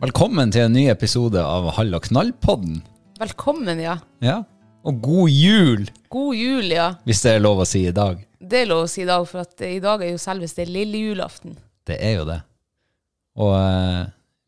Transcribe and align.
Velkommen 0.00 0.48
til 0.48 0.62
en 0.64 0.72
ny 0.72 0.86
episode 0.88 1.36
av 1.44 1.66
Hall 1.76 1.90
og 1.92 2.06
knall-podden. 2.06 2.78
Velkommen, 3.20 3.82
ja. 3.82 3.98
Ja. 4.24 4.38
Og 4.88 5.02
god 5.04 5.28
jul, 5.28 5.82
God 6.08 6.38
jul, 6.38 6.70
ja. 6.72 6.86
hvis 7.04 7.20
det 7.20 7.34
er 7.34 7.42
lov 7.42 7.60
å 7.60 7.66
si 7.68 7.82
i 7.84 7.92
dag. 7.92 8.22
Det 8.40 8.62
er 8.62 8.70
lov 8.70 8.86
å 8.86 8.88
si 8.88 9.02
i 9.02 9.08
dag, 9.10 9.26
for 9.28 9.42
at 9.42 9.60
i 9.66 9.76
dag 9.84 10.00
er 10.00 10.14
jo 10.14 10.22
selveste 10.22 10.64
lille 10.64 11.02
julaften. 11.02 11.58
Det 11.84 11.98
er 12.00 12.14
jo 12.16 12.24
det. 12.30 12.38
Og 13.44 13.52
eh, 13.58 14.06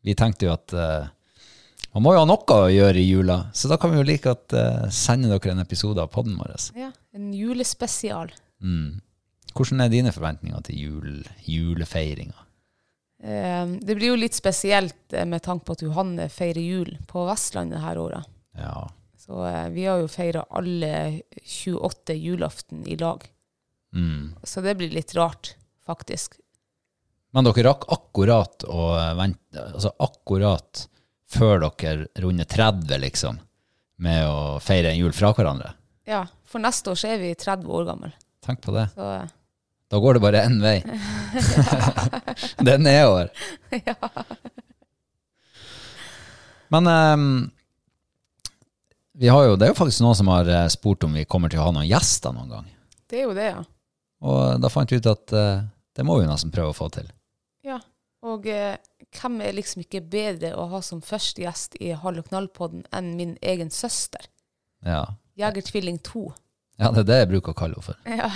vi 0.09 0.15
tenkte 0.17 0.47
jo 0.47 0.55
at 0.55 0.73
eh, 0.73 1.05
man 1.93 2.07
må 2.07 2.15
jo 2.15 2.23
ha 2.23 2.29
noe 2.31 2.57
å 2.57 2.73
gjøre 2.73 3.03
i 3.03 3.05
jula, 3.11 3.37
så 3.53 3.69
da 3.69 3.77
kan 3.77 3.93
vi 3.93 4.01
jo 4.01 4.07
like 4.09 4.33
at 4.33 4.57
eh, 4.57 4.87
sende 4.89 5.29
dere 5.35 5.53
en 5.53 5.61
episode 5.61 6.01
av 6.01 6.09
podden 6.17 6.33
vår. 6.41 6.55
Ja, 6.81 6.89
En 7.13 7.29
julespesial. 7.29 8.33
Hvordan 9.53 9.85
er 9.85 9.93
dine 9.93 10.17
forventninger 10.17 10.65
til 10.65 10.81
jul, 10.81 11.21
julefeiringa? 11.45 12.41
Eh, 13.23 13.67
det 13.81 13.95
blir 13.95 14.11
jo 14.11 14.19
litt 14.19 14.35
spesielt 14.35 15.13
eh, 15.13 15.25
med 15.25 15.43
tanke 15.43 15.65
på 15.65 15.77
at 15.77 15.83
Johanne 15.85 16.27
feirer 16.29 16.61
jul 16.61 16.97
på 17.07 17.23
Vestlandet 17.29 17.79
her 17.79 17.99
året. 18.01 18.27
Ja. 18.59 18.89
Så 19.15 19.45
eh, 19.47 19.69
vi 19.71 19.85
har 19.87 20.01
jo 20.01 20.09
feira 20.11 20.43
alle 20.51 21.21
28 21.39 22.17
julaften 22.19 22.83
i 22.87 22.97
lag. 22.99 23.23
Mm. 23.95 24.33
Så 24.43 24.61
det 24.65 24.75
blir 24.75 24.91
litt 24.91 25.15
rart, 25.15 25.53
faktisk. 25.85 26.35
Men 27.33 27.47
dere 27.47 27.63
rakk 27.69 27.87
akkurat 27.95 28.65
å 28.67 28.89
vente, 29.17 29.61
altså 29.61 29.93
akkurat 30.03 30.83
før 31.33 31.63
dere 31.63 32.09
runder 32.21 32.45
30, 32.45 32.99
liksom, 33.05 33.39
med 34.03 34.27
å 34.27 34.59
feire 34.61 34.91
en 34.91 34.99
jul 34.99 35.15
fra 35.15 35.31
hverandre. 35.33 35.71
Ja, 36.05 36.25
for 36.43 36.61
neste 36.61 36.91
år 36.91 36.99
så 36.99 37.13
er 37.15 37.23
vi 37.23 37.31
30 37.39 37.71
år 37.71 37.87
gamle. 37.87 38.11
Tenk 38.43 38.61
på 38.61 38.75
det. 38.75 38.89
Så 38.93 39.07
eh, 39.15 39.31
Da 39.93 39.99
går 40.01 40.17
det 40.17 40.23
bare 40.23 40.39
én 40.47 40.55
vei. 40.57 40.79
det 42.65 42.71
er 42.73 42.79
nedover. 42.81 43.27
Men 46.73 46.87
um, 46.89 47.51
vi 49.13 49.29
har 49.29 49.43
jo, 49.45 49.53
det 49.53 49.67
er 49.67 49.75
jo 49.75 49.77
faktisk 49.77 50.01
noen 50.01 50.17
som 50.17 50.31
har 50.33 50.49
eh, 50.49 50.65
spurt 50.73 51.05
om 51.05 51.13
vi 51.13 51.27
kommer 51.29 51.53
til 51.53 51.61
å 51.61 51.67
ha 51.67 51.75
noen 51.75 51.85
gjester 51.85 52.33
noen 52.33 52.49
gang. 52.55 52.71
det 53.05 53.19
er 53.19 53.27
jo 53.27 53.35
det, 53.37 53.51
ja. 53.51 53.61
Og 54.25 54.63
da 54.63 54.71
fant 54.73 54.89
vi 54.89 54.97
ut 54.97 55.11
at 55.11 55.35
uh, 55.37 55.61
det 55.93 56.05
må 56.09 56.17
vi 56.17 56.25
nesten 56.25 56.49
prøve 56.55 56.73
å 56.73 56.77
få 56.79 56.89
til. 56.95 57.13
Ja, 57.61 57.77
og 58.25 58.49
uh, 58.49 58.73
hvem 59.13 59.39
er 59.45 59.53
liksom 59.59 59.85
ikke 59.85 60.01
bedre 60.01 60.55
å 60.57 60.65
ha 60.73 60.81
som 60.81 61.05
første 61.05 61.45
gjest 61.45 61.77
i 61.77 61.93
Hall 61.93 62.17
og 62.17 62.31
knall-podden 62.31 62.87
enn 62.89 63.13
min 63.19 63.37
egen 63.45 63.69
søster? 63.69 64.25
Ja. 64.81 65.05
Jegertvilling 65.37 66.01
2. 66.01 66.31
ja, 66.81 66.89
det 66.91 67.03
er 67.03 67.07
det 67.09 67.17
jeg 67.21 67.29
bruker 67.33 67.53
å 67.53 67.57
kalle 67.57 67.75
henne 67.77 67.85
for. 67.85 67.97
Ja. 68.09 68.29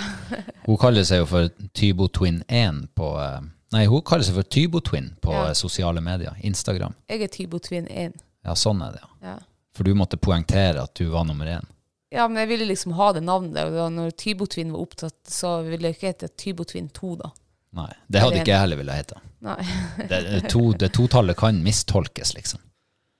Hun 0.66 0.76
kaller 0.80 1.04
seg 1.08 1.22
jo 1.22 1.26
for 1.30 1.48
Tybo 1.74 2.08
Twin 2.08 2.42
1 2.48 2.84
på 2.98 3.08
eh, 3.22 3.40
Nei, 3.74 3.82
hun 3.90 4.00
kaller 4.06 4.24
seg 4.24 4.38
for 4.38 4.46
Tybo 4.48 4.80
Twin 4.80 5.10
på 5.20 5.32
Ja. 5.34 5.46
eh, 5.50 5.56
sosiale 5.58 6.00
medier. 6.00 6.36
Instagram. 6.40 6.94
Jeg 7.10 7.22
er 7.26 7.28
Tybo 7.34 7.58
Twin 7.58 7.86
1. 7.90 8.14
Ja, 8.46 8.54
sånn 8.56 8.80
er 8.86 8.94
det, 8.94 9.02
ja. 9.02 9.32
Ja. 9.32 9.34
For 9.76 9.84
du 9.84 9.92
måtte 9.94 10.16
poengtere 10.16 10.82
at 10.86 10.94
du 10.96 11.10
var 11.12 11.24
nummer 11.28 11.46
én. 11.46 11.66
ja, 12.10 12.24
men 12.28 12.40
jeg 12.40 12.48
ville 12.48 12.64
liksom 12.70 12.92
ha 12.96 13.10
det 13.12 13.20
navnet. 13.26 13.58
Og 13.74 13.92
når 13.92 14.14
Tybo 14.16 14.46
Twin 14.46 14.72
var 14.72 14.80
opptatt, 14.86 15.18
så 15.28 15.58
ville 15.66 15.90
jeg 15.90 15.98
ikke 15.98 16.06
hete 16.14 16.28
Tybo 16.40 16.64
Twin 16.64 16.88
2, 16.88 17.16
da. 17.20 17.28
Nei, 17.76 17.90
det 18.08 18.22
hadde 18.22 18.38
ikke 18.40 18.54
jeg 18.54 18.62
heller 18.64 18.76
ville 18.80 18.94
hete. 18.96 19.18
Nei, 19.44 19.58
Det, 19.98 20.22
det, 20.24 20.40
to, 20.48 20.72
det 20.72 20.88
totallet 20.96 21.36
kan 21.36 21.58
mistolkes, 21.62 22.32
liksom. 22.34 22.60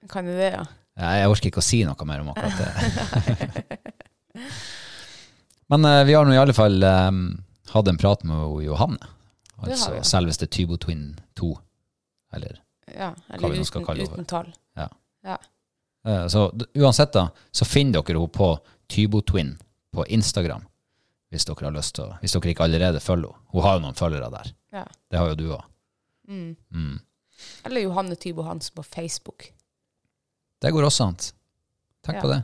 kan 0.09 0.25
det 0.25 0.39
det, 0.39 0.49
ja? 0.55 0.65
Jeg 0.99 1.29
orker 1.29 1.51
ikke 1.51 1.61
å 1.61 1.67
si 1.69 1.83
noe 1.85 2.05
mer 2.09 2.23
om 2.25 2.31
akkurat 2.33 2.57
det. 2.57 3.93
Men 5.69 5.85
eh, 5.85 6.03
vi 6.07 6.13
har 6.17 6.25
nå 6.25 6.33
i 6.33 6.37
alle 6.41 6.53
fall 6.57 6.83
eh, 6.83 7.11
hatt 7.73 7.87
en 7.91 7.97
prat 8.01 8.23
med 8.23 8.63
Johanne. 8.65 8.97
har 9.59 9.69
Altså 9.69 9.91
vi, 9.93 10.01
selveste 10.07 10.47
Tybo 10.47 10.77
Twin 10.77 11.19
2. 11.39 11.51
Eller 12.33 12.59
Ja, 12.89 13.11
Hva 13.13 13.35
eller 13.35 13.49
vi 13.53 13.59
nå 13.59 13.65
skal 13.67 13.81
uten, 13.81 13.85
kalle 13.87 14.05
det. 14.05 14.11
uten 14.13 14.25
tall. 14.25 14.53
Ja. 14.75 14.87
Ja. 15.23 15.37
Eh, 16.05 16.27
Så 16.27 16.47
d- 16.57 16.65
uansett, 16.81 17.11
da, 17.13 17.27
så 17.51 17.65
finner 17.65 17.99
dere 18.01 18.17
henne 18.17 18.27
på 18.33 18.47
Tybotwin 18.89 19.57
på 19.93 20.05
Instagram. 20.07 20.63
Hvis 21.29 21.45
dere 21.45 21.67
har 21.67 21.75
lyst 21.75 21.93
til 21.95 22.05
å 22.07 22.17
Hvis 22.21 22.33
dere 22.33 22.49
ikke 22.55 22.63
allerede 22.65 22.99
følger 22.99 23.29
henne. 23.29 23.45
Hun 23.53 23.61
har 23.61 23.75
jo 23.77 23.83
noen 23.85 23.93
følgere 23.99 24.31
der. 24.33 24.53
ja. 24.73 24.85
Det 25.11 25.17
har 25.19 25.29
jo 25.29 25.35
du 25.35 25.47
òg. 25.53 25.63
Eller 27.65 27.81
Johanne 27.81 28.15
Tybo 28.15 28.41
Hansen 28.43 28.73
på 28.75 28.83
Facebook. 28.83 29.51
Det 30.61 30.71
går 30.73 30.83
også 30.89 31.05
an. 31.07 31.15
Tenk 32.03 32.15
Ja. 32.17 32.21
på 32.21 32.27
det. 32.33 32.43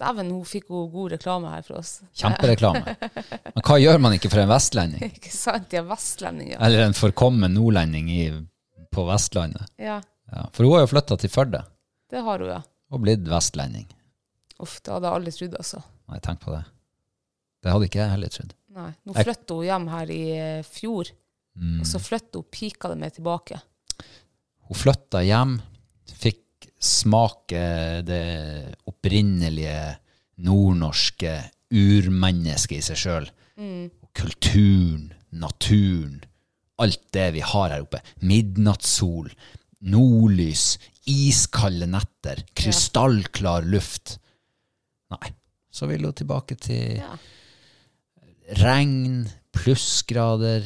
Dæven, 0.00 0.30
hun 0.32 0.44
fikk 0.48 0.70
jo 0.72 0.86
god 0.92 1.12
reklame 1.14 1.50
her 1.52 1.62
for 1.66 1.78
oss. 1.80 1.98
Kjempereklame. 2.16 2.94
Men 3.56 3.64
hva 3.66 3.76
gjør 3.82 3.98
man 4.00 4.14
ikke 4.16 4.30
for 4.32 4.40
en 4.42 4.48
vestlending? 4.50 5.02
Ikke 5.10 5.32
sant? 5.34 5.72
ja, 5.76 5.82
er 5.84 6.40
ja. 6.48 6.58
Eller 6.64 6.86
en 6.86 6.96
forkommen 6.96 7.52
nordlending 7.54 8.08
i, 8.14 8.22
på 8.92 9.04
Vestlandet? 9.10 9.68
Ja, 9.78 10.00
Ja, 10.30 10.44
for 10.54 10.62
hun 10.64 10.76
har 10.76 10.84
jo 10.84 10.90
flytta 10.92 11.16
til 11.18 11.30
Førde 11.32 11.64
det 12.10 12.20
har 12.26 12.38
hun, 12.42 12.48
ja. 12.50 12.60
og 12.90 13.00
blitt 13.04 13.22
vestlending. 13.30 13.86
Uff, 14.62 14.80
det 14.82 14.90
hadde 14.92 15.06
jeg 15.06 15.18
aldri 15.20 15.32
trodd, 15.36 15.54
altså. 15.60 15.80
Nei, 16.10 16.18
tenk 16.24 16.40
på 16.42 16.50
det. 16.54 16.64
Det 17.62 17.70
hadde 17.70 17.86
ikke 17.86 18.00
jeg 18.00 18.10
heller 18.14 18.32
trodd. 18.34 18.54
Nei. 18.74 18.88
Nå 19.06 19.14
flytta 19.14 19.56
hun 19.58 19.66
hjem 19.68 19.86
her 19.92 20.10
i 20.14 20.22
eh, 20.38 20.62
fjor, 20.66 21.12
Mm. 21.60 21.80
og 21.82 21.86
så 21.90 21.98
flyttet 21.98 22.36
hun 22.38 22.44
pika 22.54 22.88
det 22.92 22.96
med 23.00 23.12
tilbake. 23.16 23.56
Hun 24.70 24.78
flytta 24.78 25.18
hjem, 25.26 25.56
smake 26.80 27.62
det 28.08 28.24
opprinnelige 28.88 29.96
nordnorske 30.40 31.34
urmennesket 31.70 32.78
i 32.80 32.84
seg 32.88 33.00
sjøl. 33.02 33.28
Kulturen, 34.16 35.10
naturen, 35.36 36.16
alt 36.80 37.02
det 37.14 37.28
vi 37.36 37.42
har 37.44 37.74
her 37.74 37.84
oppe. 37.84 38.00
Midnattssol, 38.24 39.28
nordlys, 39.92 40.78
iskalde 41.10 41.86
netter, 41.90 42.42
krystallklar 42.56 43.68
luft. 43.68 44.16
Nei, 45.12 45.30
så 45.70 45.86
vil 45.90 46.04
hun 46.08 46.16
tilbake 46.16 46.56
til 46.60 46.96
Ja. 47.02 47.12
regn, 48.60 49.28
plussgrader, 49.52 50.64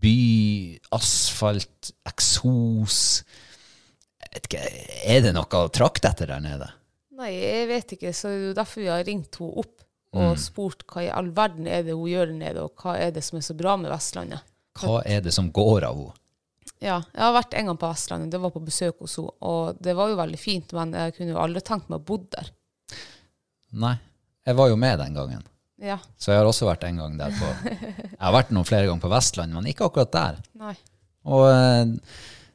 by, 0.00 0.78
asfalt, 0.94 1.92
eksos. 2.06 3.24
Vet 4.38 4.46
ikke, 4.46 4.62
Er 5.10 5.24
det 5.24 5.32
noe 5.34 5.48
å 5.50 5.68
trakte 5.74 6.12
etter 6.12 6.30
der 6.30 6.40
nede? 6.44 6.68
Nei, 7.18 7.32
jeg 7.34 7.66
vet 7.66 7.92
ikke, 7.96 8.12
så 8.14 8.30
det 8.30 8.36
er 8.38 8.44
jo 8.46 8.54
derfor 8.54 8.84
vi 8.84 8.90
har 8.92 9.02
ringt 9.08 9.34
henne 9.40 9.64
opp 9.64 9.74
og 10.14 10.30
Mm. 10.32 10.38
spurt 10.40 10.84
hva 10.88 11.02
i 11.04 11.08
all 11.12 11.26
verden 11.36 11.66
er 11.68 11.82
det 11.84 11.92
hun 11.92 12.06
gjør 12.08 12.30
der 12.30 12.38
nede, 12.38 12.62
og 12.64 12.76
hva 12.80 12.94
er 12.96 13.10
det 13.12 13.20
som 13.26 13.36
er 13.36 13.42
så 13.44 13.56
bra 13.58 13.74
med 13.76 13.90
Vestlandet. 13.90 14.40
Hva 14.78 15.02
er 15.04 15.20
det 15.20 15.34
som 15.34 15.50
går 15.52 15.84
av 15.84 15.98
henne? 15.98 16.14
Ja, 16.80 17.00
jeg 17.12 17.20
har 17.24 17.34
vært 17.34 17.54
en 17.58 17.66
gang 17.66 17.76
på 17.82 17.90
Vestlandet, 17.90 18.30
det 18.30 18.40
var 18.40 18.50
på 18.54 18.62
besøk 18.64 19.02
hos 19.02 19.16
henne, 19.18 19.34
og 19.42 19.82
det 19.82 19.96
var 19.98 20.08
jo 20.08 20.16
veldig 20.16 20.38
fint, 20.40 20.72
men 20.72 20.92
jeg 20.96 21.16
kunne 21.18 21.34
jo 21.34 21.42
aldri 21.42 21.60
tenkt 21.66 21.90
meg 21.90 21.98
å 22.00 22.04
bo 22.08 22.16
der. 22.30 22.48
Nei, 23.72 23.96
jeg 24.46 24.56
var 24.56 24.68
jo 24.70 24.76
med 24.80 24.98
den 25.02 25.14
gangen. 25.18 25.42
Ja, 25.78 25.98
Så 26.18 26.32
jeg 26.32 26.38
har 26.40 26.46
også 26.48 26.66
vært 26.66 26.84
en 26.88 26.96
gang 26.96 27.18
der 27.18 27.30
på 27.30 27.48
Jeg 27.70 28.18
har 28.18 28.32
vært 28.34 28.48
noen 28.50 28.66
flere 28.66 28.86
ganger 28.88 29.02
på 29.04 29.10
Vestlandet, 29.12 29.54
men 29.54 29.68
ikke 29.70 29.86
akkurat 29.90 30.10
der. 30.14 30.40
nei. 30.58 30.74
Og 31.28 31.44
eh, 31.50 31.84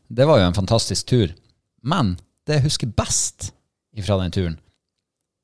det 0.10 0.26
var 0.28 0.40
jo 0.42 0.48
en 0.50 0.58
fantastisk 0.58 1.06
tur. 1.06 1.32
Men 1.84 2.16
det 2.48 2.60
jeg 2.60 2.66
husker 2.70 2.92
best 2.96 3.52
fra 4.04 4.18
den 4.24 4.32
turen, 4.36 4.60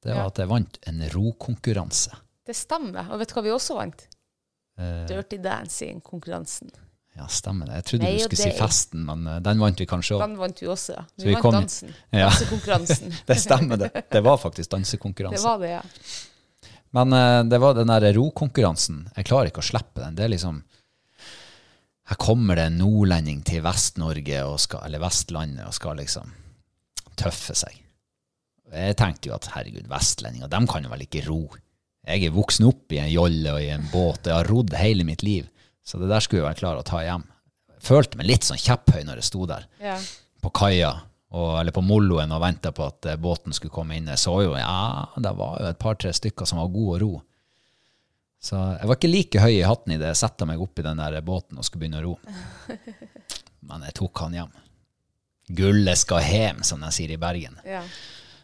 det 0.04 0.14
var 0.16 0.24
Ja. 0.24 0.28
at 0.32 0.38
jeg 0.40 0.48
vant 0.48 0.78
en 0.88 1.02
rokonkurranse. 1.14 2.16
Det 2.48 2.56
stemmer, 2.56 3.12
og 3.12 3.20
vet 3.20 3.30
du 3.30 3.36
hva 3.36 3.44
vi 3.46 3.52
også 3.54 3.76
vant? 3.78 4.06
Uh, 4.80 5.04
Dirty 5.10 5.38
Dancing-konkurransen. 5.44 6.72
ja, 7.20 7.26
stemmer 7.28 7.68
det. 7.68 7.76
Jeg 7.82 7.84
trodde 7.90 8.04
Nei, 8.06 8.14
du 8.16 8.24
skulle 8.24 8.44
si 8.46 8.52
festen, 8.58 9.02
men 9.06 9.28
eh, 9.28 9.40
den 9.44 9.60
vant 9.60 9.80
vi 9.82 9.86
kanskje 9.86 10.16
òg. 10.16 10.22
Den 10.24 10.38
vant 10.40 10.62
vi 10.62 10.68
også, 10.72 10.94
ja. 10.96 11.04
Vi, 11.18 11.26
vi 11.28 11.34
vant 11.36 11.42
kom- 11.44 11.54
dansen. 11.58 11.94
Ja. 12.16 12.30
Dansekonkurransen. 12.30 13.14
Det 13.28 13.38
stemmer, 13.44 13.78
det. 13.78 13.92
Det 14.10 14.22
var 14.24 14.38
faktisk 14.40 14.70
Det 15.36 15.44
var 15.44 15.60
det, 15.60 15.70
ja. 15.70 15.82
Men 16.92 17.14
uh, 17.14 17.44
det 17.44 17.60
var 17.62 17.74
den 17.78 17.88
der 17.92 18.14
rokonkurransen. 18.16 19.10
Jeg 19.18 19.26
klarer 19.26 19.52
ikke 19.52 19.60
å 19.62 19.68
slippe 19.68 20.00
den. 20.02 20.16
Det 20.16 20.24
er 20.26 20.32
liksom 20.32 20.64
Her 22.10 22.18
kommer 22.18 22.58
det 22.58 22.66
en 22.66 22.80
nordlending 22.82 23.44
til 23.46 23.62
Vest-Norge, 23.62 24.42
eller 24.82 25.02
Vestlandet, 25.04 25.68
og 25.68 25.76
skal 25.78 26.00
liksom 26.02 26.32
tøffe 27.20 27.54
seg. 27.58 27.76
Jeg 28.70 28.98
tenkte 28.98 29.30
jo 29.30 29.36
at 29.36 29.50
herregud, 29.54 29.88
vestlendinger, 29.90 30.50
de 30.50 30.62
kan 30.70 30.86
jo 30.86 30.92
vel 30.92 31.04
ikke 31.06 31.26
ro. 31.28 31.42
Jeg 32.06 32.26
er 32.26 32.34
voksen 32.34 32.68
opp 32.70 32.94
i 32.94 33.02
en 33.02 33.12
jolle 33.12 33.54
og 33.54 33.62
i 33.62 33.72
en 33.74 33.86
båt, 33.92 34.26
jeg 34.26 34.36
har 34.36 34.50
rodd 34.50 34.74
hele 34.78 35.06
mitt 35.06 35.26
liv. 35.26 35.50
Så 35.86 36.02
det 36.02 36.10
der 36.10 36.24
skulle 36.24 36.44
jeg 36.44 36.48
være 36.48 36.62
klar 36.62 36.80
å 36.80 36.86
ta 36.86 37.02
hjem. 37.06 37.26
Følte 37.82 38.20
meg 38.20 38.30
litt 38.30 38.46
sånn 38.46 38.62
kjepphøy 38.62 39.06
når 39.08 39.22
jeg 39.22 39.30
sto 39.30 39.46
der 39.50 39.66
ja. 39.82 39.96
på 40.44 40.52
kaia, 40.54 40.92
og, 41.30 41.50
eller 41.60 41.74
på 41.74 41.86
Molloen, 41.86 42.34
og 42.34 42.42
venta 42.44 42.74
på 42.76 42.90
at 42.90 43.12
båten 43.22 43.54
skulle 43.56 43.74
komme 43.74 43.98
inn. 43.98 44.10
Jeg 44.10 44.22
så 44.22 44.36
jo, 44.46 44.56
ja, 44.58 45.06
det 45.18 45.34
var 45.38 45.62
jo 45.62 45.70
et 45.70 45.82
par-tre 45.82 46.14
stykker 46.14 46.50
som 46.50 46.62
var 46.62 46.74
gode 46.74 46.98
å 46.98 47.02
ro. 47.06 47.12
Så 48.40 48.56
jeg 48.56 48.88
var 48.88 48.96
ikke 48.96 49.12
like 49.12 49.42
høy 49.44 49.52
i 49.58 49.66
hatten 49.68 49.94
idet 49.98 50.14
jeg 50.14 50.20
satte 50.22 50.46
meg 50.48 50.62
opp 50.64 50.80
i 50.80 50.86
den 50.86 51.00
der 51.02 51.18
båten 51.28 51.60
og 51.60 51.66
skulle 51.68 51.84
begynne 51.84 52.00
å 52.00 52.06
ro. 52.06 52.14
Men 53.68 53.84
jeg 53.84 53.98
tok 54.00 54.22
han 54.24 54.38
hjem. 54.38 54.54
Gullet 55.60 55.98
skal 56.00 56.24
hjem, 56.24 56.64
som 56.64 56.80
de 56.86 56.92
sier 56.96 57.12
i 57.12 57.20
Bergen. 57.20 57.60
ja. 57.68 57.84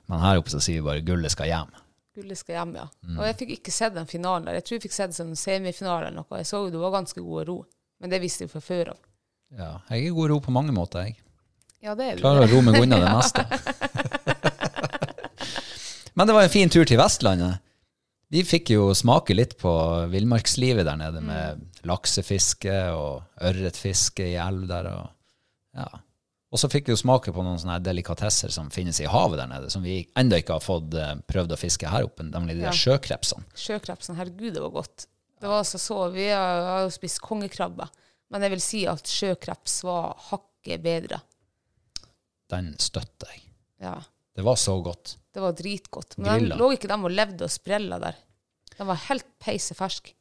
Men 0.05 0.21
her 0.21 0.37
oppe 0.37 0.51
så 0.53 0.59
sier 0.61 0.77
vi 0.77 0.85
bare 0.85 1.01
gullet 1.01 1.33
skal 1.33 1.47
hjem. 1.49 1.71
Gullet 2.13 2.37
skal 2.37 2.59
hjem, 2.59 2.75
ja. 2.77 2.83
Mm. 3.07 3.15
Og 3.17 3.23
jeg 3.25 3.35
fikk 3.39 3.53
ikke 3.55 3.71
sett 3.73 3.95
den 3.95 4.05
finalen 4.05 4.45
der. 4.45 4.59
Jeg 4.59 4.65
tror 4.67 4.75
jeg 4.77 4.83
fikk 4.83 4.93
sett 4.93 5.15
en 5.23 5.31
semifinale 5.39 6.11
eller 6.11 6.19
noe. 6.19 6.37
Jeg 6.43 6.45
så 6.45 6.59
jo 6.61 6.69
du 6.75 6.77
var 6.83 6.93
ganske 6.93 7.23
god 7.25 7.47
ro, 7.49 7.55
men 8.03 8.13
det 8.13 8.19
visste 8.21 8.45
jeg 8.45 8.51
fra 8.51 8.61
før 8.61 8.91
av. 8.93 8.99
Ja, 9.57 9.71
jeg 9.89 10.11
er 10.11 10.13
god 10.19 10.29
ro 10.29 10.37
på 10.45 10.53
mange 10.53 10.75
måter, 10.77 11.07
jeg. 11.07 11.17
Ja, 11.81 11.95
det 11.97 12.05
er. 12.11 12.21
Klarer 12.21 12.45
å 12.45 12.51
ro 12.53 12.61
meg 12.67 12.77
unna 12.83 13.01
det 13.01 13.09
meste. 13.17 13.41
Men 16.15 16.29
det 16.29 16.33
var 16.37 16.45
en 16.45 16.53
fin 16.53 16.69
tur 16.71 16.85
til 16.87 17.01
Vestlandet. 17.01 17.57
Vi 18.33 18.41
fikk 18.43 18.71
jo 18.73 18.87
smake 18.97 19.35
litt 19.37 19.53
på 19.61 19.71
villmarkslivet 20.11 20.85
der 20.87 20.97
nede, 20.97 21.21
med 21.21 21.61
laksefiske 21.85 22.73
og 22.97 23.43
ørretfiske 23.45 24.25
i 24.31 24.37
elv 24.41 24.65
der. 24.71 24.87
Og, 24.89 25.11
ja. 25.77 25.85
og 26.51 26.59
så 26.61 26.69
fikk 26.73 26.89
vi 26.89 26.95
jo 26.95 27.01
smake 27.03 27.33
på 27.35 27.43
noen 27.45 27.59
sånne 27.61 27.77
delikatesser 27.85 28.49
som 28.53 28.71
finnes 28.73 28.97
i 29.03 29.09
havet 29.09 29.37
der 29.43 29.51
nede, 29.51 29.69
som 29.73 29.85
vi 29.85 29.99
ennå 30.17 30.39
ikke 30.41 30.57
har 30.57 30.65
fått 30.65 30.97
eh, 30.97 31.13
prøvd 31.29 31.53
å 31.53 31.59
fiske 31.61 31.91
her 31.91 32.07
oppe, 32.09 32.25
nemlig 32.27 32.57
de 32.57 32.65
Ja. 32.65 32.71
der 32.73 32.79
sjøkrepsene. 32.81 33.45
Sjøkrepsene, 33.53 34.17
herregud, 34.17 34.53
det 34.57 34.63
var 34.65 34.73
godt. 34.81 35.05
Det 35.39 35.51
var 35.51 35.61
altså 35.61 35.77
så, 35.83 35.99
Vi 36.15 36.25
har 36.31 36.81
jo 36.87 36.89
spist 36.95 37.21
kongekrabbe, 37.21 37.85
men 38.33 38.41
jeg 38.41 38.55
vil 38.55 38.63
si 38.63 38.81
at 38.89 39.05
sjøkreps 39.05 39.83
var 39.85 40.15
hakket 40.31 40.81
bedre. 40.81 41.21
Den 42.49 42.73
støtter 42.81 43.29
jeg. 43.35 43.43
Ja, 43.85 43.99
Det 44.35 44.43
var 44.43 44.55
så 44.59 44.73
godt. 44.83 45.15
Det 45.35 45.43
var 45.43 45.55
dritgodt. 45.57 46.15
Men 46.17 46.29
Grilla. 46.39 46.55
de 46.55 46.61
lå 46.61 46.69
ikke 46.77 46.87
dem 46.91 47.03
og 47.07 47.11
levde 47.11 47.43
og 47.47 47.51
sprella 47.51 47.99
der. 47.99 48.15
De 48.77 48.85
var 48.87 49.01
helt 49.09 49.25
peiseferske. 49.43 50.13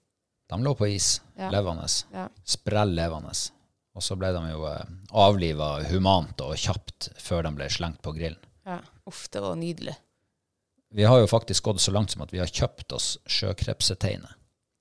De 0.50 0.58
lå 0.62 0.74
på 0.76 0.88
is, 0.90 1.20
Ja. 1.38 1.48
levende. 1.54 1.86
Ja. 2.12 2.28
Sprell 2.44 2.92
levende. 2.98 3.32
Og 3.94 4.02
så 4.02 4.16
ble 4.18 4.32
de 4.34 4.42
jo 4.50 4.64
eh, 4.66 4.84
avliva 5.14 5.68
humant 5.88 6.40
og 6.42 6.56
kjapt 6.58 7.12
før 7.22 7.46
de 7.46 7.52
ble 7.54 7.68
slengt 7.70 8.02
på 8.02 8.12
grillen. 8.16 8.42
Ja. 8.66 8.80
Uff, 9.06 9.28
det 9.30 9.40
var 9.44 9.54
nydelig. 9.56 9.94
Vi 10.94 11.06
har 11.06 11.18
jo 11.22 11.26
faktisk 11.30 11.64
gått 11.70 11.80
så 11.82 11.92
langt 11.94 12.10
som 12.10 12.22
at 12.22 12.30
vi 12.34 12.38
har 12.42 12.46
kjøpt 12.50 12.92
oss 12.94 13.18
sjøkrepseteiner. 13.26 14.34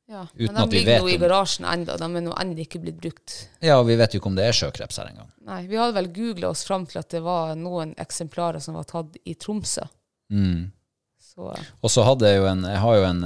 Ja. 0.10 0.28
Uten 0.36 0.54
Men 0.54 0.70
de 0.70 0.78
ligger 0.78 1.00
nå 1.02 1.10
i 1.10 1.18
garasjen 1.18 1.66
ennå. 1.66 1.96
De 1.98 2.06
er 2.06 2.22
nå 2.26 2.34
ennå 2.42 2.60
ikke 2.66 2.82
blitt 2.84 3.00
brukt. 3.02 3.36
Ja, 3.64 3.80
og 3.80 3.88
vi 3.88 3.96
vet 3.98 4.14
jo 4.14 4.20
ikke 4.22 4.30
om 4.34 4.36
det 4.38 4.46
er 4.50 4.58
sjøkreps 4.58 5.00
her 5.00 5.10
engang. 5.10 5.30
Nei, 5.48 5.62
Vi 5.68 5.80
hadde 5.80 5.96
vel 5.96 6.10
googla 6.14 6.50
oss 6.54 6.66
fram 6.68 6.86
til 6.90 7.00
at 7.02 7.10
det 7.10 7.22
var 7.24 7.56
noen 7.56 7.96
eksemplarer 8.02 8.62
som 8.62 8.76
var 8.78 8.84
tatt 8.90 9.16
i 9.26 9.34
Tromsø. 9.34 9.86
Mm. 10.32 10.72
Så 11.20 11.50
Og 11.82 11.92
så 11.92 12.04
hadde 12.06 12.30
jeg 12.30 12.40
jo 12.42 12.48
en, 12.50 12.64
jeg 12.70 12.80
har 12.84 12.98
jo 13.00 13.06
en, 13.08 13.24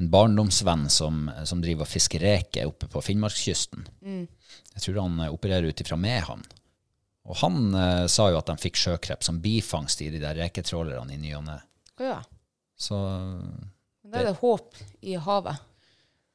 en 0.00 0.08
barndomsvenn 0.10 0.88
som, 0.90 1.28
som 1.48 1.62
driver 1.62 1.86
og 1.86 1.90
fisker 1.92 2.20
reker 2.24 2.66
oppe 2.70 2.88
på 2.90 3.02
Finnmarkskysten. 3.06 3.86
Jeg 4.74 4.84
tror 4.86 5.00
han 5.02 5.20
eh, 5.20 5.32
opererer 5.32 5.68
ut 5.68 5.80
ifra 5.84 5.98
Mehamn. 6.00 6.44
Og 7.28 7.38
han 7.38 7.74
eh, 7.78 8.06
sa 8.10 8.28
jo 8.32 8.38
at 8.40 8.48
de 8.50 8.56
fikk 8.58 8.80
sjøkreps 8.80 9.28
som 9.30 9.40
bifangst 9.42 10.02
i 10.02 10.10
de 10.10 10.20
der 10.22 10.38
reketrålerne 10.40 11.14
i 11.14 11.20
ny 11.20 11.34
og 11.38 11.46
ne. 11.46 11.58
ja. 12.02 12.20
Så 12.82 12.96
Men 12.98 14.10
da 14.10 14.18
er 14.18 14.24
det 14.32 14.38
håp 14.40 14.74
i 15.06 15.14
havet. 15.14 15.60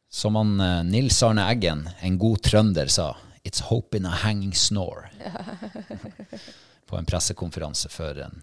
som 0.10 0.38
han 0.40 0.60
eh, 0.64 0.84
Nils 0.88 1.18
Arne 1.24 1.44
Eggen, 1.52 1.90
en 2.00 2.18
god 2.18 2.44
trønder, 2.46 2.88
sa 2.88 3.16
It's 3.44 3.62
hope 3.68 3.98
in 3.98 4.06
a 4.06 4.10
hanging 4.24 4.54
snore. 4.56 5.10
på 6.88 6.98
en 6.98 7.06
pressekonferanse 7.08 7.90
før 7.92 8.22
en 8.28 8.42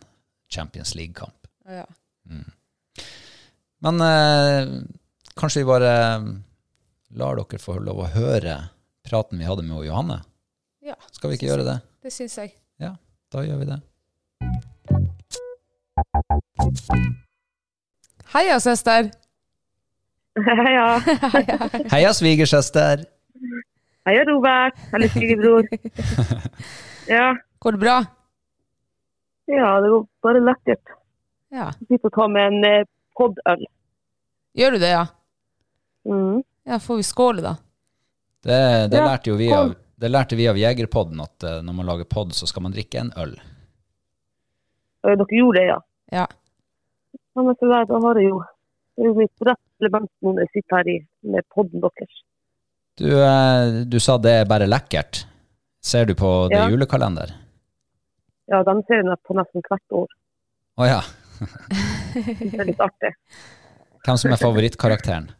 Champions 0.50 0.94
League-kamp. 0.94 1.48
Ja. 1.68 1.86
Mm. 2.30 2.50
Men 3.84 4.00
eh, 4.00 4.74
kanskje 5.36 5.62
vi 5.62 5.68
bare 5.68 5.94
lar 7.14 7.36
dere 7.40 7.60
få 7.62 7.78
lov 7.78 8.04
å 8.04 8.12
høre 8.14 8.58
praten 9.04 9.38
vi 9.38 9.48
hadde 9.48 9.66
med 9.66 9.84
Johanne? 9.86 10.22
ja. 10.84 10.96
Skal 11.12 11.30
vi 11.30 11.38
ikke 11.38 11.48
gjøre 11.48 11.64
det? 11.66 11.78
Det 12.04 12.12
syns 12.12 12.36
jeg. 12.38 12.54
Ja, 12.80 12.94
da 13.32 13.44
gjør 13.44 13.60
vi 13.62 13.68
det. 13.70 13.80
Heia, 18.34 18.58
søster! 18.60 19.10
Heia. 20.44 20.86
Heia, 21.94 22.10
svigersøster! 22.16 23.04
Heia, 24.04 24.24
Robert. 24.28 24.80
Eller 24.92 25.08
svigerbror. 25.08 25.68
Ja. 27.04 27.34
Går 27.60 27.76
det 27.76 27.80
bra? 27.82 27.94
Ja, 29.50 29.80
det 29.80 29.90
går 29.92 30.06
bare 30.24 30.42
lekkert. 30.44 30.94
Ja. 31.54 31.70
Jeg 31.80 31.88
sitter 31.88 32.10
og 32.10 32.16
tar 32.16 32.32
med 32.32 32.50
en 32.50 32.66
eh, 32.68 32.86
poddøl. 33.16 33.66
Gjør 34.54 34.76
du 34.76 34.78
det, 34.82 34.92
ja? 34.94 35.06
Mm. 36.08 36.42
Ja, 36.64 36.78
får 36.80 37.00
vi 37.00 37.06
skåle, 37.06 37.42
da? 37.44 37.56
Det, 38.44 38.60
det, 38.92 39.00
Ja, 39.00 39.06
lærte 39.08 39.30
jo 39.32 39.36
vi 39.40 39.50
av, 39.52 39.74
det 40.00 40.10
lærte 40.10 40.36
vi 40.36 40.48
av 40.48 40.58
Jegerpodden, 40.60 41.20
at 41.24 41.46
eh, 41.46 41.60
når 41.64 41.76
man 41.80 41.90
lager 41.90 42.08
podd, 42.10 42.34
så 42.36 42.48
skal 42.50 42.66
man 42.66 42.74
drikke 42.74 43.00
en 43.00 43.12
øl. 43.20 43.36
Dere 45.04 45.26
gjorde 45.28 45.60
det, 45.60 45.68
ja. 45.68 45.78
Ja. 46.12 46.26
ja 47.34 47.42
men 47.44 47.56
så 47.60 47.68
der, 47.68 47.86
da 47.88 48.00
har 48.06 48.20
jeg 48.20 48.30
jo 48.30 48.42
det 48.94 49.02
er 49.02 49.10
jo 49.10 49.14
mitt 49.18 49.42
rett 49.42 49.82
element 49.82 50.10
nå 50.22 50.32
når 50.34 50.44
jeg 50.44 50.52
sitter 50.54 50.78
her 50.78 50.90
i, 50.92 50.98
med 51.34 51.46
podden 51.50 51.82
deres. 51.82 52.20
Du, 52.94 53.08
eh, 53.10 53.80
du 53.90 53.96
sa 53.98 54.16
det 54.22 54.34
er 54.40 54.50
bare 54.50 54.68
lekkert. 54.70 55.24
Ser 55.84 56.06
du 56.06 56.14
på 56.14 56.48
det 56.48 56.60
Ja. 56.60 56.68
julekalender? 56.70 57.34
Ja, 58.52 58.60
de 58.66 58.74
ser 58.88 59.00
jeg 59.02 59.20
på 59.24 59.36
nesten 59.38 59.64
hvert 59.64 59.96
år. 60.02 60.08
Å 60.80 60.88
ja. 60.88 61.00
Det 62.14 62.60
er 62.60 62.68
litt 62.68 62.82
artig. 62.82 63.14
Hvem 64.04 64.20
som 64.20 64.34
er 64.34 64.40
favorittkarakteren? 64.40 65.30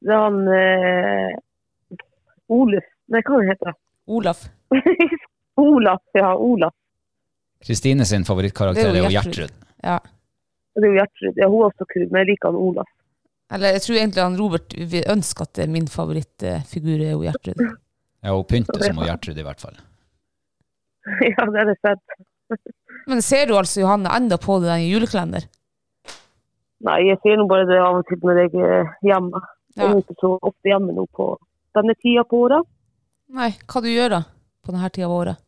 Det 0.00 0.14
er 0.16 0.22
han 0.24 0.38
eh, 0.48 1.98
Oluf 2.50 2.86
Nei, 3.10 3.20
hva 3.26 3.40
heter 3.44 3.72
han? 3.72 3.78
Olaf. 4.10 4.44
Olaf, 5.60 6.02
ja. 6.14 6.30
Olaf. 6.38 6.74
Kristine 7.66 8.06
sin 8.06 8.24
favorittkarakter 8.24 8.86
er 8.86 9.00
jo. 9.00 9.10
Gjertrud. 9.10 9.54
Ja. 9.82 9.96
Det 10.78 10.86
er 10.86 10.92
jo 10.92 10.98
Gjertrud. 11.00 11.40
Ja, 11.42 11.48
hun 11.50 11.64
er 11.64 11.72
også 11.72 11.86
kul, 11.90 12.06
men 12.06 12.22
jeg 12.22 12.28
liker 12.32 12.52
han 12.52 12.60
Olaf. 12.60 12.90
Eller 13.50 13.74
jeg 13.74 13.82
tror 13.82 13.98
egentlig 13.98 14.22
han 14.22 14.38
Robert 14.38 14.76
ønsker 15.16 15.48
at 15.48 15.62
min 15.74 15.90
favorittfigur 15.90 17.02
er 17.02 17.16
jo 17.16 17.24
Gjertrud. 17.26 17.64
Ja, 18.22 18.36
hun 18.36 18.46
pynter 18.46 18.86
som 18.86 19.02
hun 19.02 19.10
Gjertrud, 19.10 19.42
i 19.42 19.46
hvert 19.48 19.66
fall. 19.66 19.80
Ja, 21.30 21.46
det 21.50 21.60
er 21.62 21.70
det 21.70 21.76
sett. 21.80 22.02
Men 23.08 23.22
ser 23.22 23.46
du 23.48 23.54
altså 23.56 23.80
Johanne 23.84 24.10
enda 24.16 24.36
på 24.42 24.58
det 24.60 24.68
den 24.72 24.86
julekalender? 24.90 25.46
Nei, 26.84 26.98
jeg 27.10 27.18
ser 27.22 27.36
nå 27.36 27.44
bare 27.50 27.66
det 27.68 27.78
av 27.80 27.98
og 28.00 28.06
til 28.08 28.20
når 28.24 28.40
jeg 28.44 28.54
er 28.64 28.88
hjemme. 29.04 29.40
Jeg 29.76 29.84
Ja. 29.86 29.90
er 29.92 30.00
ikke 30.02 30.16
så 30.20 30.30
ofte 30.42 30.68
hjemme 30.72 30.92
nå 30.96 31.04
på 31.16 31.26
denne 31.76 31.94
tida 32.00 32.24
på 32.26 32.40
året. 32.48 32.66
Nei, 33.30 33.50
hva 33.70 33.82
du 33.84 33.88
gjør 33.92 34.10
da 34.16 34.20
på 34.66 34.72
denne 34.74 34.90
tida 34.90 35.06
av 35.06 35.14
året? 35.18 35.40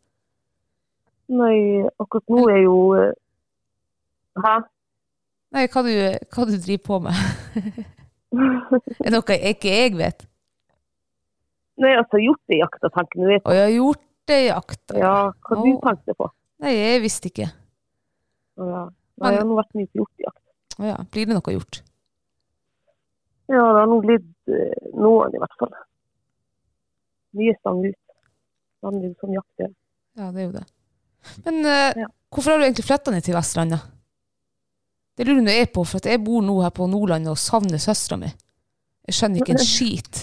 Nei, 1.32 1.56
akkurat 2.00 2.28
nå 2.30 2.42
er 2.52 2.61
jo 2.62 2.76
eh, 3.00 3.12
Hæ? 4.44 4.52
Nei, 5.52 5.66
hva 5.68 5.82
du, 5.85 5.90
hva 6.32 6.44
du 6.49 6.54
driver 6.56 6.85
på 6.87 6.99
med? 7.04 7.18
er 9.02 9.09
det 9.11 9.12
noe 9.16 9.35
jeg 9.37 9.56
ikke 9.56 9.73
jeg 9.75 9.97
vet? 9.99 10.23
Nei, 11.82 11.90
altså 11.99 12.21
hjortejakta, 12.21 12.88
tenker 12.94 13.32
jeg. 13.35 13.42
Å 13.49 13.56
ja, 13.56 13.66
Og 13.82 13.97
jeg 14.29 14.52
har 14.52 14.62
gjort 14.62 14.87
det 14.87 14.97
i 14.97 14.97
jakta. 14.97 14.99
Ja, 14.99 15.33
hva 15.33 15.57
du 15.62 15.71
Å. 15.73 15.81
tenkte 15.83 16.14
på? 16.14 16.29
Nei, 16.62 16.73
jeg 16.76 17.00
visste 17.02 17.29
ikke. 17.31 17.49
Å, 18.59 18.67
Ja. 18.69 18.85
Men- 18.85 19.29
Nei, 19.29 19.31
jeg 19.33 19.38
har 19.43 19.47
nå 19.49 19.57
vært 19.57 19.75
mye 19.75 19.87
på 19.87 19.99
hjortejakt. 20.00 20.43
Å 20.79 20.85
ja, 20.88 20.97
blir 21.12 21.26
det 21.26 21.35
noe 21.35 21.52
gjort? 21.55 21.83
Ja, 23.49 23.62
det 23.73 23.81
har 23.83 23.87
nå 23.87 24.00
blitt 24.00 24.49
eh, 24.49 24.91
noen 24.95 25.35
i 25.35 25.38
hvert 25.38 25.57
fall. 25.59 25.73
Mye 27.35 27.55
stang 27.61 27.85
ut. 27.85 27.97
Det 27.97 28.87
handler 28.88 29.09
jo 29.09 29.14
om 29.29 29.35
jakt. 29.35 29.59
ja. 29.59 29.69
Ja, 30.17 30.31
det 30.33 30.41
er 30.41 30.47
jo 30.47 30.52
det. 30.52 30.64
Men 31.45 31.64
uh, 31.64 31.93
Ja. 32.02 32.07
hvorfor 32.31 32.50
har 32.50 32.59
du 32.59 32.64
egentlig 32.64 32.85
flytta 32.85 33.11
ned 33.11 33.23
til 33.25 33.35
Vestlandet? 33.35 33.81
Det 35.17 35.26
lurer 35.26 35.47
jeg 35.52 35.73
på, 35.73 35.85
for 35.87 36.00
jeg 36.02 36.25
bor 36.25 36.41
nå 36.43 36.62
her 36.62 36.71
på 36.71 36.88
Nordlandet 36.88 37.31
og 37.31 37.37
savner 37.38 37.79
søstera 37.79 38.19
mi. 38.19 38.33
Jeg 39.09 39.16
skjønner 39.18 39.42
ikke 39.42 39.54
en 39.56 39.64
skit. 39.66 40.21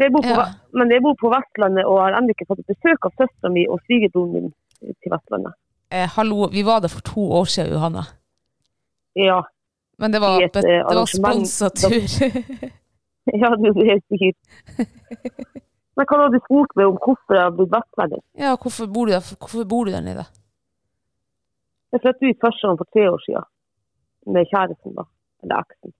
Jeg 0.00 0.12
bor 0.14 0.24
på, 0.24 0.32
Ja. 0.32 0.46
Men 0.72 0.90
jeg 0.90 1.02
bor 1.04 1.16
på 1.20 1.28
Vestlandet 1.32 1.84
og 1.84 2.00
har 2.00 2.16
ennå 2.16 2.32
ikke 2.32 2.48
fått 2.48 2.64
besøk 2.70 3.04
av 3.04 3.12
søstera 3.20 3.50
mi 3.52 3.66
og 3.68 3.82
svigerbroren 3.84 4.32
min 4.32 4.52
til 4.80 5.12
Vestlandet. 5.12 5.52
Eh, 5.90 6.08
hallo, 6.16 6.48
vi 6.52 6.62
var 6.64 6.80
der 6.80 6.92
for 6.92 7.04
to 7.04 7.22
år 7.40 7.44
siden, 7.44 7.72
Johanna. 7.72 8.04
Ja, 9.16 9.42
Men 9.98 10.12
det 10.12 10.20
var, 10.20 10.40
et, 10.40 10.54
det 10.54 10.74
eh, 10.78 10.84
var 10.84 11.08
sponsa 11.10 11.68
tur. 11.68 12.04
ja 13.42 13.48
det 13.60 13.70
er 13.72 13.88
helt 13.92 14.06
sikkert. 14.12 14.38
Men 15.98 16.06
hva 16.06 16.18
har 16.22 16.30
du 16.30 16.38
spurt 16.44 16.76
meg 16.78 16.86
om 16.86 16.98
hvorfor 17.02 17.34
jeg 17.34 17.42
har 17.42 17.54
blitt 17.56 17.72
vestlending? 17.72 18.22
ja, 18.38 18.54
hvorfor 18.62 18.86
bor, 18.86 19.08
du 19.08 19.12
der, 19.16 19.24
hvorfor 19.40 19.64
bor 19.66 19.88
du 19.88 19.90
der 19.90 20.04
nede? 20.04 20.24
Jeg 21.92 22.00
flyttet 22.04 22.28
ut 22.30 22.44
første 22.44 22.68
gang 22.68 22.78
for 22.78 22.88
tre 22.94 23.10
år 23.10 23.20
siden 23.24 23.48
med 24.32 24.46
kjæresten, 24.52 24.94
da. 24.94 25.04
Eller 25.42 25.64
eksen. 25.64 25.94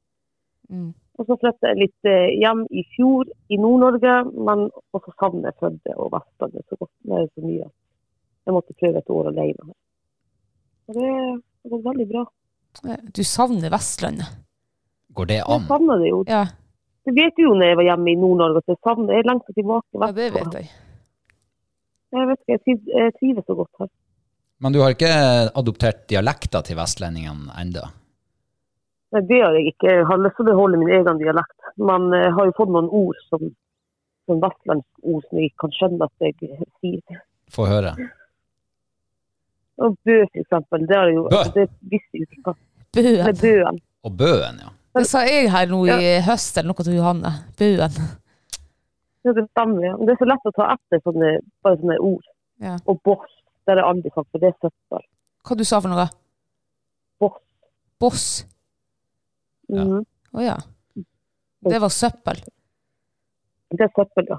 Mm. 0.69 0.93
Og 1.19 1.27
så 1.27 1.35
flyttet 1.41 1.67
jeg 1.67 1.81
litt 1.81 2.09
eh, 2.09 2.31
hjem 2.39 2.63
i 2.71 2.85
fjor 2.95 3.27
i 3.51 3.59
Nord-Norge, 3.59 4.15
men 4.39 4.69
også 4.95 5.15
savner 5.19 5.57
Førde 5.59 5.95
og 5.97 6.13
Vestlandet 6.15 6.65
så 6.71 6.79
godt. 6.79 6.93
Det 7.03 7.19
er 7.19 7.27
så 7.33 7.45
mye 7.45 7.67
at 7.67 7.75
jeg 8.49 8.57
måtte 8.57 8.77
prøve 8.79 9.03
et 9.03 9.11
år 9.13 9.31
alene. 9.33 9.67
Og 10.89 10.97
det, 10.97 11.09
har 11.09 11.73
gått 11.75 11.89
veldig 11.89 12.07
bra. 12.13 12.25
Du 13.19 13.23
savner 13.27 13.75
Vestlandet. 13.75 14.39
Går 15.19 15.31
det 15.33 15.43
an? 15.43 15.67
Jeg 15.67 15.73
savner 15.73 16.03
det 16.05 16.13
jo. 16.13 16.23
Ja, 16.31 16.47
Det 17.09 17.15
vet 17.17 17.37
du 17.37 17.47
jo 17.47 17.55
når 17.57 17.73
jeg 17.73 17.81
var 17.81 17.89
hjemme 17.89 18.13
i 18.13 18.19
Nord-Norge, 18.23 18.63
at 18.63 18.75
jeg 18.75 18.81
savner 18.87 19.19
Jeg 19.19 19.27
lengter 19.27 19.59
tilbake. 19.59 19.89
Vestlandet. 19.99 20.19
ja 20.23 20.23
det 20.23 20.35
vet 20.39 20.59
jeg. 20.61 20.71
Jeg 22.09 22.29
vet 22.31 22.41
ikke, 22.41 22.55
jeg 22.55 23.03
jeg 23.03 23.15
trives 23.19 23.45
så 23.45 23.59
godt 23.59 23.83
her. 23.83 23.91
Men 24.59 24.75
du 24.75 24.81
har 24.83 24.95
ikke 24.95 25.15
adoptert 25.59 26.07
dialekter 26.11 26.63
til 26.67 26.79
vestlendingene 26.79 27.53
ennå? 27.59 27.85
Nei, 29.15 29.23
det 29.25 29.41
har 29.41 29.57
jeg 29.57 29.73
ikke. 29.73 29.88
Jeg 29.88 30.07
har 30.09 30.21
lyst 30.21 30.37
til 30.37 30.45
å 30.45 30.50
beholde 30.50 30.81
min 30.81 30.93
egen 30.93 31.21
dialekt. 31.21 31.73
Men 31.81 32.11
jeg 32.12 32.33
har 32.37 32.49
jo 32.49 32.55
fått 32.59 32.73
noen 32.75 32.91
ord 32.93 33.21
som, 33.31 33.45
som 34.29 34.43
vestlandsk 34.43 35.11
ord 35.15 35.27
som 35.27 35.41
jeg 35.41 35.50
ikke 35.50 35.62
kan 35.65 35.77
skjønne 35.79 36.09
at 36.09 36.27
jeg 36.27 36.65
sier. 36.83 37.21
Få 37.55 37.69
høre. 37.71 37.95
Og 39.79 39.95
bø, 40.05 40.17
for 40.27 40.41
eksempel. 40.43 40.87
Det, 40.91 40.97
er 40.97 41.12
jo, 41.15 41.25
Bø? 41.29 41.38
altså, 41.38 41.53
det 41.55 41.95
visste 41.95 42.21
jeg 42.21 42.27
ikke. 42.27 42.57
Bøen. 42.99 43.41
Bøen. 43.41 43.81
Og 44.05 44.17
Bøen, 44.19 44.61
ja. 44.65 44.75
Det 44.99 45.05
sa 45.07 45.23
jeg 45.29 45.50
her 45.53 45.69
nå 45.71 45.85
i 45.95 46.17
høst 46.27 46.57
eller 46.59 46.73
noe 46.73 46.85
til 46.85 46.99
Johanne. 46.99 47.33
Bøen. 47.59 48.00
Ja, 49.27 49.35
det 49.37 49.45
stemmer, 49.53 49.85
ja. 49.87 49.95
Det 50.03 50.15
er 50.15 50.21
så 50.21 50.29
lett 50.29 50.50
å 50.50 50.55
ta 50.57 50.69
etter 50.75 51.03
sånne, 51.05 51.33
bare 51.65 51.79
sånne 51.81 51.99
ord. 52.11 52.29
Ja. 52.65 52.77
Og 52.91 53.00
boss, 53.07 53.31
det 53.65 53.75
har 53.75 53.83
jeg 53.83 53.91
aldri 53.93 54.12
sagt, 54.15 54.29
for 54.33 54.43
det 54.43 54.50
er 54.50 54.57
søppel. 54.59 55.05
Hva 55.47 55.57
du 55.59 55.65
sa 55.69 55.81
for 55.85 55.93
noe? 55.93 56.07
Boss. 57.23 57.38
Boss. 58.03 58.29
Ja. 59.69 59.85
Mhm. 59.85 60.05
Å 60.37 60.45
ja. 60.45 60.57
Det 61.69 61.79
var 61.83 61.93
søppel. 61.93 62.43
Det 63.73 63.85
er 63.85 63.91
søppel, 63.97 64.29
ja. 64.31 64.39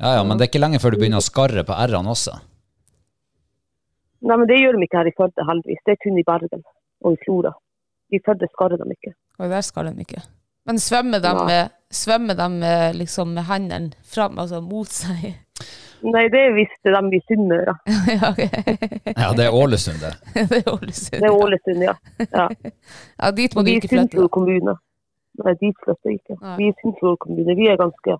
Ja, 0.00 0.14
ja, 0.16 0.22
men 0.24 0.38
det 0.38 0.46
er 0.46 0.48
ikke 0.48 0.62
lenge 0.62 0.80
før 0.80 0.94
du 0.94 1.02
begynner 1.02 1.20
å 1.20 1.24
skarre 1.24 1.62
på 1.66 1.76
r-ene 1.76 2.08
også. 2.14 2.38
Nei, 4.24 4.36
men 4.36 4.48
det 4.48 4.56
gjør 4.60 4.76
de 4.78 4.86
ikke 4.86 5.00
her 5.00 5.10
i 5.10 5.16
Førde, 5.16 5.44
heldigvis. 5.48 5.82
Det 5.84 5.92
er 5.92 6.00
kun 6.00 6.18
i 6.20 6.24
Bergen 6.26 6.62
og 7.04 7.16
i 7.16 7.20
Flora. 7.24 7.52
I 8.12 8.20
Førde 8.24 8.48
skarrer 8.52 8.80
de 8.80 8.96
ikke. 8.96 9.12
Og 9.40 9.52
der 9.52 9.64
skarrer 9.64 9.96
de 9.96 10.06
ikke. 10.06 10.22
Men 10.68 10.80
svømmer 10.80 11.22
de, 11.24 11.34
med, 11.48 11.76
svømmer 11.92 12.36
de 12.36 12.48
med, 12.52 12.96
liksom 13.00 13.32
med 13.36 13.48
hendene 13.48 14.08
fram, 14.08 14.38
altså 14.40 14.60
mot 14.64 14.88
seg? 14.92 15.34
Nei, 16.02 16.28
det 16.32 16.42
visste 16.56 16.92
de 16.94 17.16
i 17.16 17.20
Sunnmøre. 17.28 17.74
ja. 18.14 18.30
Ja, 19.16 19.32
det 19.36 19.46
er 19.46 19.56
Ålesund, 19.56 20.00
det. 20.00 20.12
det 20.52 20.60
er 20.62 20.70
Ålesund. 20.72 21.18
Det 21.18 21.28
er 21.28 21.34
Ålesund, 21.34 21.82
ja. 21.84 21.94
ja. 22.30 22.46
Ja, 23.18 23.30
dit 23.36 23.54
må 23.56 23.64
du 23.64 23.70
Vi 23.70 23.74
i 23.76 23.80
ikke 23.82 23.92
flytte. 23.92 24.06
Sunnfjord 24.06 24.30
kommune. 24.36 24.76
Nei, 25.44 25.54
dit 25.60 25.84
flytter 25.84 26.10
jeg 26.10 26.20
ikke. 26.20 26.38
Nei. 26.40 26.56
Vi 26.60 26.70
i 26.70 26.76
Sunnfjord 26.80 27.20
kommune, 27.24 27.56
vi 27.58 27.68
er 27.72 27.76
ganske 27.80 28.16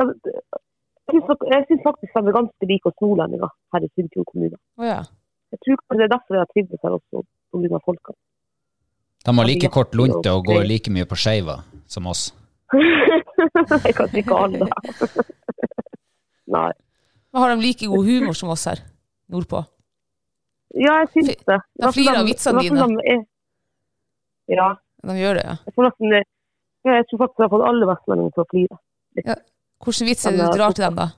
Jeg 0.00 1.62
syns 1.68 1.82
faktisk 1.86 2.12
de 2.14 2.20
er 2.20 2.36
ganske 2.38 2.70
like 2.72 2.90
oss 2.90 2.98
nordlendinger 3.02 3.54
her 3.74 3.86
i 3.86 3.92
Sunnfjord 3.94 4.28
kommune. 4.32 4.58
Å 4.80 4.90
ja. 4.90 5.00
Jeg 5.50 5.62
tror 5.64 5.98
det 5.98 6.04
er 6.06 6.12
derfor 6.12 6.36
jeg 6.36 6.44
har 6.44 6.52
trivdes 6.54 6.82
her 6.84 6.98
også, 6.98 7.24
pga. 7.50 7.80
folka. 7.86 8.14
De 9.24 9.36
har 9.36 9.46
like 9.46 9.68
kort 9.68 9.94
lunte 9.94 10.32
og 10.32 10.46
går 10.46 10.62
like 10.64 10.92
mye 10.94 11.06
på 11.06 11.18
skeiva 11.18 11.60
som 11.90 12.06
oss. 12.06 12.30
jeg 13.84 13.94
kan 13.98 14.14
ikke 14.14 14.36
alle. 14.46 14.68
Nei. 16.50 16.70
Men 17.30 17.44
har 17.44 17.52
de 17.54 17.62
like 17.62 17.86
god 17.90 18.06
humor 18.06 18.36
som 18.36 18.50
oss 18.52 18.66
her 18.70 18.82
nordpå? 19.30 19.62
Ja, 20.74 21.00
jeg 21.02 21.10
syns 21.14 21.44
det. 21.46 21.58
De 21.82 21.92
flirer 21.94 22.20
av 22.20 22.28
vitsene 22.28 22.62
dine. 22.62 23.18
Ja. 24.50 24.72
De 25.06 25.16
gjør 25.16 25.38
det, 25.38 25.46
ja. 25.46 25.56
Jeg, 25.66 25.74
tror, 25.74 25.86
nesten, 25.88 26.12
ja, 26.86 26.98
jeg 26.98 27.06
tror 27.08 27.22
faktisk 27.22 27.40
jeg 27.40 27.46
har 27.46 27.54
fått 27.54 27.68
alle 27.70 27.88
vestlendinger 27.88 28.34
til 28.34 28.42
å 28.42 28.50
flire. 28.50 28.78
Hvilken 29.80 30.10
vits 30.10 30.26
er 30.26 30.36
det 30.36 30.44
du 30.44 30.58
drar 30.58 30.76
til 30.76 30.86
dem, 30.86 30.98
da? 30.98 31.08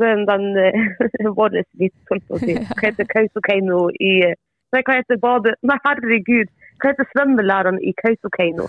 Den, 0.00 0.24
den 0.26 0.46
eh, 0.58 1.28
vår 1.38 1.60
vits, 1.78 1.96
holdt 2.10 2.26
på 2.28 2.38
å 2.38 2.42
si. 2.42 2.56
Hva 2.78 2.88
heter 2.88 3.08
Kautokeino 3.12 3.86
i 4.00 4.16
eh, 4.30 4.36
Nei, 4.74 4.80
hva 4.82 4.96
heter 4.98 5.18
bade... 5.22 5.52
Nei, 5.62 5.76
herregud! 5.84 6.48
Hva 6.82 6.90
heter 6.90 7.06
svømmelæreren 7.12 7.76
i 7.78 7.92
Kautokeino? 7.94 8.64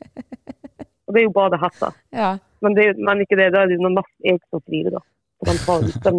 Og 1.04 1.12
det 1.12 1.20
er 1.20 1.26
jo 1.26 1.32
badehetta. 1.34 1.90
Ja. 2.16 2.30
Men, 2.60 2.74
det 2.76 2.84
men 3.00 3.22
ikke 3.24 3.38
det, 3.40 3.48
da 3.54 3.58
er 3.64 3.68
det 3.70 3.78
jo 3.78 3.86
noe 3.86 3.96
mest 4.00 4.12
jeg 4.26 4.36
som 4.50 4.60
skriver, 4.66 4.90
da. 4.98 5.02
For 5.40 5.44
de, 5.48 5.52
de, 6.04 6.12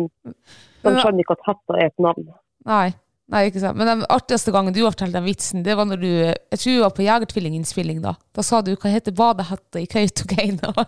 de 0.82 0.90
skjønner 0.98 1.22
ikke 1.22 1.36
at 1.38 1.46
hetta 1.52 1.74
er 1.78 1.86
et 1.92 2.00
navn. 2.02 2.26
Nei. 2.66 2.90
Nei, 3.32 3.46
ikke 3.48 3.62
sant. 3.64 3.78
Men 3.80 3.88
den 3.88 4.02
artigste 4.12 4.52
gangen 4.52 4.74
du 4.76 4.82
har 4.84 4.92
fortalt 4.92 5.14
den 5.16 5.24
vitsen, 5.24 5.62
det 5.64 5.72
var 5.80 5.86
når 5.88 6.02
du 6.02 6.08
Jeg 6.10 6.58
tror 6.60 6.74
du 6.74 6.82
var 6.84 6.92
på 6.98 7.06
Jegertvillinginnspilling 7.06 8.02
da. 8.04 8.12
Da 8.36 8.44
sa 8.44 8.60
du 8.66 8.74
hva 8.76 8.90
heter 8.92 9.14
badehetta 9.16 9.80
i 9.80 9.86
Kautokeino? 9.88 10.74
det 10.76 10.84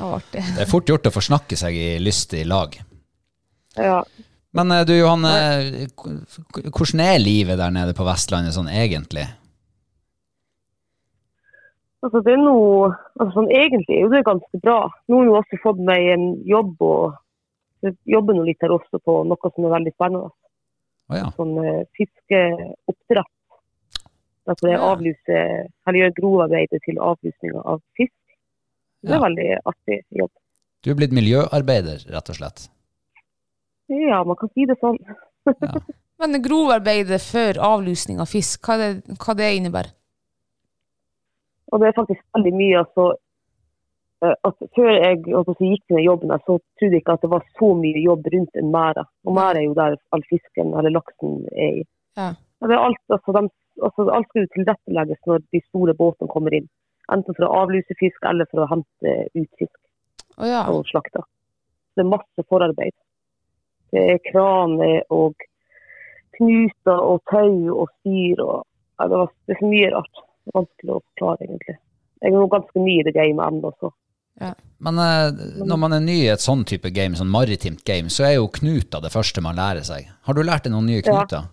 var 0.00 0.16
artig. 0.16 0.40
Det 0.56 0.62
er 0.64 0.70
fort 0.70 0.88
gjort 0.88 1.06
å 1.10 1.12
forsnakke 1.14 1.56
seg 1.58 1.76
i 1.76 1.98
lystig 2.02 2.46
lag. 2.48 2.78
Ja. 3.76 4.00
Men 4.56 4.72
eh, 4.72 4.84
du 4.88 4.94
Johanne, 4.96 5.32
k- 5.92 6.16
hvordan 6.70 7.00
er 7.04 7.18
livet 7.20 7.58
der 7.60 7.70
nede 7.74 7.92
på 7.98 8.06
Vestlandet 8.08 8.56
sånn 8.56 8.70
egentlig? 8.72 9.26
Altså, 12.04 12.20
det 12.22 12.34
er 12.34 12.42
noe 12.42 12.90
altså, 13.16 13.30
sånn, 13.38 13.48
Egentlig 13.50 13.96
er 13.96 14.04
jo 14.04 14.10
det 14.12 14.24
ganske 14.26 14.60
bra. 14.62 14.80
Nå 15.08 15.20
har 15.20 15.28
jeg 15.28 15.36
også 15.40 15.60
fått 15.62 15.78
meg 15.88 16.10
en 16.12 16.26
jobb, 16.46 16.74
og 16.84 17.92
jobber 18.08 18.36
nå 18.36 18.44
litt 18.46 18.62
her 18.62 18.74
også 18.74 19.00
på 19.02 19.16
noe 19.28 19.50
som 19.54 19.66
er 19.68 19.74
veldig 19.78 19.94
spennende. 19.94 20.30
Å 21.06 21.18
ja. 21.20 21.30
Sånn 21.38 21.54
uh, 21.62 21.82
fiskeoppdrett. 21.96 23.32
Altså 24.46 24.68
det 24.68 24.74
Ja. 24.76 24.92
eller 25.86 25.98
gjør 25.98 26.12
grovarbeidet 26.20 26.82
til 26.84 26.98
avlusninga 27.02 27.62
av 27.64 27.80
fisk. 27.98 28.14
Det 29.02 29.10
er 29.10 29.18
Ja. 29.18 29.22
veldig 29.22 29.48
artig 29.64 30.00
jobb. 30.10 30.30
Du 30.82 30.90
er 30.90 30.94
blitt 30.94 31.12
miljøarbeider, 31.12 32.06
rett 32.14 32.30
og 32.30 32.36
slett. 32.36 32.68
Ja, 33.88 34.22
man 34.24 34.36
kan 34.36 34.50
si 34.54 34.66
det 34.66 34.78
sånn. 34.80 34.98
Men 36.18 36.42
grovarbeidet 36.42 37.20
før 37.22 37.58
avlusning 37.60 38.20
av 38.20 38.30
fisk, 38.30 38.62
hva 38.66 38.78
det, 38.78 38.90
hva 39.18 39.34
det 39.36 39.50
innebærer? 39.58 39.92
Og 41.72 41.80
det 41.80 41.88
er 41.88 41.98
faktisk 41.98 42.22
veldig 42.36 42.52
mye 42.54 42.80
altså, 42.82 43.06
eh, 44.24 44.34
at 44.48 44.66
Før 44.78 44.90
jeg 44.92 45.20
holdt 45.26 45.52
å 45.52 45.56
si, 45.58 45.70
gikk 45.72 45.84
til 45.86 45.98
den 45.98 46.06
jobben, 46.06 46.34
så 46.46 46.58
trodde 46.78 46.94
jeg 46.94 47.04
ikke 47.04 47.16
at 47.18 47.26
det 47.26 47.32
var 47.34 47.46
så 47.58 47.70
mye 47.82 48.02
jobb 48.04 48.26
rundt 48.34 48.60
en 48.60 48.72
mære. 48.74 49.06
Og 49.26 49.38
mære 49.38 49.62
er 49.62 49.68
jo 49.68 49.78
der 49.78 49.98
all 50.14 50.26
fisken 50.30 50.74
eller 50.74 50.94
laksen 50.94 51.38
er 51.52 51.80
i. 51.82 51.86
Ja. 52.16 52.32
Og 52.60 52.68
Det 52.68 52.76
er 52.76 52.84
alt, 52.88 53.02
altså, 53.12 53.34
de, 53.36 53.48
altså, 53.82 54.08
alt 54.18 54.28
skal 54.30 54.44
jo 54.44 54.52
tilrettelegges 54.54 55.22
når 55.30 55.42
de 55.52 55.62
store 55.66 55.94
båtene 55.98 56.32
kommer 56.32 56.54
inn. 56.56 56.68
Enten 57.12 57.36
for 57.36 57.46
å 57.46 57.56
avluse 57.62 57.98
fisk 58.00 58.24
eller 58.26 58.48
for 58.50 58.64
å 58.64 58.70
hente 58.70 59.16
ut 59.36 59.50
fisk 59.60 59.76
oh, 60.38 60.46
ja. 60.46 60.64
og 60.70 60.86
slakte. 60.90 61.22
Det 61.94 62.02
er 62.02 62.14
masse 62.14 62.46
forarbeid. 62.50 62.96
Det 63.94 64.02
er 64.14 64.24
kraner 64.26 65.04
og 65.14 65.36
knuter 66.36 66.98
og 66.98 67.22
tau 67.30 67.76
og 67.82 67.92
styr 68.00 68.42
og 68.44 68.64
ja, 68.98 69.06
det, 69.06 69.16
var, 69.20 69.30
det 69.46 69.54
er 69.54 69.60
så 69.60 69.70
mye 69.70 69.92
rart. 69.92 70.22
Vanskelig 70.54 70.94
å 70.94 71.02
forklare, 71.02 71.46
egentlig. 71.48 71.76
Jeg 72.22 72.32
er 72.32 72.38
jo 72.38 72.46
ganske 72.50 72.82
ny 72.82 73.00
i 73.00 73.04
det 73.06 73.14
gamet 73.16 73.44
ennå, 73.46 73.72
så 73.80 73.92
Men 74.84 75.00
eh, 75.00 75.42
når 75.64 75.78
man 75.80 75.96
er 75.96 76.04
ny 76.04 76.16
i 76.24 76.32
et 76.32 76.44
sånn 76.44 76.64
type 76.68 76.90
game, 76.92 77.16
sånn 77.16 77.32
maritimt 77.32 77.84
game, 77.88 78.12
så 78.12 78.28
er 78.28 78.34
jo 78.36 78.50
knuter 78.52 79.00
det 79.04 79.12
første 79.14 79.40
man 79.44 79.56
lærer 79.56 79.86
seg. 79.86 80.10
Har 80.28 80.36
du 80.36 80.42
lært 80.44 80.66
deg 80.66 80.74
noen 80.76 80.90
nye 80.90 81.04
knuter? 81.04 81.48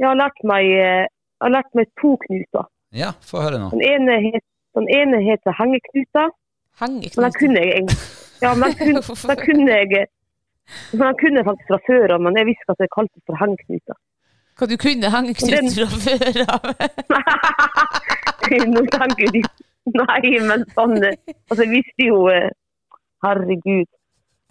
jeg 0.00 0.08
har 0.08 0.16
lært 0.16 0.44
meg, 0.48 0.64
eh, 0.64 1.04
jeg 1.04 1.44
har 1.44 1.52
lært 1.52 1.74
meg 1.76 1.90
to 2.00 2.14
knuter. 2.24 2.68
Ja, 2.96 3.12
få 3.20 3.42
høre 3.44 3.60
nå. 3.60 3.68
Den 3.74 3.84
ene, 3.84 4.16
het, 4.30 4.46
den 4.78 4.88
ene 4.88 5.20
heter 5.24 5.54
hengeknuta, 5.58 6.30
men 6.80 7.02
den 7.04 7.36
kunne 7.36 7.60
jeg. 7.66 7.98
Ja, 8.40 8.54
men 8.56 8.72
den 8.72 8.78
kunne, 8.80 9.02
den 9.30 9.42
kunne 9.44 9.76
jeg 9.76 10.08
men 10.92 11.02
den 11.02 11.18
kunne 11.20 11.40
jeg 11.40 11.46
faktisk 11.48 11.72
fra 11.72 11.80
før 11.86 12.14
av, 12.14 12.22
men 12.24 12.38
jeg 12.38 12.48
visste 12.52 12.72
at 12.72 12.80
det 12.80 12.88
kaltes 12.94 13.22
for 13.26 13.38
hengeknuta. 13.40 13.96
Hva 14.60 14.66
du 14.68 14.76
kunne 14.76 15.08
hengeknut 15.08 15.72
fra 15.72 15.86
før 16.04 16.40
av? 16.44 16.64
Nå 18.74 18.82
tenker 18.92 19.30
du 19.32 19.40
Nei, 19.96 20.32
men 20.44 20.66
sånn 20.76 20.98
eh, 21.02 21.14
Altså, 21.48 21.62
jeg 21.64 21.70
visste 21.72 22.04
jo 22.10 22.18
eh, 22.28 22.50
Herregud. 23.24 23.88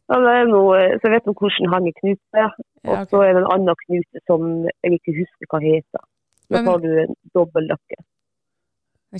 Ja, 0.09 0.17
det 0.25 0.31
er 0.39 0.47
noe, 0.49 0.77
eh, 0.81 0.95
så 0.97 1.05
jeg 1.07 1.13
vet 1.19 1.29
jo 1.29 1.33
hvordan 1.37 1.69
hengeknute 1.75 2.41
er. 2.43 2.51
Og 2.87 2.93
Ja, 2.95 3.01
ok. 3.03 3.11
så 3.11 3.21
er 3.25 3.31
det 3.37 3.41
en 3.43 3.51
annen 3.53 3.77
knute 3.83 4.21
som 4.29 4.47
jeg 4.65 4.97
ikke 4.97 5.13
husker 5.19 5.49
hva 5.53 5.59
heter. 5.63 6.03
Da 6.49 6.63
tar 6.65 6.81
du 6.81 6.89
en 7.03 7.13
dobbeltløkke. 7.37 7.99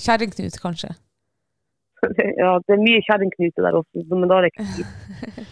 Kjerringknut, 0.08 0.58
kanskje? 0.66 0.92
Ja, 2.42 2.54
det 2.64 2.72
er 2.78 2.80
mye 2.82 3.02
kjerringknute 3.06 3.60
der 3.66 3.76
også, 3.76 4.06
men 4.16 4.30
da 4.32 4.38
er 4.40 4.46
det 4.48 4.52
ikke 4.54 4.68
tid. 4.78 4.88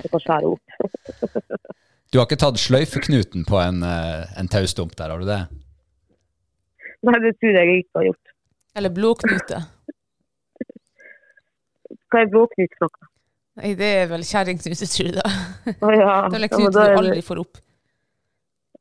Det 0.01 0.11
kan 0.13 0.23
skjære 0.25 0.53
opp. 0.53 0.65
Du 2.11 2.19
har 2.19 2.27
ikke 2.27 2.39
tatt 2.39 2.59
sløyfeknuten 2.61 3.43
på 3.47 3.59
en, 3.59 3.81
eh, 3.83 4.27
en 4.39 4.47
taustump 4.47 4.95
der, 4.95 5.11
har 5.11 5.19
du 5.19 5.27
det? 5.27 5.41
Nei, 7.07 7.19
det 7.23 7.33
tror 7.39 7.57
jeg 7.59 7.81
ikke 7.81 7.99
har 7.99 8.07
gjort. 8.07 8.33
Eller 8.77 8.93
blodknute. 8.95 9.59
Hva 12.07 12.21
er 12.23 12.31
blodknute 12.31 12.79
for 12.79 12.87
noe? 12.87 13.11
Nei, 13.57 13.73
det 13.75 13.89
er 14.03 14.07
vel 14.11 14.23
kjerringknute, 14.23 14.87
tror 14.93 15.09
jeg 15.09 15.17
da. 15.17 15.27
Å, 15.73 15.91
ja. 15.91 16.15
Det 16.31 16.39
er 16.39 16.45
en 16.45 16.53
knute 16.53 16.85
ja, 16.85 16.93
du 16.93 17.01
aldri 17.01 17.23
får 17.25 17.41
opp. 17.43 17.59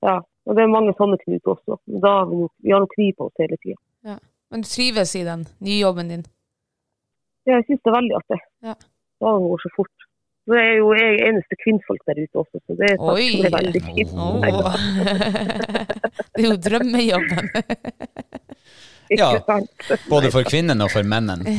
Ja, 0.04 0.16
og 0.20 0.58
det 0.58 0.62
er 0.62 0.70
mange 0.70 0.92
sånne 0.98 1.18
knuter 1.22 1.56
også. 1.56 1.78
Da 2.04 2.12
har 2.20 2.26
vi, 2.30 2.46
vi 2.62 2.74
har 2.74 2.84
noe 2.84 2.92
kniv 2.92 3.16
på 3.18 3.30
oss 3.30 3.42
hele 3.42 3.58
tida. 3.62 3.80
Men 4.52 4.62
du 4.62 4.68
trives 4.70 5.16
i 5.18 5.24
den 5.26 5.46
nye 5.58 5.80
jobben 5.80 6.10
din? 6.12 6.26
Ja, 7.46 7.56
jeg 7.58 7.66
syns 7.66 7.82
det 7.82 7.90
er 7.90 7.96
veldig 7.96 8.14
artig. 8.20 8.38
Ja. 8.66 8.74
Da 9.22 9.32
går 9.42 9.62
så 9.64 9.70
fort. 9.74 9.95
Så 10.46 10.54
jeg 10.54 10.66
er 10.72 10.76
jo 10.78 10.88
jeg 10.94 11.06
er 11.10 11.24
eneste 11.26 11.56
kvinnfolk 11.58 12.02
der 12.06 12.20
ute 12.22 12.36
også, 12.42 12.56
så 12.62 12.70
det 12.78 12.86
er 12.92 12.96
faktisk 13.02 13.54
veldig 13.56 13.82
fint. 13.88 14.12
Oh. 14.14 14.38
Det 16.36 16.42
er 16.44 16.50
jo 16.52 16.58
drømmejobben. 16.68 17.46
Ja. 19.08 19.38
Både 20.10 20.32
for 20.34 20.42
kvinnen 20.42 20.80
og 20.82 20.90
for 20.90 21.06
mennen. 21.06 21.46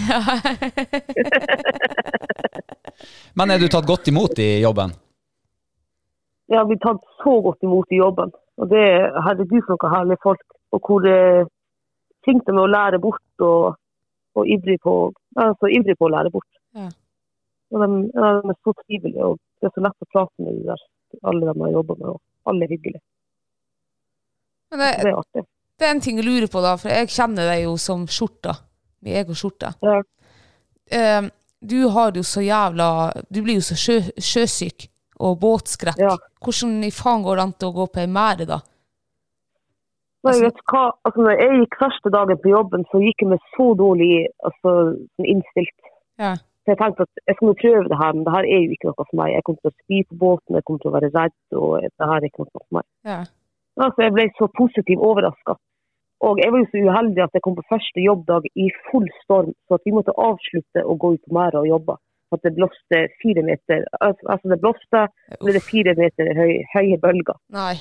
Men 3.39 3.53
er 3.53 3.61
du 3.61 3.69
tatt 3.71 3.87
godt 3.87 4.09
imot 4.11 4.35
i 4.43 4.59
jobben? 4.59 4.91
Ja, 6.51 6.65
har 6.65 6.75
er 6.75 6.81
tatt 6.83 6.99
så 7.23 7.37
godt 7.45 7.63
imot 7.63 7.87
i 7.95 8.01
jobben. 8.01 8.35
Og 8.59 8.67
det 8.67 8.81
er 8.83 9.15
herregud 9.23 9.63
for 9.63 9.77
noen 9.77 9.95
herlige 9.95 10.19
folk. 10.27 10.43
Og 10.75 10.79
hvor 10.83 11.07
flinke 12.27 12.51
de 12.51 12.57
er 12.57 12.65
å 12.65 12.67
lære 12.67 12.99
bort 12.99 13.47
og, 13.47 13.79
og 14.35 14.43
ivrig, 14.57 14.81
på, 14.83 14.97
altså, 15.39 15.71
ivrig 15.71 15.95
på 15.95 16.03
å 16.09 16.13
lære 16.17 16.33
bort. 16.35 16.51
Ja. 16.75 16.91
Og 17.73 17.83
de, 17.83 17.87
de 18.13 18.53
er 18.53 18.57
så 18.63 18.73
trivelige, 18.81 19.25
og 19.25 19.39
det 19.59 19.69
er 19.69 19.75
så 19.75 19.83
lett 19.83 20.05
å 20.05 20.09
prate 20.13 20.43
med 20.43 20.55
de 20.55 20.65
der, 20.69 20.83
alle 21.27 21.47
de 21.49 21.55
har 21.61 21.73
jobba 21.75 21.97
med. 21.99 22.09
Og 22.15 22.51
alle 22.51 22.67
er 22.67 22.73
hyggelige. 22.75 23.03
Men 24.71 24.83
det, 24.83 24.91
Det 25.01 25.11
er 25.11 25.17
artig. 25.19 25.43
det 25.79 25.87
er 25.87 25.95
en 25.95 26.03
ting 26.03 26.21
jeg 26.21 26.27
lurer 26.27 26.51
på, 26.51 26.63
da, 26.63 26.75
for 26.79 26.91
jeg 26.91 27.11
kjenner 27.15 27.51
deg 27.51 27.65
jo 27.65 27.75
som 27.81 28.07
skjorta. 28.07 28.55
Med 29.05 29.19
egen 29.19 29.37
skjorte. 29.37 29.73
Ja. 29.85 29.99
Eh, 30.91 31.27
du 31.59 31.77
har 31.93 32.15
jo 32.15 32.23
så 32.23 32.41
jævla 32.41 33.11
Du 33.29 33.41
blir 33.43 33.57
jo 33.59 33.65
så 33.65 33.75
sjø, 33.75 33.97
sjøsyk 34.17 34.87
og 35.19 35.39
båtskrekk. 35.41 35.99
Ja. 35.99 36.15
Hvordan 36.43 36.83
i 36.85 36.91
faen 36.93 37.23
går 37.25 37.37
det 37.37 37.45
an 37.45 37.53
til 37.59 37.71
å 37.71 37.75
gå 37.77 37.87
på 37.93 38.01
ei 38.03 38.09
mære, 38.09 38.47
da? 38.49 38.59
Nei, 40.27 40.35
vet 40.43 40.59
hva? 40.69 40.83
Altså, 41.07 41.23
når 41.23 41.39
jeg 41.39 41.59
gikk 41.61 41.77
første 41.79 42.11
dagen 42.13 42.39
på 42.43 42.51
jobben, 42.51 42.85
så 42.91 43.01
gikk 43.01 43.23
jeg 43.23 43.31
med 43.31 43.43
så 43.55 43.67
dårlig 43.79 44.11
altså, 44.49 44.73
innstilt. 45.23 45.91
Ja. 46.21 46.33
Så 46.67 46.73
jeg 46.73 46.79
tenkte 46.81 47.05
at 47.07 47.19
jeg 47.31 47.35
skal 47.37 47.47
nå 47.47 47.53
prøve 47.61 47.87
det 47.87 47.97
her, 48.01 48.11
men 48.17 48.25
det 48.27 48.33
her 48.35 48.45
er 48.51 48.59
jo 48.65 48.73
ikke 48.75 48.87
noe 48.89 48.97
for 48.99 49.15
meg. 49.15 49.29
Jeg 49.37 49.43
kommer 49.47 49.61
til 49.63 49.71
å 49.71 49.77
spy 49.85 49.99
på 50.09 50.15
båten, 50.23 50.55
jeg 50.59 50.65
kommer 50.67 50.81
til 50.83 50.89
å 50.91 50.95
være 50.97 51.09
redd, 51.13 51.35
og 51.55 51.69
det 51.87 52.09
her 52.11 52.17
er 52.19 52.25
ikke 52.27 52.43
noe 52.43 52.51
for 52.57 52.65
meg. 52.75 52.85
Ja. 53.07 53.19
Altså, 53.85 54.03
jeg 54.03 54.13
ble 54.17 54.25
så 54.35 54.49
positivt 54.57 55.05
overraska. 55.09 55.55
Og 56.27 56.39
jeg 56.41 56.51
var 56.51 56.59
jo 56.59 56.67
så 56.73 56.81
uheldig 56.89 57.23
at 57.23 57.35
jeg 57.37 57.43
kom 57.45 57.55
på 57.55 57.63
første 57.71 58.03
jobbdag 58.03 58.49
i 58.57 58.67
full 58.89 59.07
storm, 59.23 59.53
så 59.69 59.77
at 59.77 59.85
vi 59.87 59.93
måtte 59.95 60.15
avslutte 60.17 60.83
å 60.83 60.97
gå 60.99 61.13
ut 61.15 61.23
på 61.23 61.35
merda 61.39 61.61
og 61.63 61.69
jobbe. 61.71 61.95
At 62.35 62.41
det 62.43 62.55
blåste 62.57 63.03
fire 63.21 63.43
meter 63.47 63.85
Altså, 64.03 64.25
altså 64.27 64.49
det 64.51 64.59
blåste, 64.59 65.05
ble 65.39 65.53
det 65.55 65.63
fire 65.63 65.93
meter 65.95 66.33
høy, 66.35 66.51
høye 66.73 66.97
bølger. 66.99 67.37
Nei. 67.55 67.75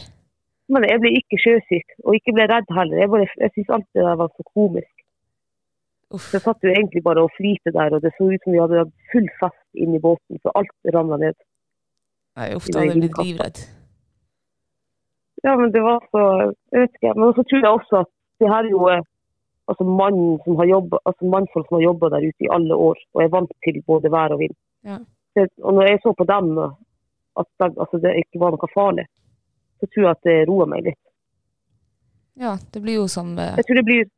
Men 0.71 0.87
jeg 0.87 1.01
ble 1.03 1.11
ikke 1.19 1.39
sjøsyk, 1.43 1.97
og 2.05 2.15
ikke 2.19 2.35
ble 2.37 2.47
redd 2.53 2.71
heller. 2.77 3.01
Jeg, 3.03 3.11
bare- 3.11 3.35
jeg 3.43 3.51
syns 3.57 3.73
alt 3.75 3.89
det 3.95 4.05
der 4.07 4.17
var 4.21 4.31
så 4.37 4.47
komisk. 4.55 4.93
Uff. 6.15 6.29
Så 6.31 6.39
satt 6.43 6.63
jo 6.63 6.71
egentlig 6.71 7.03
bare 7.03 7.25
og 7.27 7.33
flirte 7.35 7.73
der, 7.75 7.97
og 7.97 8.03
det 8.05 8.13
så 8.15 8.29
ut 8.31 8.45
som 8.45 8.55
vi 8.55 8.63
hadde 8.63 8.85
full 9.13 9.27
fest 9.41 9.65
inni 9.75 9.99
båten, 10.03 10.39
så 10.43 10.53
alt 10.59 10.95
ramla 10.95 11.19
ned. 11.25 11.39
Nei, 12.39 12.53
uff, 12.55 12.69
da 12.71 12.85
hadde 12.85 12.95
jeg 12.95 13.03
blitt 13.03 13.19
livredd. 13.25 13.65
Ja, 15.43 15.57
men 15.57 15.73
det 15.73 15.83
var 15.85 16.01
så 16.11 16.23
Jeg 16.73 16.81
vet 16.81 16.97
ikke. 16.99 17.13
Men 17.15 17.35
så 17.37 17.43
tror 17.49 17.61
jeg 17.63 17.79
også 17.79 17.99
at 18.05 18.11
det 18.41 18.49
her 18.51 18.65
er 18.65 18.73
jo 18.73 18.87
eh, 18.93 19.05
altså 19.71 19.85
mann 19.85 20.23
som 20.45 20.57
har 20.61 20.69
jobbet, 20.71 20.99
altså 21.09 21.29
mannfolk 21.35 21.69
som 21.69 21.79
har 21.79 21.85
jobba 21.89 22.11
der 22.15 22.27
ute 22.29 22.47
i 22.47 22.53
alle 22.57 22.75
år, 22.89 22.99
og 23.15 23.23
er 23.23 23.33
vant 23.35 23.53
til 23.67 23.79
både 23.87 24.13
vær 24.13 24.35
og 24.35 24.43
vind. 24.43 24.57
Ja. 24.85 24.99
Det, 25.35 25.49
og 25.63 25.75
når 25.75 25.91
jeg 25.91 26.03
så 26.03 26.13
på 26.19 26.27
dem 26.29 26.53
at 26.61 27.49
de, 27.61 27.67
altså 27.83 28.01
det 28.03 28.15
ikke 28.23 28.41
var 28.41 28.55
noe 28.55 28.71
farlig, 28.75 29.07
så 29.81 29.89
tror 29.89 30.07
jeg 30.07 30.15
at 30.17 30.29
det 30.29 30.37
roer 30.49 30.71
meg 30.73 30.87
litt. 30.89 31.03
Ja, 32.41 32.57
det 32.73 32.83
blir 32.85 33.01
jo 33.01 33.09
som 33.09 33.35
eh, 33.41 33.57
Jeg 33.57 33.69
tror 33.69 33.81
det 33.81 33.87
blir, 33.89 34.09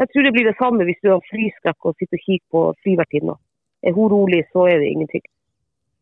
jeg 0.00 0.10
tror 0.10 0.22
det, 0.26 0.34
blir 0.34 0.48
det 0.48 0.58
samme 0.58 0.86
hvis 0.88 1.02
du 1.04 1.08
har 1.12 1.28
flyskrekk 1.30 1.86
og 1.86 1.96
sitter 1.98 2.18
og 2.18 2.26
kikker 2.26 2.48
på 2.54 2.60
flyvertinna. 2.82 3.34
Er 3.84 3.92
hun 3.94 4.10
rolig, 4.10 4.42
så 4.52 4.60
er 4.70 4.76
det 4.80 4.90
ingenting. 4.90 5.24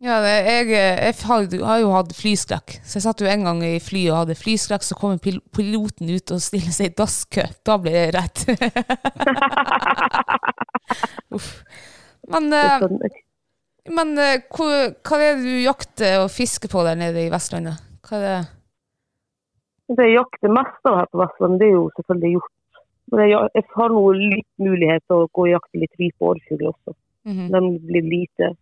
Ja, 0.02 0.16
jeg, 0.26 0.66
jeg 0.74 1.14
har, 1.28 1.44
har 1.62 1.78
jo 1.78 1.92
hatt 1.94 2.14
flyskrekk. 2.18 2.68
Så 2.82 2.98
jeg 2.98 3.04
satt 3.04 3.22
jo 3.22 3.28
en 3.30 3.44
gang 3.46 3.60
i 3.62 3.76
flyet 3.82 4.10
og 4.10 4.18
hadde 4.24 4.38
flyskrekk, 4.38 4.82
så 4.82 4.98
kommer 4.98 5.22
pil 5.22 5.38
piloten 5.54 6.10
ut 6.10 6.32
og 6.34 6.42
stiller 6.42 6.74
seg 6.74 6.90
i 6.90 6.96
dasskø. 6.98 7.44
Da 7.62 7.76
blir 7.78 7.94
jeg 8.00 8.14
redd. 8.16 8.42
Uff. 11.36 11.50
Men, 12.32 12.50
Det 12.50 12.62
eh, 12.62 13.20
men 13.90 14.16
eh, 14.18 14.42
hva, 14.54 14.66
hva 15.02 15.18
er 15.18 15.38
det 15.38 15.46
du 15.46 15.62
jakter 15.64 16.20
og 16.22 16.30
fisker 16.30 16.70
på 16.70 16.82
der 16.86 16.98
nede 16.98 17.22
i 17.22 17.30
Vestlandet? 17.30 17.82
Hva 18.06 18.18
er 18.18 18.26
det? 18.26 18.40
Det 19.92 20.06
jeg 20.06 20.16
jakter 20.16 20.54
mest 20.54 20.90
av 20.90 21.00
her 21.00 21.08
på 21.10 21.22
Vestlandet, 21.22 21.62
det 21.62 21.70
er 21.70 21.76
jo 21.76 21.86
selvfølgelig 21.98 22.34
hjort. 22.36 22.52
Men 23.12 23.28
jeg, 23.28 23.48
jeg 23.58 23.64
har 23.76 23.92
nå 23.92 24.02
litt 24.16 24.48
mulighet 24.62 25.04
til 25.04 25.22
å 25.22 25.30
gå 25.36 25.46
og 25.46 25.50
jakte 25.52 25.80
litt 25.82 25.98
rype 26.00 26.24
og 26.24 26.34
orrfugl 26.34 26.68
også. 26.70 26.94
Mhm. 27.28 27.48
De 27.52 27.60
blir 27.88 28.06
lite, 28.08 28.52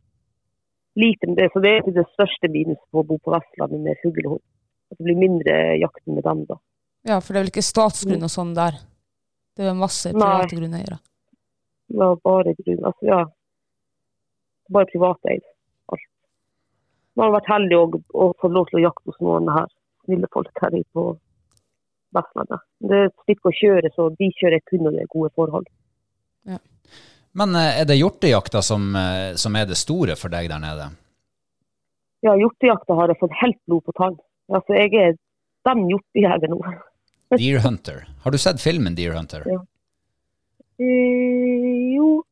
lite 0.98 1.30
med 1.30 1.38
det. 1.38 1.50
Så 1.52 1.62
det 1.64 1.74
er 1.76 1.92
det 1.94 2.06
største 2.16 2.50
minuset 2.50 2.86
på 2.90 3.02
å 3.02 3.06
bo 3.06 3.20
på 3.22 3.34
Vestlandet 3.36 3.84
med 3.84 4.00
fuglehund. 4.02 4.42
At 4.90 4.98
det 4.98 5.06
blir 5.06 5.20
mindre 5.20 5.56
jakt 5.78 6.02
med 6.10 6.24
dem 6.26 6.44
da. 6.48 6.58
Ja, 7.06 7.20
for 7.20 7.32
det 7.32 7.38
er 7.38 7.44
vel 7.44 7.52
ikke 7.54 7.64
statsgrunn 7.64 8.26
og 8.26 8.32
sånn 8.32 8.56
der? 8.58 8.80
Det 9.56 9.68
er 9.70 9.78
masse 9.78 10.10
Nei. 10.10 10.18
private 10.18 10.58
grunneiere. 10.58 10.98
Det 11.90 11.98
var 11.98 12.18
bare 12.24 12.54
grunn, 12.58 12.84
altså 12.90 13.06
ja. 13.06 13.20
Bare 14.70 14.90
privateid. 14.90 15.46
Alt. 15.94 16.06
Man 17.14 17.28
har 17.28 17.38
vært 17.38 17.50
heldig 17.54 17.78
å, 17.78 17.86
å 18.14 18.28
få 18.42 18.50
lov 18.50 18.68
til 18.70 18.80
å 18.80 18.84
jakte 18.88 19.10
hos 19.10 19.22
noen 19.22 19.50
her 19.54 19.70
snille 20.04 20.30
folk 20.34 20.62
her 20.62 20.74
i 20.74 20.82
på 20.94 21.12
Vestlandet. 22.16 22.64
Det 22.82 22.96
er 22.96 23.10
et 23.10 23.22
stykke 23.24 23.50
å 23.50 23.56
kjøre, 23.60 23.92
så 23.94 24.08
de 24.18 24.30
kjører 24.40 24.62
kun 24.66 24.86
under 24.88 25.02
er 25.02 25.12
gode 25.12 25.30
forhold. 25.38 25.68
Men 27.32 27.54
eh, 27.54 27.80
er 27.80 27.86
det 27.86 27.98
hjortejakta 28.00 28.62
som, 28.62 28.90
eh, 28.96 29.34
som 29.34 29.56
er 29.56 29.68
det 29.70 29.78
store 29.78 30.16
for 30.18 30.32
deg 30.32 30.50
der 30.50 30.62
nede? 30.62 30.90
Ja, 32.26 32.34
hjortejakta 32.36 32.96
har 32.98 33.12
jeg 33.12 33.20
fått 33.20 33.36
helt 33.40 33.60
blod 33.68 33.84
på 33.86 33.94
tann. 33.96 34.16
Altså, 34.50 34.74
jeg 34.76 34.94
er 34.98 35.12
den 35.68 35.84
hjortejegeren 35.92 36.56
nå. 36.56 36.72
Deer 37.38 37.62
Hunter. 37.62 38.02
Har 38.24 38.34
du 38.34 38.40
sett 38.42 38.62
filmen 38.62 38.98
Deer 38.98 39.14
Hunter? 39.14 39.46
Ja. 39.48 39.62
Eh, 40.80 41.94
jo, 41.94 42.24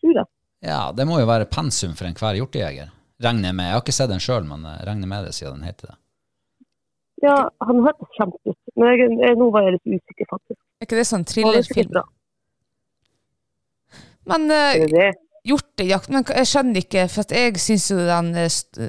tror 0.00 0.22
jeg. 0.22 0.30
Ja, 0.64 0.86
det 0.96 1.04
må 1.08 1.18
jo 1.20 1.28
være 1.28 1.50
pensum 1.50 1.96
for 1.98 2.08
enhver 2.08 2.38
hjortejeger. 2.38 2.94
Regner 3.24 3.50
jeg 3.50 3.58
med. 3.58 3.68
Jeg 3.68 3.76
har 3.76 3.84
ikke 3.84 3.98
sett 3.98 4.12
den 4.12 4.22
sjøl, 4.22 4.46
men 4.46 4.64
regner 4.86 5.10
med 5.10 5.26
det 5.26 5.34
siden 5.36 5.58
den 5.58 5.68
heter 5.68 5.90
det. 5.90 5.98
Ja, 7.24 7.36
han 7.64 7.82
hørtes 7.84 8.10
kjent 8.18 8.36
ut. 8.44 8.58
Men 8.76 8.90
jeg, 8.92 9.10
jeg, 9.22 9.36
nå 9.40 9.48
var 9.54 9.66
jeg 9.66 9.78
litt 9.78 9.92
usikker, 9.96 10.28
faktisk. 10.28 10.58
Er 10.80 10.88
ikke 10.88 10.98
det 10.98 11.06
sånn 11.08 11.24
er 11.24 11.30
thrillerfilm? 11.30 12.00
Men 14.28 14.48
eh, 14.52 14.84
det? 14.92 15.10
hjortejakt 15.44 16.12
Men 16.12 16.24
jeg 16.32 16.48
skjønner 16.48 16.84
ikke, 16.84 17.06
for 17.12 17.26
at 17.26 17.34
jeg 17.36 17.60
syns 17.60 17.90
jo 17.92 17.98
den 18.00 18.30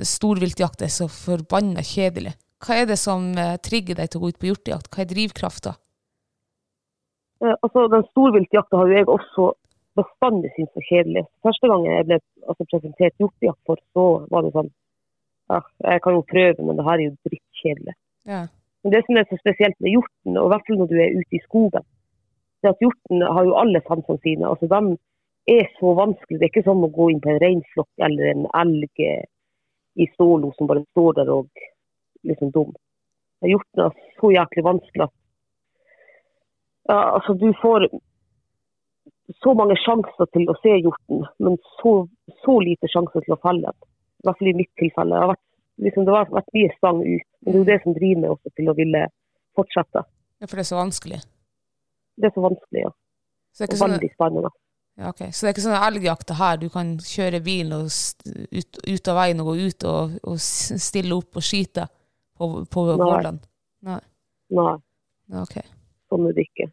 storviltjakta 0.08 0.88
er 0.88 0.94
så 0.94 1.08
forbanna 1.12 1.84
kjedelig. 1.86 2.36
Hva 2.64 2.80
er 2.82 2.88
det 2.90 2.98
som 3.00 3.34
eh, 3.40 3.58
trigger 3.64 4.00
deg 4.00 4.12
til 4.12 4.22
å 4.22 4.24
gå 4.24 4.32
ut 4.32 4.40
på 4.42 4.50
hjortejakt? 4.50 4.90
Hva 4.92 5.04
er 5.04 5.12
drivkrafta? 5.12 5.76
Uh, 7.44 7.52
altså, 7.60 7.86
den 7.92 8.06
storviltjakta 8.14 8.80
har 8.80 8.90
jo 8.90 8.96
jeg 8.96 9.10
også 9.12 9.50
bestandig 10.00 10.52
syntes 10.56 10.80
var 10.80 10.88
kjedelig. 10.90 11.26
Første 11.46 11.70
gang 11.72 11.84
jeg 11.88 12.08
ble 12.08 12.18
altså, 12.48 12.68
presentert 12.72 13.22
hjortejakt 13.22 13.62
for, 13.68 13.84
så 13.96 14.08
var 14.32 14.48
det 14.48 14.56
sånn 14.56 14.72
ja, 15.52 15.60
jeg 15.92 16.02
kan 16.02 16.16
jo 16.18 16.24
prøve, 16.26 16.64
men 16.66 16.80
det 16.80 16.86
her 16.88 16.98
er 16.98 17.06
jo 17.06 17.28
drittkjedelig. 17.28 17.94
Ja. 18.30 18.46
Men 18.84 18.94
det 18.94 19.02
som 19.06 19.18
er 19.18 19.28
så 19.30 19.38
spesielt 19.42 19.78
med 19.82 19.96
hjorten, 19.96 20.38
og 20.38 20.48
i 20.48 20.54
hvert 20.54 20.68
fall 20.68 20.80
når 20.82 20.92
du 20.92 20.98
er 21.02 21.18
ute 21.18 21.38
i 21.38 21.44
skogen, 21.46 21.86
er 22.66 22.74
at 22.74 22.82
hjorten 22.82 23.22
har 23.22 23.46
jo 23.46 23.58
alle 23.62 23.82
sansene 23.86 24.22
sine. 24.24 24.50
Altså, 24.50 24.70
de 24.70 24.98
er 25.56 25.68
så 25.80 25.94
vanskelig. 25.98 26.40
Det 26.40 26.48
er 26.48 26.54
ikke 26.54 26.66
som 26.66 26.86
å 26.86 26.94
gå 26.94 27.10
inn 27.12 27.22
på 27.22 27.32
en 27.34 27.42
reinflokk 27.44 28.06
eller 28.08 28.32
en 28.32 28.48
elg 28.62 29.04
i 29.96 30.08
stålo 30.14 30.52
som 30.56 30.70
bare 30.70 30.84
står 30.92 31.20
der 31.20 31.32
og 31.34 31.66
liksom 32.26 32.52
dum. 32.56 32.74
Hjorten 33.46 33.86
er 33.86 33.94
så 34.20 34.32
jæklig 34.34 34.66
vanskelig 34.66 35.06
at 35.06 35.14
ja, 36.90 36.98
altså, 37.18 37.34
du 37.34 37.50
får 37.62 37.88
så 39.42 39.54
mange 39.58 39.78
sjanser 39.82 40.30
til 40.38 40.50
å 40.50 40.56
se 40.62 40.76
hjorten, 40.78 41.24
men 41.42 41.58
så, 41.80 41.94
så 42.46 42.60
lite 42.62 42.90
sjanser 42.92 43.26
til 43.26 43.34
å 43.34 43.42
felle 43.42 43.72
den. 43.72 43.88
I 44.22 44.28
hvert 44.28 44.42
fall 44.42 44.52
i 44.52 44.58
mitt 44.60 44.72
tilfelle. 44.82 45.16
Det 45.16 45.24
har 45.24 45.32
vært, 45.34 45.46
liksom, 45.86 46.06
det 46.06 46.14
har 46.14 46.30
vært 46.34 46.54
mye 46.58 46.76
stang 46.78 47.02
ut. 47.02 47.32
Men 47.46 47.54
det 47.54 47.56
er 47.56 47.62
jo 47.62 47.70
det 47.72 47.80
som 47.84 47.96
driver 47.96 48.22
meg 48.22 48.34
også 48.36 48.52
til 48.58 48.70
å 48.72 48.76
ville 48.78 49.02
fortsette. 49.56 50.02
Ja, 50.42 50.48
For 50.50 50.58
det 50.58 50.64
er 50.66 50.70
så 50.74 50.78
vanskelig? 50.82 51.20
Det 52.20 52.30
er 52.30 52.34
så 52.36 52.44
vanskelig, 52.44 52.82
ja. 52.88 52.92
Så 53.56 53.64
det 53.64 53.76
Og 53.76 53.80
sånn, 53.80 53.94
veldig 53.96 54.10
spennende. 54.12 54.50
ja, 55.00 55.10
okay. 55.12 55.30
så 55.32 55.46
det 55.46 55.50
er 55.50 55.54
ikke 55.56 55.64
sånn 55.66 55.86
elgjakta 55.88 56.36
her, 56.40 56.58
du 56.60 56.68
kan 56.74 56.90
kjøre 57.00 57.40
bilen 57.46 57.72
og 57.78 57.86
ut, 58.52 58.80
ut 58.84 59.12
av 59.12 59.20
veien 59.20 59.40
og 59.44 59.50
gå 59.52 59.56
ut 59.68 59.86
og, 59.88 60.18
og 60.28 60.40
stille 60.42 61.16
opp 61.16 61.40
og 61.40 61.46
skyte 61.46 61.86
på, 62.36 62.50
på 62.72 62.86
Nei. 62.90 62.98
gårdene? 63.00 63.40
Nei. 63.88 64.02
Nei, 64.60 64.76
Ja, 65.32 65.42
ok. 65.46 65.56
sånn 66.12 66.28
er 66.30 66.36
det 66.38 66.48
ikke. 66.50 66.68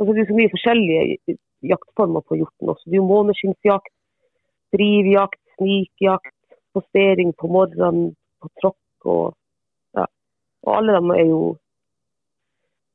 Altså, 0.00 0.12
det 0.12 0.22
er 0.24 0.28
så 0.32 0.36
mye 0.36 0.52
forskjellige 0.52 1.36
jaktformer 1.70 2.24
på 2.26 2.36
hjorten 2.40 2.68
også. 2.74 2.84
Det 2.90 2.98
er 2.98 3.00
jo 3.00 3.06
måneskinnsjakt, 3.08 3.92
drivjakt, 4.76 5.40
snikjakt, 5.56 6.34
postering 6.76 7.30
på 7.40 7.48
morgenen, 7.48 8.10
på 8.42 8.50
tråkk 8.60 9.08
og. 9.14 9.36
Og 10.66 10.72
alle 10.76 10.96
dem 10.98 11.12
er 11.14 11.24
jo 11.28 11.40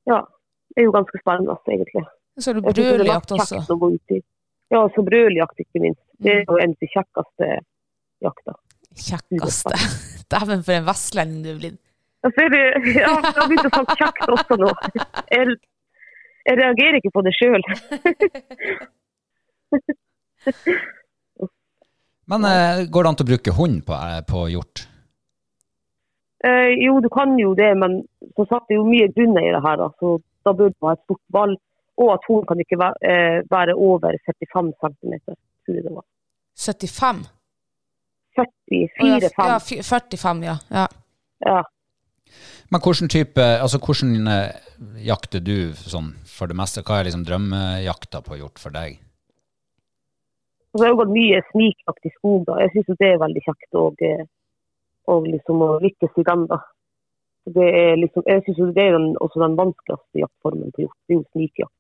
ja, 0.10 0.20
er 0.78 0.88
jo 0.88 0.92
ganske 0.96 1.22
spennende, 1.22 1.56
egentlig. 1.68 2.06
Så 2.40 2.52
synes 2.52 2.64
det 2.64 2.86
er 2.86 2.98
brøljakt 2.98 3.32
også. 3.36 3.56
Ja, 4.72 4.82
så 4.96 5.04
brøljakt 5.04 5.58
ikke 5.60 5.80
minst. 5.84 6.04
Det 6.24 6.32
er 6.32 6.44
jo 6.48 6.58
en 6.64 6.74
av 6.74 6.80
de 6.84 6.88
kjekkeste 6.94 7.48
jakta. 8.24 8.54
Kjekkeste. 9.08 9.76
Dæven, 10.32 10.64
for 10.68 10.74
en 10.78 10.88
vestlending 10.88 11.42
du 11.44 11.50
er 11.52 11.60
blitt. 11.60 11.82
Jeg 12.22 12.32
ser 12.38 12.48
det, 12.54 12.64
ja, 13.02 13.10
jeg 13.10 13.34
har 13.34 13.48
begynt 13.50 13.68
å 13.68 13.74
snakke 13.74 13.96
kjekt 13.98 14.30
også 14.36 14.54
nå. 14.62 14.70
Jeg, 15.34 15.44
jeg 16.46 16.56
reagerer 16.60 16.96
ikke 17.00 17.14
på 17.16 17.24
det 17.26 17.34
sjøl. 17.34 17.64
Men 22.32 22.46
eh, 22.48 22.86
går 22.94 23.04
det 23.04 23.10
an 23.10 23.18
til 23.20 23.26
å 23.26 23.32
bruke 23.32 23.52
hund 23.58 23.78
på, 23.88 23.94
eh, 23.98 24.22
på 24.28 24.46
hjort? 24.54 24.86
Eh, 26.44 26.72
jo, 26.86 27.00
du 27.04 27.10
kan 27.14 27.36
jo 27.40 27.54
det, 27.58 27.72
men 27.78 28.02
som 28.36 28.48
sagt, 28.50 28.70
det 28.70 28.76
er 28.76 28.82
jo 28.82 28.88
mye 28.90 29.10
grunner 29.16 29.46
i 29.46 29.52
det 29.54 29.62
her. 29.66 29.78
Da. 29.84 29.90
Så 30.00 30.16
da 30.46 30.54
burde 30.58 30.78
man 30.82 30.94
ha 30.94 30.98
et 30.98 31.04
stort 31.06 31.22
ball, 31.36 31.54
og 32.02 32.14
at 32.16 32.26
hun 32.30 32.48
kan 32.50 32.64
ikke 32.64 32.80
være, 32.82 32.98
eh, 33.12 33.38
være 33.52 33.76
over 33.76 34.18
75 34.26 34.74
cm. 34.82 35.14
Tror 35.66 35.78
jeg 35.78 35.86
det 35.86 35.94
var. 35.94 36.08
75? 36.58 37.30
44-5. 38.38 39.52
Ja, 39.52 39.60
45, 39.60 40.44
ja. 40.44 40.58
ja. 40.72 40.88
Ja. 41.46 41.62
Men 42.72 42.82
hvordan 42.82 43.10
type, 43.10 43.42
altså 43.42 43.78
hvordan 43.78 44.28
eh, 44.32 44.52
jakter 45.06 45.44
du 45.44 45.74
sånn 45.76 46.14
for 46.26 46.48
det 46.48 46.58
meste? 46.58 46.84
Hva 46.88 47.00
er 47.00 47.10
liksom 47.10 47.26
drømmejakta 47.28 48.22
på 48.26 48.40
hjort 48.40 48.62
for 48.64 48.74
deg? 48.74 49.02
Det 50.72 50.80
så 50.80 50.88
har 50.88 50.96
gått 50.96 51.12
mye 51.12 51.42
snikjakt 51.52 52.08
i 52.08 52.14
skog. 52.16 52.46
da. 52.48 52.62
Jeg 52.64 52.72
syns 52.74 53.00
det 53.02 53.10
er 53.10 53.20
veldig 53.20 53.44
kjekt 53.44 53.76
og, 53.76 54.06
eh, 54.08 54.24
og 55.14 55.28
liksom 55.28 55.62
å 55.66 55.70
lykkes 55.84 56.18
i 56.22 56.26
den. 56.28 56.48
da. 56.52 56.58
Det 57.58 57.68
er 57.84 57.96
liksom, 57.98 58.24
jeg 58.28 58.44
synes 58.46 58.74
det 58.76 58.84
er 58.88 58.98
den, 58.98 59.08
også 59.18 59.42
den 59.42 59.56
vanskeligste 59.58 60.22
jaktformen 60.24 60.72
på 60.76 60.84
hjort. 60.86 60.98
Det 61.08 61.16
er 61.16 61.20
jo 61.20 61.30
snikjakt. 61.32 61.76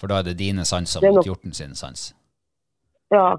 For 0.00 0.12
da 0.12 0.18
er 0.20 0.28
det 0.28 0.38
dine 0.38 0.64
sanser 0.68 1.00
Det 1.00 1.08
er 1.08 1.12
mot 1.12 1.20
nok- 1.20 1.28
hjorten 1.30 1.52
sin 1.56 1.74
sans. 1.74 2.14
Ja. 3.12 3.36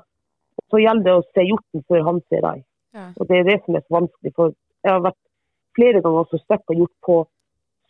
Så 0.71 0.79
gjelder 0.81 1.03
det 1.05 1.15
å 1.17 1.25
se 1.33 1.45
hjorten 1.45 1.83
før 1.89 2.03
han 2.09 2.21
ser 2.29 2.41
deg. 2.41 2.63
Ja. 2.93 3.07
Og 3.17 3.27
det 3.29 3.37
er 3.39 3.43
det 3.49 3.57
som 3.65 3.75
er 3.75 3.83
så 3.85 3.93
vanskelig. 3.99 4.33
For 4.35 4.53
jeg 4.83 4.91
har 4.93 5.03
vært 5.05 5.21
flere 5.77 6.01
ganger 6.01 6.23
også 6.23 6.39
støkka 6.41 6.77
hjort 6.77 6.95
på 7.05 7.17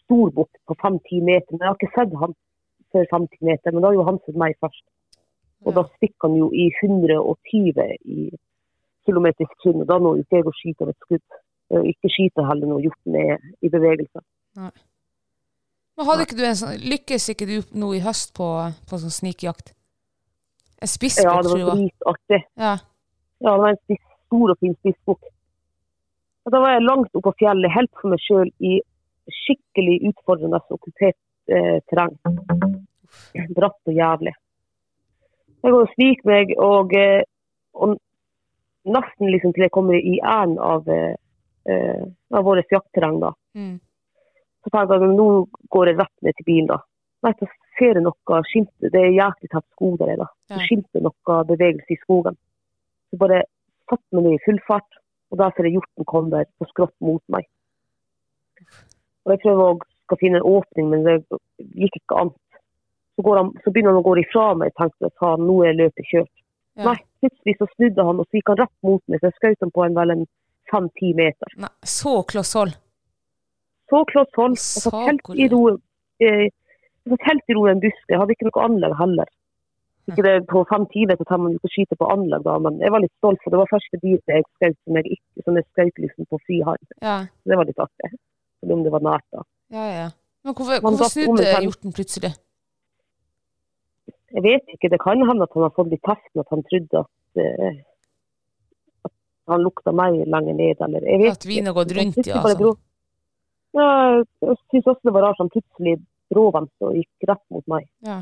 storbukk 0.04 0.52
på 0.68 0.76
fem-ti 0.82 1.22
meter. 1.22 1.52
Men 1.52 1.64
jeg 1.64 1.70
har 1.72 1.80
ikke 1.80 1.96
sett 1.96 2.20
han 2.24 2.36
før 2.92 3.06
fem-ti 3.12 3.40
meter, 3.42 3.72
men 3.72 3.82
da 3.84 3.88
har 3.92 3.98
jo 4.00 4.08
han 4.08 4.20
sett 4.26 4.36
meg 4.40 4.56
først. 4.64 4.84
Og 5.66 5.74
da 5.76 5.84
stikker 5.96 6.28
han 6.30 6.38
jo 6.38 6.50
i 6.54 6.70
120 6.82 7.98
i 8.06 8.30
kilometer 9.08 9.48
i 9.48 9.72
Og 9.72 9.88
Da 9.90 9.98
når 10.04 10.20
jo 10.20 10.26
ikke 10.26 10.40
jeg 10.42 10.48
å 10.52 10.54
skyte 10.60 10.86
av 10.86 10.92
et 10.94 11.06
skudd. 11.06 11.40
Ikke 11.92 12.12
skyte 12.14 12.46
heller 12.48 12.70
når 12.72 12.86
hjorten 12.86 13.16
er 13.20 13.42
i 13.66 13.72
bevegelse. 13.72 14.22
Men 15.98 16.06
hadde 16.08 16.28
ikke 16.28 16.38
du 16.38 16.44
sånn, 16.60 16.78
lykkes 16.94 17.26
ikke 17.34 17.48
du 17.50 17.56
nå 17.82 17.90
i 17.98 18.04
høst 18.06 18.36
på, 18.38 18.48
på 18.90 19.00
sånn 19.02 19.14
snikjakt? 19.16 19.74
En 20.78 20.86
Ja, 20.86 20.92
spissbukk, 20.94 21.42
det 21.42 21.50
tror 21.50 21.58
jeg 21.58 21.66
var 21.66 21.74
var. 21.74 21.82
dritartig. 21.82 22.42
Ja. 22.62 22.74
Ja, 23.42 23.50
det 23.50 23.62
var 23.64 23.72
en 23.74 23.80
spiss, 23.82 24.04
stor 24.28 24.54
og 24.54 24.60
fin 24.62 24.76
spissbukk. 24.78 25.24
Da 26.48 26.62
var 26.64 26.76
jeg 26.76 26.86
langt 26.86 27.10
oppå 27.18 27.32
på 27.32 27.40
fjellet, 27.42 27.74
helt 27.74 27.92
for 28.00 28.14
meg 28.14 28.22
sjøl, 28.24 28.52
i 28.64 28.78
skikkelig 29.42 29.98
utfordrende 30.12 30.62
okkupert 30.78 31.18
eh, 31.52 31.80
terreng. 31.90 32.14
Bratt 33.58 33.90
og 33.90 33.98
jævlig. 33.98 34.34
Jeg 35.66 35.74
går 35.74 35.82
og 35.84 35.92
sniker 35.96 36.30
meg, 36.30 36.54
og, 36.62 36.94
eh, 36.96 37.26
og 37.76 37.98
nesten 38.88 39.32
liksom 39.32 39.54
til 39.56 39.66
jeg 39.68 39.74
kommer 39.76 39.98
i 39.98 40.18
æren 40.22 40.58
av, 40.60 40.88
eh, 40.88 41.16
eh, 41.70 42.04
av 42.34 42.44
vårt 42.48 42.72
jaktterreng, 42.72 43.20
da. 43.24 43.34
Mm. 43.56 43.80
Så 44.64 44.72
tenker 44.74 45.00
jeg 45.02 45.16
nå 45.16 45.48
går 45.74 45.92
jeg 45.92 46.00
rett 46.00 46.24
ned 46.24 46.38
til 46.38 46.48
bilen, 46.50 46.68
da. 46.74 46.80
Nei, 47.24 47.34
så 47.40 47.48
ser 47.78 47.98
jeg 47.98 48.04
noe 48.06 48.42
skimte. 48.52 48.92
Det 48.94 49.02
er 49.02 49.16
jæklig 49.16 49.50
tett 49.52 49.68
skog 49.76 49.98
der, 50.00 50.16
da. 50.18 50.28
Så 50.48 50.58
Ja. 50.60 50.66
skimter 50.68 51.02
noe 51.02 51.44
bevegelse 51.46 51.92
i 51.92 52.02
skogen. 52.04 52.38
Så 53.12 53.18
bare 53.18 53.44
satt 53.90 54.04
meg 54.12 54.24
ned 54.24 54.34
i 54.34 54.44
full 54.46 54.60
fart, 54.68 54.90
og 55.32 55.38
der 55.40 55.52
ser 55.52 55.64
jeg 55.64 55.74
hjorten 55.80 56.06
komme 56.06 56.46
på 56.60 56.68
skrått 56.68 56.94
mot 57.02 57.24
meg. 57.30 57.46
Og 59.26 59.34
jeg 59.36 59.40
prøver 59.44 59.64
å 59.76 59.80
skal 60.08 60.18
finne 60.18 60.40
en 60.40 60.48
åpning, 60.48 60.90
men 60.90 61.04
det 61.04 61.18
gikk 61.76 62.00
ikke 62.00 62.20
an. 62.22 62.32
Så, 63.18 63.24
går 63.26 63.38
han, 63.38 63.52
så 63.64 63.72
begynner 63.74 63.92
han 63.96 64.04
å 64.04 64.06
gå 64.06 64.16
ifra 64.22 64.56
meg. 64.56 64.72
Jeg 64.72 64.78
tenkte 64.80 65.10
at 65.10 65.40
nå 65.42 65.56
er 65.66 65.74
løpet 65.76 66.06
kjørt. 66.12 66.36
Ja. 66.78 66.84
Nei, 66.92 66.98
plutselig 67.22 67.56
så 67.60 67.68
snudde 67.76 68.06
han, 68.10 68.20
og 68.22 68.28
så 68.28 68.40
gikk 68.40 68.52
han 68.54 68.60
rett 68.64 68.76
mot 68.88 69.04
meg. 69.08 69.22
Så 69.22 69.30
jeg 69.32 69.38
skjøt 69.40 69.66
han 69.66 69.74
på 69.76 69.86
en 69.86 69.98
vel 69.98 70.14
en 70.16 70.28
fem-ti 70.72 71.14
meter. 71.18 71.56
Nei, 71.64 71.72
så 71.88 72.20
kloss 72.28 72.54
hold. 72.60 72.76
Så 73.88 74.04
kloss 74.12 74.40
hold. 74.40 74.58
Jeg 74.60 74.84
satt 74.86 75.02
helt 75.08 75.34
i 75.36 75.48
ro 75.52 75.64
eh, 76.24 76.48
jeg 77.08 77.14
satt 77.14 77.28
helt 77.30 77.52
i 77.52 77.56
ro 77.56 77.68
i 77.68 77.74
en 77.74 77.84
busk. 77.84 78.04
Jeg 78.12 78.20
hadde 78.20 78.36
ikke 78.36 78.50
noe 78.50 78.64
anlegg 78.68 78.96
heller. 79.00 79.30
Ikke 80.08 80.24
det, 80.24 80.34
på 80.48 80.62
fem-ti 80.70 81.04
meter 81.08 81.28
tar 81.28 81.40
man 81.44 81.56
ikke 81.56 81.68
ikke 81.68 81.74
skyte 81.74 81.98
på 82.00 82.08
anlegg, 82.08 82.44
da, 82.46 82.54
men 82.64 82.78
jeg 82.80 82.94
var 82.94 83.02
litt 83.04 83.12
stolt, 83.20 83.42
for 83.44 83.52
det 83.52 83.60
var 83.60 83.68
første 83.74 84.00
dyret 84.00 84.32
jeg 84.32 84.46
skjøt 84.56 84.78
som 84.78 85.00
jeg 85.00 85.18
ikke 85.18 85.44
som 85.44 85.58
jeg 85.60 85.68
skjøt 85.68 86.00
liksom 86.04 86.28
på 86.32 86.40
fri 86.46 86.60
hånd. 86.64 86.86
Ja, 87.04 87.18
Så 87.28 87.52
Det 87.52 87.58
var 87.60 87.68
litt 87.68 87.82
artig. 87.84 88.12
Selv 88.62 88.76
om 88.78 88.86
det 88.86 88.94
var 88.94 89.04
nært, 89.04 89.28
da. 89.36 89.44
ja, 89.76 89.88
ja. 89.98 90.08
Men 90.48 90.56
hvorfor, 90.56 90.80
hvorfor 90.80 91.12
snudde 91.12 91.50
hjorten 91.66 91.92
plutselig? 91.92 92.32
Jeg 94.36 94.44
vet 94.44 94.74
ikke, 94.74 94.90
det 94.92 95.00
kan 95.00 95.22
hende 95.24 95.46
at 95.46 95.54
han 95.56 95.64
har 95.64 95.76
fått 95.76 95.92
litt 95.94 96.04
testen, 96.04 96.42
at 96.42 96.52
han 96.52 96.64
trodde 96.68 97.04
at, 97.04 97.40
uh, 97.40 97.78
at 99.08 99.14
han 99.54 99.64
lukta 99.64 99.94
meg 99.96 100.20
lenger 100.28 100.58
ned, 100.58 100.84
eller 100.88 101.08
jeg 101.08 101.22
vet 101.24 101.40
At 101.40 101.48
vinen 101.48 101.72
har 101.72 101.78
gått 101.78 101.96
rundt, 101.96 102.20
ja. 102.28 102.42
Altså. 102.44 102.74
Ja, 103.78 103.88
jeg 104.44 104.58
syns 104.72 104.90
også 104.90 105.08
det 105.08 105.14
var 105.16 105.28
rart 105.28 105.40
han 105.40 105.52
plutselig 105.54 105.98
bråvendte 106.34 106.90
og 106.90 106.98
gikk 106.98 107.30
rett 107.30 107.44
mot 107.54 107.64
meg. 107.72 107.88
Ja. 108.08 108.22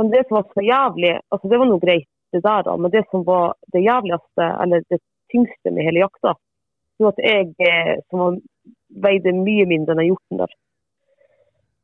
Men 0.00 0.10
det 0.12 0.24
som 0.26 0.38
var 0.38 0.46
så 0.54 0.64
jævlig, 0.64 1.12
altså 1.34 1.50
det 1.50 1.58
var 1.60 1.68
noe 1.68 1.82
greit 1.82 2.08
det 2.32 2.40
der 2.46 2.62
da, 2.64 2.76
men 2.80 2.90
det 2.90 3.02
som 3.10 3.24
var 3.26 3.54
det 3.74 3.82
jævligste, 3.84 4.46
eller 4.62 4.84
det 4.88 4.98
tyngste 5.32 5.70
med 5.70 5.84
hele 5.84 6.00
jakta, 6.00 6.32
var 7.02 7.12
at 7.12 7.20
jeg, 7.24 7.48
eh, 7.60 7.98
som 8.08 8.22
var, 8.22 8.38
veide 9.04 9.34
mye 9.36 9.66
mindre 9.68 9.94
enn 9.94 10.00
den 10.00 10.10
hjorten 10.12 10.40
der, 10.40 10.54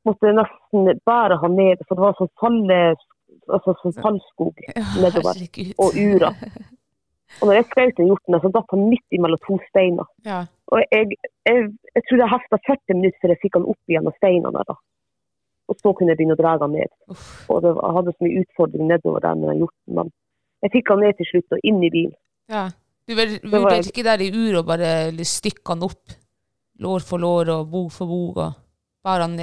måtte 0.09 0.35
nesten 0.35 0.91
bære 1.09 1.39
han 1.43 1.57
ned, 1.59 1.85
for 1.87 1.99
det 1.99 2.05
var 2.07 2.19
sånn 2.19 2.35
falle, 2.41 2.81
altså 3.47 3.77
sånn 3.83 3.97
fallskog 4.03 4.67
nedover, 5.05 5.41
og 5.85 5.97
ura. 6.03 6.35
Og 7.39 7.49
når 7.49 7.59
jeg 7.59 7.67
skjøt 7.71 7.99
den 7.99 8.09
hjorten, 8.11 8.37
så 8.41 8.51
datt 8.53 8.73
han 8.75 8.87
midt 8.89 9.15
imellom 9.15 9.41
to 9.45 9.59
steiner. 9.69 10.09
Ja. 10.27 10.43
Og 10.73 10.81
jeg, 10.93 11.19
jeg, 11.49 11.67
jeg 11.95 12.05
tror 12.09 12.23
jeg 12.23 12.33
hefta 12.33 12.59
40 12.67 12.99
minutter 12.99 13.21
før 13.23 13.33
jeg 13.35 13.43
fikk 13.43 13.59
han 13.59 13.69
opp 13.73 13.93
igjen 13.93 14.09
av 14.09 14.17
steinene 14.17 14.65
da. 14.69 14.77
Og 15.69 15.77
så 15.83 15.93
kunne 15.93 16.15
jeg 16.15 16.21
begynne 16.21 16.37
å 16.37 16.41
dra 16.41 16.55
han 16.57 16.73
ned. 16.73 16.95
Og 17.53 17.61
det, 17.65 17.75
jeg 17.77 17.97
hadde 17.99 18.15
så 18.15 18.27
mye 18.27 18.43
utfordring 18.43 18.89
nedover 18.89 19.25
der 19.25 19.37
med 19.37 19.53
den 19.53 19.63
hjorten. 19.63 19.99
Men 20.01 20.13
jeg 20.65 20.75
fikk 20.79 20.93
han 20.95 21.05
ned 21.05 21.19
til 21.19 21.31
slutt 21.33 21.59
og 21.59 21.69
inn 21.71 21.83
i 21.85 21.93
bilen. 21.93 22.17
Ja. 22.49 22.65
Du 23.09 23.15
vurderte 23.17 23.89
ikke 23.89 24.05
der 24.05 24.21
i 24.21 24.33
ura 24.33 24.65
bare 24.69 24.91
stykke 25.25 25.73
han 25.73 25.85
opp? 25.87 26.17
Lår 26.85 27.05
for 27.05 27.21
lår 27.21 27.53
og 27.57 27.71
bog 27.73 27.93
for 27.93 28.11
bog 28.11 28.41
og 28.45 28.57
bære 29.07 29.27
han? 29.27 29.37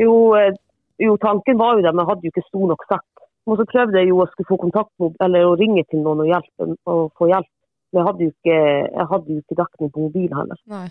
Jo, 0.00 0.14
eh, 0.38 0.52
jo, 1.00 1.16
tanken 1.22 1.58
var 1.58 1.76
jo 1.78 1.82
det, 1.86 1.92
men 1.94 2.04
jeg 2.04 2.10
hadde 2.10 2.26
jo 2.28 2.32
ikke 2.34 2.48
stor 2.48 2.66
nok 2.72 2.84
sekk. 2.88 3.06
Og 3.48 3.56
så 3.58 3.64
prøvde 3.66 3.98
jeg 3.98 4.10
jo 4.12 4.20
å 4.22 4.28
skulle 4.30 4.50
få 4.52 4.58
kontakt 4.60 4.92
med, 5.00 5.16
eller 5.24 5.48
å 5.48 5.56
ringe 5.58 5.82
til 5.90 6.02
noen 6.04 6.20
og, 6.22 6.28
hjelpe, 6.28 6.68
og 6.86 7.10
få 7.18 7.30
hjelp. 7.32 7.48
Men 7.90 7.98
jeg 8.00 8.06
hadde 8.10 8.22
jo 8.26 8.32
ikke, 8.34 8.58
jeg 9.00 9.06
hadde 9.12 9.32
jo 9.34 9.38
ikke 9.42 9.58
dekning 9.62 9.90
på 9.94 10.04
mobilen 10.04 10.36
heller. 10.38 10.60
Nei. 10.70 10.88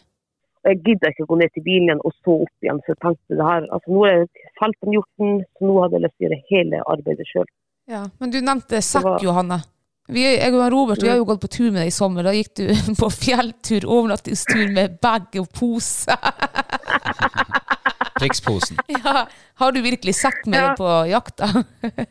Jeg 0.68 0.82
gidda 0.84 1.14
ikke 1.14 1.24
å 1.24 1.30
gå 1.30 1.38
ned 1.40 1.54
til 1.56 1.64
bilen 1.64 1.88
igjen 1.88 2.02
og 2.04 2.12
så 2.20 2.34
opp 2.44 2.66
igjen. 2.66 2.82
Så 2.84 2.92
jeg 2.92 3.00
tenkte 3.06 3.38
det 3.40 3.46
her, 3.48 3.68
altså 3.72 3.94
nå 3.96 4.02
er 4.10 4.16
jeg 4.18 4.48
felt 4.60 4.80
den 4.84 4.96
hjorten, 4.98 5.30
så 5.56 5.70
nå 5.70 5.78
hadde 5.86 5.96
jeg 5.96 6.04
lyst 6.04 6.18
til 6.18 6.26
å 6.26 6.28
gjøre 6.28 6.42
hele 6.50 6.82
arbeidet 6.96 7.30
sjøl. 7.30 7.48
Ja. 7.90 8.02
Men 8.20 8.34
du 8.34 8.40
nevnte 8.44 8.82
sekk, 8.84 9.08
var- 9.08 9.24
Johanne. 9.24 9.62
Vi, 10.10 10.24
jeg 10.26 10.54
og 10.58 10.72
Robert 10.74 11.04
vi 11.04 11.10
har 11.12 11.20
jo 11.22 11.26
gått 11.30 11.44
på 11.44 11.52
tur 11.54 11.68
med 11.70 11.84
deg 11.84 11.92
i 11.92 11.94
sommer. 11.94 12.26
Da 12.26 12.34
gikk 12.34 12.52
du 12.58 12.66
på 13.02 13.10
fjelltur, 13.14 13.86
overnattingstur 13.86 14.74
med 14.74 14.98
bag 15.00 15.38
og 15.40 15.48
pose. 15.54 16.18
Krigsposen. 18.22 18.80
Ja. 19.00 19.26
Har 19.60 19.72
du 19.76 19.82
virkelig 19.84 20.14
sekk 20.20 20.46
med 20.48 20.60
Ja. 20.60 20.70
deg 20.70 20.80
på 20.80 20.94
jakta? 21.10 21.50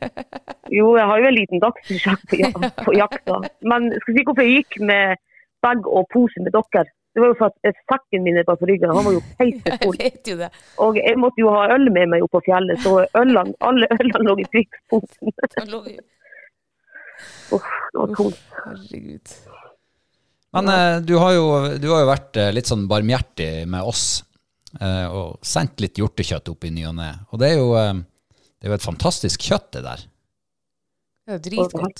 Jo, 0.79 0.90
jeg 0.99 1.07
har 1.09 1.23
jo 1.23 1.27
en 1.31 1.35
liten 1.38 1.61
dagsprosjekt 1.62 2.27
på, 2.29 2.37
jak 2.42 2.83
på 2.85 2.92
jakta. 2.99 3.38
Men 3.64 3.87
skal 4.03 4.16
si 4.18 4.25
hvorfor 4.29 4.44
jeg 4.44 4.59
gikk 4.62 4.81
med 4.90 5.16
bag 5.64 5.87
og 5.88 6.05
pose 6.12 6.42
med 6.44 6.53
dere? 6.53 6.85
Det 7.16 7.23
var 7.25 7.31
jo 7.33 7.37
for 7.40 7.49
at 7.71 7.79
sekken 7.88 8.23
min 8.27 8.37
er 8.38 8.44
bare 8.47 8.61
på 8.61 8.68
ryggen. 8.68 8.92
Han 8.94 9.07
var 9.07 9.14
jo 9.16 9.23
peise 9.40 9.64
Jeg 9.73 9.81
full. 9.81 9.97
vet 9.99 10.29
jo 10.29 10.37
det. 10.42 10.51
Og 10.85 10.99
jeg 11.01 11.16
måtte 11.18 11.40
jo 11.42 11.55
ha 11.55 11.64
øl 11.75 11.88
med 11.90 12.12
meg 12.12 12.23
opp 12.27 12.35
på 12.37 12.42
fjellet, 12.47 12.79
så 12.85 12.99
ølene, 13.16 13.57
alle 13.64 13.88
ølene 13.97 14.27
lå 14.29 14.37
i 14.44 14.47
krigsposen. 14.53 15.33
Han 15.57 15.75
Uff, 17.57 17.64
det 17.92 17.99
var 17.99 18.12
tungt. 18.14 18.42
Herregud. 18.61 19.33
Men 20.53 20.68
eh, 20.73 21.01
du, 21.05 21.14
har 21.21 21.33
jo, 21.35 21.47
du 21.81 21.88
har 21.90 22.05
jo 22.05 22.09
vært 22.12 22.38
eh, 22.40 22.53
litt 22.55 22.68
sånn 22.71 22.87
barmhjertig 22.88 23.64
med 23.68 23.85
oss 23.88 24.05
og 24.76 25.38
sendt 25.46 25.81
litt 25.81 25.98
hjortekjøtt 25.98 26.48
opp 26.52 26.64
i 26.68 26.74
ny 26.74 26.83
og 26.90 26.96
ne. 26.98 27.11
Og 27.33 27.37
det 27.40 27.48
er 27.52 27.57
jo, 27.61 27.68
eh, 27.78 27.96
det 28.59 28.64
er 28.66 28.72
jo 28.72 28.76
et 28.76 28.90
fantastisk 28.90 29.38
kjøtt, 29.48 29.68
det 29.76 29.83
der. 29.87 30.00
Det 31.28 31.35
er 31.37 31.42
dritgodt. 31.44 31.98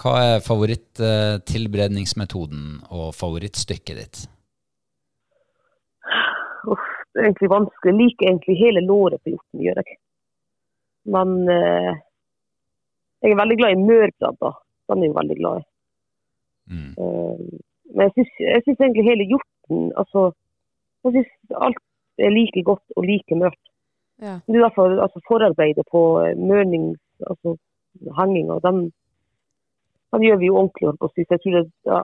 Hva 0.00 0.12
er 0.24 0.40
favorittilberedningsmetoden 0.40 2.64
og 2.88 3.14
favorittstykket 3.18 3.96
ditt? 3.98 4.16
Uff, 6.70 6.86
det 7.12 7.18
er 7.20 7.26
egentlig 7.28 7.52
vanskelig. 7.52 7.90
Jeg 7.90 7.98
liker 7.98 8.24
egentlig 8.30 8.62
hele 8.62 8.80
låret 8.86 9.20
på 9.24 9.30
hjorten, 9.34 9.58
gjør 9.66 9.78
jeg. 9.82 9.90
Men 11.10 11.28
eh, 11.52 11.92
jeg 13.20 13.28
er 13.34 13.42
veldig 13.42 13.58
glad 13.60 13.70
i 13.74 13.84
mørbradda. 13.84 14.50
Den 14.90 15.02
er 15.02 15.08
jeg 15.08 15.18
veldig 15.20 15.38
glad 15.40 15.54
i. 15.60 15.62
Mm. 16.70 16.92
Eh, 16.96 17.38
men 17.90 18.02
jeg 18.06 18.12
syns, 18.16 18.80
egentlig 18.80 19.08
hele 19.08 19.24
hjorten 19.70 19.92
altså, 19.96 20.32
Jeg 21.04 21.12
syns 21.12 21.56
alt 21.56 21.82
er 22.18 22.30
like 22.34 22.62
godt 22.62 22.96
og 22.96 23.04
like 23.08 23.34
mørkt. 23.34 23.66
Ja. 24.20 24.38
Det 24.44 24.56
er 24.56 24.66
derfor 24.66 25.00
altså, 25.00 25.20
forarbeidet 25.28 25.86
på 25.90 26.20
eh, 26.24 26.36
mørnings... 26.36 27.00
Altså 27.28 27.56
hanginga, 28.16 28.58
den, 28.64 28.92
den 30.14 30.22
gjør 30.24 30.36
vi 30.40 30.46
jo 30.46 30.56
ordentlig, 30.56 30.86
holdt 30.88 31.00
på 31.02 31.08
å 31.08 31.12
si. 31.12 31.24
Jeg 31.28 31.40
tror 31.42 31.56
det 31.56 31.62
ja, 31.90 31.98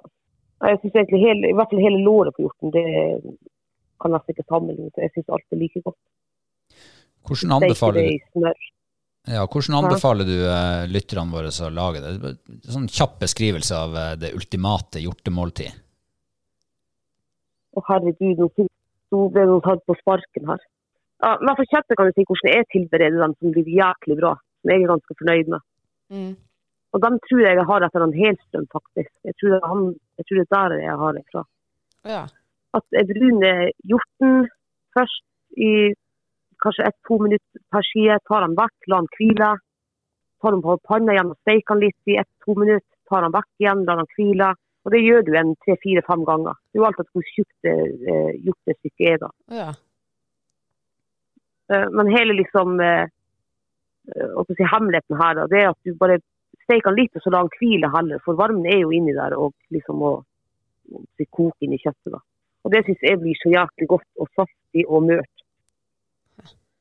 Jeg 0.66 0.80
syns 0.82 0.96
egentlig 0.98 1.20
hele, 1.22 1.48
i 1.48 1.54
hvert 1.56 1.70
fall 1.70 1.80
hele 1.80 2.00
låret 2.04 2.36
på 2.36 2.44
hjorten, 2.44 2.72
det 2.74 2.82
kan 4.02 4.12
nesten 4.12 4.34
ikke 4.34 4.44
sammenlignes. 4.50 4.98
Jeg 4.98 5.14
syns 5.14 5.30
alt 5.32 5.54
er 5.54 5.60
like 5.62 5.82
godt. 5.86 6.00
Hvordan 7.28 7.54
anbefaler 7.56 8.10
du, 8.10 8.50
ja, 9.26 9.46
hvordan 9.46 9.78
anbefaler 9.78 10.28
du 10.28 10.36
lytterne 10.92 11.32
våre 11.32 11.54
å 11.54 11.72
lage 11.72 12.02
det? 12.04 12.34
Sånn 12.66 12.90
kjapp 12.92 13.16
beskrivelse 13.22 13.78
av 13.78 13.96
eh, 13.96 14.12
det 14.20 14.34
ultimate 14.36 15.00
hjortemåltid. 15.02 15.85
Å 17.76 17.82
herregud, 17.90 18.42
nå 19.12 19.26
ble 19.34 19.44
hun 19.50 19.62
tatt 19.64 19.84
på 19.86 19.96
sparken 20.00 20.48
her. 20.50 20.64
Ja, 21.24 21.36
men 21.40 21.56
for 21.56 21.68
kjøttet 21.68 21.96
kan 21.96 22.08
jeg 22.10 22.16
si 22.16 22.26
hvordan 22.28 22.52
jeg 22.52 22.68
tilbereder 22.72 23.22
dem 23.22 23.34
som 23.38 23.52
blir 23.54 23.68
jæklig 23.72 24.18
bra. 24.20 24.32
Som 24.60 24.72
jeg 24.72 24.82
er 24.82 24.90
ganske 24.92 25.16
fornøyd 25.20 25.52
med. 25.52 25.64
Mm. 26.12 26.32
Og 26.96 27.02
dem 27.04 27.20
tror 27.26 27.42
jeg 27.44 27.58
jeg 27.58 27.68
har 27.68 27.86
etter 27.86 28.04
en 28.04 28.16
helstrøm, 28.16 28.66
faktisk. 28.72 29.12
Jeg 29.28 29.36
tror, 29.40 29.54
han, 29.70 29.86
jeg 30.16 30.26
tror 30.26 30.40
det 30.40 30.46
er 30.46 30.52
der 30.56 30.84
jeg 30.84 30.98
har 31.02 31.16
det 31.16 31.24
fra. 31.32 31.44
Ja. 32.08 32.24
At 32.76 32.84
jeg 32.96 33.08
bruner 33.10 33.62
hjorten 33.90 34.48
først 34.96 35.24
i 35.68 35.72
kanskje 36.62 36.88
ett-to 36.88 37.18
minutter 37.24 37.62
per 37.72 37.84
side. 37.90 38.20
Tar 38.28 38.44
den 38.46 38.56
vekk, 38.60 38.76
lar 38.92 39.04
den 39.04 39.12
hvile. 39.16 39.50
Tar 40.40 40.54
den 40.54 40.64
på 40.64 40.76
panna 40.88 41.16
igjen 41.16 41.32
og 41.32 41.40
steiker 41.44 41.76
den 41.76 41.84
litt 41.86 42.12
i 42.12 42.20
ett-to 42.22 42.56
minutter. 42.60 42.92
Tar 43.10 43.24
den 43.24 43.34
vekk 43.36 43.50
igjen, 43.62 43.84
lar 43.88 44.02
den 44.02 44.12
hvile. 44.16 44.52
Og 44.86 44.92
det 44.94 45.02
gjør 45.02 45.24
du 45.26 45.32
en 45.34 45.56
tre-fire-fem 45.64 46.22
ganger. 46.28 46.54
Det 46.70 46.78
er 46.78 46.82
jo 46.82 46.86
alt 46.86 47.02
at 47.02 47.08
hvor 47.10 47.24
tjukt 47.26 47.66
det 47.66 47.74
eh, 48.06 48.32
hjortestykket 48.46 49.08
er 49.12 49.20
da. 49.24 49.30
ja. 49.60 49.72
Uh, 51.66 51.88
Men 51.90 52.12
hele 52.14 52.36
liksom 52.38 52.78
uh, 52.78 53.08
si, 54.46 54.62
hemmeligheten 54.62 55.16
her, 55.18 55.32
da, 55.34 55.46
det 55.50 55.58
er 55.58 55.72
at 55.72 55.80
du 55.82 55.96
bare 55.98 56.20
steker 56.62 56.92
den 56.92 57.00
litt 57.00 57.18
og 57.18 57.24
så 57.24 57.32
lar 57.34 57.48
den 57.48 57.56
hvile 57.58 57.90
heller. 57.90 58.22
For 58.22 58.38
varmen 58.38 58.68
er 58.70 58.84
jo 58.84 58.92
inni 58.94 59.14
der 59.16 59.34
og 59.34 59.50
liksom 59.74 59.98
må, 59.98 60.12
må 60.92 61.02
si, 61.18 61.26
koke 61.26 61.66
inn 61.66 61.74
i 61.74 61.80
kjøttet. 61.82 62.12
da. 62.14 62.22
Og 62.62 62.74
det 62.74 62.84
syns 62.86 63.02
jeg 63.02 63.18
blir 63.22 63.40
så 63.40 63.50
jæklig 63.50 63.88
godt 63.90 64.22
og 64.22 64.30
saftig 64.38 64.86
og 64.86 65.08
mørt. 65.08 65.34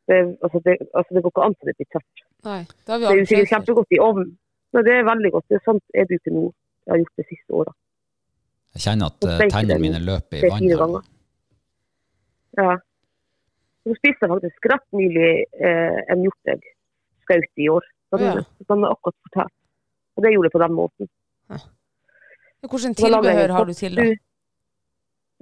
Det, 0.06 0.20
altså, 0.46 0.62
det, 0.66 0.78
altså, 0.94 1.10
det 1.18 1.24
går 1.26 1.34
ikke 1.34 1.48
an 1.48 1.58
til 1.58 1.72
det 1.72 1.76
blir 1.80 1.90
tørt. 1.96 2.24
Nei, 2.46 2.62
det 2.70 2.94
har 2.94 3.02
vi 3.02 3.26
Det 3.26 3.38
er 3.40 3.42
jo 3.42 3.52
kjempegodt 3.56 3.98
i 3.98 4.02
ovnen, 4.08 4.36
men 4.74 4.86
det 4.86 4.94
er 4.94 5.10
veldig 5.10 5.32
godt. 5.34 5.48
Det 5.50 5.58
er 5.58 5.66
sånt 5.66 5.98
jeg 5.98 6.10
bruker 6.12 6.38
nå. 6.38 6.46
Jeg 6.86 6.94
har 6.94 7.02
gjort 7.02 7.22
det 7.22 7.28
siste 7.32 7.58
året. 7.58 7.78
Jeg 8.76 8.84
kjenner 8.86 9.12
at 9.12 9.26
eh, 9.30 9.44
tennene 9.52 9.80
mine 9.80 10.00
løper 10.04 10.44
i 10.44 10.50
vannet. 10.80 11.06
Ja. 12.58 12.76
Så 13.86 13.94
spiste 14.00 14.26
jeg 14.26 14.32
faktisk 14.32 14.68
rett 14.72 14.86
nylig 14.98 15.32
eh, 15.62 16.00
en 16.12 16.24
hjort 16.26 16.50
jeg 16.50 16.62
skjøt 17.28 17.62
i 17.66 17.70
år. 17.72 17.84
Så 18.10 18.20
Ja. 18.22 18.34
den, 18.36 18.46
den 18.70 18.84
er 18.84 18.94
akkurat 18.96 19.16
fortalt. 19.28 19.54
Og 20.16 20.24
det 20.24 20.32
gjorde 20.34 20.48
jeg 20.50 20.56
på 20.56 20.64
den 20.64 20.74
måten. 20.76 21.10
Ja. 21.52 21.58
Hvilket 22.66 22.98
tilbehør 22.98 23.52
har 23.54 23.66
du 23.66 23.74
til 23.74 23.96
det? 23.96 24.06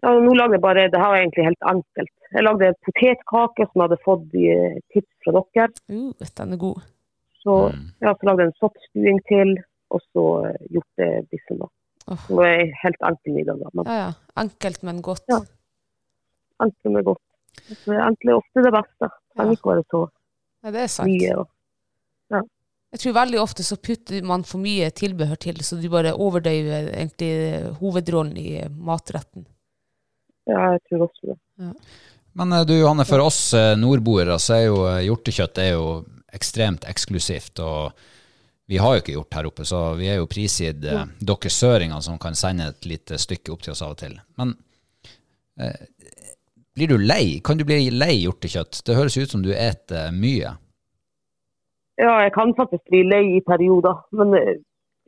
Ja, 0.03 0.09
nå 0.19 0.33
lagde 0.35 0.57
jeg 0.57 0.61
bare, 0.61 0.89
Det 0.91 0.99
her 0.99 1.07
var 1.13 1.17
egentlig 1.21 1.45
helt 1.45 1.63
enkelt. 1.73 2.11
Jeg 2.33 2.43
lagde 2.43 2.67
en 2.67 2.79
potetkake 2.83 3.67
som 3.69 3.77
jeg 3.79 3.85
hadde 3.87 4.01
fått 4.03 4.33
i 4.35 4.47
eh, 4.51 4.79
tips 4.91 5.13
fra 5.23 5.31
dere. 5.37 5.69
Uh, 5.89 6.11
den 6.37 6.53
er 6.53 6.57
god. 6.57 6.81
Så, 7.43 7.53
Mm. 7.71 7.87
ja, 8.01 8.13
så 8.15 8.23
lagde 8.27 8.41
jeg 8.43 8.47
en 8.51 8.59
soppstuing 8.59 9.19
til, 9.27 9.49
og 9.91 10.01
så 10.11 10.25
eh, 10.49 11.23
da. 12.07 12.13
Åh. 12.13 12.25
Det 12.27 12.35
var 12.39 12.63
helt 12.83 13.05
enkel 13.09 13.33
middag. 13.37 13.63
Men 13.73 13.85
Ja, 13.87 13.97
ja. 13.99 14.13
Enkelt, 14.43 14.81
men 14.83 15.01
godt. 15.01 15.23
Ja. 15.29 15.39
enkelt 16.63 16.93
men 16.93 17.03
godt. 17.03 17.21
Så 17.83 17.93
Enkelt 17.93 18.29
er 18.31 18.37
ofte 18.39 18.63
det 18.65 18.71
beste. 18.73 19.09
Det 19.09 19.35
trenger 19.37 19.57
ikke 19.57 19.69
være 19.73 19.83
så 19.91 20.03
Ja, 20.63 20.71
det 20.71 20.79
er 20.83 20.87
sant. 20.87 21.09
mye. 21.11 21.35
Og, 21.37 21.49
Jeg 22.93 22.99
tror 23.01 23.13
veldig 23.13 23.39
ofte 23.41 23.63
så 23.65 23.75
putter 23.81 24.21
man 24.23 24.43
for 24.45 24.61
mye 24.61 24.89
tilbehør 24.93 25.35
til, 25.41 25.55
så 25.65 25.79
du 25.81 25.89
bare 25.89 26.11
overdøyver 26.13 26.91
egentlig 26.93 27.73
hovedrollen 27.79 28.37
i 28.37 28.61
matretten. 28.69 29.47
ja, 30.47 30.71
jeg 30.75 30.79
tror 30.89 31.07
også 31.07 31.31
det. 31.33 31.37
Men 32.35 32.51
eh, 32.53 32.65
du 32.65 32.73
Johanne, 32.73 33.05
for 33.05 33.19
oss 33.19 33.53
eh, 33.53 33.75
nordboere 33.77 34.37
så 34.39 34.53
er 34.59 34.65
jo 34.67 34.77
eh, 34.89 35.01
hjortekjøtt 35.07 35.57
er 35.57 35.71
jo 35.73 36.05
ekstremt 36.33 36.85
eksklusivt. 36.85 37.59
og 37.59 37.91
vi 38.67 38.77
har 38.79 38.95
jo 38.95 39.01
ikke 39.03 39.15
gjort 39.17 39.35
her 39.37 39.47
oppe, 39.49 39.65
så 39.67 39.79
vi 39.99 40.07
er 40.07 40.21
jo 40.21 40.27
prisgitt 40.31 40.85
eh, 40.87 41.05
dere 41.19 41.51
søringer 41.51 42.03
som 42.05 42.19
kan 42.21 42.35
sende 42.37 42.69
et 42.71 42.85
lite 42.87 43.19
stykke 43.19 43.51
opp 43.53 43.63
til 43.65 43.73
oss 43.75 43.83
av 43.83 43.95
og 43.95 43.99
til. 43.99 44.15
Men 44.39 44.53
eh, 45.59 45.87
blir 46.75 46.93
du 46.93 46.97
lei? 46.97 47.39
Kan 47.43 47.59
du 47.59 47.65
bli 47.67 47.89
lei 47.91 48.13
hjortekjøtt? 48.23 48.83
Det 48.87 48.95
høres 48.97 49.17
ut 49.19 49.33
som 49.35 49.43
du 49.43 49.51
eter 49.53 50.13
mye. 50.15 50.55
Ja, 52.01 52.13
jeg 52.23 52.31
kan 52.33 52.53
faktisk 52.57 52.87
bli 52.89 53.03
lei 53.05 53.23
i 53.37 53.41
perioder, 53.45 53.99
men 54.17 54.31
eh, 54.39 54.55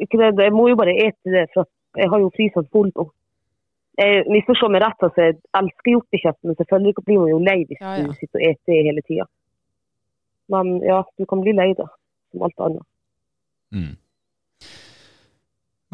ikke 0.03 0.19
det, 0.19 0.33
jeg 0.43 0.53
må 0.53 0.67
jo 0.69 0.79
bare 0.79 0.93
ete 1.07 1.31
det, 1.33 1.45
for 1.55 1.69
jeg 1.95 2.11
har 2.11 2.21
jo 2.21 2.33
fryseren 2.35 2.67
full 2.75 2.91
nå. 2.91 3.07
Jeg 3.95 4.25
misforstår 4.27 4.73
meg 4.75 4.83
rett, 4.83 5.03
altså 5.07 5.23
jeg 5.23 5.37
elsker 5.55 5.93
hjortekjøtt, 5.93 6.37
men 6.43 6.57
selvfølgelig 6.59 7.03
blir 7.07 7.21
man 7.21 7.31
jo 7.31 7.37
lei 7.39 7.61
hvis 7.63 7.79
Ja, 7.79 7.93
ja. 8.01 8.09
du 8.09 8.17
sitter 8.19 8.41
og 8.41 8.47
eter 8.49 8.73
det 8.73 8.81
hele 8.89 9.03
tida. 9.07 9.27
Men 10.51 10.73
ja, 10.83 10.99
du 11.15 11.23
kan 11.31 11.41
bli 11.41 11.55
lei 11.55 11.69
da, 11.79 11.87
som 12.33 12.43
alt 12.45 12.65
annet. 12.67 12.83
Mm. 13.75 13.93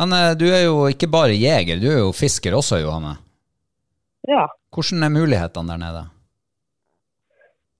Men 0.01 0.15
eh, 0.17 0.31
du 0.39 0.47
er 0.47 0.65
jo 0.67 0.87
ikke 0.91 1.09
bare 1.11 1.35
jeger, 1.35 1.81
du 1.81 1.89
er 1.91 2.01
jo 2.05 2.15
fisker 2.15 2.55
også, 2.57 2.79
Johanne. 2.85 3.17
Ja, 4.29 4.47
Hvordan 4.71 5.03
er 5.03 5.11
mulighetene 5.11 5.73
der 5.73 5.79
nede? 5.81 6.03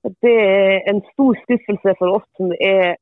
det 0.02 0.34
er 0.34 0.90
en 0.90 1.00
stor 1.12 1.36
skuffelse 1.44 1.94
for 1.98 2.16
oss 2.16 2.26
som 2.36 2.50
er 2.58 2.96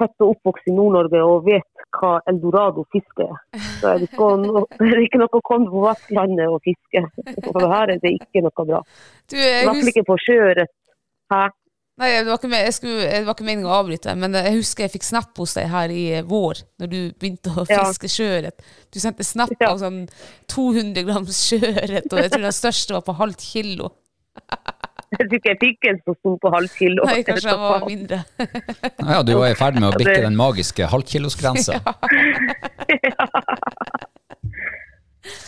født 0.00 0.24
og 0.24 0.34
oppvokst 0.34 0.68
i 0.68 0.74
Nord-Norge 0.76 1.22
og 1.24 1.46
vet 1.46 1.86
hva 1.96 2.12
eldorado-fiske 2.28 3.24
er. 3.24 3.40
Så 3.80 3.94
det, 4.00 4.08
skal, 4.12 4.44
det 4.80 4.90
er 4.90 5.02
ikke 5.04 5.20
noe 5.22 5.40
å 5.40 5.44
komme 5.48 5.72
på 5.72 5.84
Vestlandet 5.86 6.52
og 6.52 6.60
fiske. 6.64 7.04
For 7.48 7.68
her 7.72 7.94
er 7.94 8.02
det 8.04 8.14
ikke 8.18 8.44
noe 8.44 8.68
bra. 8.68 8.80
Du, 9.28 9.36
I 9.36 9.42
jeg 9.42 9.66
hvert 9.68 9.80
fall 9.80 9.92
ikke 9.94 10.08
på 10.08 10.18
sjøørret. 10.26 10.78
Nei, 12.02 12.08
det 12.18 12.26
var 12.32 12.38
ikke, 12.40 12.48
med, 12.50 12.64
jeg 12.66 12.74
skulle, 12.74 13.02
det 13.06 13.20
var 13.28 13.36
ikke 13.36 13.44
meningen 13.46 13.68
å 13.70 13.74
avbryte, 13.78 14.14
men 14.18 14.34
jeg 14.34 14.56
husker 14.56 14.82
jeg 14.88 14.92
fikk 14.96 15.04
snap 15.06 15.38
hos 15.38 15.52
deg 15.54 15.68
her 15.70 15.92
i 15.94 16.00
eh, 16.18 16.24
vår, 16.26 16.62
når 16.82 16.90
du 16.90 16.96
begynte 17.14 17.52
å 17.54 17.64
Ja. 17.70 17.84
fiske 17.86 18.10
sjøørret. 18.10 18.64
Du 18.90 18.98
sendte 18.98 19.22
snap 19.28 19.52
Ja. 19.60 19.68
av 19.70 19.78
sånn 19.78 20.00
200 20.50 21.04
grams 21.06 21.38
sjøørret, 21.46 22.08
og 22.10 22.18
jeg 22.18 22.32
tror 22.34 22.42
den 22.48 22.56
største 22.58 22.96
var 22.98 23.04
på 23.06 23.14
halvt 23.20 23.44
kilo. 23.52 23.92
Jeg 25.12 25.28
tror 25.28 25.36
ikke 25.38 25.50
jeg 25.52 25.58
fikk 25.60 25.86
en 25.90 25.98
som 26.06 26.14
sto 26.16 26.30
på 26.40 26.50
halv 26.54 26.70
kilo. 26.72 27.04
Nei, 27.04 27.22
kanskje 27.22 27.50
den 27.52 27.60
var 27.60 27.82
mindre. 27.86 28.18
Ja, 29.12 29.22
du 29.22 29.34
var 29.36 29.50
i 29.52 29.58
ferd 29.60 29.76
med 29.78 29.90
å 29.92 29.98
bikke 30.00 30.22
den 30.24 30.38
magiske 30.40 30.86
halvkilosgrensa. 30.88 31.78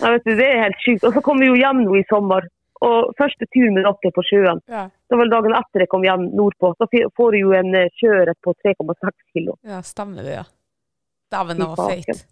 Ja, 0.00 0.10
vet 0.12 0.26
du, 0.28 0.34
det 0.38 0.46
er 0.46 0.60
helt 0.68 0.84
sjukt. 0.84 1.02
Og 1.08 1.16
så 1.16 1.22
kom 1.24 1.40
vi 1.42 1.48
jo 1.48 1.56
hjem 1.58 1.80
nå 1.82 1.96
i 1.98 2.04
sommer. 2.10 2.46
Og 2.84 3.14
første 3.18 3.46
tur 3.54 3.70
med 3.72 3.86
dere 3.86 4.12
på 4.14 4.24
sjøen, 4.28 4.60
Ja, 4.68 4.84
det 4.90 5.16
var 5.16 5.22
vel 5.24 5.32
dagen 5.32 5.54
etter 5.56 5.84
jeg 5.84 5.90
kom 5.92 6.04
hjem 6.04 6.26
nordpå. 6.36 6.74
så 6.78 6.88
får 7.16 7.32
du 7.32 7.38
jo 7.38 7.52
en 7.56 7.74
eh, 7.78 7.88
sjøørret 8.00 8.36
på 8.44 8.52
3,6 8.64 9.14
kilo. 9.32 9.56
ja 9.64 9.80
stemmer 9.82 10.22
det, 10.26 10.34
ja. 10.40 10.44
Dæven, 11.32 11.56
den 11.58 11.72
var 11.72 11.88
feit. 11.88 12.26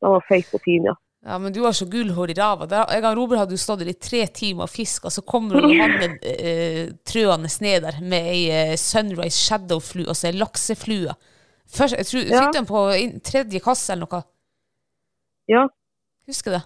Den 0.00 0.14
var 0.14 0.24
feit 0.28 0.54
og 0.54 0.62
fin, 0.64 0.88
ja. 0.88 0.94
Ja, 1.26 1.36
men 1.42 1.52
du 1.52 1.64
har 1.64 1.72
så 1.74 1.84
gullhår 1.90 2.30
i 2.30 2.34
ræva. 2.38 2.64
En 2.94 3.02
gang 3.02 3.16
Robert 3.18 3.40
hadde 3.40 3.56
jo 3.56 3.58
stått 3.60 3.80
der 3.82 3.90
i 3.90 3.96
tre 3.98 4.20
timer 4.30 4.68
og 4.68 4.70
fiska, 4.70 5.10
så 5.10 5.22
kommer 5.26 5.60
han 5.66 6.14
eh, 6.22 6.92
trøende 7.04 7.50
ned 7.60 7.82
der 7.82 7.98
med 8.00 8.28
ei 8.32 8.44
eh, 8.54 8.76
Sunrise 8.78 9.34
Shadow-flue, 9.36 10.06
altså 10.08 10.30
ei 10.30 10.36
lakseflue. 10.38 11.16
Først, 11.68 11.98
jeg 11.98 12.06
tror, 12.06 12.22
Ja. 12.30 12.44
Fikk 12.46 12.54
den 12.54 12.68
på 12.70 12.84
tredje 13.26 13.60
kasse 13.60 13.92
eller 13.92 14.06
noe. 14.06 14.22
Ja, 15.50 15.66
Husker 16.28 16.54
det. 16.54 16.62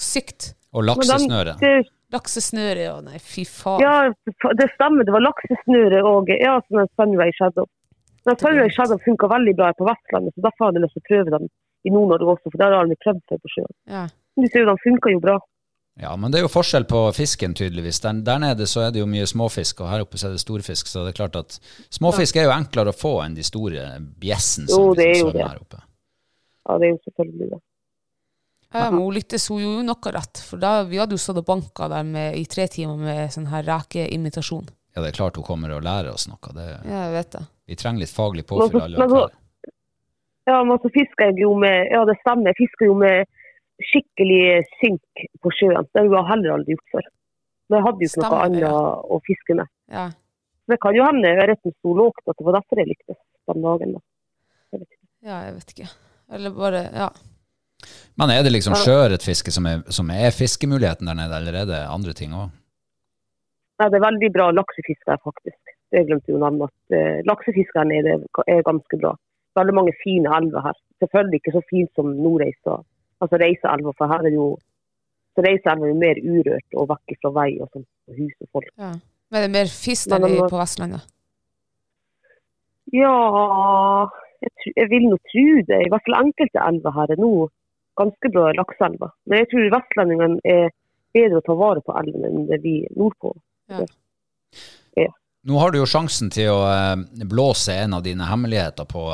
Sykt. 0.00 0.54
Og 0.72 0.86
laksesnøre. 0.88 1.56
Laksesnøre, 2.12 2.80
ja. 2.86 2.96
Nei, 3.04 3.18
fy 3.20 3.44
faen. 3.48 3.80
ja, 3.80 4.12
det 4.58 4.68
stemmer. 4.74 5.04
Det 5.08 5.12
var 5.14 5.24
laksesnøre 5.24 6.02
og 6.08 6.28
ja, 6.32 6.58
sånn 6.68 6.82
en 6.84 6.90
Sunray 6.96 7.32
Shadow. 7.36 7.68
Men 8.26 8.36
Sunway 8.38 8.70
Shadow 8.70 9.00
funka 9.02 9.26
veldig 9.32 9.54
bra 9.58 9.72
på 9.74 9.86
Vestlandet, 9.88 10.34
så 10.36 10.44
derfor 10.44 10.68
hadde 10.68 10.78
jeg 10.78 10.84
lyst 10.86 10.94
til 10.94 11.02
å 11.02 11.08
prøve 11.08 11.32
den 11.34 11.48
i 11.82 11.90
Nord-Norge 11.90 12.28
også, 12.36 12.52
for 12.52 12.60
der 12.60 12.76
har 12.76 12.86
de 12.86 12.96
prøvd 13.02 13.22
seg 13.32 13.40
på 13.42 13.50
sjøen. 13.50 13.72
Ja. 13.90 14.02
Du 14.38 14.44
ser 14.46 14.62
jo, 14.62 14.68
den 14.68 14.78
funka 14.84 15.10
jo 15.10 15.22
bra. 15.24 15.34
Ja, 16.00 16.12
men 16.16 16.30
det 16.32 16.38
er 16.38 16.44
jo 16.46 16.52
forskjell 16.52 16.86
på 16.88 17.00
fisken, 17.16 17.56
tydeligvis. 17.58 17.98
Der, 18.04 18.20
der 18.24 18.38
nede 18.40 18.68
så 18.70 18.84
er 18.86 18.94
det 18.94 19.02
jo 19.02 19.08
mye 19.10 19.26
småfisk, 19.28 19.82
og 19.82 19.90
her 19.90 20.04
oppe 20.06 20.20
så 20.22 20.30
er 20.30 20.36
det 20.38 20.44
storfisk. 20.44 20.86
Så 20.88 21.02
det 21.02 21.12
er 21.12 21.18
klart 21.18 21.40
at 21.40 21.58
småfisk 21.92 22.38
er 22.38 22.46
jo 22.46 22.54
enklere 22.54 22.94
å 22.94 22.96
få 22.96 23.16
enn 23.26 23.34
de 23.36 23.42
store 23.44 23.88
bjessen 24.22 24.70
som 24.70 24.86
Jo, 24.86 24.94
det 24.96 25.08
er 25.08 25.12
liksom 25.16 25.32
jo 25.32 25.34
det. 25.36 25.48
her 25.50 25.58
oppe. 25.66 25.82
Ja, 26.62 26.78
det 26.78 26.86
er 26.86 26.94
jo 26.94 27.00
selvfølgelig 27.10 27.50
det. 27.50 27.60
Ja, 28.72 28.90
men 28.90 29.00
hun 29.02 29.14
lyttes, 29.14 29.48
hun 29.52 29.60
jo 29.62 29.72
noe 29.84 30.12
rett, 30.14 30.38
for 30.48 30.56
da, 30.62 30.82
vi 30.88 30.96
hadde 31.00 31.12
jo 31.16 31.20
stått 31.20 31.42
og 31.42 31.46
banka 31.46 31.88
der 31.92 32.02
med, 32.08 32.36
i 32.40 32.44
tre 32.48 32.66
timer 32.72 32.96
med 32.96 33.30
sånn 33.34 33.46
her 33.52 33.62
rekeimitasjon. 33.68 34.70
Ja, 34.94 35.02
det 35.02 35.10
er 35.12 35.16
klart 35.18 35.36
hun 35.36 35.44
kommer 35.44 35.70
og 35.76 35.82
lærer 35.84 36.12
oss 36.12 36.26
noe. 36.28 36.52
Det, 36.56 36.66
Ja, 36.84 37.04
jeg 37.08 37.12
vet 37.12 37.30
det. 37.32 37.42
vi 37.66 37.76
trenger 37.76 38.00
litt 38.00 38.12
faglig 38.12 38.44
Men 38.44 38.50
påfyll 38.58 38.80
så- 38.80 38.84
alle 38.84 38.98
men 38.98 39.08
så- 39.10 39.20
her. 39.28 39.38
Ja, 40.46 40.64
men 40.64 40.78
så 40.78 40.90
fisker 40.90 41.24
jeg 41.30 41.38
jo 41.38 41.54
med 41.54 41.86
Ja, 41.92 42.04
det 42.04 42.16
stemmer. 42.20 42.50
Jeg 42.52 42.56
fisker 42.66 42.86
jo 42.86 42.94
med 42.94 43.26
skikkelig 43.82 44.64
sink 44.80 45.02
på 45.42 45.50
sjøen. 45.54 45.86
Det 45.92 46.02
har 46.02 46.08
jeg 46.08 46.26
heller 46.30 46.54
aldri 46.56 46.74
gjort 46.76 46.90
før. 46.94 47.06
Men 47.68 47.78
jeg 47.78 47.86
hadde 47.86 48.00
jo 48.02 48.08
ikke 48.10 48.22
noe 48.30 48.42
annet 48.44 48.60
ja. 48.60 48.72
å 49.16 49.20
fiske 49.26 49.54
med. 49.56 49.68
Ja. 49.90 50.10
Det 50.68 50.78
kan 50.80 50.94
jo 50.94 51.04
hende 51.04 51.28
ørreten 51.42 51.74
sto 51.78 51.94
lågt, 51.94 52.22
at 52.28 52.36
det 52.38 52.44
var 52.46 52.52
derfor 52.60 52.76
jeg 52.82 52.88
likte 52.92 53.16
den 53.48 53.62
dagen. 53.62 53.92
Da. 53.92 54.00
Jeg 54.72 54.86
ja, 55.22 55.40
jeg 55.46 55.54
vet 55.54 55.74
ikke. 55.74 55.90
Eller 56.32 56.50
bare 56.50 56.82
Ja. 56.92 57.08
Men 58.20 58.30
er 58.34 58.42
det 58.44 58.52
liksom 58.52 58.74
sjøørretfiske 58.78 59.52
som, 59.54 59.66
er- 59.66 59.84
som 59.92 60.10
er 60.10 60.30
fiskemuligheten 60.36 61.08
der 61.08 61.16
nede, 61.18 61.36
eller 61.40 61.60
er 61.62 61.68
det 61.70 61.80
andre 61.90 62.12
ting 62.18 62.32
òg? 62.36 62.50
Nei, 63.80 63.88
det 63.90 63.98
er 63.98 64.04
veldig 64.06 64.28
bra 64.34 64.50
laksefiske 64.54 65.10
her, 65.10 65.20
faktisk. 65.24 65.72
Det 65.92 66.04
glemte 66.08 66.30
jo 66.32 66.36
å 66.38 66.42
nevne. 66.44 66.68
at 66.70 66.94
eh, 66.96 67.22
Laksefiske 67.28 67.76
her 67.80 67.88
nede 67.88 68.18
er 68.46 68.62
ganske 68.68 68.98
bra. 69.00 69.14
Veldig 69.58 69.74
mange 69.76 69.92
fine 70.04 70.30
elver 70.36 70.62
her. 70.68 70.76
Selvfølgelig 71.02 71.40
ikke 71.42 71.54
så 71.56 71.62
fint 71.68 71.90
som 71.98 72.12
Nordreisa, 72.16 72.76
altså 73.20 73.40
Reiseelva, 73.42 73.92
for 73.98 74.08
her 74.12 74.28
er 74.28 74.36
jo 74.36 74.46
så 75.36 75.42
Reiseelva 75.46 75.88
er 75.88 75.90
jo 75.92 75.98
mer 76.00 76.20
urørt 76.22 76.76
og 76.78 76.88
vekk 76.92 77.16
fra 77.24 77.32
vei 77.40 77.50
og 77.64 77.68
sånt, 77.72 77.88
og 78.08 78.20
hus 78.20 78.36
og 78.44 78.48
folk. 78.52 78.70
ja. 78.78 78.92
Men 79.32 79.38
er 79.40 79.46
det 79.48 79.52
mer 79.54 79.70
fisk 79.72 80.10
der 80.12 80.20
den 80.20 80.34
på 80.52 80.58
Vestlandet? 80.60 81.06
Ja, 82.92 83.12
jeg, 84.44 84.50
tr- 84.60 84.74
jeg 84.76 84.88
vil 84.90 85.06
nå 85.08 85.16
tro 85.30 85.44
det. 85.70 85.78
I 85.86 85.90
hvert 85.92 86.04
fall 86.06 86.18
enkelte 86.20 86.64
elver 86.68 86.96
her 86.98 87.14
er 87.14 87.20
nå 87.22 87.30
ganske 88.00 88.30
bra 88.34 88.52
lakseelver. 88.56 89.12
Men 89.28 89.42
jeg 89.42 89.50
tror 89.52 89.72
vestlendingene 89.76 90.40
er 90.48 90.70
bedre 91.12 91.40
å 91.40 91.46
ta 91.46 91.56
vare 91.58 91.82
på 91.84 91.96
elvene 92.00 92.30
enn 92.30 92.46
det 92.48 92.62
vi 92.64 92.78
nordpå. 92.96 93.34
Nå 95.42 95.58
har 95.58 95.72
du 95.72 95.80
jo 95.80 95.88
sjansen 95.90 96.28
til 96.30 96.52
å 96.54 96.60
eh, 96.70 97.24
blåse 97.26 97.74
en 97.74 97.96
av 97.96 98.04
dine 98.04 98.28
hemmeligheter 98.28 98.86
på 98.86 99.08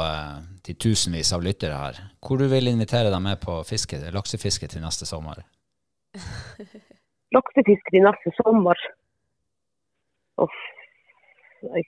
de 0.69 0.75
tusenvis 0.77 1.33
av 1.33 1.45
lyttere 1.45 1.79
her. 1.79 2.01
Hvor 2.21 2.37
du 2.37 2.45
vil 2.51 2.69
invitere 2.69 3.09
dem 3.11 3.25
med 3.25 3.41
på 3.41 3.62
fiske, 3.64 4.01
laksefiske 4.12 4.69
til 4.69 4.85
neste 4.85 5.09
sommer? 5.09 5.41
laksefiske 7.37 7.95
til 7.95 8.05
neste 8.05 8.33
sommer. 8.37 8.83
Uff, 10.45 10.59
nei, 11.67 11.83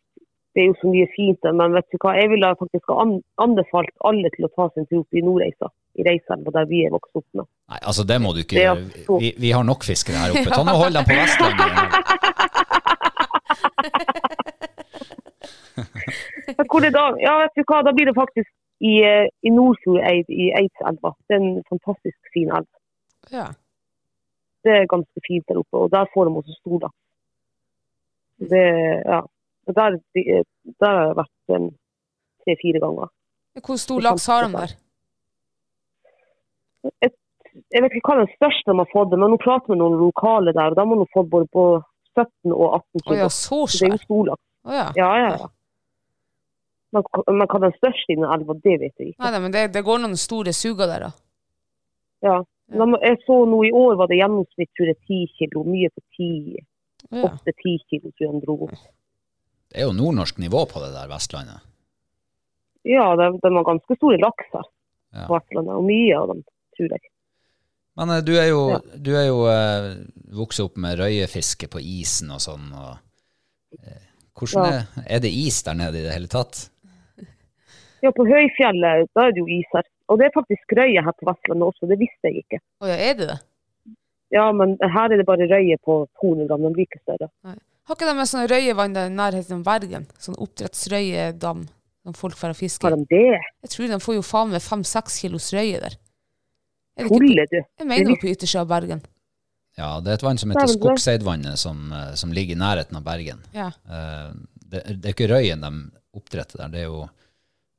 det 0.54 0.62
er 0.62 0.66
jo 0.70 0.74
så 0.80 0.88
mye 0.90 1.06
fint, 1.14 1.38
der, 1.44 1.52
men 1.54 1.74
vet 1.76 1.86
du 1.92 1.96
hva? 2.02 2.10
jeg 2.18 2.30
ville 2.32 2.48
faktisk 2.58 2.90
ha 2.90 2.96
an 3.04 3.12
anbefalt 3.44 3.92
alle 4.08 4.28
til 4.34 4.46
å 4.48 4.52
ta 4.56 4.64
sin 4.74 4.86
tur 4.90 5.00
opp 5.04 5.14
i 5.14 5.22
Nordreisa, 5.22 5.68
i 5.98 6.06
Reiselva, 6.06 6.50
der 6.56 6.66
vi 6.70 6.78
er 6.86 6.94
vokst 6.94 7.20
opp 7.20 7.28
med. 7.38 7.46
Nei, 7.70 7.80
altså 7.92 8.02
det 8.10 8.18
må 8.24 8.28
du 8.34 8.40
ikke 8.42 8.58
gjøre. 8.58 8.82
Vi, 9.22 9.30
vi 9.44 9.50
har 9.54 9.64
nok 9.66 9.86
fiskere 9.86 10.18
her 10.24 10.34
oppe. 10.34 10.50
Ta 10.50 10.62
nå 10.66 10.74
Hold 10.80 10.94
dem 10.98 11.06
på 11.06 11.14
Vestlandet. 11.20 11.70
Hvor 16.70 16.80
det 16.82 16.92
da, 16.94 17.04
ja, 17.22 17.32
vet 17.44 17.54
du 17.56 17.62
hva, 17.64 17.78
da 17.86 17.92
blir 17.94 18.10
det 18.10 18.16
faktisk 18.18 18.50
i, 18.82 19.00
eh, 19.06 19.26
i 19.46 19.50
Nordfjordeid 19.54 20.26
i 20.34 20.50
Eidselva. 20.58 21.14
Det 21.28 21.36
er 21.36 21.42
en 21.44 21.64
fantastisk 21.70 22.18
fin 22.34 22.50
elv. 22.58 22.68
Ja. 23.30 23.46
Det 24.64 24.72
er 24.76 24.90
ganske 24.90 25.22
fint 25.26 25.46
der 25.48 25.60
oppe, 25.62 25.84
og 25.84 25.92
der 25.94 26.10
får 26.14 26.26
de 26.26 26.40
også 26.40 26.56
stor 26.58 26.78
laks. 26.84 26.98
Det, 28.50 28.66
ja. 29.06 29.20
Og 29.70 29.78
Der, 29.78 29.96
der 30.82 30.92
har 30.98 31.08
jeg 31.08 31.16
vært 31.20 31.54
um, 31.56 31.70
tre-fire 32.44 32.82
ganger. 32.82 33.12
Hvor 33.66 33.78
stor 33.82 34.02
laks 34.04 34.26
har 34.30 34.46
de 34.46 34.52
der? 34.56 34.74
Jeg, 37.00 37.12
jeg 37.74 37.82
vet 37.84 37.96
ikke 37.98 38.12
hva 38.12 38.20
den 38.22 38.30
største 38.36 38.72
de 38.72 38.78
har 38.78 38.90
fått, 38.92 39.14
men 39.16 39.32
nå 39.34 39.38
prater 39.42 39.72
med 39.72 39.82
noen 39.82 39.98
lokale 40.00 40.54
der, 40.56 40.72
og 40.72 40.78
de 40.78 40.84
har 40.92 41.00
nå 41.00 41.06
fått 41.14 41.30
både 41.32 41.48
på 41.54 41.64
17 42.16 42.52
og 42.52 42.76
18 42.78 43.00
Å 43.00 43.10
Oh, 43.10 43.16
ja, 43.18 43.30
så 43.30 43.64
Så 43.66 43.80
det 43.80 43.88
er 43.88 43.96
jo 43.96 44.04
stor 44.04 44.30
laks. 44.30 44.44
Oh, 44.66 44.76
ja. 44.76 44.86
Ja, 44.98 45.10
ja, 45.22 45.32
ja. 45.38 45.50
Men, 46.90 47.04
men 47.38 47.46
hva 47.46 47.60
den 47.62 47.74
største 47.78 48.12
i 48.12 48.18
den 48.18 48.26
elva, 48.26 48.56
det 48.64 48.76
vet 48.82 48.94
jeg 48.98 49.12
ikke. 49.12 49.22
Nei, 49.22 49.32
nei, 49.34 49.42
men 49.44 49.52
det, 49.54 49.66
det 49.74 49.82
går 49.86 50.00
noen 50.02 50.16
store 50.18 50.54
suger 50.56 50.90
der, 50.90 51.06
da. 51.06 51.10
Ja. 52.26 52.38
De, 52.70 52.86
jeg 53.02 53.18
så 53.26 53.36
nå 53.50 53.60
i 53.66 53.70
år 53.74 53.96
var 53.98 54.10
det 54.10 54.20
gjennomsnitt 54.20 54.70
tror 54.78 54.90
jeg 54.92 54.98
10 55.06 55.20
kilo, 55.38 55.62
mye 55.66 55.90
på 55.90 56.02
10, 56.18 56.64
Å 57.10 57.22
ja. 57.24 57.30
8-10 57.50 57.78
kilo 57.90 58.10
tror 58.10 58.26
jeg 58.26 58.34
de 58.34 58.42
dro 58.44 58.56
opp. 58.66 58.82
Det 59.70 59.78
er 59.82 59.86
jo 59.86 59.92
nordnorsk 59.94 60.38
nivå 60.42 60.64
på 60.70 60.80
det 60.82 60.90
der 60.96 61.08
Vestlandet. 61.10 61.60
Ja, 62.88 63.10
de, 63.16 63.26
de 63.42 63.50
har 63.54 63.64
ganske 63.68 63.96
store 63.98 64.18
laks 64.22 64.46
her 64.54 64.66
Ja. 65.14 65.26
på 65.26 65.34
Vestlandet, 65.36 65.74
og 65.74 65.84
mye 65.86 66.16
av 66.18 66.28
dem, 66.30 66.40
tror 66.76 66.92
jeg. 66.94 67.08
Men 67.98 68.10
eh, 68.14 68.20
du 68.24 68.32
er 68.38 68.48
jo, 68.50 68.60
Ja. 68.70 68.78
du 68.96 69.10
er 69.18 69.26
jo 69.28 69.38
eh, 69.50 69.88
vokst 70.38 70.60
opp 70.64 70.76
med 70.80 70.98
røyefiske 70.98 71.68
på 71.70 71.82
isen 71.82 72.30
og 72.30 72.40
sånn. 72.42 72.68
Og, 72.72 72.98
eh, 73.82 74.02
hvordan 74.38 74.66
Ja. 74.70 74.82
er, 75.02 75.06
er 75.16 75.20
det 75.20 75.32
is 75.34 75.62
der 75.66 75.74
nede 75.74 75.98
i 75.98 76.02
det 76.06 76.12
hele 76.14 76.30
tatt? 76.30 76.68
Ja, 78.02 78.10
på 78.16 78.24
Høyfjellet, 78.24 79.10
da 79.14 79.26
er 79.26 79.32
det 79.36 79.42
jo 79.42 79.46
is 79.52 79.68
her. 79.74 79.84
Og 80.08 80.18
det 80.18 80.26
er 80.30 80.32
faktisk 80.40 80.72
røye 80.78 81.02
her 81.04 81.12
på 81.18 81.26
Vestlandet 81.28 81.66
også, 81.68 81.86
det 81.90 81.98
visste 82.00 82.30
jeg 82.30 82.42
ikke. 82.46 82.58
Å 82.80 82.88
ja, 82.88 82.96
er 83.10 83.14
det 83.18 83.26
det? 83.28 83.38
Ja, 84.32 84.46
men 84.52 84.78
her 84.80 85.10
er 85.12 85.18
det 85.20 85.26
bare 85.26 85.46
røye 85.50 85.76
på 85.84 86.06
200 86.22 86.46
gram, 86.48 86.62
den 86.62 86.72
blir 86.72 86.86
ikke 86.88 87.02
større. 87.02 87.28
Har 87.90 87.96
ikke 87.98 88.06
de 88.06 88.12
med 88.14 88.28
sånne 88.30 88.46
røyevann 88.52 88.92
der 88.94 89.08
i 89.10 89.14
nærheten 89.18 89.56
av 89.56 89.62
Bergen? 89.66 90.04
Sånn 90.22 90.36
oppdrettsrøyedam 90.38 91.64
som 92.06 92.14
folk 92.14 92.36
får 92.38 92.52
fiske 92.54 92.86
Har 92.86 92.94
de 92.94 93.06
det? 93.10 93.40
Jeg 93.66 93.72
tror 93.72 93.88
de 93.90 93.98
får 94.04 94.14
jo 94.14 94.22
faen 94.24 94.52
meg 94.54 94.62
fem-seks 94.62 95.16
kilos 95.24 95.48
røye 95.56 95.80
der. 95.82 95.96
Er 96.94 97.02
det 97.02 97.08
ikke 97.08 97.16
på, 97.16 97.18
Tuller 97.24 97.48
du? 97.50 97.56
jeg 97.58 97.88
mener 97.90 98.06
det 98.12 98.14
er 98.14 98.22
på 98.22 98.30
yttersida 98.30 98.62
av 98.62 98.68
Bergen. 98.70 99.02
Ja, 99.78 99.88
det 100.04 100.12
er 100.12 100.18
et 100.20 100.22
vann 100.26 100.38
som 100.38 100.50
heter 100.54 100.66
det- 100.70 100.76
Skogseidvannet, 100.78 101.58
som, 101.58 101.92
eh, 101.92 102.14
som 102.14 102.32
ligger 102.32 102.54
i 102.54 102.58
nærheten 102.62 102.96
av 102.96 103.02
Bergen. 103.02 103.42
Ja. 103.52 103.66
Eh, 103.90 104.30
det, 104.70 104.84
det 105.02 105.10
er 105.10 105.14
ikke 105.14 105.28
røyen 105.34 105.60
de 105.60 105.90
oppdretter 106.14 106.58
der, 106.62 106.68
det 106.68 106.80
er 106.80 106.88
jo 106.90 107.08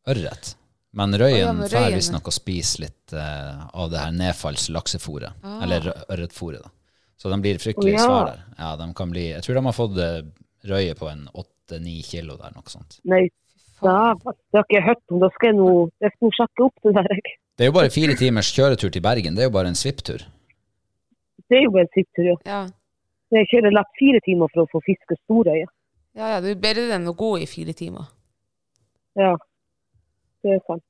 ørret. 0.07 0.55
Men 0.93 1.13
røyen 1.15 1.39
ja, 1.39 1.53
men 1.53 1.69
får 1.69 1.77
røyen, 1.77 1.95
visstnok 1.95 2.27
å 2.27 2.35
spise 2.35 2.79
litt 2.83 3.13
eh, 3.13 3.63
av 3.73 3.89
det 3.91 3.99
her 4.03 4.11
nedfalls 4.11 4.67
laksefôret, 4.75 5.31
Ah. 5.43 5.61
eller 5.63 5.93
ørretfôret. 6.09 6.61
da. 6.63 6.69
Så 7.21 7.29
de 7.29 7.37
blir 7.41 7.59
fryktelig 7.61 7.93
ja. 7.93 8.05
svære. 8.07 8.37
Ja, 8.57 8.71
de 8.79 8.87
kan 8.97 9.11
bli, 9.13 9.27
jeg 9.29 9.45
tror 9.45 9.59
de 9.59 9.65
har 9.67 9.77
fått 9.77 9.99
eh, 10.01 10.23
røye 10.71 10.95
på 10.97 11.09
en 11.11 11.27
åtte-ni 11.37 11.99
kilo 12.05 12.37
der, 12.39 12.55
noe 12.55 12.71
sånt. 12.71 12.97
Nei, 13.05 13.27
det 13.81 13.93
har 13.93 14.17
ikke 14.65 14.79
jeg 14.79 14.87
hørt 14.87 15.03
om. 15.13 15.19
Da 15.21 15.29
skal 15.35 15.51
jeg 15.51 15.57
nå 15.59 15.69
jeg 16.01 16.13
skal 16.15 16.35
sjekke 16.39 16.65
opp 16.65 16.87
det 16.87 16.95
der. 16.97 17.13
jeg. 17.13 17.37
Det 17.57 17.65
er 17.65 17.69
jo 17.69 17.77
bare 17.77 17.93
fire 17.93 18.17
timers 18.17 18.49
kjøretur 18.55 18.93
til 18.93 19.05
Bergen. 19.05 19.37
Det 19.37 19.45
er 19.45 19.51
jo 19.51 19.53
bare 19.53 19.69
en 19.69 19.77
svipptur. 19.77 20.25
Det 21.45 21.59
er 21.59 21.65
jo 21.67 21.77
en 21.77 21.93
svipptur, 21.93 22.25
ja. 22.31 22.37
Ja. 22.49 22.61
Jeg 23.37 23.47
kjører 23.53 23.77
lett 23.77 23.93
fire 23.99 24.19
timer 24.25 24.51
for 24.51 24.65
å 24.65 24.69
få 24.73 24.81
fiske 24.89 25.17
storøye. 25.21 25.69
ja, 26.17 26.25
ja, 26.33 26.41
det 26.43 26.55
er 26.55 26.63
bedre 26.65 26.89
enn 26.97 27.07
å 27.07 27.15
gå 27.15 27.35
i 27.39 27.47
fire 27.47 27.77
timer. 27.77 28.09
Ja, 29.19 29.35
det 30.41 30.57
er 30.57 30.61
sant. 30.65 30.85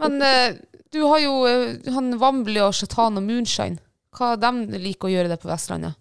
Men 0.00 0.22
eh, 0.24 0.56
du 0.96 1.02
har 1.04 1.20
jo 1.20 1.34
eh, 1.46 1.92
han 1.92 2.14
Vambli 2.18 2.62
og 2.64 2.72
Shatan 2.74 3.20
og 3.20 3.26
Moonshine. 3.26 3.82
Hva 4.14 4.34
de 4.38 4.78
liker 4.78 5.08
å 5.08 5.12
gjøre 5.14 5.32
det 5.32 5.40
på 5.42 5.50
Vestlandet? 5.50 5.98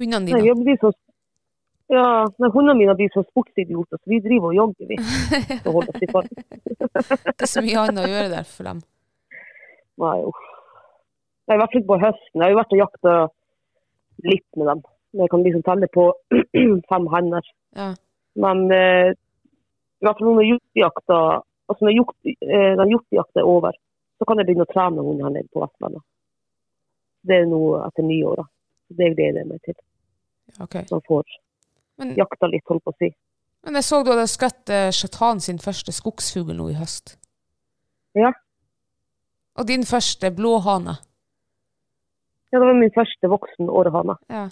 Hundene 0.00 0.24
Nei, 0.24 0.32
dine? 0.32 0.46
jeg 0.48 0.58
blir 0.58 0.78
så, 0.80 0.90
ja, 1.92 2.04
nei, 2.40 2.50
hundene 2.54 2.78
mine 2.78 2.94
blir 2.98 3.10
så 3.14 3.22
sportsidioter, 3.26 4.00
så 4.00 4.10
vi 4.10 4.20
driver 4.24 4.50
og 4.50 4.58
jogger, 4.58 4.88
vi. 4.90 4.98
Oss 5.80 6.06
i 6.06 6.08
form. 6.10 6.30
Det 7.36 7.46
er 7.46 7.50
så 7.50 7.62
mye 7.64 7.82
annet 7.84 8.06
å 8.06 8.10
gjøre 8.10 8.32
der 8.32 8.48
for 8.48 8.70
dem. 8.70 8.80
Nei, 10.00 10.16
uff. 10.30 10.46
Jeg 11.46 11.56
har 11.56 11.62
vært 11.64 11.76
fall 11.76 11.88
på 11.88 11.98
høsten. 11.98 12.38
Jeg 12.38 12.44
har 12.44 12.52
jo 12.52 12.60
vært 12.60 12.74
og 12.74 12.80
jakta 12.80 13.14
litt 14.30 14.46
med 14.60 14.68
dem. 14.70 14.82
Jeg 15.20 15.32
kan 15.32 15.42
liksom 15.42 15.64
telle 15.66 15.88
på 15.90 16.06
fem 16.92 17.08
hender. 17.14 17.48
Ja. 17.76 17.88
Men 18.40 18.66
eh, 18.74 19.10
i 20.00 20.06
hvert 20.06 20.20
fall 20.22 20.36
når 20.38 20.46
hjortejakta 20.46 21.20
altså 21.70 21.86
når 21.86 21.96
hjort, 21.96 22.16
eh, 22.26 22.72
den 22.78 22.92
hjortejakta 22.94 23.42
er 23.42 23.48
over, 23.48 23.76
så 24.18 24.26
kan 24.28 24.40
jeg 24.40 24.48
begynne 24.48 24.66
å 24.66 24.72
trene 24.72 25.04
hunden 25.06 25.50
på 25.52 25.62
Vestlandet. 25.62 26.02
Det 27.26 27.36
er 27.42 27.48
nå 27.48 27.60
etter 27.84 28.06
nyår, 28.06 28.40
da. 28.40 28.44
Det 29.00 29.08
gleder 29.14 29.42
jeg 29.42 29.48
meg 29.50 29.60
til. 29.66 29.76
Okay. 30.60 30.84
Man 30.90 31.02
får 31.06 31.26
Men, 32.00 32.14
jakta 32.18 32.48
litt, 32.50 32.64
holdt 32.68 32.84
på 32.84 32.90
å 32.94 32.98
si. 32.98 33.10
men 33.64 33.76
jeg 33.78 33.84
så 33.86 34.00
du 34.02 34.10
hadde 34.10 34.26
skutt 34.30 34.70
eh, 34.72 34.88
sjatan 34.90 35.40
sin 35.44 35.58
første 35.62 35.92
skogsfugl 35.92 36.56
nå 36.56 36.70
i 36.72 36.78
høst. 36.78 37.18
Ja. 38.18 38.32
Og 39.60 39.68
din 39.68 39.84
første 39.86 40.30
blåhane. 40.34 40.96
Ja, 42.50 42.58
det 42.58 42.66
var 42.66 42.74
min 42.80 42.90
første 42.94 43.28
voksen 43.30 43.68
årehane. 43.70 44.16
Ja. 44.32 44.48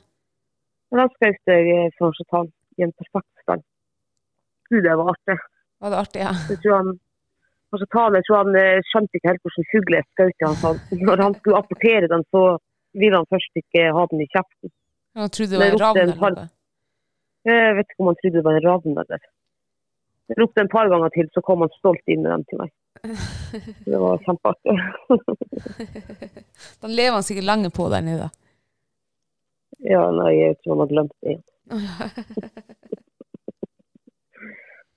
Men 0.91 1.03
den 1.03 1.11
skjøt 1.17 1.51
jeg 1.51 1.73
eh, 1.75 1.91
fra 1.99 2.13
Chatan 2.21 2.53
i 2.79 2.85
en 2.87 2.93
perfekt 3.01 3.43
stand. 3.43 3.65
Gud, 4.71 4.83
det 4.85 4.95
var 5.01 5.11
artig. 5.15 5.39
Var 5.81 5.91
det 5.95 5.99
artig? 6.05 6.21
Ja. 6.23 6.33
Jeg 6.53 6.61
tror 6.63 6.77
han 6.77 6.93
altså, 7.73 7.87
Tane, 7.95 8.23
tror 8.27 8.43
han 8.43 8.59
eh, 8.61 8.85
skjønte 8.91 9.19
ikke 9.19 9.31
helt 9.33 9.45
hvordan 9.47 9.69
fugl 9.73 9.97
jeg 9.99 10.09
skjøt. 10.09 10.45
Han 10.47 10.59
Så 10.63 11.01
når 11.03 11.25
han 11.25 11.37
skulle 11.39 11.61
apportere 11.63 12.11
den, 12.13 12.25
så 12.35 12.43
ville 12.99 13.21
han 13.21 13.31
først 13.33 13.61
ikke 13.63 13.89
ha 13.97 14.07
den 14.13 14.25
i 14.25 14.31
kjeften. 14.33 14.73
Han 15.19 15.35
trodde 15.35 15.51
det 15.55 15.61
var 15.61 15.75
en 15.75 15.83
ravn 15.83 16.01
eller 16.05 16.17
noe. 16.23 16.49
Jeg 17.49 17.77
vet 17.79 17.89
ikke 17.89 18.03
om 18.05 18.11
han 18.11 18.19
trodde 18.21 18.37
det 18.37 18.47
var 18.47 18.59
en 18.59 18.67
ravn 18.67 18.99
eller 19.05 19.29
Jeg 20.29 20.37
ropte 20.43 20.61
en 20.61 20.75
par 20.75 20.91
ganger 20.93 21.15
til, 21.15 21.31
så 21.33 21.41
kom 21.45 21.65
han 21.65 21.73
stolt 21.79 22.13
inn 22.13 22.25
med 22.25 22.35
den 22.35 22.45
til 22.51 22.61
meg. 22.61 22.75
Det 23.87 23.99
var 24.03 24.19
kjempeartig. 24.27 24.75
Den 26.83 26.95
lever 26.99 27.15
han 27.15 27.23
sikkert 27.23 27.47
lenge 27.47 27.71
på 27.71 27.87
der 27.93 28.03
nede. 28.05 28.27
Ja, 29.87 30.03
nei, 30.11 30.33
jeg 30.35 30.57
tror 30.59 30.75
han 30.75 30.83
har 30.83 30.91
glemt 30.91 31.15
det 31.23 31.37
igjen. 31.37 31.45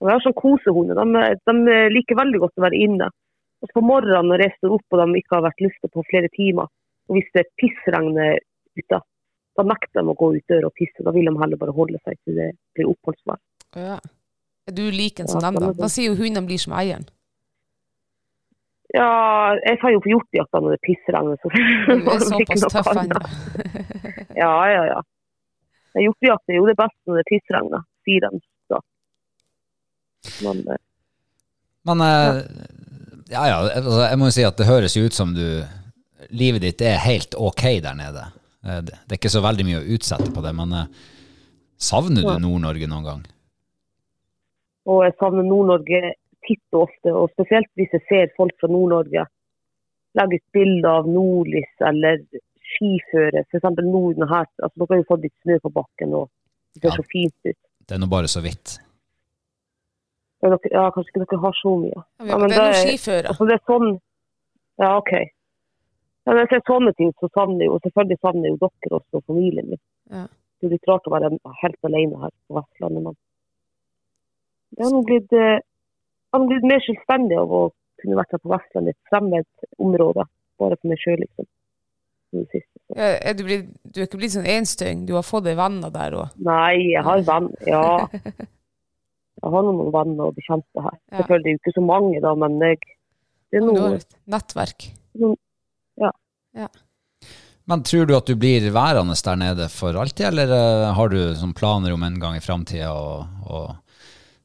Og 0.01 0.07
Vi 0.07 0.13
har 0.13 0.23
sånn 0.23 0.37
kosehunder. 0.37 0.97
De, 0.97 1.25
de 1.45 1.75
liker 1.93 2.17
veldig 2.17 2.41
godt 2.41 2.57
å 2.57 2.65
være 2.65 2.79
inne. 2.81 3.09
Og 3.61 3.69
på 3.69 3.83
morgenen 3.85 4.31
når 4.31 4.47
jeg 4.47 4.55
står 4.57 4.73
opp 4.79 4.95
og 4.95 5.01
de 5.03 5.21
ikke 5.21 5.37
har 5.37 5.45
vært 5.45 5.61
lufta 5.61 5.89
på 5.93 6.03
flere 6.09 6.31
timer, 6.33 6.71
og 7.09 7.17
hvis 7.17 7.29
det 7.37 7.43
pissregner 7.61 8.39
ute, 8.79 9.01
da 9.57 9.65
nekter 9.67 10.01
de 10.01 10.09
å 10.09 10.17
gå 10.17 10.31
ut 10.37 10.49
døra 10.49 10.69
og 10.71 10.77
pisse. 10.79 11.05
Da 11.05 11.13
vil 11.13 11.29
de 11.29 11.35
heller 11.37 11.59
bare 11.61 11.75
holde 11.75 11.99
seg 12.01 12.17
til 12.25 12.39
det 12.39 12.49
blir 12.73 12.89
oppholdsvær. 12.89 13.39
Ja. 13.77 13.97
Er 14.69 14.77
du 14.77 14.85
lik 14.93 15.19
en 15.19 15.29
som 15.29 15.41
Ja, 15.41 15.49
dem, 15.51 15.59
da? 15.61 15.73
Da 15.77 15.89
sier 15.91 16.11
jo 16.11 16.17
hundene 16.17 16.47
blir 16.47 16.61
som 16.61 16.73
eieren. 16.77 17.05
Ja, 18.91 19.55
jeg 19.63 19.79
tar 19.79 19.93
jo 19.93 20.01
på 20.03 20.11
hjortejakta 20.11 20.59
når 20.59 20.75
det 20.75 20.81
pissregner. 20.87 21.37
Så 21.39 21.51
Du 21.53 22.09
er 22.11 22.25
såpass 22.25 22.65
tøff 22.73 22.91
ennå. 22.95 23.21
Ja, 24.41 24.53
ja, 24.71 24.83
ja. 24.87 24.99
Hjortejakt 25.99 26.49
er 26.49 26.57
jo 26.57 26.67
det 26.69 26.77
beste 26.79 27.11
når 27.11 27.19
det 27.19 27.27
pissregner, 27.27 27.83
sier 28.07 28.23
de. 28.23 28.39
Men 30.45 30.61
eh, 30.67 30.81
Men 31.89 32.01
eh, 32.05 32.41
ja, 33.31 33.45
ja, 33.47 33.57
altså, 33.79 34.01
jeg 34.05 34.19
må 34.21 34.29
jo 34.29 34.35
si 34.35 34.45
at 34.45 34.57
det 34.59 34.67
høres 34.69 34.95
jo 34.97 35.05
ut 35.07 35.17
som 35.17 35.33
du 35.37 35.45
Livet 36.29 36.61
ditt 36.61 36.81
er 36.85 36.99
helt 37.01 37.33
ok 37.35 37.63
der 37.83 37.95
nede. 37.97 38.27
Eh, 38.63 38.79
Det 38.85 38.93
er 39.09 39.17
ikke 39.19 39.33
så 39.33 39.41
veldig 39.43 39.65
mye 39.67 39.79
å 39.81 39.87
utsette 39.97 40.29
på 40.31 40.43
det, 40.45 40.53
men 40.55 40.75
savner 41.81 42.21
du 42.21 42.35
Nord-Norge 42.39 42.87
noen 42.87 43.07
gang? 43.07 43.23
Og 44.85 45.01
jeg 45.03 45.15
savner 45.19 45.43
Nord-Norge 45.43 46.13
titt 46.45 46.77
og 46.77 46.85
ofte, 46.87 47.11
og 47.13 47.33
spesielt 47.33 47.69
hvis 47.77 47.91
jeg 47.97 48.05
ser 48.09 48.31
folk 48.37 48.53
fra 48.61 48.69
Nord-Norge 48.71 49.25
legge 50.17 50.39
ut 50.39 50.47
bilder 50.55 50.89
av 51.01 51.09
nordlys 51.09 51.83
eller 51.87 52.21
skiføre. 52.75 53.43
F.eks. 53.47 53.67
Norden 53.83 54.27
her. 54.29 54.47
Altså, 54.63 54.75
dere 54.77 54.93
har 54.93 55.01
jo 55.01 55.09
fått 55.09 55.25
litt 55.27 55.35
snø 55.43 55.57
på 55.63 55.73
bakken, 55.75 56.15
og 56.15 56.29
det 56.75 56.81
ser 56.83 56.89
Ja. 56.89 56.95
så 56.99 57.05
fint 57.11 57.35
ut. 57.51 57.59
Det 57.87 57.95
er 57.95 57.99
nå 57.99 58.07
bare 58.11 58.27
så 58.31 58.41
vidt. 58.43 58.79
Ja, 60.41 60.87
kanskje 60.93 61.11
ikke 61.11 61.25
dere 61.25 61.41
har 61.43 61.57
så 61.59 61.75
mye. 61.77 62.03
Ja, 62.25 62.37
men 62.37 62.49
det 62.49 62.57
er 62.57 62.65
noen 62.65 62.79
skiføre. 62.81 63.29
Altså, 63.29 63.47
det 63.49 63.57
er 63.57 63.63
sånn 63.69 63.89
Ja, 64.81 64.95
OK. 64.97 65.11
Ja, 66.25 66.33
når 66.33 66.39
jeg 66.43 66.49
ser 66.51 66.63
sånne 66.69 66.93
ting, 66.97 67.11
så 67.21 67.29
savner 67.33 67.65
jeg 67.65 67.69
jo 67.69 67.79
selvfølgelig 67.85 68.17
savner 68.21 68.47
jeg 68.47 68.55
jo 68.55 68.61
dere 68.67 68.97
også, 68.97 69.19
og 69.19 69.27
familien 69.29 69.69
min. 69.73 69.81
Ja. 70.13 70.23
Det 70.61 70.67
er 70.67 70.73
litt 70.75 70.89
rart 70.89 71.09
å 71.09 71.13
være 71.13 71.31
helt 71.61 71.89
alene 71.89 72.21
her 72.21 72.33
på 72.45 72.57
Vestlandet, 72.59 73.05
men 73.07 73.17
det 74.77 74.85
har 74.85 75.01
blitt, 75.03 75.33
eh, 75.35 75.59
jeg 76.31 76.47
blitt 76.47 76.67
mer 76.69 76.83
selvstendig 76.85 77.39
av 77.41 77.51
å 77.51 77.63
kunne 78.01 78.19
vært 78.19 78.35
her 78.35 78.41
på 78.43 78.53
Vestlandet, 78.53 78.95
et 78.95 79.09
fremmed 79.11 79.65
område, 79.83 80.25
bare 80.61 80.77
for 80.77 80.91
meg 80.93 81.01
sjøl, 81.01 81.19
liksom. 81.25 81.49
siste. 82.53 82.77
Ja, 82.95 83.09
Er 83.19 83.33
du, 83.35 83.43
blitt, 83.43 83.67
du 83.83 83.99
er 83.99 84.07
ikke 84.07 84.21
blitt 84.21 84.37
sånn 84.37 84.47
enstøing? 84.47 85.05
Du 85.09 85.17
har 85.17 85.25
fått 85.27 85.49
deg 85.49 85.57
venner 85.59 85.91
der 85.91 86.15
òg? 86.15 86.37
Nei, 86.39 86.93
jeg 86.93 87.03
har 87.03 87.25
venner, 87.27 87.67
ja. 87.67 88.07
Jeg 89.41 89.53
har 89.55 89.65
noen 89.65 89.91
venner 89.93 90.29
og 90.29 90.37
bekjente 90.37 90.85
her. 90.85 90.97
Ja. 91.09 91.21
Selvfølgelig 91.21 91.57
ikke 91.57 91.73
så 91.75 91.83
mange, 91.85 92.21
da, 92.21 92.33
men 92.37 92.59
jeg, 92.61 92.79
det 93.49 93.59
er 93.59 93.65
Du 93.65 93.71
har 93.73 93.93
noe 93.93 93.99
et 94.01 94.17
nettverk? 94.29 94.91
Men 97.71 97.83
tror 97.83 98.05
du 98.05 98.15
at 98.17 98.27
du 98.27 98.35
blir 98.35 98.65
værende 98.73 99.15
der 99.23 99.37
nede 99.39 99.67
for 99.71 99.95
alltid, 99.95 100.25
eller 100.27 100.51
eh, 100.51 100.93
har 100.97 101.11
du 101.13 101.19
sånn 101.39 101.53
planer 101.55 101.93
om 101.93 102.03
en 102.03 102.17
gang 102.19 102.35
i 102.35 102.43
framtida 102.43 102.89
å, 102.91 103.21
å 103.47 103.59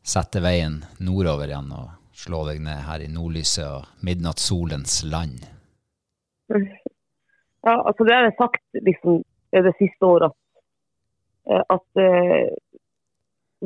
sette 0.07 0.42
veien 0.44 0.82
nordover 1.03 1.51
igjen 1.51 1.72
og 1.74 1.88
slå 2.16 2.44
deg 2.47 2.61
ned 2.62 2.84
her 2.86 3.03
i 3.03 3.11
nordlyset 3.11 3.66
og 3.66 4.05
midnattssolens 4.07 5.01
land? 5.11 5.42
Ja, 6.53 7.74
altså 7.74 8.07
det 8.07 8.14
har 8.14 8.28
jeg 8.28 8.36
sagt 8.38 8.84
liksom 8.86 9.24
det 9.57 9.74
siste 9.80 10.07
året 10.07 10.30
at, 10.30 10.36
eh, 11.51 11.62
at 11.74 12.05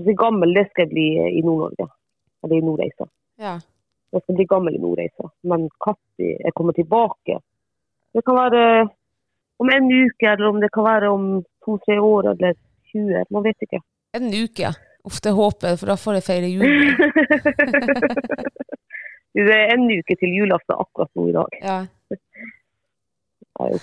eh, 0.01 0.07
så 0.07 0.13
gammel 0.25 0.51
det 0.57 0.67
skal 0.71 0.83
jeg 0.87 0.93
bli 0.95 1.09
i 1.39 1.41
Nord-Norge. 1.47 1.87
Eller 2.45 2.57
i 2.57 2.65
Nordreisa. 2.65 3.05
Ja. 3.41 3.55
Jeg 4.11 4.21
skal 4.25 4.37
bli 4.39 4.47
gammel 4.51 4.77
i 4.77 4.83
Nordreisa. 4.83 5.25
Men 5.43 5.61
når 5.69 5.97
jeg 6.19 6.53
kommer 6.57 6.73
tilbake 6.73 7.35
Det 8.11 8.25
kan 8.27 8.35
være 8.35 8.91
om 9.63 9.69
en 9.71 9.85
uke, 9.87 10.27
eller 10.27 10.49
om 10.49 10.61
det 10.61 10.73
kan 10.73 10.85
være 10.85 11.09
om 11.09 11.45
to-tre 11.65 12.01
år 12.01 12.23
eller 12.33 12.55
20. 12.91 13.25
Man 13.31 13.45
vet 13.45 13.63
ikke. 13.63 13.81
En 14.19 14.35
uke. 14.35 14.73
Uff, 15.05 15.21
det 15.23 15.33
håper 15.33 15.69
jeg, 15.69 15.79
for 15.79 15.87
da 15.93 15.97
får 15.97 16.13
jeg 16.19 16.27
feire 16.27 16.49
jul. 16.51 16.65
det 19.47 19.57
er 19.57 19.75
en 19.77 19.87
uke 19.87 20.17
til 20.19 20.31
julaften 20.41 20.75
akkurat 20.75 21.11
nå 21.15 21.29
i 21.29 21.33
dag. 21.37 21.51
Ja. 21.63 21.87
Ja. 23.61 23.79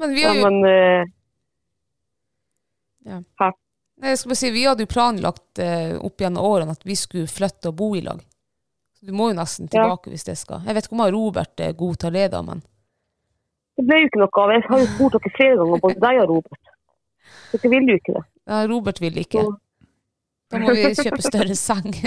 Men 0.00 0.08
vi 0.14 0.22
har 0.26 0.34
jo 0.36 0.42
men 0.44 0.56
eh, 0.68 1.02
Nei, 4.00 4.14
jeg 4.14 4.18
skal 4.22 4.30
bare 4.32 4.40
si, 4.40 4.50
vi 4.54 4.64
hadde 4.64 4.84
jo 4.86 4.88
planlagt 4.90 5.60
eh, 5.60 5.92
opp 6.00 6.22
gjennom 6.22 6.44
årene 6.48 6.72
at 6.72 6.84
vi 6.88 6.96
skulle 6.96 7.28
flytte 7.28 7.68
og 7.68 7.76
bo 7.76 7.90
i 7.98 8.00
lag. 8.04 8.20
Så 8.96 9.06
du 9.08 9.12
må 9.16 9.30
jo 9.30 9.36
nesten 9.36 9.68
Ja. 9.68 9.72
tilbake 9.76 10.12
hvis 10.12 10.24
det 10.24 10.38
skal. 10.40 10.62
Jeg 10.66 10.74
vet 10.78 10.88
ikke 10.88 10.96
om 10.96 11.04
Robert 11.14 11.60
er 11.60 11.72
god 11.76 11.96
til 12.00 12.08
å 12.10 12.14
lede, 12.16 12.40
men 12.46 12.62
det 13.80 13.86
ble 13.88 13.96
jo 14.02 14.08
ikke 14.10 14.20
noe 14.20 14.42
av. 14.42 14.50
Jeg 14.52 14.64
har 14.68 14.80
jo 14.82 14.88
spurt 14.90 15.14
dere 15.16 15.30
flere 15.36 15.56
ganger, 15.60 15.80
både 15.80 16.00
deg 16.04 16.18
og 16.20 16.28
Robert. 16.34 16.72
Dere 17.52 17.70
vil 17.72 17.86
jo 17.92 17.94
ikke 18.00 18.14
det. 18.16 18.24
ja, 18.50 18.58
Robert 18.68 19.00
vil 19.00 19.20
ikke. 19.22 19.44
Da 20.50 20.58
må 20.60 20.74
vi 20.74 20.82
kjøpe 20.98 21.22
større 21.24 21.56
seng. 21.56 21.92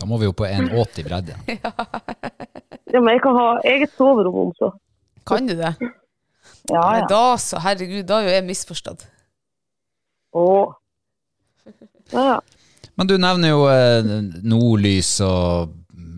Da 0.00 0.06
må 0.08 0.16
vi 0.18 0.24
jo 0.24 0.32
på 0.32 0.46
1,80 0.48 1.04
bredde. 1.06 1.34
Ja, 2.92 3.00
men 3.00 3.14
jeg 3.14 3.20
kan 3.24 3.36
ha 3.38 3.46
eget 3.64 3.92
soverom 3.96 4.34
også. 4.50 4.68
kan 5.28 5.46
du 5.48 5.54
det? 5.56 5.70
Ja, 5.80 6.74
ja. 6.74 6.82
ja. 6.98 7.06
da 7.08 7.20
så, 7.40 7.60
herregud, 7.64 8.02
da 8.08 8.18
er 8.20 8.26
jo 8.26 8.32
jeg 8.34 8.44
misforstått. 8.48 9.04
Åh. 10.32 10.74
Ja, 12.12 12.24
ja. 12.34 12.40
Men 12.94 13.08
du 13.08 13.16
nevner 13.20 13.52
jo 13.54 13.64
eh, 13.72 14.10
nordlys 14.44 15.14
og 15.24 15.72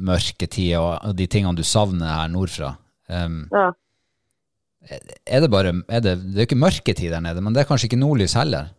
mørketid 0.05 0.75
og 0.79 1.15
de 1.17 1.27
tingene 1.31 1.57
du 1.59 1.65
savner 1.67 2.11
her 2.11 2.31
nordfra. 2.33 2.75
Um, 3.09 3.45
ja. 3.53 3.69
er 4.89 5.45
det 5.45 5.51
bare 5.53 5.75
er 5.93 6.01
det, 6.05 6.15
det 6.33 6.41
er 6.41 6.49
ikke 6.49 6.61
mørketid 6.61 7.12
der 7.12 7.23
nede, 7.25 7.43
men 7.45 7.55
det 7.55 7.62
er 7.62 7.69
kanskje 7.69 7.91
ikke 7.91 8.01
nordlys 8.01 8.37
heller? 8.39 8.73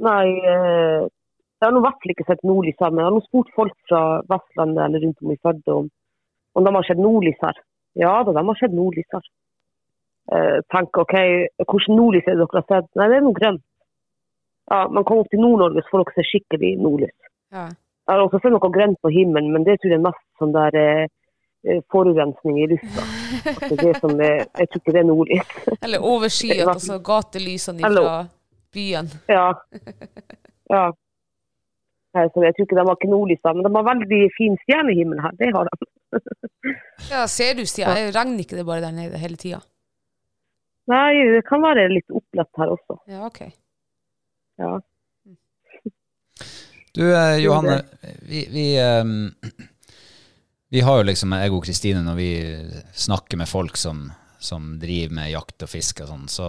Nei, 0.00 0.26
eh, 0.48 1.08
Jeg 1.60 1.68
har 1.68 1.74
nå 1.76 1.80
i 1.82 1.84
hvert 1.84 1.98
fall 2.00 2.12
ikke 2.14 2.24
sett 2.24 2.46
nordlys 2.48 2.78
her, 2.80 2.92
men 2.92 3.02
jeg 3.02 3.08
har 3.10 3.16
nå 3.18 3.24
spurt 3.26 3.50
folk 3.52 3.74
fra 3.88 4.02
Vestlandet 4.32 4.80
eller 4.86 5.02
rundt 5.04 5.18
om 5.20 5.32
i 5.34 5.40
Førde 5.44 5.74
om, 5.74 5.90
om 6.56 6.64
de 6.64 6.72
har 6.76 6.86
sett 6.88 7.02
nordlys 7.02 7.42
her. 7.44 7.58
Ja 8.00 8.14
da, 8.24 8.32
de 8.32 8.44
har 8.48 8.60
sett 8.60 8.76
nordlys 8.76 9.10
her. 9.12 9.26
Eh, 10.30 10.58
tenker 10.70 11.02
OK, 11.02 11.16
hvordan 11.66 11.96
nordlys 11.98 12.26
er 12.28 12.36
det 12.38 12.44
dere 12.44 12.60
har 12.62 12.66
sett? 12.68 12.90
Nei, 12.98 13.06
det 13.10 13.18
er 13.18 13.24
noe 13.26 13.38
grønt. 13.38 13.64
Ja, 14.70 14.84
Man 14.88 15.06
kommer 15.06 15.24
opp 15.24 15.30
til 15.32 15.40
Nord-Norge, 15.42 15.82
så 15.82 15.90
får 15.90 16.04
dere 16.04 16.14
se 16.14 16.26
skikkelig 16.28 16.74
nordlys. 16.78 17.16
Ja. 17.50 17.64
Jeg 18.06 18.12
har 18.14 18.22
også 18.22 18.38
sett 18.42 18.54
noe 18.54 18.70
grønt 18.74 19.00
på 19.02 19.10
himmelen, 19.10 19.50
men 19.54 19.66
det 19.66 19.80
tror 19.80 19.90
jeg 19.94 19.98
er 19.98 20.04
mest 20.04 20.22
sånn 20.38 20.54
der 20.54 20.76
eh, 20.78 21.08
eh, 21.66 21.80
forurensning 21.90 22.60
i 22.62 22.68
lufta. 22.70 23.06
Altså 23.50 23.78
det 23.80 23.94
som 23.98 24.14
er, 24.22 24.44
jeg 24.46 24.70
tror 24.70 24.82
ikke 24.82 24.94
det 24.94 25.02
er 25.02 25.08
nordlys. 25.08 25.52
Eller 25.86 26.06
overskyet, 26.12 26.62
altså 26.62 27.00
gatelysene 27.10 27.82
fra 27.82 28.16
byen. 28.74 29.10
Ja. 29.30 29.48
ja. 30.74 30.84
Så 32.14 32.42
jeg 32.46 32.54
tror 32.54 32.66
ikke 32.66 32.78
de 32.78 32.86
har 32.86 32.98
ikke 32.98 33.10
nordlys, 33.10 33.42
da, 33.42 33.54
men 33.56 33.66
de 33.66 33.74
har 33.74 33.88
veldig 33.90 34.22
fin 34.38 34.54
stjernehimmel 34.62 35.22
her. 35.26 35.34
Det 35.42 35.50
har 35.58 35.66
de. 35.70 35.90
Ja, 37.10 37.24
ser 37.30 37.54
du, 37.56 37.62
stjerner? 37.66 38.10
Regner 38.14 38.42
ikke 38.42 38.58
det 38.58 38.66
bare 38.68 38.82
der 38.84 38.92
nede 38.94 39.18
hele 39.18 39.38
tida? 39.40 39.62
Nei, 40.90 41.10
det 41.36 41.42
kan 41.46 41.62
være 41.62 41.88
litt 41.92 42.10
opplett 42.10 42.50
her 42.58 42.72
også. 42.74 42.98
Ja, 43.10 43.26
OK. 43.28 43.44
Ja. 44.60 44.78
Du 46.90 47.04
eh, 47.06 47.36
Johanne, 47.38 47.84
vi, 48.26 48.40
vi, 48.50 48.64
ehm, 48.82 49.28
vi 50.74 50.80
har 50.82 50.96
jo 50.98 51.04
liksom, 51.06 51.36
jeg 51.38 51.52
og 51.54 51.62
Kristine, 51.62 52.00
når 52.02 52.16
vi 52.18 52.30
snakker 52.98 53.38
med 53.38 53.46
folk 53.46 53.78
som, 53.78 54.08
som 54.42 54.72
driver 54.82 55.14
med 55.20 55.30
jakt 55.30 55.62
og 55.62 55.70
fiske 55.70 56.02
og 56.02 56.10
sånn, 56.10 56.26
så, 56.26 56.48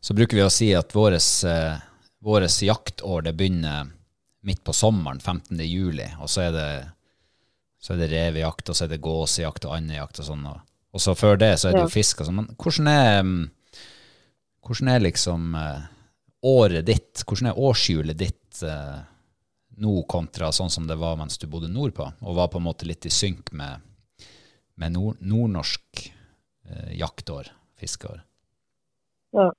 så 0.00 0.16
bruker 0.16 0.40
vi 0.40 0.46
å 0.46 0.52
si 0.52 0.70
at 0.72 0.96
våres, 0.96 1.28
eh, 1.44 1.76
våres 2.24 2.56
jaktår 2.64 3.28
det 3.28 3.34
begynner 3.36 3.92
midt 4.48 4.64
på 4.64 4.72
sommeren, 4.72 5.20
15. 5.20 5.60
juli, 5.68 6.08
og 6.24 6.32
så 6.32 6.46
er 6.46 6.56
det, 6.56 6.68
så 7.84 7.92
er 7.92 8.00
det 8.00 8.12
revejakt, 8.16 8.72
og 8.72 8.80
så 8.80 8.86
er 8.86 8.94
det 8.94 9.04
gåsejakt 9.04 9.68
og 9.68 9.76
andejakt 9.76 10.24
og 10.24 10.30
sånn, 10.32 10.48
og, 10.48 10.64
og 10.94 11.02
så 11.02 11.14
før 11.18 11.38
det 11.40 11.54
så 11.58 11.68
er 11.68 11.76
det 11.76 11.86
jo 11.88 11.92
fisk 11.92 12.22
og 12.22 12.28
sånn. 12.28 12.38
Men 12.38 12.50
hvordan 12.60 12.90
er, 12.90 13.16
mm, 13.26 13.80
hvordan 14.64 14.92
er 14.92 15.02
liksom 15.02 15.56
eh, 15.58 15.88
året 16.54 16.86
ditt, 16.86 17.24
hvordan 17.26 17.50
er 17.50 17.58
årshjulet 17.58 18.20
ditt 18.20 18.62
eh, 18.62 19.00
nå 19.82 19.94
kontra 20.10 20.52
sånn 20.54 20.70
som 20.70 20.86
det 20.86 20.98
var 21.00 21.18
mens 21.18 21.40
du 21.42 21.48
bodde 21.50 21.72
nordpå, 21.72 22.06
og 22.22 22.38
var 22.38 22.52
på 22.52 22.60
en 22.60 22.68
måte 22.68 22.86
litt 22.86 23.06
i 23.08 23.12
synk 23.12 23.50
med, 23.58 23.82
med 24.78 24.94
nord, 24.94 25.18
nordnorsk 25.18 26.04
eh, 26.06 26.94
jaktår, 27.00 27.50
fiskeår? 27.80 28.22
ja. 29.34 29.50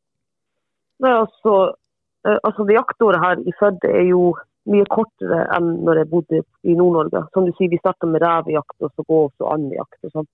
Nei, 1.04 1.12
altså, 1.12 1.76
eh, 2.24 2.38
altså 2.48 2.64
det 2.64 2.78
jaktåret 2.78 3.20
her 3.20 3.42
i 3.44 3.54
Førde 3.60 3.90
er 3.92 4.06
jo 4.08 4.30
mye 4.72 4.86
kortere 4.90 5.44
enn 5.54 5.74
når 5.86 6.00
jeg 6.02 6.12
bodde 6.14 6.42
i 6.64 6.76
Nord-Norge. 6.78 7.26
Som 7.36 7.46
du 7.46 7.52
sier, 7.58 7.70
vi 7.74 7.82
starta 7.82 8.08
med 8.10 8.24
revejakt, 8.24 8.78
og 8.80 8.94
så 8.94 9.04
gås 9.04 9.34
og 9.44 9.52
andejakt 9.52 10.08
og 10.08 10.14
sånn. 10.14 10.30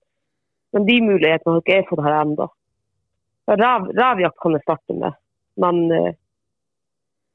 Men 0.72 0.86
de 0.88 0.98
mulighetene 1.04 1.54
har 1.54 1.62
ikke 1.62 1.78
jeg 1.78 1.88
fått 1.90 2.04
her 2.06 2.18
ennå. 2.22 2.48
Rav, 3.52 3.88
ravjakt 3.98 4.38
kan 4.40 4.54
jeg 4.56 4.64
starte 4.64 4.96
med, 4.96 5.18
men 5.60 5.80
eh, 5.92 6.12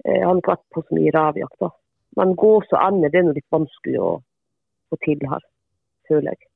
jeg 0.07 0.23
har 0.23 0.39
ikke 0.39 0.53
vært 0.53 0.65
på 0.73 0.83
så 0.85 0.97
mye 0.97 1.13
ravjakt. 1.13 1.59
da. 1.61 1.69
Men 2.17 2.33
gås 2.39 2.71
og 2.73 2.79
ender 2.81 3.13
det 3.13 3.19
er 3.21 3.27
noe 3.27 3.37
litt 3.37 3.53
vanskelig 3.53 4.01
å 4.01 4.11
få 4.89 4.99
til 5.03 5.23
her, 5.29 5.45
føler 6.09 6.33
jeg. 6.33 6.49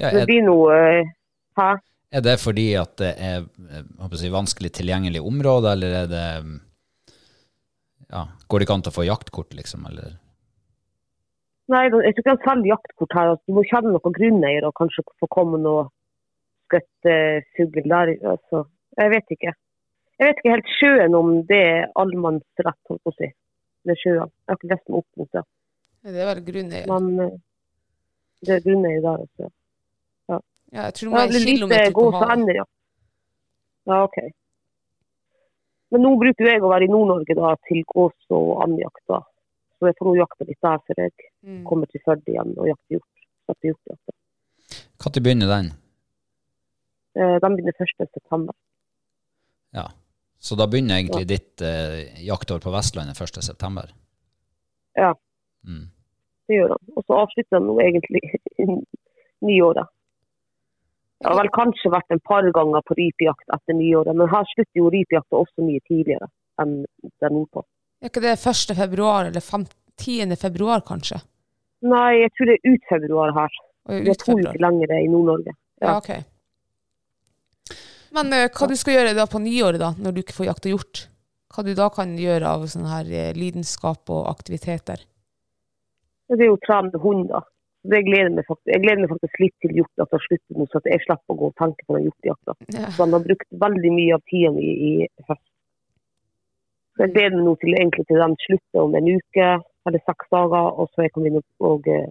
Ja, 0.00 0.10
Det 0.10 0.24
er, 0.24 0.28
blir 0.28 0.44
noe 0.46 0.76
eh, 0.76 1.12
Hæ? 1.60 1.70
er 2.12 2.24
det 2.24 2.34
fordi 2.42 2.66
at 2.80 2.96
det 3.00 3.12
er 3.20 3.44
eh, 3.44 4.16
si, 4.20 4.32
vanskelig 4.32 4.72
tilgjengelig 4.76 5.22
område, 5.24 5.76
eller 5.76 5.98
er 6.02 6.10
det 6.10 6.26
ja, 8.12 8.26
Går 8.48 8.60
det 8.60 8.66
ikke 8.66 8.74
an 8.76 8.84
til 8.84 8.92
å 8.92 8.96
få 8.98 9.06
jaktkort, 9.08 9.54
liksom? 9.56 9.86
Eller? 9.88 10.16
Nei, 11.70 11.82
jeg 11.86 11.92
tror 11.92 12.08
ikke 12.10 12.32
han 12.32 12.44
selger 12.44 12.72
jaktkort 12.72 13.16
her. 13.16 13.32
Altså, 13.32 13.44
du 13.46 13.56
må 13.56 13.62
kjenne 13.68 13.92
noen 13.94 14.16
grunneiere 14.16 14.68
og 14.68 14.78
kanskje 14.80 15.04
få 15.22 15.28
komme 15.30 15.60
noe 15.62 15.84
skøttefugl 16.66 17.86
der. 17.92 18.14
Altså, 18.32 18.64
jeg 18.98 19.14
vet 19.14 19.36
ikke. 19.36 19.54
Jeg 20.18 20.28
vet 20.28 20.42
ikke 20.42 20.56
helt 20.56 20.74
sjøen 20.78 21.16
om 21.18 21.32
det 21.48 21.62
er 21.70 21.88
allemannsrett, 22.02 22.78
holdt 22.90 23.02
på 23.06 23.14
å 23.14 23.16
si. 23.18 23.30
Med 23.88 23.98
sjøen. 24.02 24.28
Jeg 24.28 24.52
har 24.52 24.60
ikke 24.60 24.72
lest 24.74 24.86
meg 24.90 25.00
opp 25.00 25.22
mot 25.22 25.32
det. 25.38 25.46
Det 26.02 26.18
er 26.18 26.30
vel 26.32 26.44
grunneier. 26.50 26.90
Men 26.90 27.24
eh, 27.24 27.40
det 28.42 28.54
er 28.56 28.64
grunneier 28.66 29.02
der. 29.06 29.26
Altså. 29.26 29.52
Ja, 30.72 30.86
jeg 30.86 30.94
tror 30.98 31.12
det 31.12 31.20
er 31.22 31.28
en 31.28 31.36
er 31.36 31.50
kilometer 31.50 31.98
på 31.98 32.06
havet. 32.16 32.54
ja. 32.56 32.64
Ja, 33.90 34.04
OK. 34.06 34.18
Men 35.92 36.04
nå 36.06 36.14
bruker 36.20 36.48
jeg 36.48 36.62
å 36.62 36.70
være 36.70 36.86
i 36.86 36.90
Nord-Norge 36.92 37.34
da, 37.36 37.50
til 37.68 37.82
gås 37.90 38.32
og 38.32 38.62
andjakt. 38.64 39.02
da. 39.10 39.20
Så 39.76 39.90
jeg 39.90 39.98
får 39.98 40.08
nå 40.08 40.14
jakte 40.16 40.46
litt 40.48 40.62
der 40.64 40.80
for 40.86 41.02
jeg 41.02 41.12
Mm. 41.42 41.64
kommer 41.66 41.90
til 41.90 42.02
Førde 42.06 42.30
igjen 42.30 42.52
og 42.54 42.68
jakter 42.70 42.96
hjort. 42.96 43.24
Sette 43.50 43.70
hjortjakt. 43.70 44.12
Når 45.02 45.22
begynner 45.24 45.50
den? 45.50 45.72
Eh, 47.18 47.38
De 47.42 47.48
begynner 47.50 47.74
1. 47.82 48.10
september. 48.14 48.54
Ja. 49.74 49.88
Så 50.38 50.54
da 50.58 50.66
begynner 50.66 51.00
egentlig 51.00 51.26
ditt 51.28 51.62
eh, 51.62 52.14
jaktår 52.26 52.62
på 52.62 52.70
Vestlandet 52.74 53.20
1. 53.20 53.42
september? 53.42 53.90
Ja. 54.94 55.14
Mm. 55.66 55.90
Det 56.46 56.56
gjør 56.60 56.76
han. 56.76 56.94
Og 56.96 57.04
så 57.06 57.18
avslutter 57.24 57.58
han 57.58 57.66
nå 57.66 57.76
egentlig 57.82 58.22
nyåret. 59.48 59.90
Det 61.22 61.30
har 61.30 61.38
vel 61.38 61.52
kanskje 61.54 61.92
vært 61.94 62.10
en 62.10 62.22
par 62.26 62.46
ganger 62.54 62.82
på 62.86 62.96
rypejakt 62.98 63.52
etter 63.54 63.78
nyåret, 63.78 64.16
men 64.18 64.30
her 64.30 64.46
slutter 64.54 64.80
jo 64.80 64.90
rypejakta 64.90 65.38
også 65.38 65.62
mye 65.62 65.82
tidligere 65.86 66.26
enn 66.62 66.80
der 67.22 67.30
nordpå. 67.30 67.62
Er 68.02 68.10
ikke 68.10 68.24
det 68.24 68.32
1. 68.34 68.74
februar 68.74 69.28
eller 69.30 69.40
5 69.40 69.68
10. 70.02 70.34
februar, 70.36 70.82
kanskje? 70.82 71.20
Nei, 71.82 72.22
jeg 72.22 72.32
tror 72.36 72.50
det 72.50 72.58
er 72.58 72.74
ut 72.74 72.90
februar 72.90 73.32
her. 73.36 73.62
Det 73.90 74.12
er 74.12 74.20
to 74.20 74.36
uker 74.38 74.60
lenger 74.62 74.94
i 75.00 75.08
Nord-Norge. 75.10 75.54
Ja, 75.82 75.96
ok. 75.98 76.12
Men 78.14 78.34
uh, 78.34 78.46
hva 78.52 78.68
du 78.70 78.76
skal 78.78 78.98
gjøre 78.98 79.14
da 79.16 79.26
på 79.30 79.40
nyåret, 79.42 79.80
da, 79.82 79.92
når 79.98 80.14
du 80.14 80.20
ikke 80.22 80.36
får 80.36 80.50
jakta 80.52 80.70
hjort? 80.70 81.06
Hva 81.52 81.64
du 81.66 81.72
da 81.76 81.88
kan 81.92 82.12
gjøre 82.16 82.48
av 82.48 82.68
sånn 82.70 82.86
her 82.88 83.08
eh, 83.12 83.32
lidenskap 83.36 84.08
og 84.12 84.28
aktiviteter? 84.30 85.02
Det 86.32 86.38
er 86.38 86.48
jo 86.48 86.56
å 86.56 86.62
trene 86.64 87.00
hund, 87.02 87.26
da. 87.28 87.42
Det 87.92 87.98
gleder 88.06 88.30
meg 88.32 88.46
faktisk. 88.46 88.70
Jeg 88.70 88.82
gleder 88.84 89.02
meg 89.02 89.10
faktisk 89.10 89.40
litt 89.42 89.54
til 89.64 89.74
hjortjakta 89.80 90.20
slutter 90.22 90.58
nå, 90.60 90.66
så 90.70 90.78
at 90.78 90.88
jeg 90.88 91.02
slipper 91.02 91.34
å 91.34 91.38
gå 91.40 91.48
og 91.50 91.56
tenke 91.58 91.84
på 91.88 91.96
den 91.96 92.06
hjortejakta. 92.06 92.54
Ja. 92.76 92.92
Så 92.94 93.02
han 93.02 93.16
har 93.16 93.24
brukt 93.26 93.48
veldig 93.64 93.92
mye 93.96 94.16
av 94.16 94.22
tida 94.30 94.52
mi 94.54 94.68
i 94.70 94.92
høst. 95.26 95.48
Så 96.92 97.04
jeg 97.04 97.14
gleder 97.16 97.36
meg 97.36 97.46
nå 97.48 97.54
til, 97.60 97.74
egentlig 97.74 98.06
til 98.08 98.22
den 98.22 98.38
slutter 98.46 98.86
om 98.86 98.96
en 98.96 99.10
uke 99.10 99.50
eller 99.88 100.02
seks 100.06 100.28
dager, 100.30 100.68
og 100.78 100.90
så 100.92 101.06
jeg 101.06 101.12
kan 101.14 101.24
begynne 101.24 101.42
å 101.62 101.74
eh, 101.90 102.08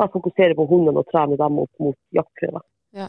ja, 0.00 0.08
fokusere 0.10 0.56
på 0.58 0.66
hundene 0.70 1.02
og 1.02 1.10
trene 1.12 1.38
dem 1.40 1.60
opp 1.62 1.82
mot 1.82 1.98
jaktprøver. 2.16 2.64
Ja. 2.96 3.08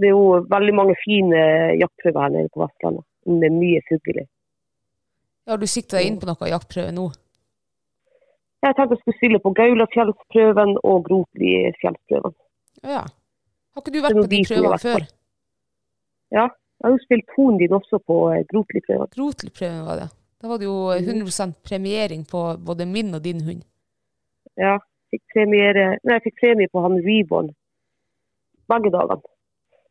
Det 0.00 0.08
er 0.08 0.14
jo 0.14 0.40
veldig 0.50 0.74
mange 0.76 0.96
fine 1.02 1.40
jaktprøver 1.80 2.24
her 2.24 2.36
nede 2.36 2.52
på 2.54 2.62
Vestlandet. 2.64 3.06
Det 3.26 3.48
er 3.50 3.56
mye 3.56 3.82
fugl 3.88 4.22
i. 4.22 4.26
Ja, 5.48 5.56
du 5.58 5.66
sikta 5.68 5.98
deg 5.98 6.08
inn 6.08 6.20
på 6.20 6.28
noe 6.28 6.50
jaktprøve 6.52 6.92
nå? 6.94 7.08
Jeg 8.60 8.76
tenkte 8.76 8.96
jeg 8.96 9.00
skulle 9.00 9.18
stille 9.18 9.40
på 9.40 9.52
Gaulafjellsprøven 9.56 10.76
og 10.84 11.04
Grotli-fjellsprøven. 11.08 12.34
Ja. 12.84 13.02
Har 13.72 13.82
ikke 13.82 13.94
du 13.94 14.02
vært 14.04 14.18
på 14.20 14.30
de 14.30 14.40
prøvene 14.48 14.78
før? 14.82 15.06
Ja, 16.30 16.44
jeg 16.44 16.86
har 16.86 16.92
jo 16.94 17.00
spilt 17.02 17.32
hunden 17.36 17.60
din 17.62 17.76
også 17.76 18.00
på 18.04 18.18
eh, 18.34 18.44
Grotli-prøven. 18.52 19.10
Grotli-prøven 19.16 19.86
var 19.88 20.02
det. 20.02 20.08
Da 20.40 20.48
var 20.48 20.58
det 20.58 20.64
jo 20.64 20.76
Mhm. 20.96 21.04
100% 21.26 21.54
premiering 21.62 22.24
på 22.24 22.56
både 22.64 22.86
min 22.86 23.14
og 23.14 23.22
din 23.22 23.40
hund. 23.44 23.62
Ja, 24.56 24.78
fikk 25.12 25.22
premiere, 25.34 25.98
nei, 26.04 26.14
jeg 26.18 26.22
fikk 26.22 26.40
premie 26.40 26.68
på 26.72 26.82
han 26.82 26.96
Reborn 27.04 27.50
begge 28.70 28.90
dagene. 28.94 29.22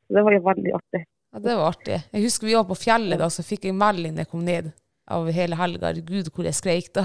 Så 0.08 0.16
det 0.16 0.24
var 0.26 0.32
jo 0.34 0.40
veldig 0.40 0.74
artig. 0.74 1.06
Ja, 1.34 1.40
Det 1.40 1.56
var 1.58 1.68
artig. 1.72 2.04
Jeg 2.14 2.22
husker 2.24 2.48
vi 2.48 2.54
var 2.56 2.64
på 2.66 2.76
fjellet 2.78 3.20
da, 3.20 3.26
så 3.30 3.44
fikk 3.46 3.66
jeg 3.66 3.74
melding 3.76 4.16
da 4.16 4.22
jeg 4.24 4.30
kom 4.32 4.44
ned 4.46 4.72
av 5.08 5.28
hele 5.32 5.56
helga. 5.56 5.94
Gud, 6.06 6.30
hvor 6.34 6.44
jeg 6.44 6.54
skreik 6.54 6.94
da. 6.94 7.04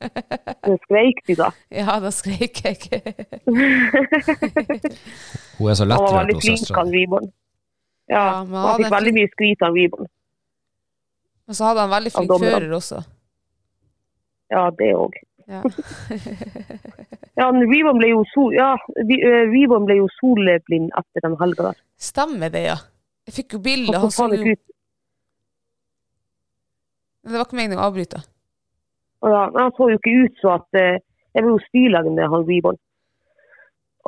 Men 0.66 0.78
skreik 0.84 1.22
de 1.26 1.34
da? 1.36 1.50
Ja, 1.70 1.98
da 2.00 2.10
skreik 2.10 2.60
jeg. 2.64 2.76
Hun 5.58 5.68
er 5.70 5.74
så 5.74 5.84
Han 5.84 5.88
var 5.88 5.96
lettrørt, 5.96 6.18
veldig 6.18 6.34
hun 6.34 6.40
flink, 6.40 6.76
han. 6.76 6.88
Reborn. 6.92 7.32
Ja, 8.10 8.24
Ja, 8.26 8.44
men 8.44 8.54
han 8.54 8.68
han 8.68 8.80
fikk 8.82 8.92
veldig 8.92 9.12
mye 9.14 9.28
skryt 9.32 9.62
av 9.62 9.72
Reborn. 9.76 10.06
Men 11.46 11.58
så 11.58 11.68
hadde 11.68 11.84
han 11.84 11.92
veldig 11.92 12.12
flink 12.14 12.34
fører 12.42 12.74
også. 12.78 13.02
Ja, 14.52 14.66
det 14.78 14.92
òg. 14.98 15.20
Ja. 15.50 15.62
Ja, 17.32 17.46
Reborn 17.48 17.96
ble 17.96 18.10
jo, 18.10 18.18
sol, 18.28 18.50
ja, 18.52 18.74
ble 19.08 19.94
jo 19.96 20.08
solblind 20.18 20.90
etter 20.98 21.24
den 21.24 21.36
helga 21.40 21.70
der. 21.70 21.78
Stemmer 21.96 22.52
det, 22.52 22.60
ja. 22.66 22.74
Jeg 23.24 23.36
fikk 23.38 23.56
jo 23.56 23.60
bilde. 23.64 23.94
Han 23.96 24.12
så 24.12 24.26
jo. 24.36 24.52
Det 27.22 27.32
var 27.32 27.46
ikke 27.46 27.56
meningen 27.56 27.80
å 27.80 27.86
avbryte. 27.88 28.20
Ja, 29.24 29.46
men 29.48 29.60
han 29.62 29.74
så 29.78 29.88
jo 29.94 29.96
ikke 29.96 30.14
ut 30.26 30.40
så 30.42 30.56
at 30.58 30.80
Jeg 30.82 31.44
var 31.46 31.48
jo 31.54 31.60
styrlegen 31.70 32.18
med 32.18 32.28
han 32.28 32.44
Reborn. 32.44 32.76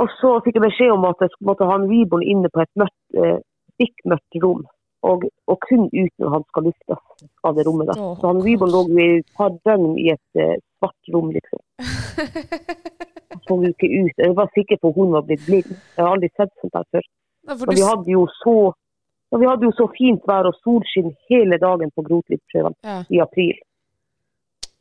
Og 0.03 0.11
så 0.19 0.35
fikk 0.45 0.59
jeg 0.59 0.67
beskjed 0.67 0.93
om 0.93 1.07
at 1.09 1.23
jeg 1.23 1.33
måtte 1.49 1.65
ha 1.65 1.79
han 1.79 1.87
Reborn 1.89 2.25
inne 2.27 2.51
på 2.53 2.61
et 2.61 2.73
mørkt, 2.81 2.99
eh, 3.17 3.39
stikkmørkt 3.77 4.39
rom. 4.43 4.65
Og, 5.05 5.25
og 5.53 5.59
kun 5.69 5.89
ut 5.93 6.15
når 6.23 6.31
han 6.33 6.45
skal 6.49 6.65
luftes 6.69 7.27
av 7.45 7.57
det 7.57 7.67
rommet. 7.67 7.91
da. 7.91 7.97
Så 8.21 8.31
han 8.31 8.41
Reborn 8.45 8.73
lå 8.73 8.81
jo 8.89 9.01
i 9.03 9.09
et 9.19 9.35
par 9.37 9.53
døgn 9.69 9.99
i 10.01 10.07
et 10.15 10.41
uh, 10.41 10.55
svart 10.79 11.13
rom, 11.13 11.29
liksom. 11.35 11.61
Så 13.45 13.59
jo 13.61 13.69
ikke 13.75 13.91
ut. 14.01 14.15
Jeg 14.17 14.37
var 14.39 14.49
sikker 14.55 14.79
på 14.81 14.89
at 14.89 14.97
hun 14.97 15.13
var 15.13 15.27
blitt 15.29 15.45
blind. 15.45 15.69
Jeg 15.75 16.01
har 16.01 16.15
aldri 16.15 16.31
sett 16.33 16.53
sånt 16.63 16.73
der 16.73 16.87
før. 16.95 17.05
Ja, 17.45 17.57
Og 17.59 17.75
vi 17.75 17.85
hadde 17.85 18.15
jo 18.15 18.25
så 18.41 18.57
og 19.35 19.41
vi 19.43 19.47
hadde 19.51 19.67
jo 19.67 19.73
så 19.75 19.89
fint 19.97 20.23
vær 20.31 20.47
og 20.47 20.55
solskinn 20.63 21.11
hele 21.27 21.57
dagen 21.59 21.91
på 21.91 22.05
Grotlidsprøven 22.07 22.77
ja, 22.87 23.01
i 23.11 23.19
april. 23.25 23.57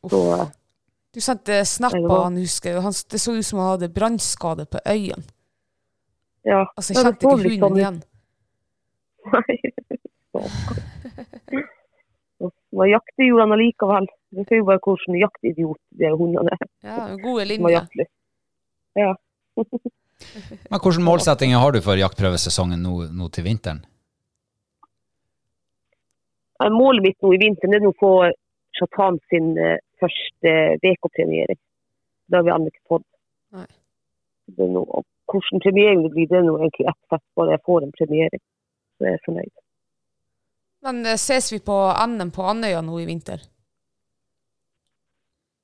Så 0.06 0.20
uh, 0.30 0.44
du 1.14 1.20
sendte 1.22 1.60
snap 1.66 1.94
av 1.94 2.14
han, 2.24 2.38
husker 2.38 2.70
jeg. 2.70 2.82
Han, 2.84 2.94
det 3.10 3.20
så 3.22 3.34
ut 3.34 3.46
som 3.46 3.58
han 3.62 3.72
hadde 3.74 3.90
brannskade 3.94 4.66
på 4.70 4.78
øynene. 4.86 5.26
ja. 6.46 6.64
Altså, 6.76 6.94
jeg 6.94 7.02
kjente 7.02 7.18
ikke 7.18 7.30
sånn 7.30 7.44
hunden 7.48 7.72
ut. 7.72 7.82
igjen. 7.82 8.00
Nei. 9.34 10.00
Så, 10.34 10.42
Man 12.74 12.90
jakter 12.90 13.28
jo 13.28 13.38
han 13.38 13.54
allikevel. 13.54 14.08
Det 14.34 14.44
ser 14.48 14.58
jo 14.58 14.66
bare 14.68 14.82
hvordan 14.82 15.18
jaktidiot 15.20 15.78
de 16.00 16.10
hundene 16.18 16.56
er. 16.56 16.70
Ja, 16.82 16.96
gode 17.22 17.46
linjer. 17.46 17.86
Ja. 18.98 19.14
Men 19.54 20.80
hvilke 20.82 21.02
målsettinger 21.06 21.62
har 21.62 21.74
du 21.74 21.80
for 21.84 21.98
jaktprøvesesongen 22.00 22.82
nå, 22.82 22.94
nå 23.14 23.28
til 23.34 23.46
vinteren? 23.46 23.84
Eh, 26.62 26.70
Målet 26.74 27.06
mitt 27.06 27.22
nå 27.22 27.32
i 27.34 27.40
vinteren 27.42 27.78
er 27.78 27.86
å 27.86 27.94
få 28.00 28.12
Chatan 28.78 29.20
sin 29.30 29.54
eh, 29.58 29.78
første 30.02 30.54
VK-premiering. 30.82 31.60
Det 32.26 32.40
har 32.40 32.46
vi 32.46 32.54
ennå 32.54 32.72
ikke 32.72 32.96
fått. 32.96 33.10
Det 34.50 34.66
er 34.66 34.72
noe, 34.74 35.00
og 35.00 35.06
hvordan 35.30 35.62
premiering 35.64 36.02
det 36.04 36.12
blir, 36.14 36.28
det 36.30 36.40
er 36.40 36.46
nå 36.46 36.56
egentlig 36.58 36.88
ett 36.90 37.02
fett, 37.12 37.24
bare 37.38 37.54
jeg 37.54 37.64
får 37.68 37.86
en 37.86 37.94
premiering. 37.98 38.42
Så 38.98 39.06
er 39.06 39.14
jeg 39.14 39.24
fornøyd. 39.28 39.54
Men 40.84 41.00
eh, 41.06 41.16
ses 41.20 41.52
vi 41.52 41.58
på 41.64 41.76
NM 42.06 42.30
på 42.36 42.44
Andøya 42.44 42.82
nå 42.84 42.98
i 43.00 43.06
vinter? 43.08 43.40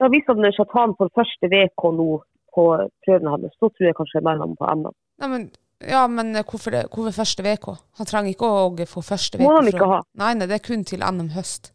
Ja, 0.01 0.09
hvis 0.09 0.25
han 0.31 0.47
Chatan 0.57 0.95
for 0.97 1.13
første 1.13 1.51
VK 1.53 1.83
nå 1.93 2.07
på 2.55 2.63
prøvene 3.05 3.35
hans, 3.35 3.53
så 3.61 3.69
tror 3.69 3.87
jeg 3.91 3.97
kanskje 3.99 4.17
jeg 4.19 4.25
melder 4.27 4.47
ham 4.47 4.55
på 4.57 4.71
NM. 4.81 4.95
Ja, 5.21 5.29
men, 5.29 5.45
ja, 5.85 6.07
men 6.09 6.33
eh, 6.37 6.47
hvorfor, 6.49 6.73
det, 6.75 6.87
hvorfor 6.95 7.19
første 7.21 7.45
VK? 7.45 7.69
Han 8.01 8.09
trenger 8.09 8.33
ikke 8.33 8.49
å 8.49 8.89
få 8.89 9.05
første 9.05 9.37
VK. 9.39 9.45
Må 9.45 9.59
han 9.59 9.69
ikke 9.71 9.91
ha? 9.93 10.01
Nei, 10.23 10.33
nei, 10.41 10.49
det 10.51 10.57
er 10.57 10.65
kun 10.71 10.87
til 10.89 11.05
NM 11.05 11.29
høst. 11.37 11.73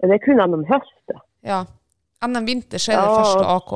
Men 0.00 0.10
det 0.10 0.18
er 0.18 0.24
kun 0.24 0.40
NM 0.42 0.64
høst. 0.72 1.16
Ja. 1.46 1.60
NM 2.24 2.46
vinter 2.48 2.80
så 2.80 2.94
er 2.94 3.02
det 3.02 3.10
Ja. 3.10 3.18
første 3.20 3.44
AK. 3.56 3.72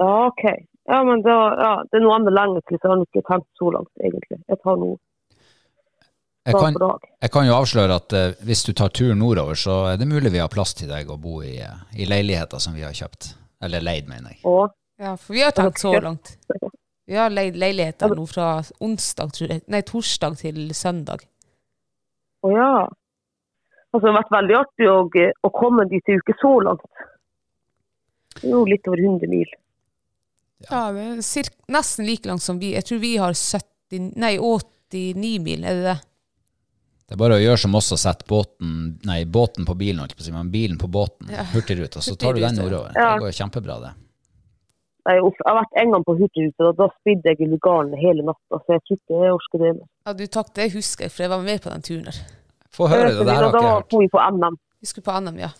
Ja, 0.00 0.08
OK. 0.26 0.44
Ja, 0.88 0.98
men 1.06 1.22
da, 1.24 1.34
ja, 1.60 1.68
det 1.88 1.96
er 2.00 2.02
noe 2.04 2.16
annet 2.18 2.34
lenge 2.34 2.60
til, 2.68 2.76
så 2.80 2.88
jeg 2.88 2.92
har 2.96 3.04
ikke 3.06 3.22
tenkt 3.28 3.60
så 3.60 3.70
langt, 3.76 3.92
egentlig. 4.04 4.40
Jeg 4.50 4.58
tar 4.64 4.76
noe 4.80 4.98
Jeg 6.44 6.60
kan, 6.60 6.74
jeg 7.24 7.32
kan 7.32 7.46
jo 7.48 7.54
avsløre 7.56 7.94
at 7.96 8.12
uh, 8.12 8.32
hvis 8.44 8.66
du 8.66 8.74
tar 8.76 8.92
turen 8.92 9.16
nordover, 9.22 9.56
så 9.56 9.78
er 9.88 10.00
det 10.00 10.08
mulig 10.10 10.32
vi 10.34 10.42
har 10.42 10.50
plass 10.52 10.74
til 10.76 10.90
deg 10.92 11.08
å 11.08 11.16
bo 11.20 11.38
i, 11.40 11.54
uh, 11.64 11.86
i 11.96 12.04
leiligheter 12.04 12.60
som 12.60 12.76
vi 12.76 12.84
har 12.84 12.92
kjøpt. 12.92 13.30
Eller 13.64 13.84
leid, 13.84 14.10
mener 14.10 14.34
jeg. 14.34 14.42
Og 14.44 14.74
Ja, 15.00 15.16
for 15.16 15.34
vi 15.34 15.40
har 15.42 15.54
tenkt 15.56 15.80
så 15.80 15.94
langt. 15.98 16.36
Vi 17.04 17.16
har 17.16 17.32
leid 17.32 17.56
leiligheter 17.58 18.12
nå 18.16 18.26
fra 18.28 18.58
onsdag, 18.84 19.32
tror 19.36 19.50
jeg. 19.50 19.64
Nei, 19.72 19.80
torsdag 19.88 20.36
til 20.40 20.60
søndag. 20.76 21.24
Å 22.44 22.52
ja. 22.52 22.68
Altså, 23.90 24.04
det 24.04 24.12
har 24.12 24.20
vært 24.20 24.36
veldig 24.36 24.56
artig 24.60 24.88
å, 24.90 25.00
å 25.48 25.50
komme 25.54 25.88
dit, 25.90 26.04
det 26.06 26.20
er 26.20 26.40
så 26.40 26.54
langt. 26.64 27.04
Det 28.40 28.48
er 28.48 28.56
jo 28.56 28.64
litt 28.68 28.88
over 28.90 29.00
100 29.00 29.30
mil. 29.32 29.52
Ja, 30.64 30.88
det 30.94 31.04
er 31.04 31.20
cirka, 31.24 31.56
nesten 31.72 32.08
like 32.08 32.28
langt 32.28 32.44
som 32.44 32.58
vi. 32.60 32.72
Jeg 32.74 32.88
tror 32.88 33.00
vi 33.02 33.12
har 33.20 33.36
70, 33.36 34.10
nei, 34.20 34.34
89 34.40 35.38
mil, 35.44 35.64
er 35.64 35.78
det 35.78 35.86
det? 35.90 36.00
Det 37.04 37.16
er 37.16 37.20
bare 37.20 37.36
å 37.36 37.42
gjøre 37.42 37.60
som 37.60 37.74
oss 37.76 37.90
og 37.92 37.98
sette 38.00 38.24
båten, 38.28 38.70
nei, 39.04 39.24
båten 39.28 39.66
på 39.68 39.74
bilen, 39.76 40.00
ikke 40.08 40.16
på 40.16 40.24
å 40.24 40.26
si, 40.28 40.32
men 40.32 40.50
bilen 40.52 40.78
på 40.80 40.88
båten, 40.88 41.28
Ja. 41.30 41.44
Hurtigruta, 41.52 42.00
så 42.00 42.16
tar 42.16 42.32
du 42.34 42.40
den 42.40 42.56
nordover. 42.56 42.92
Ja. 42.96 43.10
Det 43.14 43.26
går 43.26 43.34
kjempebra, 43.40 43.76
det. 43.82 43.92
Nei, 45.04 45.14
Jeg 45.18 45.34
har 45.44 45.58
vært 45.58 45.74
en 45.82 45.90
gang 45.92 46.04
på 46.08 46.14
Hurtigruta, 46.16 46.70
og 46.70 46.76
da 46.78 46.86
spydde 46.94 47.28
jeg 47.34 47.40
i 47.44 47.50
lugaren 47.52 47.92
hele 48.00 48.24
natta, 48.24 48.56
så 48.64 48.78
jeg 48.78 48.80
tror 48.88 48.96
ikke 49.02 49.20
jeg 49.26 49.34
orker 49.36 49.58
det. 49.64 49.72
mer. 49.76 49.86
Ja, 50.06 50.12
du 50.16 50.24
takk, 50.26 50.54
det 50.56 50.72
husker 50.72 51.04
jeg, 51.04 51.12
for 51.12 51.22
jeg 51.26 51.30
var 51.34 51.42
med 51.44 51.60
på 51.60 51.70
den 51.74 51.82
turen 51.84 52.04
der. 52.08 52.22
Få 52.72 52.88
høre 52.88 53.10
det, 53.12 53.20
det 53.26 53.34
her 53.36 53.42
har 53.44 53.52
da 53.52 53.58
ikke 53.58 53.66
jeg 53.68 53.74
hørt. 53.76 53.90
får 53.92 54.00
vi 54.00 54.08
på 54.16 54.22
NM. 54.38 54.56
Vi 54.80 54.86
skulle 54.86 55.04
på 55.04 55.20
NM, 55.20 55.38
ja. 55.44 55.50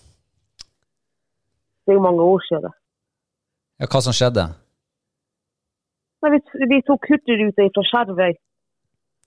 Det 1.85 1.93
er 1.93 1.99
jo 2.01 2.07
mange 2.09 2.25
år 2.25 2.41
siden. 2.49 2.73
Ja, 3.85 3.87
hva 3.93 4.01
som 4.01 4.17
skjedde? 4.17 4.49
Nei, 6.25 6.31
vi, 6.33 6.41
vi 6.73 6.81
tok 6.89 7.05
Hurtigruta 7.11 7.67
fra 7.77 7.85
Skjervøy 7.91 8.33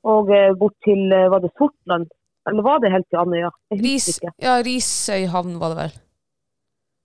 og 0.04 0.32
eh, 0.34 0.54
bort 0.60 0.76
til, 0.86 1.12
eh, 1.14 1.30
var 1.32 1.44
det 1.44 1.52
Sortland? 1.58 2.08
Eller 2.48 2.64
var 2.64 2.80
det 2.80 2.92
helt 2.92 3.08
til 3.10 3.20
Andøya? 3.20 3.50
Ris, 3.72 4.08
ja, 4.42 4.60
Risøyhavn 4.68 5.58
var 5.60 5.74
det 5.74 5.80
vel. 5.82 5.98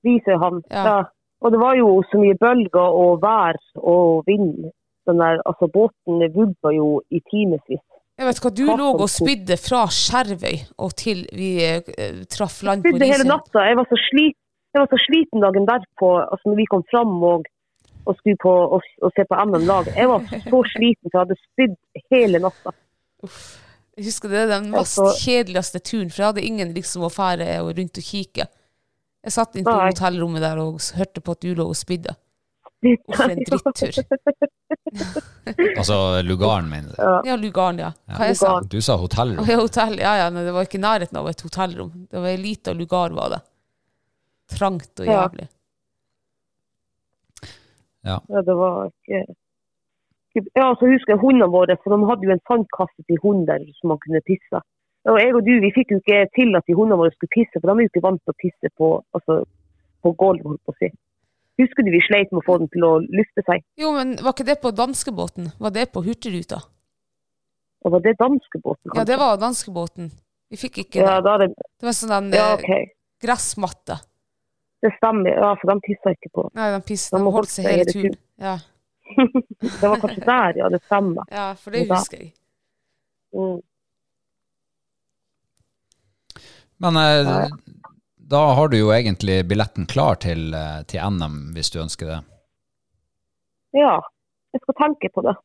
Risøyhavn. 0.07 0.62
Ja. 0.70 0.84
Ja. 0.88 1.01
Og 1.43 1.51
det 1.51 1.59
var 1.59 1.74
jo 1.74 1.88
så 2.11 2.20
mye 2.22 2.36
bølger 2.38 2.99
og 3.03 3.22
vær 3.22 3.59
og 3.76 4.22
vind. 4.26 4.70
Den 5.09 5.18
der, 5.18 5.40
altså 5.51 5.66
båten 5.66 6.22
vugga 6.36 6.70
jo 6.76 7.01
i 7.11 7.18
timevis. 7.32 7.82
Jeg 8.18 8.28
vet 8.28 8.38
hva, 8.45 8.51
du 8.55 8.66
lå 8.68 8.88
og 9.03 9.09
spydde 9.11 9.57
fra 9.59 9.80
Skjervøy 9.90 10.61
og 10.84 10.93
til 11.01 11.24
vi 11.34 11.57
eh, 11.64 12.20
traff 12.30 12.61
land 12.62 12.84
på 12.84 12.93
Spydde 12.93 13.09
hele 13.09 13.24
Risøy. 13.24 13.32
natta. 13.32 13.64
Jeg 13.66 13.78
var 13.80 13.88
så 13.90 13.99
sliten, 14.07 14.43
jeg 14.74 14.84
var 14.84 14.90
så 14.93 15.01
sliten 15.07 15.43
dagen 15.43 15.66
derpå, 15.66 16.11
altså 16.28 16.53
når 16.53 16.61
vi 16.61 16.68
kom 16.70 16.84
fram 16.93 17.16
og, 17.32 17.49
og 18.07 18.16
skulle 18.18 18.38
på 18.42 18.53
og, 18.76 18.86
og 19.03 19.12
se 19.16 19.24
på 19.28 19.38
NM-lag. 19.46 19.90
Jeg 19.96 20.09
var 20.11 20.24
så 20.30 20.62
sliten, 20.72 21.11
for 21.11 21.18
jeg 21.18 21.22
hadde 21.26 21.38
spydd 21.42 21.76
hele 22.14 22.40
natta. 22.42 22.72
Jeg 23.92 24.07
husker 24.09 24.32
det 24.32 24.40
er 24.46 24.50
den 24.55 24.70
mest 24.72 24.96
så, 24.98 25.07
kjedeligste 25.20 25.82
turen, 25.84 26.11
for 26.11 26.22
jeg 26.22 26.30
hadde 26.32 26.46
ingen 26.48 26.74
liksom 26.74 27.05
å 27.07 27.12
fære 27.12 27.48
og 27.62 27.74
rundt 27.78 28.00
og 28.00 28.07
kikke. 28.09 28.48
Jeg 29.22 29.34
satt 29.36 29.55
inn 29.57 29.66
på 29.68 29.74
Nei. 29.76 29.90
hotellrommet 29.92 30.42
der 30.42 30.59
og 30.59 30.80
hørte 30.98 31.22
på 31.22 31.36
at 31.36 31.44
du 31.44 31.53
lå 31.55 31.68
og 31.70 31.78
spydde. 31.78 32.16
Uff, 32.82 33.03
for 33.14 33.30
en 33.30 33.44
drittur. 33.46 34.00
Altså 35.76 35.96
lugaren, 36.24 36.68
mener 36.70 36.94
du? 36.94 37.28
Ja, 37.28 37.34
Lugaren, 37.36 37.78
ja. 37.80 37.90
Hva 38.16 38.28
jeg 38.30 38.36
sa? 38.40 38.53
Du 38.72 38.78
sa 38.84 38.96
hotellrom. 39.00 39.44
Ja, 39.48 39.59
hotell, 39.61 39.98
ja, 40.00 40.12
ja, 40.22 40.28
men 40.32 40.46
det 40.46 40.53
var 40.55 40.66
ikke 40.66 40.80
nærheten 40.80 41.18
av 41.18 41.28
et 41.30 41.42
hotellrom. 41.44 41.90
Det 42.11 42.20
var 42.22 42.30
ei 42.30 42.38
lita 42.40 42.72
lugar, 42.76 43.12
var 43.16 43.34
det. 43.34 43.40
Trangt 44.57 45.03
og 45.03 45.09
Ja. 45.11 45.26
Jævlig. 48.07 48.34
Ja, 48.34 48.42
det 48.48 48.57
var 48.62 48.76
ikke 48.90 49.22
Ja, 50.57 50.66
så 50.80 50.88
husker 50.88 51.12
jeg 51.12 51.20
hundene 51.20 51.50
våre, 51.53 51.76
for 51.82 51.92
de 51.92 52.09
hadde 52.09 52.24
jo 52.24 52.32
en 52.32 52.46
sandkasse 52.48 53.05
til 53.05 53.18
hunder 53.20 53.61
som 53.78 53.92
man 53.92 54.00
kunne 54.00 54.22
pisse. 54.24 54.61
Og 55.11 55.18
jeg 55.20 55.34
og 55.36 55.42
du, 55.44 55.53
vi 55.61 55.72
fikk 55.76 55.92
jo 55.92 55.98
ikke 56.00 56.20
til 56.38 56.57
at 56.57 56.64
de 56.68 56.76
hundene 56.78 56.96
våre 57.00 57.12
skulle 57.12 57.34
pisse, 57.34 57.59
for 57.59 57.68
de 57.68 57.74
er 57.74 57.84
jo 57.84 57.90
ikke 57.92 58.05
vant 58.07 58.22
til 58.22 58.32
å 58.32 58.40
pisse 58.40 58.70
på, 58.80 58.88
altså, 59.18 59.42
på 60.03 60.12
gulv, 60.22 60.44
holdt 60.46 60.62
på 60.64 60.72
å 60.72 60.78
si. 60.80 60.88
Husker 61.61 61.84
du 61.84 61.90
vi 61.92 62.00
sleit 62.00 62.30
med 62.32 62.40
å 62.40 62.46
få 62.46 62.57
den 62.62 62.70
til 62.72 62.86
å 62.88 62.92
lufte 63.03 63.44
seg? 63.44 63.64
Jo, 63.82 63.92
men 63.96 64.14
var 64.24 64.32
ikke 64.32 64.48
det 64.48 64.57
på 64.62 64.72
danskebåten? 64.72 65.50
Var 65.61 65.74
det 65.74 65.90
på 65.92 66.05
Hurtigruta? 66.07 66.62
Og 67.82 67.96
var 67.96 68.05
det 68.07 68.14
danskebåten? 68.22 68.94
Ja, 68.96 69.05
det 69.05 69.18
var 69.20 69.36
danskebåten. 69.42 70.09
Vi 70.53 70.61
fikk 70.61 70.84
ikke 70.84 71.03
Ja, 71.03 71.18
det. 71.24 71.34
det, 71.42 71.68
Det 71.80 71.88
var 71.88 71.96
sånn 71.98 72.14
en 72.16 72.32
ja, 72.32 72.48
okay. 72.57 72.88
gressmatte. 73.20 73.98
Det 74.82 74.90
stemmer. 74.96 75.30
Ja, 75.30 75.56
for 75.60 75.70
de 75.70 75.80
pissa 75.84 76.12
ikke 76.16 76.30
på. 76.34 76.44
Nei, 76.58 76.68
de 76.74 76.80
pissa. 76.86 77.18
De 77.18 77.34
holdt 77.36 77.50
seg 77.52 77.68
hele 77.70 77.84
turen. 77.86 78.16
Ja. 78.42 78.56
Det 79.80 79.88
var 79.88 80.00
kanskje 80.00 80.24
der, 80.24 80.56
ja. 80.58 80.70
Det 80.72 80.80
stemmer. 80.86 81.28
ja, 81.30 81.44
for 81.60 81.74
det 81.74 81.84
husker 81.90 82.18
jeg. 82.18 82.32
Mm. 83.36 83.60
Men 86.82 86.96
eh, 86.96 87.46
da 88.32 88.40
har 88.56 88.68
du 88.72 88.78
jo 88.78 88.90
egentlig 88.92 89.44
billetten 89.48 89.86
klar 89.86 90.18
til, 90.24 90.48
eh, 90.56 90.80
til 90.90 91.04
NM, 91.14 91.52
hvis 91.54 91.70
du 91.70 91.78
ønsker 91.84 92.08
det. 92.08 92.18
Ja, 93.76 94.00
jeg 94.52 94.64
skal 94.64 94.78
tenke 94.80 95.12
på 95.14 95.24
det. 95.28 95.36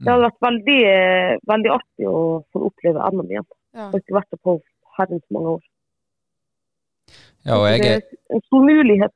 Det 0.00 0.10
hadde 0.10 0.26
vært 0.26 0.46
veldig, 0.46 0.78
eh, 0.90 1.34
veldig 1.52 1.72
artig 1.74 2.08
å 2.10 2.22
få 2.50 2.64
oppleve 2.70 3.10
NM 3.12 3.28
igjen. 3.28 3.46
Ja. 3.74 3.90
Jeg 3.90 3.90
har 3.92 4.02
ikke 4.02 4.18
vært 4.18 4.32
der 4.32 4.42
på 4.46 4.56
herrens 4.98 5.26
mange 5.34 5.56
år. 5.58 5.62
Ja, 7.44 7.58
og 7.60 7.66
jeg 7.68 7.82
det 7.82 7.88
er, 7.92 8.00
en 8.32 8.40
stor 8.46 8.62
mulighet. 8.64 9.12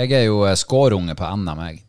jeg 0.00 0.12
er 0.16 0.22
jo 0.24 0.38
eh, 0.48 0.56
skårunge 0.56 1.14
på 1.18 1.24
NM, 1.36 1.60
jeg. 1.66 1.82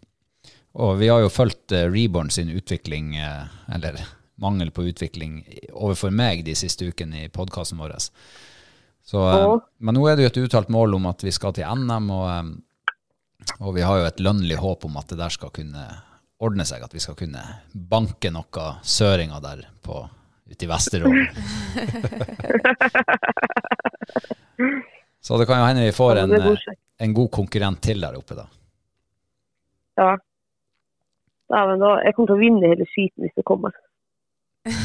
Og 0.79 0.97
vi 0.99 1.07
har 1.07 1.19
jo 1.23 1.29
fulgt 1.31 1.71
eh, 1.75 1.87
Reborn 1.91 2.29
sin 2.33 2.49
utvikling, 2.51 3.15
eh, 3.15 3.43
eller 3.75 3.93
mangel 4.39 4.71
på 4.71 4.83
utvikling, 4.91 5.43
overfor 5.71 6.11
meg 6.15 6.43
de 6.47 6.55
siste 6.55 6.85
ukene 6.91 7.23
i 7.25 7.29
podkasten 7.31 7.77
vår. 7.79 7.95
Så, 7.99 8.11
Ja. 9.23 9.59
Men 9.79 9.95
nå 9.95 10.07
er 10.07 10.15
det 10.15 10.23
jo 10.27 10.31
et 10.33 10.43
uttalt 10.45 10.69
mål 10.69 10.93
om 10.99 11.05
at 11.09 11.23
vi 11.23 11.31
skal 11.31 11.53
til 11.55 11.65
NM, 11.67 12.09
og, 12.11 12.45
og 13.59 13.75
vi 13.75 13.81
har 13.81 13.97
jo 13.99 14.05
et 14.11 14.19
lønnlig 14.19 14.57
håp 14.59 14.85
om 14.85 14.97
at 14.99 15.07
det 15.11 15.17
der 15.19 15.29
skal 15.33 15.49
kunne 15.55 15.85
ordne 16.39 16.65
seg, 16.67 16.83
at 16.83 16.93
vi 16.93 16.99
skal 17.03 17.15
kunne 17.19 17.41
banke 17.73 18.31
noe 18.31 18.75
søringer 18.83 19.39
der 19.43 19.65
på, 19.83 20.09
ute 20.51 20.65
i 20.67 20.71
Vesterålen. 20.71 21.25
Så 25.21 25.37
det 25.37 25.47
kan 25.49 25.59
jo 25.59 25.67
hende 25.67 25.83
vi 25.83 25.95
får 25.95 26.21
en, 26.23 26.33
en 27.05 27.13
god 27.13 27.29
konkurrent 27.35 27.81
til 27.83 28.01
der 28.01 28.17
oppe, 28.19 28.37
da. 28.37 28.45
Ja. 29.99 30.11
Dæven, 31.49 31.81
da, 31.81 31.95
jeg 32.05 32.15
kommer 32.15 32.29
til 32.29 32.37
å 32.37 32.43
vinne 32.43 32.71
hele 32.71 32.85
skiten 32.89 33.25
hvis 33.25 33.37
det 33.37 33.47
kommer. 33.47 33.75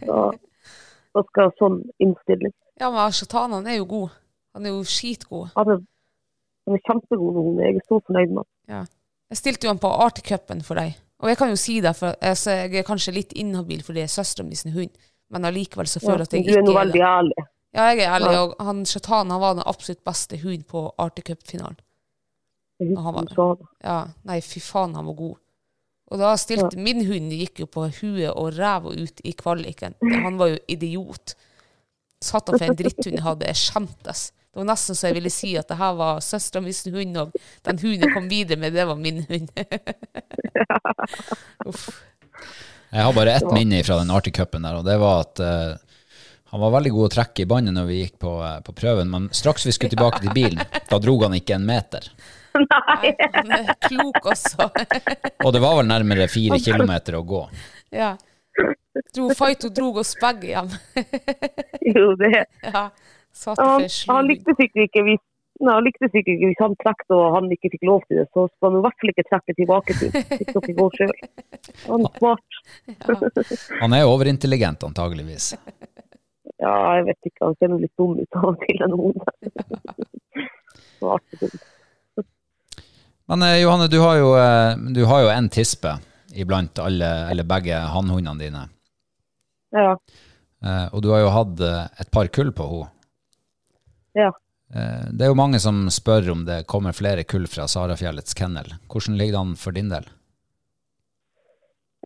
Da, 0.00 0.20
da 1.12 1.22
skal 1.26 1.50
sånn 1.58 1.80
innstilling. 2.02 2.52
Ja, 2.80 2.88
men 2.94 3.12
Shatan 3.12 3.52
han 3.52 3.66
er 3.68 3.80
jo 3.80 3.86
god. 3.90 4.14
Han 4.56 4.66
er 4.66 4.72
jo 4.72 4.84
skitgod. 4.88 5.50
Han 5.58 5.72
er, 5.74 5.82
han 6.66 6.76
er 6.78 6.82
kjempegod 6.86 7.36
nå. 7.36 7.44
Jeg 7.60 7.76
er 7.80 7.86
så 7.86 7.98
fornøyd 8.06 8.32
med 8.32 8.40
ham. 8.40 8.48
Ja. 8.70 8.80
Jeg 9.30 9.40
stilte 9.42 9.66
jo 9.66 9.74
han 9.74 9.82
på 9.82 9.90
Arctic 10.06 10.26
Cupen 10.30 10.62
for 10.66 10.80
deg. 10.80 10.96
Og 11.20 11.28
jeg 11.28 11.38
kan 11.38 11.52
jo 11.52 11.58
si 11.60 11.76
det, 11.84 11.92
for 11.98 12.16
jeg 12.16 12.80
er 12.80 12.86
kanskje 12.86 13.14
litt 13.14 13.34
inhabil 13.36 13.82
fordi 13.84 14.02
jeg 14.02 14.08
er 14.08 14.14
søstera 14.14 14.46
mi 14.46 14.56
sin 14.58 14.72
hund, 14.72 14.94
men 15.30 15.46
allikevel 15.46 15.90
så 15.90 16.00
føler 16.00 16.24
jeg 16.24 16.30
at 16.30 16.36
jeg 16.36 16.46
ikke 16.46 16.54
er 16.54 16.62
det. 16.62 16.64
ikke 16.64 16.72
er 16.72 16.80
veldig 16.80 17.02
det. 17.02 17.10
ærlig. 17.10 17.44
Ja, 17.74 17.84
jeg 17.92 18.02
er 18.04 18.14
ærlig, 18.16 18.32
Ja. 18.34 18.40
og 18.42 18.54
han 18.66 18.84
Shatan 18.86 19.30
han 19.30 19.40
var 19.40 19.54
den 19.54 19.62
absolutt 19.66 20.02
beste 20.04 20.38
hunden 20.42 20.64
på 20.66 20.88
Arctic 20.98 21.24
Cup-finalen. 21.30 21.76
Ja, 23.84 23.98
nei, 24.24 24.40
fy 24.40 24.58
faen, 24.64 24.94
han 24.96 25.06
var 25.06 25.14
god. 25.14 25.36
Og 26.10 26.18
da 26.18 26.32
stilte 26.40 26.80
min 26.82 27.04
hund 27.06 27.30
gikk 27.30 27.60
jo 27.62 27.66
på 27.70 27.84
huet 28.00 28.32
og 28.32 28.56
ræva 28.56 28.90
ut 28.96 29.20
i 29.22 29.30
kvaliken. 29.38 29.94
Han 30.02 30.38
var 30.40 30.48
jo 30.50 30.56
idiot. 30.66 31.36
Satan 32.20 32.58
for 32.58 32.66
en 32.66 32.74
dritthund 32.76 33.20
jeg 33.20 33.22
hadde. 33.22 33.46
Jeg 33.46 33.60
skjemtes. 33.60 34.24
Det 34.50 34.58
var 34.58 34.66
nesten 34.72 34.98
så 34.98 35.06
jeg 35.06 35.14
ville 35.20 35.30
si 35.30 35.52
at 35.60 35.68
det 35.70 35.76
her 35.78 35.92
var 35.94 36.18
søstera 36.26 36.64
mi 36.64 36.72
sin 36.74 36.96
hund, 36.96 37.14
og 37.22 37.36
den 37.68 37.78
hunden 37.78 38.02
jeg 38.02 38.14
kom 38.16 38.26
videre 38.32 38.58
med, 38.58 38.74
det 38.74 38.86
var 38.88 38.98
min 38.98 39.20
hund. 39.28 39.52
Uff. 41.70 41.84
Jeg 42.90 43.04
har 43.06 43.14
bare 43.14 43.36
ett 43.38 43.46
minne 43.54 43.84
fra 43.86 44.00
den 44.00 44.10
Arctic 44.10 44.34
Cupen 44.34 44.66
der, 44.66 44.80
og 44.80 44.88
det 44.88 44.96
var 44.98 45.20
at 45.22 45.38
eh, 45.46 45.76
han 46.50 46.60
var 46.60 46.72
veldig 46.74 46.90
god 46.96 47.06
å 47.06 47.12
trekke 47.14 47.44
i 47.44 47.48
båndet 47.50 47.76
når 47.76 47.86
vi 47.86 48.00
gikk 48.00 48.16
på, 48.22 48.34
eh, 48.42 48.58
på 48.66 48.74
prøven, 48.74 49.10
men 49.12 49.28
straks 49.36 49.66
vi 49.68 49.74
skulle 49.76 49.94
tilbake 49.94 50.22
til 50.24 50.34
bilen, 50.34 50.62
da 50.90 50.98
drog 50.98 51.28
han 51.28 51.36
ikke 51.38 51.54
en 51.58 51.68
meter. 51.68 52.10
Nei, 52.58 53.12
han 53.36 53.52
er 53.60 53.70
klok 53.86 54.32
også. 54.32 54.66
Og 55.46 55.54
det 55.54 55.62
var 55.62 55.78
vel 55.78 55.90
nærmere 55.90 56.26
fire 56.32 56.58
kilometer 56.62 57.20
å 57.20 57.24
gå. 57.26 57.46
ja. 57.94 58.16
Dro 59.14 59.30
Faito 59.38 59.68
drog 59.70 60.00
oss 60.02 60.16
begge 60.18 60.48
hjem. 60.50 60.70
Jo, 61.94 62.10
det 62.18 62.30
ja. 62.34 62.82
han, 63.46 63.84
han 64.10 64.26
likte 64.26 64.54
sikkert 64.58 64.88
ikke 64.88 65.04
hvis 65.06 65.22
Nei, 65.60 65.74
han 65.76 65.84
likte 65.84 66.08
sikkert 66.08 66.38
ikke 66.38 66.48
hvis 66.48 66.60
han 66.62 66.74
trekte 66.80 67.16
og 67.16 67.34
han 67.34 67.50
ikke 67.52 67.68
fikk 67.74 67.82
lov 67.84 68.04
til 68.08 68.16
det, 68.22 68.26
så 68.32 68.46
skal 68.48 68.70
han 68.70 68.78
i 68.78 68.82
hvert 68.86 69.02
fall 69.02 69.12
ikke 69.12 69.24
trekke 69.26 69.54
tilbake 69.58 69.96
til 69.98 70.12
hvis 70.14 70.52
dere 70.54 70.76
går 70.78 70.96
sjøl. 70.96 71.12
Han 71.84 72.06
er 72.08 72.14
smart. 72.16 72.60
Han 73.82 73.96
er 73.96 74.08
overintelligent, 74.08 74.86
antageligvis. 74.88 75.50
Ja, 76.60 76.76
jeg 76.98 77.06
vet 77.08 77.30
ikke, 77.30 77.46
han 77.46 77.56
ser 77.56 77.76
litt 77.80 77.96
dum 77.96 78.18
ut 78.20 78.36
av 78.36 78.50
og 78.50 78.64
til 78.66 78.82
en 78.84 78.96
hund. 79.00 79.22
Så 81.00 81.12
artig 81.16 81.38
hund. 81.40 81.60
Men 83.30 83.44
eh, 83.46 83.60
Johanne, 83.62 83.86
du 83.88 84.00
har 84.02 84.16
jo, 84.18 84.34
eh, 84.36 84.72
du 84.90 85.04
har 85.06 85.22
jo 85.24 85.30
en 85.32 85.48
tispe 85.48 85.94
iblant 86.34 86.78
alle, 86.82 87.08
eller 87.30 87.46
begge 87.46 87.78
hannhundene 87.94 88.42
dine. 88.42 88.64
Ja. 89.70 89.94
Eh, 90.66 90.86
og 90.92 91.04
du 91.04 91.12
har 91.14 91.22
jo 91.22 91.32
hatt 91.32 91.62
eh, 91.62 91.84
et 92.02 92.10
par 92.12 92.30
kull 92.34 92.52
på 92.52 92.68
henne. 92.72 92.94
ja. 94.26 94.32
Det 94.70 95.24
er 95.26 95.32
jo 95.32 95.34
mange 95.34 95.58
som 95.58 95.88
spør 95.90 96.28
om 96.30 96.44
det 96.46 96.60
kommer 96.70 96.94
flere 96.94 97.24
kull 97.26 97.48
fra 97.50 97.64
Sarafjellets 97.66 98.36
kennel. 98.38 98.68
Hvordan 98.86 99.16
ligger 99.18 99.34
det 99.34 99.40
an 99.40 99.56
for 99.58 99.74
din 99.74 99.88
del? 99.90 100.04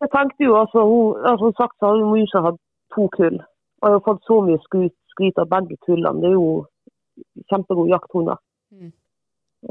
Jeg 0.01 0.09
tenkte 0.15 0.47
jo 0.47 0.55
altså, 0.57 0.81
hun, 0.81 1.19
altså 1.29 1.51
sagt 1.59 1.77
så 1.77 1.91
har 1.91 1.99
jo 2.01 2.15
ikke 2.23 2.41
ha 2.41 2.51
to 2.95 3.05
kull. 3.13 3.37
Har 3.85 3.99
fått 4.05 4.23
så 4.25 4.39
mye 4.41 4.57
skryt, 4.65 4.95
skryt 5.13 5.39
av 5.41 5.49
begge 5.51 5.77
kullene. 5.85 6.21
Det 6.21 6.31
er 6.31 6.37
jo 6.37 7.45
kjempegode 7.51 7.93
jakthunder. 7.93 8.39
Mm. 8.73 8.91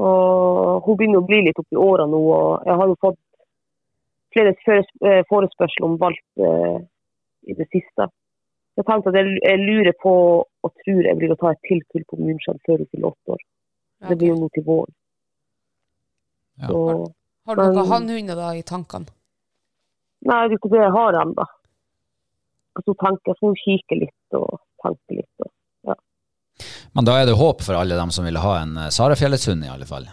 Og 0.05 0.85
hun 0.85 0.97
begynner 0.99 1.21
å 1.21 1.27
bli 1.27 1.41
litt 1.45 1.59
oppi 1.59 1.79
åra 1.79 2.07
nå, 2.09 2.19
og 2.35 2.67
jeg 2.67 2.79
har 2.79 2.91
jo 2.91 2.99
fått 3.03 3.19
flere 4.35 4.53
eh, 4.75 5.21
forespørsler 5.29 5.87
om 5.87 5.97
valp 5.99 6.47
eh, 6.47 6.77
i 7.51 7.55
det 7.59 7.67
siste. 7.71 8.09
Jeg 8.75 8.87
tenkte 8.87 9.11
at 9.11 9.19
jeg, 9.19 9.35
jeg 9.39 9.61
lurer 9.61 9.95
på 10.03 10.13
og 10.43 10.71
tror 10.83 11.07
jeg 11.07 11.19
blir 11.19 11.31
å 11.31 11.39
ta 11.39 11.53
et 11.53 11.61
til 11.67 11.83
kull 11.91 12.03
på 12.09 12.19
Munskjell 12.19 12.59
før 12.67 12.81
hun 12.81 12.89
fyller 12.91 13.11
åtte 13.11 13.35
år. 13.37 13.43
Okay. 13.43 14.09
Det 14.09 14.17
blir 14.19 14.33
jo 14.33 14.39
nå 14.41 14.49
til 14.55 14.65
våren. 14.67 14.95
Ja. 16.63 16.71
Har 17.45 17.59
du 17.59 17.63
noen 17.67 17.91
hannhunder 17.91 18.39
da 18.39 18.49
i 18.55 18.63
tankene? 18.67 19.11
nei, 20.25 20.41
det 20.47 20.55
er 20.55 20.57
ikke 20.57 20.71
det 20.73 20.81
jeg 20.81 20.95
har 20.95 21.17
ennå. 21.21 21.45
Så 22.83 22.93
tanker, 22.99 23.31
jeg, 23.31 23.37
så 23.39 23.45
må 23.45 23.53
jeg 23.55 23.63
kikke 23.79 23.97
litt 24.03 24.37
og 24.37 24.59
tanker 24.83 25.21
litt. 25.21 25.45
Og, 25.45 25.95
Men 26.95 27.07
da 27.07 27.17
er 27.19 27.29
det 27.29 27.37
håp 27.39 27.63
for 27.63 27.77
alle 27.79 27.95
dem 27.99 28.11
som 28.11 28.27
vil 28.27 28.39
ha 28.43 28.53
en 28.61 28.77
eh, 28.77 28.91
Sarafjellets 28.91 29.47
hund, 29.51 29.63
i 29.63 29.71
alle 29.71 29.87
fall. 29.87 30.07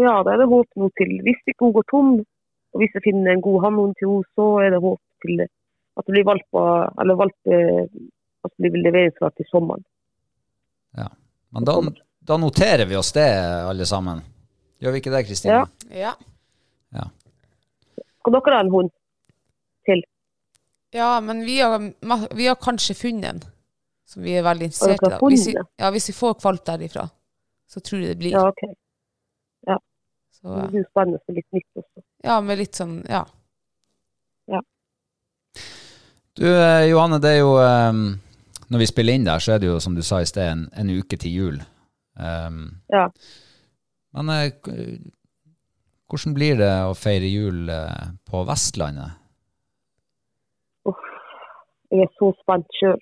ja, 0.00 0.14
da 0.24 0.32
er 0.32 0.40
det 0.40 0.48
håp 0.48 0.68
nå 0.80 0.88
til. 1.00 1.12
Hvis 1.26 1.40
ikke 1.44 1.66
hun 1.66 1.74
går 1.76 1.84
tom, 1.92 2.12
og 2.72 2.80
hvis 2.80 2.94
jeg 2.96 3.04
finner 3.04 3.34
en 3.34 3.44
god 3.44 3.58
hannhund 3.66 3.94
til 4.00 4.08
henne, 4.08 4.28
så 4.36 4.46
er 4.64 4.72
det 4.72 4.80
håp 4.80 5.00
til 5.26 5.44
at 5.44 6.06
det 6.06 6.14
blir 6.14 6.24
valp, 6.24 6.60
eller 7.02 7.18
valp, 7.20 7.36
eh, 7.52 7.84
at 8.48 8.52
det 8.56 8.72
blir 8.72 8.86
leveringsklart 8.86 9.36
til 9.36 9.48
sommeren. 9.52 9.84
Ja, 10.96 11.08
Men 11.52 11.64
da, 11.68 11.76
da 12.28 12.36
noterer 12.40 12.88
vi 12.88 12.96
oss 12.96 13.12
det, 13.12 13.28
alle 13.68 13.84
sammen. 13.88 14.24
Gjør 14.80 14.96
vi 14.96 15.02
ikke 15.02 15.12
det, 15.12 15.26
Kristine? 15.28 15.60
Ja. 15.92 16.14
Ja. 16.96 17.06
Skal 18.22 18.36
dere 18.38 18.56
ha 18.56 18.64
en 18.64 18.72
hund? 18.72 18.90
Ja, 20.92 21.20
men 21.24 21.40
vi 21.46 21.60
har, 21.60 21.78
vi 22.36 22.46
har 22.46 22.58
kanskje 22.60 22.94
funnet 22.98 23.30
en 23.30 23.42
som 24.12 24.22
vi 24.22 24.34
er 24.36 24.44
veldig 24.44 24.68
interessert 24.68 25.06
i. 25.08 25.18
Hvis 25.32 25.46
vi, 25.48 25.54
ja, 25.56 25.90
hvis 25.94 26.08
vi 26.10 26.14
får 26.16 26.34
kvalp 26.42 26.64
derifra, 26.68 27.06
så 27.70 27.80
tror 27.80 28.02
jeg 28.02 28.12
det 28.12 28.18
blir. 28.20 28.34
Ja, 28.36 28.48
ok. 28.50 28.64
Så, 30.42 30.56
Det 30.56 30.70
blir 30.72 30.84
spennende 30.90 31.20
for 31.22 31.36
litt 31.38 31.46
nytt 31.54 31.78
også. 31.78 32.02
ja, 32.26 32.40
med 32.42 32.58
litt 32.58 32.74
sånn, 32.74 32.96
ja. 33.06 33.20
ja. 34.50 34.60
Du, 36.34 36.46
eh, 36.48 36.88
Johanne, 36.90 37.20
det 37.22 37.36
er 37.36 37.40
jo 37.44 37.52
eh, 37.62 37.92
Når 38.72 38.82
vi 38.82 38.88
spiller 38.90 39.14
inn 39.14 39.28
der, 39.28 39.42
så 39.44 39.54
er 39.54 39.62
det 39.62 39.68
jo, 39.68 39.78
som 39.84 39.94
du 39.94 40.02
sa 40.02 40.18
i 40.22 40.26
sted, 40.26 40.48
en, 40.50 40.64
en 40.74 40.90
uke 40.90 41.18
til 41.20 41.36
jul. 41.36 41.62
Um, 42.18 42.64
Ja. 42.90 43.06
Men 44.12 44.28
eh, 44.34 44.50
hvordan 46.10 46.34
blir 46.36 46.58
det 46.60 46.72
å 46.84 46.96
feire 46.98 47.28
jul 47.30 47.70
eh, 47.72 48.10
på 48.28 48.42
Vestlandet? 48.48 49.21
Jeg 51.92 52.06
er 52.06 52.12
så 52.18 52.30
spent 52.40 52.78
sjøl. 52.78 53.00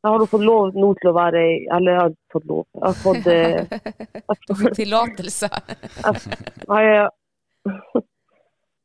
Jeg 0.00 0.08
har 0.14 0.22
fått 0.32 0.44
lov 0.46 0.76
nå 0.80 0.94
til 0.96 1.10
å 1.10 1.12
være 1.12 1.40
Eller 1.76 1.92
jeg 1.92 2.00
har 2.00 2.12
fått 2.32 2.46
lov. 2.48 2.62
Jeg 2.72 2.84
har 2.86 2.98
fått 3.02 3.26
jeg 3.34 4.22
har 4.30 4.60
fått 4.62 4.78
tillatelse. 4.78 5.50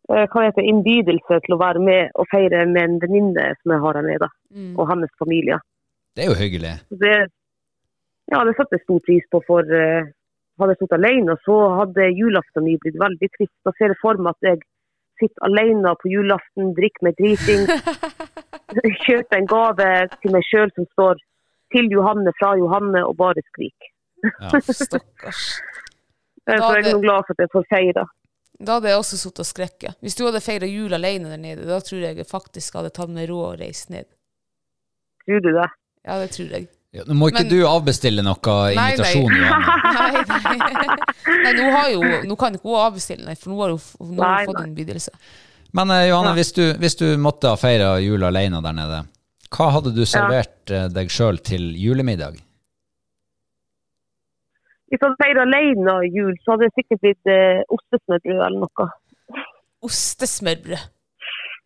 Eh, 0.05 0.25
hva 0.29 0.41
heter 0.45 0.61
det, 0.61 0.67
innbydelse 0.69 1.39
til 1.45 1.55
å 1.55 1.61
være 1.61 1.81
med 1.81 2.11
og 2.19 2.27
feire 2.29 2.65
med 2.69 2.83
en 2.83 2.99
venninne 3.01 3.45
som 3.61 3.73
jeg 3.73 3.81
har 3.85 3.97
her 3.97 4.05
nede, 4.05 4.27
Mm. 4.55 4.75
og 4.79 4.87
hennes 4.87 5.11
familie. 5.19 5.57
Det 6.15 6.23
er 6.23 6.29
jo 6.29 6.35
hyggelig. 6.39 6.73
Det, 7.01 7.15
ja, 8.31 8.43
det 8.47 8.53
setter 8.55 8.77
jeg 8.77 8.83
stor 8.85 8.99
pris 9.07 9.25
på, 9.33 9.41
for 9.47 9.63
uh, 9.67 10.05
hadde 10.61 10.75
jeg 10.75 10.79
sittet 10.83 10.99
alene, 10.99 11.35
så 11.43 11.55
hadde 11.79 12.05
julaften 12.15 12.63
min 12.63 12.77
blitt 12.79 12.95
veldig 13.01 13.29
trist. 13.33 13.51
Da 13.67 13.73
ser 13.75 13.91
jeg 13.91 13.99
for 13.99 14.15
meg 14.21 14.31
at 14.37 14.47
jeg 14.47 14.61
sitter 15.19 15.47
alene 15.49 15.91
på 15.99 16.13
julaften, 16.13 16.71
drikker 16.77 17.03
meg 17.09 17.17
driting, 17.19 17.65
kjøper 19.05 19.37
en 19.39 19.47
gave 19.49 19.87
til 20.21 20.35
meg 20.35 20.43
sjøl 20.49 20.71
som 20.75 20.85
står 20.93 21.21
'Til 21.73 21.87
Johanne 21.91 22.31
fra 22.39 22.53
Johanne' 22.55 23.03
og 23.03 23.15
bare 23.17 23.41
skrik. 23.51 23.89
Ja. 24.23 24.59
Stakkars. 24.85 25.41
Så 26.45 26.53
jeg 26.53 26.85
er 26.85 26.93
nå 26.93 27.01
glad 27.01 27.25
for 27.25 27.33
at 27.33 27.41
jeg 27.43 27.51
får 27.51 27.65
feire. 27.73 28.03
Da 28.61 28.77
hadde 28.77 28.87
jeg 28.91 28.97
også 29.01 29.17
sittet 29.17 29.39
og 29.43 29.45
skrekket. 29.49 29.97
Hvis 30.01 30.15
du 30.15 30.23
hadde 30.27 30.39
feira 30.45 30.67
jul 30.69 30.93
alene 30.93 31.29
der 31.33 31.41
nede, 31.41 31.65
da 31.67 31.79
tror 31.83 31.99
jeg 32.05 32.17
jeg 32.21 32.27
faktisk 32.29 32.77
hadde 32.77 32.93
tatt 32.95 33.09
meg 33.11 33.27
råd 33.29 33.45
og 33.49 33.59
reist 33.59 33.89
ned. 33.89 34.05
Tror 35.25 35.41
du 35.43 35.49
det? 35.57 35.67
Ja, 36.05 36.19
det 36.21 36.29
tror 36.37 36.53
jeg. 36.53 36.67
Ja, 36.95 37.03
nå 37.09 37.17
må 37.17 37.27
ikke 37.27 37.43
Men- 37.43 37.51
du 37.51 37.65
avbestille 37.67 38.23
noe 38.23 38.37
nei. 38.45 38.93
invitasjon, 38.93 39.33
Johanne. 39.35 39.73
Nei, 39.95 40.11
nei. 40.15 41.41
nei 41.43 41.53
nå, 41.57 41.65
har 41.71 41.89
jo, 41.91 42.01
nå 42.29 42.35
kan 42.39 42.55
ikke 42.55 42.69
hun 42.69 42.79
avbestille, 42.85 43.25
nei, 43.25 43.35
for 43.35 43.51
nå 43.51 43.59
har 43.59 43.73
hun, 43.73 44.15
nå 44.15 44.21
har 44.23 44.31
Nei, 44.31 44.45
hun 44.45 44.53
fått 44.53 44.59
nei. 44.61 44.67
en 44.69 44.75
bydelse. 44.77 45.11
Men 45.75 45.91
eh, 45.91 46.07
Johanne, 46.09 46.31
Ja. 46.31 46.37
hvis, 46.39 46.53
du, 46.55 46.63
hvis 46.79 46.95
du 46.99 47.05
måtte 47.19 47.51
ha 47.51 47.59
feira 47.59 47.95
jul 48.03 48.23
alene 48.23 48.61
der 48.63 48.75
nede, 48.77 49.01
hva 49.55 49.69
hadde 49.75 49.91
du 49.95 50.03
servert 50.07 50.71
ja. 50.71 50.87
deg 50.91 51.11
sjøl 51.11 51.39
til 51.43 51.73
julemiddag? 51.79 52.39
Hvis 54.85 55.01
jeg 55.01 55.03
hadde 55.03 55.19
feiret 55.19 55.41
alene 55.43 55.95
jul, 56.13 56.33
så 56.43 56.53
hadde 56.55 56.69
det 56.69 56.75
sikkert 56.79 57.01
blitt 57.03 57.31
eh, 57.31 57.61
ostesmørbrød 57.75 58.41
eller 58.47 58.59
noe. 58.63 58.87
Ostesmørbrød. 59.85 60.91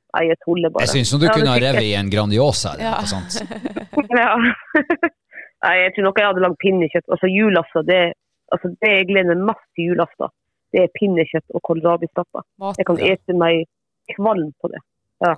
Nei, 0.10 0.24
jeg 0.26 0.40
tuller 0.42 0.72
bare. 0.74 0.88
Jeg 0.88 0.94
syns 0.96 1.12
du 1.22 1.28
kunne 1.30 1.52
ha 1.54 1.60
revet 1.62 1.86
i 1.86 1.94
en 2.00 2.10
Grandiosa 2.10 2.72
eller 2.74 2.88
Ja. 2.88 2.96
noe 3.04 3.12
sånt. 3.14 3.34
Ja. 4.20 4.32
Nei, 5.66 5.74
jeg 5.84 5.92
tror 5.94 6.06
nok 6.08 6.20
jeg 6.22 6.30
hadde 6.30 6.42
lagd 6.42 6.58
pinnekjøtt. 6.64 7.06
Altså 7.14 7.28
julaften, 7.30 7.86
det, 7.86 8.00
altså, 8.56 8.72
det 8.82 8.92
jeg 8.94 9.08
gleder 9.12 9.36
meg 9.36 9.50
mest 9.52 9.66
til 9.76 9.92
julaften, 9.92 10.32
det 10.74 10.86
er 10.86 10.94
pinnekjøtt 10.96 11.54
og 11.54 11.62
kålrabistappe. 11.68 12.44
Jeg 12.80 12.88
kan 12.88 13.02
ja. 13.04 13.12
ete 13.14 13.36
meg 13.38 13.68
kvalm 14.16 14.52
på 14.62 14.72
det. 14.74 14.82
Ja. 15.26 15.36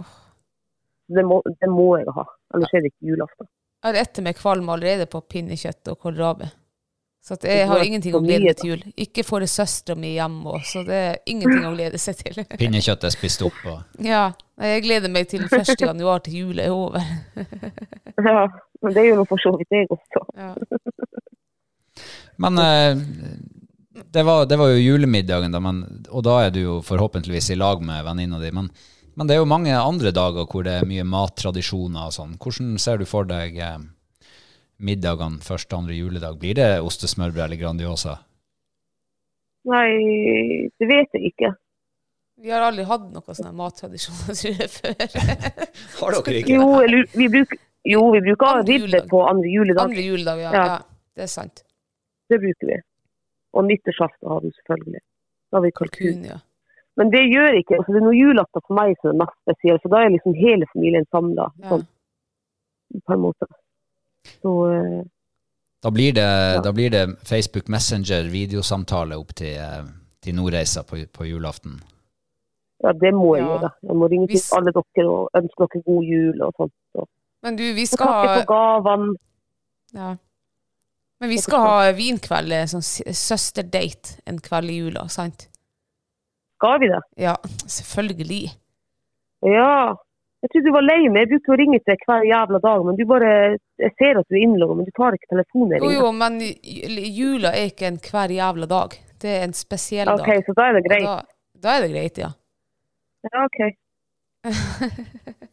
Det 1.11 1.23
må, 1.27 1.41
det 1.43 1.69
må 1.69 1.89
jeg 1.99 2.13
ha, 2.15 2.25
ellers 2.55 2.73
er 2.73 2.85
det 2.85 2.93
ikke 2.93 3.11
julaften. 3.11 3.49
Jeg 3.81 3.89
har 3.89 4.03
etter 4.03 4.23
meg 4.23 4.37
kvalm 4.37 4.69
allerede 4.69 5.07
på 5.09 5.23
pinnekjøtt 5.33 5.89
og 5.91 5.99
kålrabi. 6.05 6.47
Så 7.21 7.35
at 7.35 7.43
jeg 7.45 7.67
har 7.69 7.83
ingenting 7.85 8.15
å 8.17 8.21
glede 8.23 8.47
meg 8.47 8.57
til 8.57 8.71
jul. 8.71 8.83
Ikke 9.03 9.21
får 9.25 9.43
søstera 9.51 9.97
mi 9.99 10.15
hjem 10.15 10.39
òg, 10.49 10.63
så 10.65 10.81
det 10.87 10.97
er 10.97 11.19
ingenting 11.29 11.67
å 11.69 11.73
glede 11.75 11.99
seg 12.01 12.17
til. 12.17 12.39
Pinnekjøttet 12.61 13.11
er 13.11 13.13
spist 13.13 13.43
opp. 13.45 13.59
Og, 13.69 13.83
Ja, 14.11 14.23
jeg 14.61 14.85
gleder 14.87 15.13
meg 15.13 15.29
til 15.29 15.45
1. 15.45 15.75
januar 15.77 16.23
til 16.25 16.39
jula 16.39 16.65
er 16.65 16.73
over. 16.73 17.05
Ja, 18.21 18.45
men 18.81 18.93
det 18.93 19.05
jo 19.05 19.15
noe 19.17 19.29
for 19.29 19.41
så 19.41 19.53
vidt 19.57 19.73
jeg 19.73 19.87
også. 19.93 20.21
Ja. 20.37 20.51
men 22.41 22.59
eh, 22.61 22.99
det, 23.93 24.23
var, 24.23 24.45
det 24.45 24.57
var 24.57 24.71
jo 24.71 24.79
julemiddagen, 24.79 25.51
da, 25.51 25.59
men, 25.59 25.83
og 26.09 26.23
da 26.23 26.37
er 26.45 26.51
du 26.55 26.61
jo 26.61 26.79
forhåpentligvis 26.85 27.51
i 27.51 27.59
lag 27.59 27.81
med 27.83 28.05
venninna 28.07 28.39
di. 28.39 28.51
Men, 28.55 28.69
men 29.19 29.27
det 29.27 29.35
er 29.35 29.41
jo 29.41 29.49
mange 29.51 29.75
andre 29.75 30.13
dager 30.15 30.47
hvor 30.47 30.63
det 30.67 30.77
er 30.79 30.87
mye 30.87 31.05
mattradisjoner 31.07 32.07
og 32.07 32.15
sånn. 32.15 32.37
Hvordan 32.41 32.77
ser 32.79 33.01
du 33.01 33.07
for 33.09 33.27
deg 33.27 33.57
eh, 33.59 33.79
middagene 34.79 35.43
første 35.43 35.75
andre 35.75 35.97
juledag? 35.97 36.37
Blir 36.39 36.55
det 36.59 36.69
ostesmørbrød 36.85 37.43
eller 37.49 37.59
Grandiosa? 37.59 38.21
Nei, 39.67 39.89
det 40.79 40.87
vet 40.89 41.19
jeg 41.19 41.33
ikke. 41.33 41.51
Vi 42.41 42.49
har 42.49 42.63
aldri 42.65 42.87
hatt 42.89 43.03
noen 43.11 43.35
sånne 43.37 43.51
mattradisjoner, 43.53 44.37
tror 44.39 44.63
jeg, 44.63 44.69
før. 44.71 44.95
Har 45.99 46.15
dere 46.25 46.39
Jo, 46.49 46.69
jeg 46.81 47.03
vi 47.13 47.27
bruker, 47.35 47.59
jo, 47.91 48.05
vi 48.15 48.23
bruker 48.25 48.63
ribbe 48.65 49.03
på 49.11 49.19
andre 49.27 49.51
juledag. 49.51 49.83
Andre 49.91 50.07
juledag, 50.07 50.41
ja. 50.47 50.53
Ja. 50.55 50.63
ja. 50.71 50.79
Det 51.13 51.27
er 51.27 51.29
sant. 51.29 51.61
Det 52.31 52.39
bruker 52.41 52.71
vi. 52.71 52.79
Og 53.53 53.65
nyttårsaften 53.67 54.29
har 54.31 54.39
vi 54.45 54.51
selvfølgelig. 54.59 55.01
Da 55.51 55.57
har 55.57 55.63
vi 55.65 55.71
kalkun. 55.75 56.13
Kun, 56.13 56.25
ja. 56.29 56.37
Men 56.99 57.09
det 57.11 57.21
gjør 57.31 57.55
ikke 57.57 57.77
altså 57.79 57.93
Det 57.93 57.99
er 58.01 58.05
noe 58.05 58.15
julaften 58.17 58.61
for 58.67 58.75
meg 58.77 58.93
som 59.01 59.09
er 59.13 59.17
mest 59.23 59.37
spesiell, 59.43 59.79
for 59.83 59.89
da 59.93 60.01
er 60.05 60.09
liksom 60.13 60.33
hele 60.35 60.67
familien 60.73 61.05
samla. 61.11 61.47
Ja. 61.63 61.69
Sånn, 61.71 61.85
på 63.07 63.13
en 63.15 63.21
måte. 63.23 63.47
Så 64.41 64.51
uh, 64.67 65.01
Da 65.83 65.89
blir 65.91 66.13
det, 66.13 66.27
da 66.63 66.71
blir 66.75 66.91
det 66.93 67.05
Facebook 67.25 67.67
Messenger 67.71 68.27
videosamtale 68.29 69.15
opp 69.17 69.31
til, 69.39 69.55
eh, 69.57 69.87
til 70.21 70.35
Nordreisa 70.37 70.83
på, 70.83 70.99
på 71.15 71.25
julaften. 71.25 71.79
ja, 72.83 72.91
det 72.93 73.13
må 73.13 73.35
jeg 73.35 73.45
Ja. 73.45 73.49
gjøre. 73.55 73.69
Jeg 73.87 73.95
må 73.97 74.07
ringe 74.11 74.27
til 74.27 74.43
alle 74.57 74.71
dere 74.75 75.07
og 75.09 75.29
ønske 75.39 75.67
dere 75.67 75.81
god 75.87 76.03
jul 76.03 76.41
og 76.41 76.53
sånt. 76.57 76.73
Og, 76.95 77.07
Men 77.43 77.55
du, 77.57 77.63
vi 77.73 77.85
og 77.87 77.99
ha 77.99 78.05
takke 78.05 78.27
ha 78.29 78.35
for 78.41 78.45
gavene. 78.53 79.15
ja. 79.93 80.15
Men 81.21 81.29
vi 81.29 81.37
skal 81.37 81.59
ha 81.61 81.91
vinkveld, 81.93 82.53
eh, 82.55 82.63
sånn 82.65 82.81
søsterdate, 82.81 84.15
en 84.25 84.39
kveld 84.41 84.71
i 84.73 84.77
jula, 84.79 85.03
sant? 85.13 85.43
Skal 86.57 86.79
vi 86.81 86.87
det? 86.89 87.01
Ja, 87.21 87.35
selvfølgelig. 87.69 88.39
Ja. 89.45 89.93
Jeg 90.41 90.49
trodde 90.49 90.65
du 90.65 90.73
var 90.73 90.85
lei 90.87 91.03
meg. 91.13 91.27
Jeg 91.27 91.29
brukte 91.35 91.53
å 91.53 91.57
ringe 91.61 91.77
til 91.77 91.91
deg 91.93 92.07
hver 92.09 92.25
jævla 92.25 92.61
dag, 92.63 92.85
men 92.87 92.97
du 92.97 93.03
bare 93.05 93.29
Jeg 93.81 93.93
ser 94.01 94.17
at 94.17 94.25
du 94.29 94.35
er 94.35 94.41
innlogga, 94.47 94.79
men 94.79 94.89
du 94.89 94.91
tar 94.97 95.13
ikke 95.17 95.29
telefonen. 95.35 95.77
Jo, 95.85 95.91
jo, 95.93 96.09
men 96.17 96.41
jula 96.41 97.53
er 97.53 97.69
ikke 97.69 97.91
en 97.91 98.01
hver 98.01 98.33
jævla 98.33 98.69
dag. 98.73 98.97
Det 99.21 99.31
er 99.37 99.45
en 99.45 99.53
spesiell 99.57 100.09
OK, 100.09 100.25
dag. 100.25 100.43
så 100.45 100.57
da 100.57 100.67
er 100.69 100.77
det 100.79 100.83
greit. 100.89 101.05
Da, 101.05 101.15
da 101.61 101.75
er 101.77 101.85
det 101.85 101.91
greit, 101.93 102.17
ja. 102.25 102.31
Ja, 103.29 103.45
OK. 103.45 103.59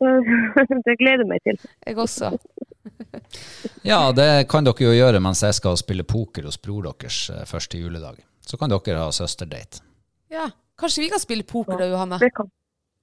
Det 0.86 0.94
gleder 1.02 1.26
jeg 1.26 1.30
meg 1.34 1.42
til. 1.42 1.58
Jeg 1.86 1.98
også. 1.98 2.36
Ja, 3.86 4.12
det 4.12 4.48
kan 4.50 4.66
dere 4.66 4.86
jo 4.86 4.94
gjøre 4.94 5.20
mens 5.22 5.42
jeg 5.42 5.56
skal 5.56 5.78
spille 5.80 6.04
poker 6.06 6.46
hos 6.48 6.58
bror 6.60 6.90
deres 6.90 7.22
eh, 7.32 7.44
første 7.48 7.78
juledag. 7.80 8.20
Så 8.44 8.58
kan 8.60 8.72
dere 8.72 9.02
ha 9.02 9.12
søsterdate. 9.14 9.84
Ja, 10.30 10.48
Kanskje 10.80 11.02
vi 11.02 11.10
kan 11.12 11.20
spille 11.20 11.44
poker 11.44 11.76
da, 11.78 11.86
Johanne? 11.90 12.18
Det 12.18 12.30
kan. 12.34 12.48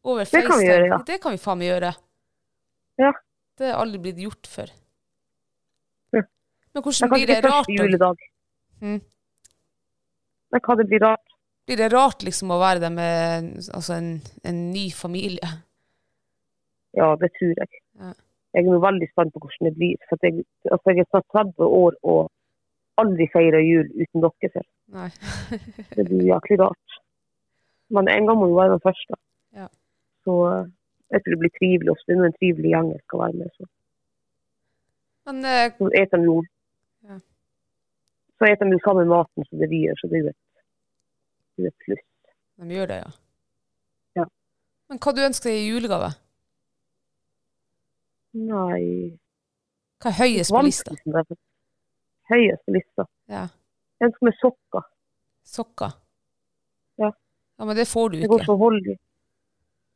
Over 0.07 0.25
det 0.25 0.41
kan 0.47 0.59
vi 0.59 0.65
gjøre, 0.65 0.89
ja. 0.89 0.97
Det 1.05 1.19
kan 1.21 1.33
vi 1.35 1.41
faen 1.41 1.59
meg 1.59 1.69
gjøre. 1.69 1.91
Ja. 2.97 3.11
Det 3.57 3.69
er 3.69 3.77
aldri 3.77 4.01
blitt 4.01 4.21
gjort 4.23 4.49
før. 4.49 4.71
Ja. 6.15 6.23
Men 6.73 6.85
hvordan 6.85 7.11
blir 7.13 7.29
det 7.29 7.37
rart? 7.45 7.69
juledag. 7.69 8.23
Mm. 8.81 8.99
Men 10.53 10.63
hva 10.65 10.77
det 10.79 10.87
blir 10.89 11.03
rart? 11.03 11.35
Blir 11.67 11.81
det 11.81 11.89
rart 11.93 12.23
liksom 12.23 12.53
å 12.55 12.59
være 12.61 12.81
der 12.85 12.93
med 12.95 13.51
altså 13.75 13.97
en, 13.97 14.11
en 14.47 14.61
ny 14.71 14.87
familie? 14.95 15.51
Ja, 16.97 17.11
det 17.21 17.29
tror 17.37 17.53
jeg. 17.61 17.81
Ja. 17.99 18.13
Jeg 18.55 18.65
er 18.65 18.85
veldig 18.87 19.07
spent 19.11 19.33
på 19.33 19.41
hvordan 19.43 19.67
det 19.67 19.75
blir. 19.75 19.97
For 20.09 20.23
jeg, 20.23 20.45
altså 20.71 20.93
jeg 20.93 21.03
er 21.03 21.09
snart 21.11 21.27
30 21.35 21.67
år 21.83 21.97
og 22.03 22.21
aldri 23.01 23.27
feira 23.33 23.59
jul 23.61 23.87
uten 24.01 24.23
dere 24.23 24.51
før. 24.55 24.67
Det 25.95 26.05
blir 26.07 26.29
jæklig 26.31 26.59
rart. 26.63 26.97
Men 27.93 28.09
en 28.11 28.27
gang 28.27 28.39
må 28.39 28.49
jo 28.51 28.59
være 28.59 28.75
den 28.75 28.83
første. 28.83 29.19
Ja. 29.55 29.67
Så 30.25 30.33
eh, 30.51 30.65
jeg 31.13 31.23
tror 31.23 31.35
det 31.35 31.41
blir 31.43 31.55
trivelig 31.59 31.91
også. 31.93 32.05
Det 32.07 32.15
er 32.17 32.25
en 32.27 32.39
trivelig 32.39 32.73
gjeng 32.73 32.91
jeg 32.91 33.03
skal 33.05 33.23
være 33.23 33.37
med. 33.41 33.49
Så, 33.57 33.69
Men 35.29 35.45
eh, 35.51 35.67
så 35.77 35.91
eter 36.01 36.23
de 36.23 36.31
jo 36.31 36.37
Ja. 37.07 37.19
Så 38.37 38.51
eter 38.51 38.65
de 38.65 38.75
jo 38.75 38.83
samme 38.85 39.05
maten 39.05 39.45
som 39.47 39.59
det 39.61 39.69
vi 39.69 39.85
gjør, 39.85 39.95
så 39.99 40.07
det 40.11 40.17
er 40.17 40.23
jo 40.25 40.33
et, 40.33 40.41
det 41.57 41.63
er 41.65 41.71
et 41.71 41.83
pluss. 41.85 42.03
de 42.61 42.75
gjør 42.75 42.89
det, 42.91 42.97
ja. 43.05 43.11
Ja. 44.19 44.25
Men 44.89 44.99
hva 45.03 45.13
du 45.15 45.21
ønsker 45.25 45.49
deg 45.49 45.61
i 45.61 45.69
julegave? 45.71 46.11
Nei 48.37 49.17
Hva 50.03 50.11
er 50.11 50.17
høyest 50.19 50.53
på 50.53 50.61
lista? 50.65 50.93
som 51.01 51.15
er. 51.17 51.37
Høyest 52.29 52.63
på 52.67 52.75
lista. 52.75 53.07
Ja. 53.31 53.47
Jeg 53.97 54.11
ønsker 54.11 54.27
meg 54.27 54.37
sokker. 54.37 54.85
Sokker? 55.47 55.95
Ja. 57.01 57.09
Ja, 57.57 57.65
Men 57.65 57.75
det 57.79 57.87
får 57.89 58.09
du 58.09 58.17
ikke. 58.17 58.27
Det 58.27 58.33
går 58.35 58.45
så 58.45 58.57
hold 58.61 58.91
i. 58.93 58.97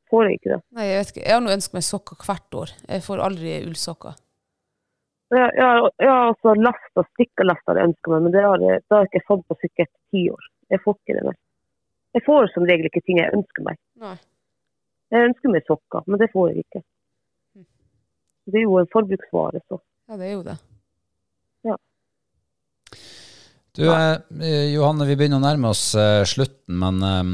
Får 0.09 0.25
jeg 0.27 0.39
ikke 0.39 0.53
det. 0.55 0.59
Nei, 0.75 0.87
jeg 0.89 0.97
vet 0.99 1.11
ikke. 1.13 1.25
Jeg 1.27 1.35
har 1.35 1.43
nå 1.43 1.53
ønsket 1.53 1.77
meg 1.77 1.85
sokker 1.87 2.25
hvert 2.25 2.57
år. 2.63 2.73
Jeg 2.87 3.03
får 3.05 3.23
aldri 3.27 3.53
ullsokker. 3.67 4.17
Ja, 5.31 5.45
ja, 5.55 5.69
ja 6.03 6.15
altså 6.31 6.55
lester, 6.59 7.05
stikkerlester 7.13 7.77
jeg 7.79 7.91
ønsker 7.91 8.11
meg, 8.11 8.25
men 8.25 8.33
det 8.33 8.41
har 8.43 8.63
jeg, 8.65 8.81
det 8.83 8.95
har 8.95 9.05
jeg 9.05 9.11
ikke 9.13 9.27
fått 9.29 9.45
på 9.47 9.55
sikkert 9.61 9.91
ti 10.11 10.25
år. 10.33 10.49
Jeg 10.73 10.83
får 10.83 10.97
ikke 10.97 11.15
det 11.19 11.23
mer. 11.29 11.37
Jeg 12.17 12.25
får 12.25 12.49
som 12.51 12.65
regel 12.67 12.89
ikke 12.89 13.03
ting 13.05 13.21
jeg 13.21 13.31
ønsker 13.37 13.67
meg. 13.69 13.79
Nei. 14.01 14.17
Jeg 15.11 15.29
ønsker 15.29 15.53
meg 15.53 15.69
sokker, 15.69 16.03
men 16.07 16.19
det 16.19 16.27
får 16.33 16.49
jeg 16.51 16.65
ikke. 16.65 16.81
Det 18.49 18.61
er 18.61 18.65
jo 18.65 18.77
en 18.81 18.89
forbruksvare, 18.91 19.61
så. 19.69 19.79
Ja, 20.09 20.17
det 20.19 20.27
er 20.27 20.33
jo 20.35 20.43
det. 20.49 20.57
Du, 23.71 23.85
eh, 23.87 24.73
Johanne, 24.73 25.05
vi 25.07 25.15
begynner 25.15 25.39
å 25.39 25.45
nærme 25.45 25.69
oss 25.71 25.93
eh, 25.95 26.25
slutten, 26.27 26.75
men 26.81 26.97
eh, 27.07 27.29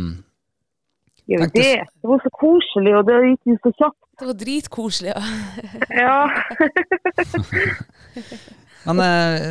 Gjør 1.27 1.47
vi 1.47 1.63
det? 1.63 1.71
Det 1.97 2.11
var 2.11 2.21
så 2.23 2.31
koselig, 2.37 2.93
og 2.93 3.07
det 3.07 3.15
gikk 3.23 3.49
jo 3.49 3.55
så 3.63 3.71
kjapt. 3.79 4.03
Det 4.17 4.27
var 4.29 4.37
dritkoselig. 4.43 5.15
Ja. 5.15 5.23
Ja. 5.97 6.19
Men 8.87 8.99
eh, 9.03 9.41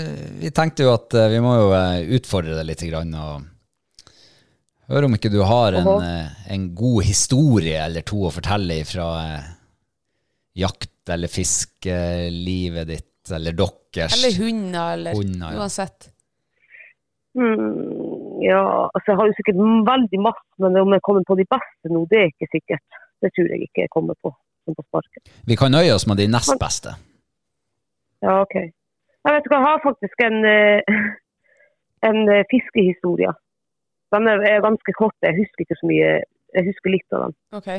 vi 0.40 0.48
tenkte 0.54 0.86
jo 0.86 0.94
at 0.94 1.12
eh, 1.12 1.28
vi 1.28 1.42
må 1.44 1.52
jo 1.58 1.66
eh, 1.76 2.06
utfordre 2.16 2.54
deg 2.56 2.70
litt 2.70 2.84
grann, 2.88 3.10
og 3.12 4.06
høre 4.88 5.10
om 5.10 5.16
ikke 5.18 5.32
du 5.34 5.42
har 5.44 5.76
en, 5.76 5.90
en 6.54 6.64
god 6.78 7.04
historie 7.04 7.82
eller 7.84 8.06
to 8.06 8.22
å 8.28 8.32
fortelle 8.32 8.78
fra 8.88 9.08
eh, 9.26 9.50
jakt- 10.56 11.12
eller 11.12 11.30
fiskelivet 11.30 12.88
ditt, 12.88 13.30
eller 13.34 13.56
deres. 13.56 14.16
Eller 14.16 14.36
hunder, 14.42 14.92
eller 14.96 15.14
Hunder, 15.14 15.52
ja. 15.52 15.60
uansett. 15.60 16.10
Mm, 17.36 18.40
ja, 18.40 18.62
altså 18.94 19.12
jeg 19.12 19.18
har 19.20 19.28
jo 19.28 19.36
sikkert 19.36 19.58
veldig 19.90 20.20
masse, 20.24 20.46
men 20.64 20.78
om 20.80 20.94
jeg 20.96 21.04
kommer 21.04 21.26
på 21.28 21.36
de 21.36 21.44
beste 21.52 21.92
nå, 21.92 22.06
det 22.10 22.22
er 22.22 22.30
ikke 22.32 22.48
sikkert. 22.54 23.02
Det 23.20 23.32
tror 23.36 23.50
jeg 23.52 23.68
ikke 23.68 23.84
jeg 23.84 23.92
kommer 23.92 24.16
på, 24.24 24.32
på. 24.66 25.02
Vi 25.50 25.56
kan 25.60 25.72
nøye 25.72 25.92
oss 25.96 26.06
med 26.08 26.20
de 26.20 26.28
nest 26.32 26.56
beste. 26.60 26.96
Ja, 28.24 28.40
OK. 28.42 28.56
Jeg 28.56 29.34
vet 29.34 29.46
ikke, 29.46 29.58
jeg 29.58 29.68
har 29.68 29.84
faktisk 29.84 30.22
en, 30.28 30.38
eh, 30.48 30.96
en 32.08 32.18
eh, 32.32 32.46
fiskehistorie. 32.52 33.32
Den 34.14 34.28
er, 34.30 34.60
ganske 34.64 34.92
kort, 34.96 35.16
jeg 35.26 35.36
husker 35.40 35.64
ikke 35.64 35.78
så 35.80 35.88
mye. 35.90 36.10
Jeg 36.56 36.68
husker 36.68 36.94
litt 36.94 37.16
av 37.16 37.26
den. 37.26 37.36
OK. 37.58 37.70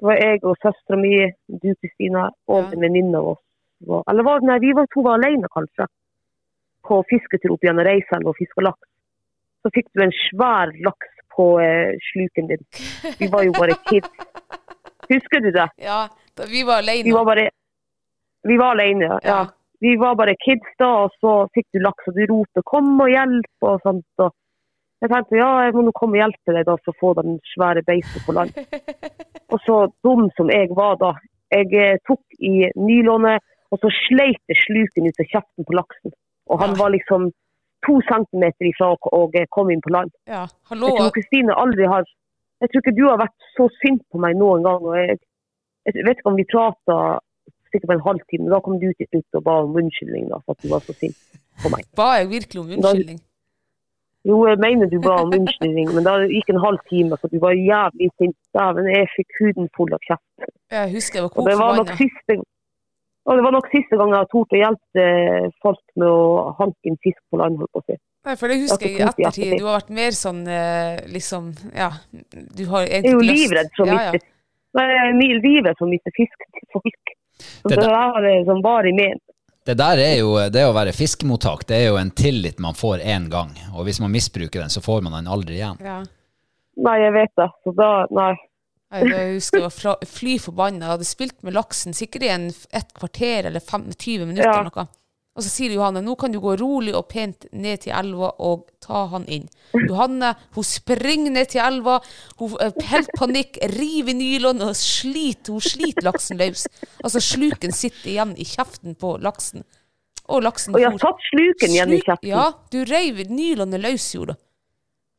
Det 0.00 0.06
var 0.08 0.16
jeg 0.16 0.40
og 0.48 0.56
søstera 0.62 0.96
mi, 0.96 1.12
du 1.62 1.74
Kristina, 1.80 2.30
og 2.48 2.62
Ja. 2.64 2.70
en 2.72 2.80
venninne 2.80 3.18
av 3.18 3.28
oss. 3.34 3.42
var- 3.86 4.02
Eller 4.10 4.22
var 4.22 4.40
nei, 4.40 4.58
vi 4.58 4.72
var 4.72 4.86
to 4.94 5.02
var 5.02 5.14
alene, 5.18 5.46
kanskje. 5.56 5.86
På 6.84 7.02
fisketur 7.08 7.52
opp 7.52 7.60
gjennom 7.64 7.84
Reiselv 7.84 8.26
og 8.28 8.34
fiska 8.36 8.60
laks. 8.62 8.88
Så 9.62 9.70
fikk 9.74 9.86
du 9.94 10.02
en 10.02 10.12
svær 10.12 10.72
laks 10.84 11.08
på 11.36 11.60
eh, 11.60 11.92
sluken 12.12 12.48
din. 12.48 12.64
Vi 13.20 13.26
var 13.28 13.42
jo 13.44 13.52
bare 13.52 13.76
kids. 13.88 14.08
Husker 15.08 15.40
du 15.40 15.50
det? 15.50 15.68
Ja, 15.88 16.08
vi 16.48 16.62
var 16.64 16.78
alene. 16.82 17.04
Vi 17.04 17.12
var 17.12 17.24
bare 17.24 17.50
Vi 18.44 18.56
var 18.56 18.70
alene, 18.76 19.04
ja. 19.04 19.18
Ja. 19.24 19.46
Vi 19.80 19.96
var 19.96 20.14
bare 20.14 20.34
kids 20.44 20.68
da, 20.78 21.04
og 21.04 21.10
så 21.20 21.48
fikk 21.56 21.66
du 21.72 21.78
laks, 21.80 22.06
og 22.08 22.14
du 22.14 22.24
ropte 22.28 22.62
'kom 22.64 23.00
og 23.00 23.08
hjelp' 23.08 23.62
og 23.62 23.80
sånt. 23.82 24.04
Og 24.18 24.32
jeg 25.00 25.10
tenkte 25.10 25.38
ja, 25.38 25.50
jeg 25.64 25.74
må 25.76 25.84
nå 25.86 25.92
komme 25.96 26.18
og 26.18 26.22
hjelpe 26.24 26.54
deg 26.56 26.66
da, 26.68 26.76
for 26.84 26.92
å 26.92 27.00
få 27.00 27.12
den 27.20 27.38
svære 27.54 27.82
beistet 27.86 28.24
på 28.26 28.34
land. 28.36 28.56
Og 29.52 29.62
så 29.64 29.76
dum 30.04 30.28
som 30.36 30.50
jeg 30.52 30.68
var 30.76 30.98
da. 31.00 31.14
Jeg 31.50 31.72
eh, 31.74 31.96
tok 32.06 32.22
i 32.38 32.68
nylånet, 32.78 33.42
og 33.74 33.80
så 33.82 33.90
sleit 33.90 34.38
jeg 34.50 34.58
sluken 34.60 35.08
ut 35.08 35.22
av 35.22 35.30
kjeften 35.32 35.66
på 35.66 35.74
laksen. 35.74 36.12
Og 36.50 36.60
han 36.62 36.76
var 36.78 36.92
liksom 36.94 37.30
to 37.86 37.96
centimeter 38.06 38.68
ifra 38.68 38.92
å 38.92 39.10
å 39.16 39.22
komme 39.54 39.74
inn 39.74 39.82
på 39.82 39.92
land. 39.94 40.12
Ja. 40.30 40.44
Jeg 40.70 40.78
tror 40.78 41.10
Kristine 41.16 41.56
aldri 41.58 41.88
har 41.90 42.06
Jeg 42.60 42.68
tror 42.68 42.82
ikke 42.82 42.98
du 42.98 43.04
har 43.08 43.16
vært 43.16 43.46
så 43.56 43.66
sint 43.80 44.02
på 44.12 44.20
meg 44.20 44.36
noen 44.36 44.66
gang. 44.66 44.82
og 44.84 44.94
Jeg, 44.98 45.16
jeg 45.88 46.04
vet 46.04 46.18
ikke 46.20 46.28
om 46.28 46.36
vi 46.36 46.44
prata 46.50 46.96
sikkert 47.72 47.88
på 47.88 47.96
en 47.96 48.04
halvtime, 48.04 48.44
men 48.44 48.52
da 48.52 48.60
kom 48.60 48.76
du 48.82 48.90
til 48.92 49.08
slutt 49.08 49.38
og 49.40 49.46
ba 49.46 49.54
om 49.64 49.78
unnskyldning 49.80 50.28
da, 50.28 50.42
for 50.44 50.58
at 50.58 50.62
du 50.62 50.68
var 50.68 50.84
så 50.84 50.94
sint. 50.98 51.16
på 51.62 51.72
meg. 51.72 51.88
Ba 51.96 52.10
jeg 52.18 52.28
virkelig 52.30 52.60
om 52.60 52.74
unnskyldning? 52.76 53.22
Jo, 54.28 54.36
jeg 54.50 54.58
mener 54.60 54.86
du 54.92 54.98
ba 55.00 55.14
om 55.22 55.30
unnskyldning, 55.32 55.94
men 55.96 56.04
da 56.04 56.18
gikk 56.28 56.50
en 56.52 56.60
halv 56.60 56.80
time, 56.90 57.16
så 57.16 57.28
du 57.32 57.38
var 57.40 57.54
jævlig 57.56 58.10
sint. 58.20 58.36
Dæven, 58.52 58.88
jeg 58.92 59.08
fikk 59.16 59.30
huden 59.40 59.68
full 59.76 59.92
av 59.96 60.02
kjeft. 60.04 60.50
Jeg 60.70 60.92
husker 60.92 61.20
jeg 61.20 61.24
var 61.24 61.38
Og 61.40 61.46
det 61.48 61.56
var 61.58 61.76
nok 61.78 61.86
kokforbanna. 61.88 62.00
siste 62.04 62.42
og 63.30 63.36
det 63.36 63.42
var 63.44 63.52
nok 63.52 63.66
siste 63.70 63.96
gang 64.00 64.10
jeg 64.10 64.18
har 64.22 64.28
tort 64.32 64.54
å 64.56 64.58
hjelpe 64.58 65.02
eh, 65.06 65.48
folk 65.62 65.80
med 66.00 66.08
å 66.08 66.54
hanke 66.58 66.88
inn 66.88 66.96
fisk 67.04 67.20
på 67.30 67.36
land, 67.40 67.58
holdt 67.60 67.72
på 67.76 67.82
å 67.82 67.84
si. 67.86 67.96
Nei, 68.26 68.34
for 68.40 68.48
det 68.52 68.56
husker 68.62 68.86
jeg 68.88 68.96
i 68.96 69.04
ettertid. 69.06 69.52
Du 69.60 69.66
har 69.68 69.76
vært 69.78 69.92
mer 69.96 70.16
sånn 70.16 70.40
eh, 70.48 71.00
liksom 71.08 71.50
Ja, 71.76 71.90
du 72.58 72.64
har 72.72 72.88
Jeg 72.88 73.04
er 73.04 73.12
jo 73.14 73.20
livredd 73.24 73.70
for 73.76 73.84
å 73.84 73.92
ja, 73.92 74.00
ja. 74.08 74.22
Nei, 74.76 74.86
Jeg 74.88 75.04
er 75.04 75.42
livredd 75.44 75.76
for 75.78 75.86
å 75.86 75.90
miste 75.92 76.12
fisk 76.16 76.44
til 76.56 76.66
folk. 76.74 77.14
Så 77.40 77.68
Det 77.68 77.76
det, 77.76 77.84
der- 77.84 77.96
her 78.16 78.28
er 78.32 78.44
som 78.48 78.60
varig 78.64 78.94
ment. 78.96 79.22
Det 79.66 79.74
der 79.76 80.00
er 80.00 80.14
jo, 80.22 80.30
det 80.48 80.62
å 80.64 80.72
være 80.72 80.94
fiskemottak, 80.96 81.66
det 81.68 81.76
er 81.76 81.90
jo 81.90 81.98
en 82.00 82.10
tillit 82.16 82.58
man 82.62 82.74
får 82.78 83.02
én 83.04 83.26
gang. 83.32 83.52
Og 83.74 83.84
hvis 83.88 84.00
man 84.00 84.12
misbruker 84.14 84.62
den, 84.62 84.72
så 84.72 84.80
får 84.80 85.02
man 85.04 85.12
den 85.18 85.28
aldri 85.30 85.58
igjen. 85.60 85.78
ja. 85.84 86.00
Nei, 86.80 86.94
jeg 87.02 87.12
vet 87.12 87.32
det. 87.36 87.48
Så 87.66 87.72
da, 87.76 87.88
nei. 88.14 88.30
Nei, 88.90 89.00
Jeg 89.10 89.34
husker 89.34 89.58
jeg 89.60 89.66
var 89.66 90.06
fly 90.08 90.36
forbanna. 90.40 90.86
Jeg 90.86 90.92
hadde 90.94 91.08
spilt 91.08 91.36
med 91.44 91.54
laksen 91.54 91.92
sikkert 91.94 92.24
i 92.24 92.30
en, 92.32 92.46
et 92.72 92.94
kvarter 92.96 93.50
eller 93.50 93.60
fem, 93.60 93.84
20 93.92 94.30
minutter. 94.30 94.48
Ja. 94.48 94.54
eller 94.62 94.70
noe. 94.70 94.86
Og 95.40 95.44
så 95.46 95.54
sier 95.54 95.72
Johanne 95.72 96.02
nå 96.04 96.12
kan 96.20 96.34
du 96.34 96.36
gå 96.42 96.52
rolig 96.60 96.92
og 96.92 97.06
pent 97.08 97.46
ned 97.56 97.80
til 97.86 97.94
elva 97.96 98.28
og 98.44 98.66
ta 98.84 99.06
han 99.08 99.22
inn. 99.32 99.46
Johanne 99.72 100.34
hun 100.52 100.66
springer 100.68 101.32
ned 101.32 101.48
til 101.54 101.62
elva, 101.64 101.94
hun 102.36 102.58
er 102.60 102.74
helt 102.90 103.08
panikk, 103.16 103.56
river 103.72 104.18
nylon 104.18 104.60
og 104.66 104.74
sliter, 104.76 105.54
hun 105.56 105.64
sliter 105.64 106.04
laksen 106.04 106.36
løs. 106.42 106.66
Altså 107.00 107.24
sluken 107.24 107.72
sitter 107.72 108.10
igjen 108.12 108.36
i 108.36 108.44
kjeften 108.44 108.98
på 109.00 109.14
laksen. 109.24 109.64
Og 110.28 110.44
laksen 110.44 110.76
Og 110.76 110.84
jeg 110.84 110.92
har 110.92 111.00
tatt 111.06 111.24
sluken 111.30 111.72
igjen 111.72 111.96
i 111.96 112.02
kjeften. 112.04 112.34
Ja, 112.34 112.46
du 112.68 112.82
reiv 112.84 113.24
nylonet 113.32 113.80
løs, 113.80 114.12
gjorde 114.12 114.36
du. 114.36 114.44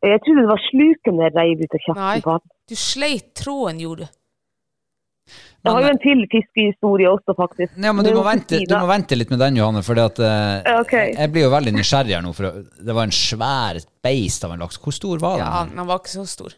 Jeg 0.05 0.21
trodde 0.21 0.45
det 0.45 0.53
var 0.53 0.65
sluken 0.69 1.25
jeg 1.25 1.33
reiv 1.33 1.65
ut 1.65 1.73
av 1.73 1.85
kjeften 1.87 2.05
Nei. 2.05 2.21
på 2.21 2.37
han. 2.37 2.45
Du 2.69 2.77
sleit 2.77 3.33
tråden, 3.41 3.81
gjorde 3.81 4.05
du. 4.05 4.17
Jeg 5.61 5.75
har 5.75 5.83
jo 5.85 5.89
en 5.91 5.99
til 6.01 6.23
fiskehistorie 6.31 7.09
også, 7.11 7.35
faktisk. 7.37 7.75
Ja, 7.77 7.91
men 7.93 8.05
du 8.05 8.15
må, 8.15 8.23
vente, 8.25 8.57
du 8.65 8.73
må 8.73 8.87
vente 8.89 9.17
litt 9.17 9.29
med 9.29 9.39
den, 9.43 9.59
Johanne, 9.59 9.83
for 9.85 9.99
Ja, 9.99 10.07
ok. 10.79 10.95
jeg 11.13 11.31
blir 11.31 11.45
jo 11.45 11.51
veldig 11.53 11.73
nysgjerrig 11.75 12.15
her 12.17 12.25
nå. 12.25 12.33
For 12.33 12.63
det 12.81 12.95
var 12.97 13.05
en 13.05 13.13
svær 13.13 13.77
beist 14.03 14.47
av 14.47 14.55
en 14.55 14.65
laks. 14.65 14.81
Hvor 14.81 14.95
stor 14.95 15.21
var 15.21 15.37
den? 15.37 15.45
Ja, 15.45 15.61
den 15.69 15.87
var 15.91 16.01
ikke 16.01 16.15
så 16.15 16.25
stor. 16.25 16.57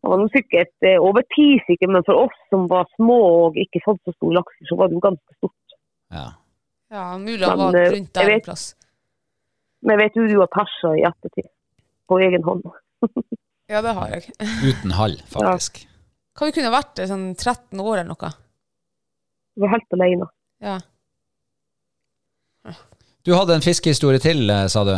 Det 0.00 0.08
var 0.08 0.18
noe 0.18 0.32
sikkert 0.32 0.88
eh, 0.88 0.96
over 0.98 1.22
ti, 1.36 1.48
sikkert, 1.68 1.92
men 1.94 2.04
for 2.08 2.24
oss 2.24 2.36
som 2.50 2.64
var 2.70 2.88
små 2.96 3.18
og 3.44 3.58
ikke 3.60 3.82
fant 3.84 4.00
så 4.08 4.14
stor 4.16 4.32
laks, 4.38 4.62
så 4.66 4.78
var 4.80 4.88
det 4.88 4.96
jo 4.96 5.02
ganske 5.04 5.36
stort. 5.36 5.74
Ja. 6.10 6.26
Ja, 6.90 7.04
mulig 7.20 7.44
han 7.44 7.58
Men, 7.60 7.66
var 7.66 7.78
eh, 7.82 7.90
rundt 7.94 8.14
der 8.16 8.32
en 8.34 8.44
plass. 8.48 8.64
Men 9.86 10.00
vet 10.00 10.16
jo 10.16 10.26
du 10.26 10.38
har 10.40 10.50
persa 10.50 10.96
i 10.98 11.04
ettertid. 11.06 11.46
På 12.10 12.18
egen 12.24 12.42
hånd. 12.48 12.66
Ja, 13.70 13.78
det 13.86 13.92
har 13.94 14.08
jeg. 14.10 14.32
Uten 14.66 14.90
hall, 14.98 15.12
faktisk. 15.30 15.84
Hva 16.40 16.46
vi 16.48 16.54
kunne 16.56 16.72
vært 16.72 16.96
sånn 17.04 17.24
13 17.36 17.80
år 17.84 17.98
eller 18.00 18.14
noe? 18.14 18.28
Jeg 19.52 19.60
var 19.60 19.72
helt 19.74 19.96
alene. 19.98 20.28
Ja. 20.64 20.78
Du 23.28 23.34
hadde 23.36 23.58
en 23.58 23.64
fiskehistorie 23.64 24.22
til, 24.24 24.48
eh, 24.48 24.64
sa 24.72 24.84
du? 24.88 24.94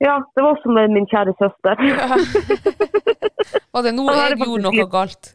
Ja, 0.00 0.14
det 0.32 0.44
var 0.44 0.54
også 0.54 0.72
med 0.72 0.94
min 0.96 1.04
kjære 1.12 1.34
søster. 1.36 1.76
Var 3.74 3.84
det 3.84 3.92
noe 3.98 4.14
jeg 4.16 4.38
gjorde 4.40 4.70
noe 4.70 4.86
galt? 4.88 5.34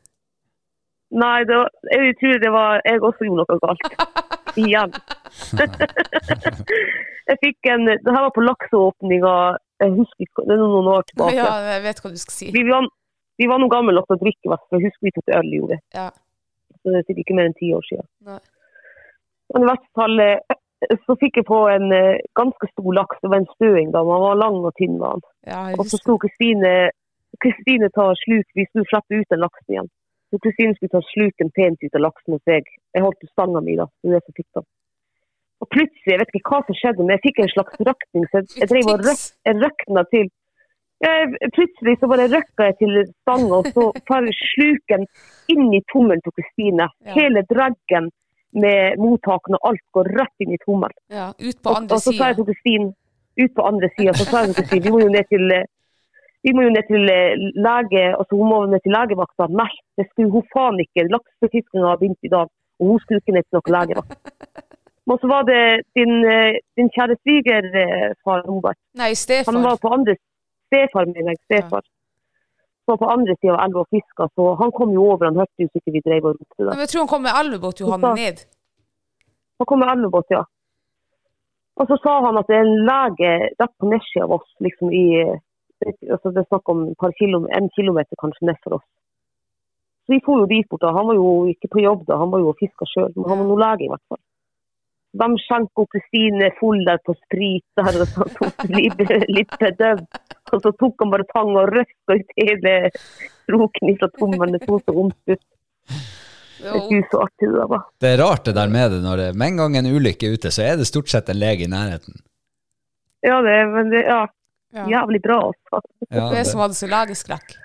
Nei, 1.14 1.44
det 1.46 1.54
var, 1.60 1.70
jeg 1.94 2.16
tror 2.18 2.40
det 2.42 2.52
var 2.56 2.82
jeg 2.88 3.02
også 3.06 3.28
gjorde 3.28 3.46
noe 3.46 3.60
galt. 3.62 3.86
Igjen. 4.64 4.96
jeg 7.30 7.38
fikk 7.46 7.70
en 7.76 7.86
Det 7.92 8.10
her 8.10 8.26
var 8.26 8.34
på 8.34 8.46
lakseåpninga, 8.48 9.36
jeg 9.86 9.96
husker 10.00 10.26
ikke, 10.26 10.48
det 10.50 10.58
er 10.58 10.66
noen 10.66 10.90
år 10.96 11.06
tilbake. 11.12 11.38
Ja, 11.38 11.54
jeg 11.76 11.86
vet 11.86 12.02
hva 12.02 12.14
du 12.16 12.20
skal 12.24 12.38
si. 12.40 12.50
Vi 12.58 12.66
var, 12.72 12.90
vi 13.42 13.48
var 13.50 13.62
noen 13.62 13.72
gamle 13.74 13.96
nok 13.98 14.10
til 14.10 14.18
å 14.18 14.24
drikke, 14.24 14.58
for 14.70 14.78
jeg 14.78 14.90
husker 14.90 15.08
vi 15.08 15.14
tok 15.16 15.32
øl, 15.38 15.54
gjorde. 15.58 15.78
Ja. 15.96 16.10
Så 16.82 16.92
det 16.92 17.00
er 17.00 17.08
sikkert 17.08 17.24
ikke 17.24 17.38
mer 17.40 17.50
enn 17.50 17.56
ti 17.60 17.72
år 17.74 17.88
siden. 17.88 18.08
Nei. 18.28 18.40
Men 19.54 19.66
i 19.66 19.70
hvert 19.70 19.88
fall 19.98 20.20
eh, 20.24 20.58
så 21.06 21.16
fikk 21.22 21.40
jeg 21.40 21.48
på 21.48 21.60
en 21.72 21.88
eh, 21.96 22.22
ganske 22.40 22.70
stor 22.74 22.92
laks. 23.00 23.22
Det 23.24 23.32
var 23.32 23.42
en 23.42 23.50
støing 23.56 23.94
da, 23.96 24.04
Man 24.08 24.24
var 24.26 24.40
lang 24.42 24.60
og 24.62 24.74
tynn. 24.80 25.00
var 25.02 25.16
han. 25.16 25.26
Ja, 25.48 25.64
Og 25.78 25.88
så 25.90 26.00
sto 26.02 26.18
Kristine 26.22 26.92
Kristine 27.42 27.90
tar 27.90 28.14
sluk, 28.20 28.46
vi 28.54 28.66
skulle 28.70 28.86
slippe 28.86 29.20
ut 29.20 29.32
den 29.34 29.42
laksen 29.42 29.74
igjen. 29.74 29.90
Så 30.30 30.40
Kristine 30.44 30.76
skulle 30.76 30.94
ta 30.94 31.02
sluken 31.08 31.50
pent 31.58 31.82
ut 31.82 31.96
av 31.98 32.04
laksen 32.06 32.36
hos 32.36 32.44
meg. 32.50 32.70
Jeg 32.94 33.04
holdt 33.06 33.26
i 33.26 33.30
stanga 33.32 33.62
mi 33.66 33.76
da. 33.80 33.88
Det 34.02 34.10
var 34.12 34.20
det 34.20 34.28
som 34.28 34.36
fikk 34.38 34.50
den. 34.60 34.68
Og 35.64 35.70
plutselig, 35.74 36.12
jeg 36.12 36.20
vet 36.22 36.38
ikke 36.38 36.54
hva 36.54 36.60
som 36.68 36.78
skjedde, 36.78 37.04
men 37.04 37.16
jeg 37.16 37.24
fikk 37.26 37.42
en 37.42 37.52
slags 37.56 37.84
røkning. 37.90 38.26
Så 38.30 38.42
jeg, 38.42 38.50
jeg 38.62 38.70
drev 38.72 38.90
og 38.94 39.06
røk, 39.08 39.22
røkna 39.66 40.06
til. 40.14 40.32
Jeg, 41.04 41.52
plutselig 41.56 41.98
så 42.00 42.08
bare 42.08 42.30
røkka 42.32 42.70
jeg 42.70 42.76
til 42.80 43.00
stanga, 43.24 43.60
og 43.60 43.70
så 43.76 43.90
får 44.08 44.30
sluken 44.56 45.08
inn 45.52 45.66
i 45.76 45.82
tommelen 45.92 46.24
til 46.24 46.36
Kristine. 46.38 46.88
Ja. 47.04 47.16
Hele 47.18 47.44
draggen 47.50 48.12
med 48.64 49.00
mottakene 49.02 49.60
og 49.60 49.72
alt 49.72 49.86
går 49.98 50.10
rett 50.20 50.46
inn 50.46 50.54
i 50.56 50.60
tommelen. 50.64 50.98
Ja, 51.12 51.32
ut 51.34 51.62
på 51.64 51.78
andre 51.78 51.98
og 51.98 52.04
så 52.04 52.14
sa 52.14 52.32
jeg 52.32 52.38
sida. 52.38 52.40
til 52.40 52.50
Kristin, 52.52 52.92
ut 53.44 53.56
på 53.58 53.66
andre 53.70 53.90
sida, 53.98 54.14
så 54.18 54.28
sa 54.30 54.44
jeg 54.44 54.54
til 54.54 54.60
Kristin, 54.62 54.84
vi 54.86 54.94
må 54.94 55.02
jo 55.04 55.14
ned 55.14 55.30
til 55.34 55.56
eh, 55.58 55.70
vi 56.44 56.52
må 56.56 56.66
jo 56.66 56.74
ned 56.76 56.86
til 56.92 57.08
eh, 57.08 57.40
lege, 57.68 58.04
altså 58.20 58.40
hun 58.40 58.50
må 58.52 58.58
ned 58.68 58.84
til 58.84 58.96
legevakta. 58.96 59.48
Nei, 59.62 59.72
det 59.98 60.10
skulle 60.10 60.32
hun 60.34 60.50
faen 60.56 60.82
ikke. 60.84 61.08
Laksefiskinga 61.14 61.88
har 61.88 62.02
begynt 62.02 62.28
i 62.28 62.32
dag, 62.34 62.52
og 62.80 62.92
hun 62.92 63.00
skulle 63.04 63.24
ikke 63.24 63.36
ned 63.38 63.48
til 63.48 63.60
noen 63.60 63.76
legevakt. 63.78 64.20
Og 65.12 65.18
så 65.20 65.28
var 65.28 65.44
det 65.44 65.84
din, 66.00 66.14
eh, 66.32 66.60
din 66.80 66.90
kjære 66.96 67.18
svigerfar 67.20 68.46
Robert. 68.48 68.78
Nei, 68.96 69.12
Stefan. 69.20 69.58
Han 69.58 69.66
var 69.68 69.82
på 69.82 69.92
andre 69.92 70.16
stefar, 70.68 71.06
min, 71.12 71.28
jeg. 71.32 71.40
Stefar. 71.48 71.84
Så 72.84 72.92
var 72.92 72.98
på 73.04 73.10
andre 73.16 73.36
sida 73.40 73.54
av 73.56 73.62
elva 73.66 73.80
og 73.86 73.90
fiska, 73.96 74.28
så 74.36 74.48
han 74.62 74.72
kom 74.78 74.90
jo 74.98 75.06
over. 75.14 75.26
Han 75.32 75.40
hørte 75.42 75.64
jo 75.66 75.70
sikkert 75.72 75.94
vi 75.98 76.02
drev 76.08 76.26
og 76.30 76.34
ropte 76.40 76.60
der. 76.64 76.72
men 76.74 76.84
Jeg 76.84 76.90
tror 76.92 77.02
han 77.06 77.12
kom 77.14 77.24
med 77.28 77.36
elvebåt, 77.42 77.80
Johanne, 77.80 78.10
Så- 78.10 78.20
ned. 78.24 78.38
Han 79.60 79.66
kom 79.70 79.80
med 79.80 79.90
elvebåt, 79.94 80.28
ja. 80.38 80.44
Og 81.80 81.88
så 81.90 81.96
sa 82.04 82.12
han 82.26 82.38
at 82.38 82.48
det 82.50 82.56
er 82.58 82.66
en 82.68 82.86
lege 82.92 83.32
rett 83.62 83.74
på 83.80 83.90
nedsida 83.90 84.24
av 84.28 84.32
oss, 84.38 84.50
liksom 84.66 84.92
i 84.94 85.06
altså 85.84 86.32
Det 86.32 86.40
er 86.44 86.48
snakk 86.52 86.70
om 86.72 86.80
et 86.92 86.98
par 86.98 87.12
kilom, 87.20 87.48
en 87.52 87.70
kilometer 87.76 88.16
kanskje 88.24 88.46
ned 88.48 88.56
for 88.64 88.76
oss. 88.78 88.88
Så 90.06 90.14
vi 90.14 90.20
for 90.26 90.40
jo 90.40 90.46
dit 90.46 90.68
bort. 90.70 90.82
da. 90.82 90.92
Han 90.98 91.08
var 91.08 91.16
jo 91.16 91.46
ikke 91.54 91.68
på 91.74 91.82
jobb 91.84 92.06
da, 92.08 92.18
han 92.18 92.32
var 92.32 92.40
jo 92.40 92.50
og 92.54 92.58
fiska 92.60 92.86
sjøl, 92.88 93.12
men 93.16 93.28
han 93.30 93.40
var 93.40 93.48
noe 93.48 93.60
lege 93.66 93.84
i 93.88 93.92
hvert 93.92 94.06
fall. 94.10 94.22
De 95.14 95.28
skjenka 95.38 95.86
Kristine 95.94 96.50
full 96.58 96.82
der 96.88 96.98
på 97.06 97.14
sprit 97.20 97.66
der, 97.78 97.98
og 98.02 98.10
så 98.16 98.26
tok 98.40 98.66
litt, 98.74 99.04
litt 99.30 99.56
bedøvd. 99.62 100.08
Og 100.54 100.62
så 100.62 100.72
tok 100.80 101.04
han 101.04 101.14
bare 101.14 101.28
tang 101.30 101.54
og 101.54 101.70
røska 101.70 102.18
ut 102.18 102.36
hele 102.40 102.76
kroken 103.50 103.98
fra 104.00 104.10
tommelen. 104.20 104.58
Det 104.58 104.66
så 104.66 104.80
så 104.82 104.96
vondt 104.96 105.34
ut. 105.34 105.44
Det 108.00 108.14
er 108.14 108.22
rart 108.22 108.46
det 108.48 108.54
der 108.56 108.70
med 108.72 108.92
det. 108.94 109.02
når 109.04 109.18
det, 109.18 109.28
Med 109.36 109.48
en 109.48 109.58
gang 109.58 109.78
en 109.78 109.90
ulykke 109.92 110.30
er 110.30 110.38
ute, 110.38 110.52
så 110.54 110.64
er 110.64 110.78
det 110.80 110.88
stort 110.88 111.12
sett 111.12 111.30
en 111.30 111.40
lege 111.40 111.68
i 111.68 111.72
nærheten. 111.72 112.22
Ja, 113.24 113.42
det, 113.44 113.58
men 113.72 113.92
det, 113.92 114.04
ja, 114.08 114.22
ja. 114.76 114.86
jævlig 114.92 115.22
bra, 115.24 115.40
altså. 115.52 115.82
Ja, 116.10 116.30
Det 116.32 116.40
er 116.40 116.48
som 116.48 116.64
hadde 116.64 116.78
så 116.80 116.90
legeskrekk. 116.92 117.56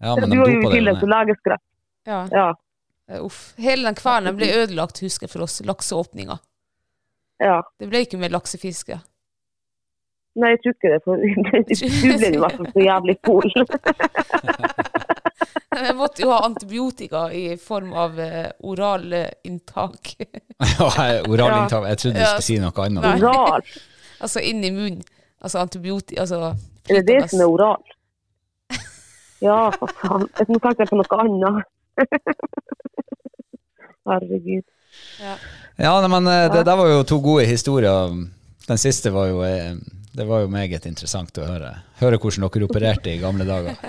ja 0.00 0.14
men 0.16 0.30
de 0.30 0.36
bor 0.36 0.44
på 0.44 0.52
det. 0.52 0.62
Du 0.62 0.68
har 0.68 0.70
jo 0.70 0.72
tillegg 0.76 1.04
legeskrekk. 1.14 1.64
Ja. 2.08 2.20
Ja. 2.32 2.48
Eh, 3.10 3.20
Uff. 3.24 3.54
Hele 3.58 3.88
den 3.88 3.98
kvelden 3.98 4.36
ble 4.38 4.50
ødelagt, 4.62 5.00
husker 5.04 5.26
jeg, 5.26 5.32
for 5.34 5.46
oss. 5.46 5.60
Lakseåpninga. 5.64 6.38
ja. 7.44 7.62
Det 7.78 7.88
ble 7.90 8.04
ikke 8.06 8.20
mer 8.20 8.34
laksefiske. 8.34 9.00
Nei, 10.38 10.52
jeg 10.54 10.60
tror 10.62 10.74
ikke 10.76 10.90
det, 10.92 11.00
for 11.04 11.14
du 11.22 12.18
ble 12.18 12.30
i 12.30 12.40
hvert 12.42 12.58
fall 12.60 12.72
så 12.74 12.84
jævlig 12.84 13.16
full. 13.26 13.50
Jeg 15.78 15.94
måtte 15.94 16.22
jo 16.24 16.30
ha 16.32 16.40
antibiotika 16.42 17.20
i 17.32 17.56
form 17.60 17.92
av 17.94 18.16
eh, 18.20 18.48
oralinntak. 18.66 20.14
Ja, 20.18 20.88
Oralinntak. 21.28 21.84
Jeg 21.92 21.98
trodde 22.02 22.18
du 22.18 22.24
skulle 22.24 22.46
si 22.48 22.56
noe 22.58 22.82
annet. 22.82 23.04
Nei. 23.04 23.12
Oral. 23.22 23.62
altså 24.18 24.42
inn 24.42 24.64
i 24.66 24.72
munnen. 24.74 25.04
Altså 25.38 25.60
antibiotika 25.62 26.24
altså, 26.24 26.56
Er 26.90 26.98
det 26.98 27.04
det 27.06 27.30
som 27.30 27.44
er 27.44 27.52
oral? 27.52 27.84
Ja, 29.44 29.68
for 29.70 29.92
faen. 30.00 30.26
Jeg 30.40 30.50
må 30.50 30.58
tenke 30.64 30.88
på 30.90 30.98
noe 30.98 31.20
annet. 31.22 31.68
Herregud. 34.08 34.64
Ja, 35.20 35.36
ja 35.76 36.08
men 36.08 36.26
eh, 36.26 36.52
det 36.52 36.64
der 36.66 36.76
var 36.76 36.88
jo 36.90 37.04
to 37.04 37.20
gode 37.24 37.46
historier. 37.48 38.10
Den 38.68 38.78
siste 38.80 39.10
var 39.14 39.26
jo 39.30 39.42
eh, 39.46 39.74
Det 40.12 40.26
var 40.26 40.40
jo 40.42 40.48
meget 40.50 40.86
interessant 40.86 41.38
å 41.38 41.46
høre. 41.46 41.74
Høre 42.00 42.18
hvordan 42.18 42.48
dere 42.48 42.64
opererte 42.66 43.10
i 43.12 43.20
gamle 43.22 43.44
dager. 43.46 43.76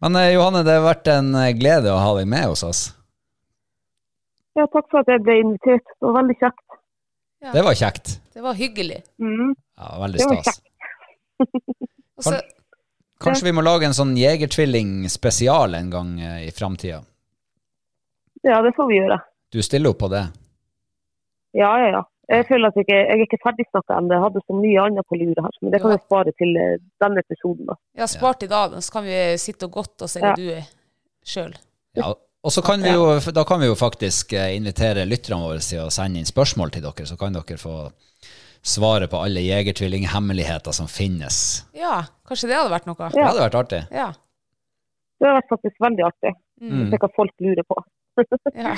Men 0.00 0.16
eh, 0.16 0.32
Johanne, 0.32 0.64
det 0.64 0.72
har 0.78 0.84
vært 0.86 1.06
en 1.12 1.28
glede 1.58 1.92
å 1.92 1.98
ha 2.00 2.14
deg 2.18 2.26
med 2.30 2.44
hos 2.48 2.62
oss. 2.64 2.96
Ja, 4.56 4.64
takk 4.72 4.88
for 4.88 5.02
at 5.02 5.08
jeg 5.12 5.20
ble 5.24 5.34
invitert. 5.42 5.84
Det 5.84 6.08
var 6.08 6.16
veldig 6.22 6.36
kjekt. 6.40 6.66
Ja. 7.44 7.50
Det 7.52 7.62
var 7.66 7.74
kjekt. 7.76 8.20
Det 8.32 8.42
var 8.44 8.54
hyggelig. 8.56 9.02
Mm. 9.20 9.52
Ja, 9.76 9.88
veldig 10.00 10.18
Det 10.22 10.28
var 10.30 10.42
stas. 10.42 10.62
Og 12.16 12.24
så, 12.24 12.38
Kanskje 13.22 13.46
vi 13.48 13.52
må 13.56 13.62
lage 13.64 13.86
en 13.88 13.94
sånn 13.96 14.16
Jegertvilling 14.18 15.06
spesial 15.08 15.74
en 15.78 15.90
gang 15.92 16.10
eh, 16.20 16.42
i 16.48 16.50
framtida. 16.52 17.02
Ja, 18.44 18.60
det 18.62 18.74
får 18.76 18.90
vi 18.90 18.98
gjøre. 19.00 19.16
Du 19.52 19.62
stiller 19.64 19.94
opp 19.94 19.98
på 20.02 20.10
det? 20.12 20.26
Ja, 21.56 21.70
ja, 21.80 21.88
ja. 21.96 22.02
Jeg 22.28 22.48
føler 22.48 22.68
at 22.72 22.76
jeg, 22.76 22.84
ikke, 22.88 22.96
jeg 22.98 23.14
er 23.14 23.22
ikke 23.22 23.38
ferdig 23.44 23.64
snakka 23.70 23.96
ennå. 24.00 24.16
Jeg 24.16 24.22
hadde 24.24 24.40
så 24.42 24.54
mye 24.58 24.82
annet 24.82 25.06
på 25.06 25.18
lure 25.20 25.42
her. 25.44 25.56
Men 25.62 25.72
det 25.72 25.80
kan 25.82 25.92
jeg 25.94 26.02
spare 26.02 26.32
til 26.36 26.56
eh, 26.58 26.76
denne 27.02 27.22
episoden. 27.22 27.68
da. 27.70 27.76
Ja, 28.02 28.08
spart 28.10 28.42
i 28.42 28.48
dag, 28.50 28.74
så 28.82 28.96
kan 28.96 29.06
vi 29.06 29.18
sitte 29.40 29.68
og 29.68 29.76
godte 29.78 30.08
oss 30.08 30.16
Ja. 30.18 30.32
enn 30.34 30.40
du 30.40 30.48
er 30.58 30.66
sjøl. 31.26 31.54
Ja. 31.96 32.12
Og 32.46 32.52
så 32.54 32.62
kan 32.62 32.82
vi 32.82 32.92
jo, 32.92 33.06
da 33.34 33.42
kan 33.46 33.58
vi 33.62 33.66
jo 33.70 33.74
faktisk 33.78 34.34
eh, 34.38 34.52
invitere 34.58 35.06
lytterne 35.08 35.40
våre 35.48 35.62
til 35.64 35.86
å 35.86 35.90
sende 35.90 36.20
inn 36.20 36.28
spørsmål 36.28 36.70
til 36.74 36.84
dere, 36.84 37.06
så 37.08 37.16
kan 37.18 37.34
dere 37.34 37.56
få 37.58 37.78
svare 38.66 39.06
på 39.06 39.16
alle 39.22 39.40
jegertvillinghemmeligheter 39.40 40.74
som 40.74 40.88
finnes. 40.90 41.64
Ja, 41.76 42.04
kanskje 42.28 42.50
det 42.50 42.58
hadde 42.58 42.72
vært 42.74 42.88
noe? 42.88 43.10
Det 43.14 43.22
hadde 43.22 43.44
vært 43.44 43.58
artig. 43.62 43.82
Ja. 43.94 44.10
Det 45.16 45.28
hadde 45.28 45.40
vært 45.40 45.52
faktisk 45.54 45.82
veldig 45.86 46.06
artig. 46.08 46.32
Mm. 46.60 46.86
Det 46.92 47.00
kan 47.00 47.12
folk 47.16 47.44
lure 47.44 47.64
på. 47.68 47.78
ja. 48.56 48.72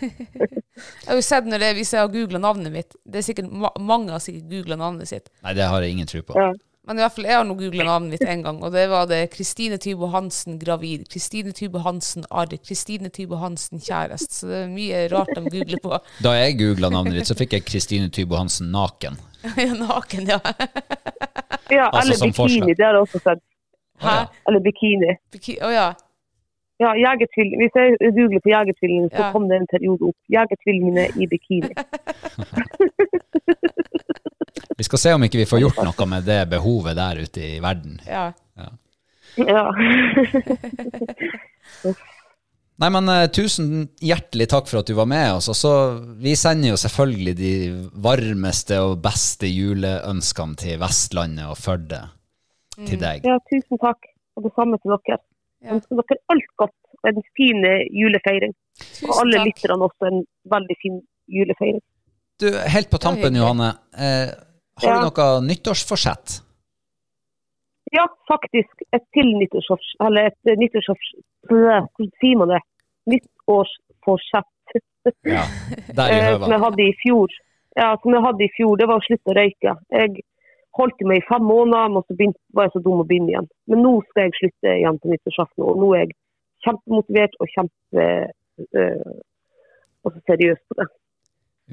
jeg 0.00 1.06
har 1.06 1.18
jo 1.18 1.24
sett 1.24 1.46
når 1.48 1.62
det, 1.62 1.74
hvis 1.78 1.92
jeg 1.94 2.02
har 2.02 2.10
googla 2.10 2.40
navnet 2.42 2.72
mitt 2.74 2.96
Det 3.06 3.20
er 3.20 3.22
sikkert 3.22 3.52
Mange 3.78 4.10
har 4.10 4.18
sikkert 4.18 4.48
googla 4.50 4.78
navnet 4.80 5.06
sitt. 5.06 5.30
Nei, 5.44 5.54
det 5.54 5.68
har 5.70 5.84
jeg 5.84 5.94
ingen 5.94 6.10
tro 6.10 6.22
på. 6.26 6.34
Ja. 6.34 6.50
Men 6.88 6.96
i 6.96 7.02
hvert 7.04 7.12
fall, 7.12 7.26
jeg 7.28 7.36
har 7.36 7.44
nå 7.44 7.54
googla 7.58 7.84
navnet 7.84 8.14
mitt 8.14 8.22
en 8.24 8.42
gang, 8.42 8.58
og 8.64 8.72
det 8.72 8.86
var 8.90 9.04
det 9.10 9.18
Kristine 9.34 9.76
Tybo 9.78 10.06
Hansen 10.14 10.56
gravid. 10.58 11.04
Kristine 11.12 11.52
Tybo 11.52 11.78
Hansen 11.84 12.24
arr. 12.30 12.54
Kristine 12.66 13.10
Tybo 13.12 13.36
Hansen 13.42 13.78
kjæreste. 13.84 14.32
Så 14.40 14.48
det 14.48 14.56
er 14.64 14.70
mye 14.72 15.02
rart 15.12 15.28
de 15.36 15.42
googler 15.52 15.82
på. 15.84 15.98
Da 16.24 16.32
jeg 16.38 16.56
googla 16.58 16.88
navnet 16.90 17.18
ditt, 17.20 17.28
så 17.28 17.36
fikk 17.38 17.52
jeg 17.58 17.66
Kristine 17.68 18.08
Tybo 18.10 18.34
Hansen 18.40 18.72
naken. 18.74 19.20
Ja, 19.60 19.72
Naken, 19.76 20.26
ja. 20.28 20.40
Ja, 21.70 21.86
Altså, 21.92 22.16
eller 22.16 22.32
bikini. 22.32 22.74
Det 22.76 22.84
har 22.84 22.96
jeg 22.96 23.04
også 23.06 23.20
sett. 23.28 23.40
Hæ? 24.02 24.16
Eller 24.48 24.60
bikini. 24.64 25.12
Biki- 25.36 25.60
oh, 25.64 25.72
ja. 25.72 25.86
Ja, 26.80 26.90
jegertvilling. 26.96 27.60
Hvis 27.60 27.74
jeg 27.76 28.12
googler 28.16 28.40
på 28.44 28.50
jegertvillingen, 28.56 29.08
så 29.12 29.22
Ja. 29.26 29.32
kom 29.32 29.48
det 29.48 29.56
en 29.60 29.68
periode 29.74 30.00
opp. 30.08 30.16
Jegertvillingene 30.32 31.04
i 31.22 31.28
bikini. 31.28 31.72
Vi 34.76 34.86
skal 34.86 35.02
se 35.02 35.14
om 35.16 35.24
ikke 35.26 35.40
vi 35.42 35.48
får 35.48 35.64
gjort 35.64 35.82
noe 35.86 36.06
med 36.10 36.28
det 36.28 36.42
behovet 36.52 36.98
der 36.98 37.24
ute 37.24 37.40
i 37.56 37.58
verden. 37.62 38.00
ja. 38.06 38.30
Ja. 39.38 39.70
Nei, 42.80 42.88
men 42.88 43.10
uh, 43.12 43.26
tusen 43.28 43.90
hjertelig 44.00 44.46
takk 44.50 44.70
for 44.70 44.80
at 44.80 44.88
du 44.88 44.94
var 44.96 45.08
med 45.10 45.34
oss. 45.36 45.50
Og 45.52 45.56
så, 45.58 45.72
vi 46.22 46.32
sender 46.38 46.72
jo 46.72 46.78
selvfølgelig 46.80 47.34
de 47.36 47.52
varmeste 48.00 48.78
og 48.80 49.02
beste 49.04 49.50
juleønskene 49.50 50.56
til 50.60 50.80
Vestlandet 50.80 51.50
og 51.50 51.58
Førde 51.60 52.00
til 52.88 52.96
deg. 53.02 53.26
ja, 53.28 53.36
tusen 53.52 53.80
takk. 53.82 54.08
Og 54.38 54.46
det 54.46 54.54
samme 54.56 54.80
til 54.80 54.94
dere. 54.96 55.20
Ja. 55.60 55.76
Ønsker 55.76 56.00
dere 56.00 56.20
alt 56.32 56.52
godt 56.62 56.76
og 57.00 57.08
en 57.10 57.22
fin 57.36 57.60
julefeiring. 57.60 57.92
julefeiring. 58.00 58.54
Og 59.08 59.16
alle 59.20 59.44
lytterne 59.44 59.88
også 59.88 60.08
en 60.08 60.22
veldig 60.54 60.76
fin 60.80 61.00
julefeiring. 61.28 61.84
Du, 62.40 62.48
helt 62.76 62.88
på 62.88 63.00
tampen. 63.02 63.36
Johanne. 63.36 63.74
Eh, 63.92 64.32
har 64.82 64.94
Ja. 64.94 65.00
du 65.00 65.08
noe 65.10 65.40
nyttårsforsett? 65.48 66.40
Ja, 67.92 68.06
faktisk. 68.28 68.82
Et 68.94 69.02
til 69.14 69.26
nyttårsforsett. 69.40 69.96
Eller 70.06 70.30
et 70.30 70.58
nyttårsforsett. 70.58 71.24
Hvordan 71.48 72.10
sier 72.20 72.36
man 72.38 72.48
det? 72.54 72.60
Nyttårsforsett. 73.12 74.46
Ja, 75.24 75.42
der 75.96 76.08
i 76.12 76.18
høva. 76.20 76.44
som 76.44 76.52
jeg 76.52 76.60
hadde 76.60 76.82
i 76.84 76.94
fjor. 77.02 77.28
Ja, 77.76 77.96
som 78.02 78.12
jeg 78.14 78.22
hadde 78.22 78.44
i 78.44 78.50
fjor, 78.56 78.76
det 78.76 78.86
var 78.90 79.00
å 79.00 79.06
slutte 79.06 79.32
å 79.32 79.36
røyke. 79.38 79.72
Jeg 79.90 80.22
holdt 80.76 81.00
meg 81.08 81.18
i 81.22 81.26
fem 81.26 81.42
måneder, 81.42 81.88
men 81.94 82.02
så 82.06 82.14
var 82.54 82.64
jeg 82.68 82.72
så 82.74 82.82
dum 82.84 83.00
å 83.02 83.06
begynne 83.08 83.32
igjen. 83.32 83.48
Men 83.66 83.82
nå 83.82 83.92
skal 84.10 84.28
jeg 84.28 84.36
slutte 84.38 84.74
igjen 84.76 84.98
på 85.02 85.10
nyttårsaften, 85.10 85.64
og 85.64 85.80
nå 85.80 85.88
er 85.96 86.04
jeg 86.04 86.14
kjempemotivert 86.66 87.34
og 87.40 87.48
kjempe 87.56 88.06
øh, 88.76 89.14
og 90.04 90.12
så 90.14 90.20
seriøs 90.30 90.60
på 90.68 90.74
det. 90.78 90.86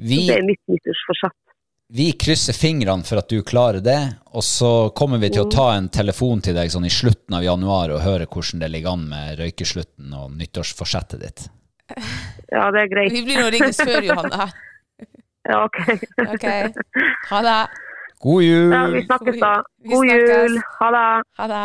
Vi, 0.08 0.18
Det 0.28 0.38
er 0.38 0.46
mitt 0.48 0.62
nyttårsforsett. 0.72 1.38
Vi 1.88 2.12
krysser 2.12 2.52
fingrene 2.52 3.04
for 3.04 3.16
at 3.22 3.30
du 3.32 3.40
klarer 3.42 3.80
det, 3.80 4.00
og 4.36 4.44
så 4.44 4.90
kommer 4.96 5.18
vi 5.22 5.30
til 5.32 5.46
å 5.46 5.50
ta 5.52 5.70
en 5.72 5.88
telefon 5.88 6.42
til 6.44 6.56
deg 6.58 6.68
sånn 6.72 6.84
i 6.84 6.92
slutten 6.92 7.38
av 7.38 7.46
januar 7.46 7.94
og 7.94 8.02
høre 8.04 8.26
hvordan 8.28 8.60
det 8.60 8.68
ligger 8.74 8.92
an 8.92 9.06
med 9.08 9.38
røykeslutten 9.40 10.12
og 10.18 10.34
nyttårsforsettet 10.36 11.24
ditt. 11.24 11.48
Ja, 12.48 12.70
det 12.72 12.80
er 12.80 12.88
greit. 12.88 13.12
Vi 13.12 13.20
blir 13.26 13.42
nå 13.42 13.50
ringes 13.52 13.76
før, 13.80 14.00
Johanne. 14.04 14.48
Ja, 15.48 15.62
OK. 15.64 15.78
Ok. 16.34 16.44
Ha 17.30 17.38
det. 17.44 17.58
God 18.20 18.42
jul! 18.44 18.72
Ja, 18.72 18.82
vi 18.92 19.02
snakkes 19.06 19.38
da. 19.40 19.52
God 19.88 20.08
jul. 20.10 20.58
Ha 20.80 20.88
det. 20.92 21.04
Ha 21.38 21.46
det. 21.52 21.62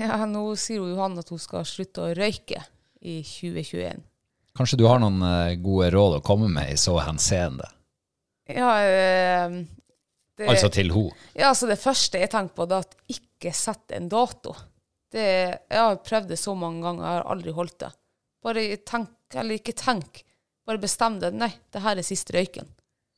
Ja, 0.00 0.20
nå 0.28 0.44
sier 0.60 0.84
hun 0.84 0.92
Johanne 0.92 1.24
at 1.24 1.32
hun 1.32 1.40
skal 1.40 1.64
slutte 1.68 2.04
å 2.04 2.12
røyke 2.16 2.60
i 3.00 3.20
2021. 3.24 4.09
Kanskje 4.56 4.80
du 4.80 4.86
har 4.90 5.00
noen 5.02 5.22
eh, 5.22 5.58
gode 5.62 5.90
råd 5.94 6.18
å 6.18 6.24
komme 6.26 6.48
med 6.50 6.72
i 6.72 6.78
så 6.80 6.96
henseende? 7.02 7.68
Ja, 8.50 8.72
eh, 8.82 9.60
det, 10.40 10.48
Altså 10.48 10.70
til 10.72 10.90
ho. 10.94 11.04
ja, 11.34 11.50
altså 11.50 11.68
det 11.70 11.78
første 11.78 12.18
jeg 12.22 12.32
tenker 12.32 12.56
på, 12.56 12.66
er 12.66 12.82
at 12.82 12.96
ikke 13.12 13.52
sett 13.54 13.94
en 13.94 14.08
dato. 14.10 14.56
Det, 15.10 15.22
jeg 15.22 15.80
har 15.80 16.02
prøvd 16.06 16.30
det 16.32 16.38
så 16.40 16.54
mange 16.58 16.82
ganger, 16.86 17.06
jeg 17.06 17.18
har 17.18 17.30
aldri 17.34 17.54
holdt 17.54 17.78
det. 17.84 17.90
Bare 18.42 18.66
tenk, 18.88 19.14
eller 19.34 19.60
ikke 19.60 19.76
tenk, 19.76 20.22
bare 20.66 20.80
bestem 20.82 21.18
det. 21.22 21.32
Nei, 21.36 21.50
det 21.72 21.82
her 21.84 21.98
er 22.00 22.06
siste 22.06 22.34
røyken. 22.36 22.70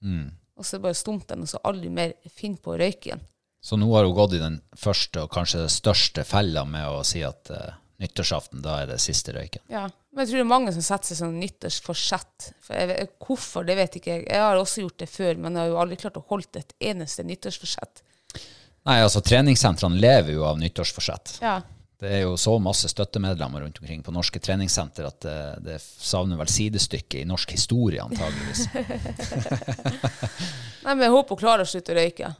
Mm. 0.02 0.32
Og 0.58 0.66
så 0.66 0.80
bare 0.82 0.98
stump 0.98 1.28
den, 1.30 1.44
og 1.44 1.50
så 1.52 1.60
aldri 1.68 1.92
mer 1.94 2.16
finn 2.32 2.58
på 2.60 2.74
å 2.74 2.80
røyke 2.80 3.12
igjen. 3.12 3.22
Så 3.62 3.78
nå 3.78 3.86
har 3.94 4.08
hun 4.08 4.16
gått 4.16 4.34
i 4.34 4.42
den 4.42 4.58
første 4.74 5.22
og 5.22 5.30
kanskje 5.30 5.68
største 5.70 6.24
fella 6.26 6.64
med 6.66 6.88
å 6.90 7.04
si 7.06 7.22
at 7.22 7.52
uh, 7.54 7.76
nyttårsaften, 8.02 8.64
da 8.64 8.80
er 8.82 8.90
det 8.90 8.98
siste 9.02 9.36
røyken. 9.36 9.62
Ja, 9.70 9.86
men 10.12 10.22
jeg 10.22 10.28
tror 10.28 10.42
det 10.42 10.44
er 10.44 10.50
mange 10.50 10.72
som 10.76 10.84
setter 10.84 11.08
seg 11.08 11.22
sånn 11.22 11.38
nyttårsforsett. 11.40 12.48
For 12.60 12.76
jeg 12.76 12.88
vet, 12.90 13.12
hvorfor, 13.24 13.64
det 13.64 13.78
vet 13.78 13.94
ikke 13.96 14.10
jeg. 14.12 14.24
Jeg 14.28 14.42
har 14.44 14.60
også 14.60 14.84
gjort 14.84 14.98
det 15.00 15.08
før, 15.08 15.38
men 15.40 15.56
jeg 15.56 15.64
har 15.64 15.70
jo 15.70 15.78
aldri 15.80 15.96
klart 16.02 16.18
å 16.20 16.26
holde 16.28 16.60
et 16.60 16.74
eneste 16.92 17.24
nyttårsforsett. 17.24 18.02
Nei, 18.88 18.98
altså 19.00 19.22
treningssentrene 19.24 19.96
lever 20.02 20.34
jo 20.36 20.44
av 20.44 20.60
nyttårsforsett. 20.60 21.38
Ja. 21.40 21.62
Det 22.02 22.10
er 22.10 22.24
jo 22.24 22.34
så 22.36 22.56
masse 22.58 22.88
støttemedlemmer 22.90 23.62
rundt 23.62 23.78
omkring 23.78 24.00
på 24.02 24.12
norske 24.12 24.40
treningssenter 24.42 25.06
at 25.06 25.20
det, 25.22 25.36
det 25.62 25.76
savner 25.80 26.40
vel 26.40 26.50
sidestykke 26.50 27.20
i 27.20 27.28
norsk 27.30 27.54
historie, 27.54 28.02
antageligvis. 28.02 28.66
Nei, 30.82 30.96
men 30.96 31.04
jeg 31.06 31.14
håper 31.14 31.36
hun 31.36 31.40
klarer 31.44 31.62
å 31.62 31.70
slutte 31.70 31.94
å 31.94 31.98
røyke. 32.00 32.32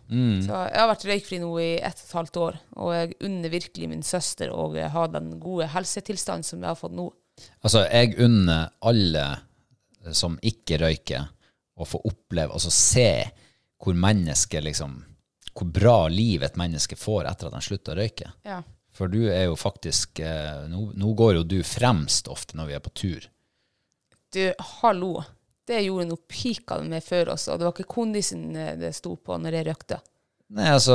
Så 0.43 0.61
jeg 0.67 0.81
har 0.83 0.91
vært 0.91 1.07
røykfri 1.07 1.39
nå 1.45 1.53
i 1.63 1.71
ett 1.79 1.95
og 1.95 2.09
et 2.09 2.17
halvt 2.19 2.41
år, 2.43 2.59
og 2.75 2.95
jeg 2.97 3.15
unner 3.31 3.55
virkelig 3.55 3.91
min 3.95 4.03
søster 4.05 4.51
å 4.51 4.67
ha 4.97 5.07
den 5.15 5.37
gode 5.41 5.71
helsetilstanden 5.71 6.51
som 6.51 6.59
jeg 6.59 6.75
har 6.75 6.83
fått 6.83 6.99
nå. 6.99 7.07
Altså, 7.63 7.85
jeg 7.87 8.17
unner 8.23 8.73
alle 8.85 9.25
som 10.13 10.37
ikke 10.43 10.81
røyker, 10.83 11.31
å 11.79 11.87
få 11.89 12.03
oppleve, 12.05 12.53
altså 12.53 12.71
se 12.71 13.09
hvor 13.83 13.97
mennesket 13.99 14.63
liksom 14.63 14.99
Hvor 15.53 15.69
bra 15.69 16.09
liv 16.09 16.43
et 16.43 16.55
menneske 16.57 16.97
får 16.97 17.27
etter 17.29 17.49
at 17.49 17.53
han 17.57 17.65
slutter 17.65 17.93
å 17.93 18.01
røyke. 18.01 18.31
Ja. 18.49 18.63
For 18.97 19.11
du 19.13 19.27
er 19.29 19.51
jo 19.51 19.57
faktisk 19.57 20.21
eh, 20.25 20.63
nå, 20.69 20.87
nå 20.97 21.11
går 21.13 21.35
jo 21.37 21.43
du 21.45 21.59
fremst 21.61 22.29
ofte 22.33 22.57
når 22.57 22.71
vi 22.71 22.77
er 22.77 22.81
på 22.85 22.93
tur. 22.97 23.27
Du, 24.33 24.41
hallo. 24.81 25.11
Det 25.69 25.83
gjorde 25.85 26.09
nå 26.09 26.17
pika 26.25 26.79
med 26.81 27.05
før 27.05 27.35
også, 27.35 27.53
og 27.53 27.61
det 27.61 27.69
var 27.69 27.77
ikke 27.77 27.95
kondisen 27.99 28.57
eh, 28.57 28.73
det 28.81 28.95
sto 28.97 29.13
på 29.21 29.37
når 29.41 29.59
jeg 29.59 29.69
røykte. 29.69 30.01
Nei, 30.53 30.67
altså, 30.69 30.95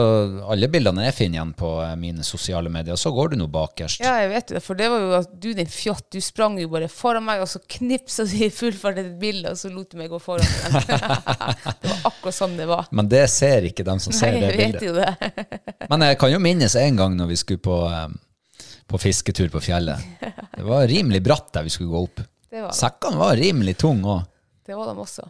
alle 0.51 0.67
bildene 0.69 1.07
jeg 1.07 1.15
finner 1.17 1.39
igjen 1.39 1.51
på 1.57 1.69
eh, 1.81 1.93
mine 1.97 2.21
sosiale 2.25 2.69
medier, 2.69 2.97
så 2.99 3.09
går 3.15 3.31
du 3.31 3.39
nå 3.39 3.47
bakerst. 3.49 4.03
Ja, 4.03 4.11
jeg 4.21 4.29
vet 4.29 4.51
det, 4.53 4.59
for 4.61 4.77
det 4.77 4.89
var 4.93 5.01
jo 5.01 5.15
at 5.17 5.31
du 5.33 5.47
din 5.57 5.71
fjott, 5.71 6.03
du 6.13 6.19
sprang 6.21 6.59
jo 6.61 6.69
bare 6.69 6.89
foran 6.93 7.25
meg, 7.25 7.41
og 7.41 7.49
så 7.49 7.61
knipsa 7.77 8.27
du 8.29 8.35
i 8.45 8.51
full 8.53 8.75
fart 8.77 8.99
et 9.01 9.15
bilde, 9.17 9.55
og 9.55 9.57
så 9.57 9.71
lot 9.73 9.89
du 9.89 9.97
meg 9.97 10.11
gå 10.13 10.19
foran 10.21 10.45
deg. 10.45 10.77
det 11.81 11.89
var 11.89 12.05
akkurat 12.11 12.37
sånn 12.37 12.53
det 12.59 12.67
var. 12.69 12.91
Men 12.93 13.09
det 13.09 13.23
ser 13.33 13.65
ikke 13.71 13.87
dem 13.87 14.03
som 14.03 14.13
Nei, 14.13 14.19
ser 14.19 14.37
det 14.37 14.43
jeg 14.45 14.61
vet 14.61 14.85
jo 14.85 14.93
det. 14.99 15.09
Men 15.89 16.05
jeg 16.05 16.21
kan 16.21 16.33
jo 16.35 16.43
minnes 16.43 16.77
en 16.83 17.01
gang 17.01 17.17
når 17.17 17.33
vi 17.33 17.41
skulle 17.41 17.65
på, 17.65 17.79
eh, 17.89 18.69
på 18.85 19.01
fisketur 19.01 19.49
på 19.57 19.63
fjellet. 19.71 20.05
Det 20.53 20.67
var 20.69 20.85
rimelig 20.91 21.23
bratt 21.25 21.49
der 21.57 21.65
vi 21.65 21.73
skulle 21.73 21.95
gå 21.95 22.05
opp. 22.05 22.21
Det 22.45 22.61
var, 22.61 22.77
Sekkene 22.77 23.25
var 23.25 23.41
rimelig 23.41 23.73
tunge 23.81 24.19
òg. 24.19 24.33
det 24.69 24.77
var 24.77 24.93
de 24.93 25.01
også. 25.01 25.25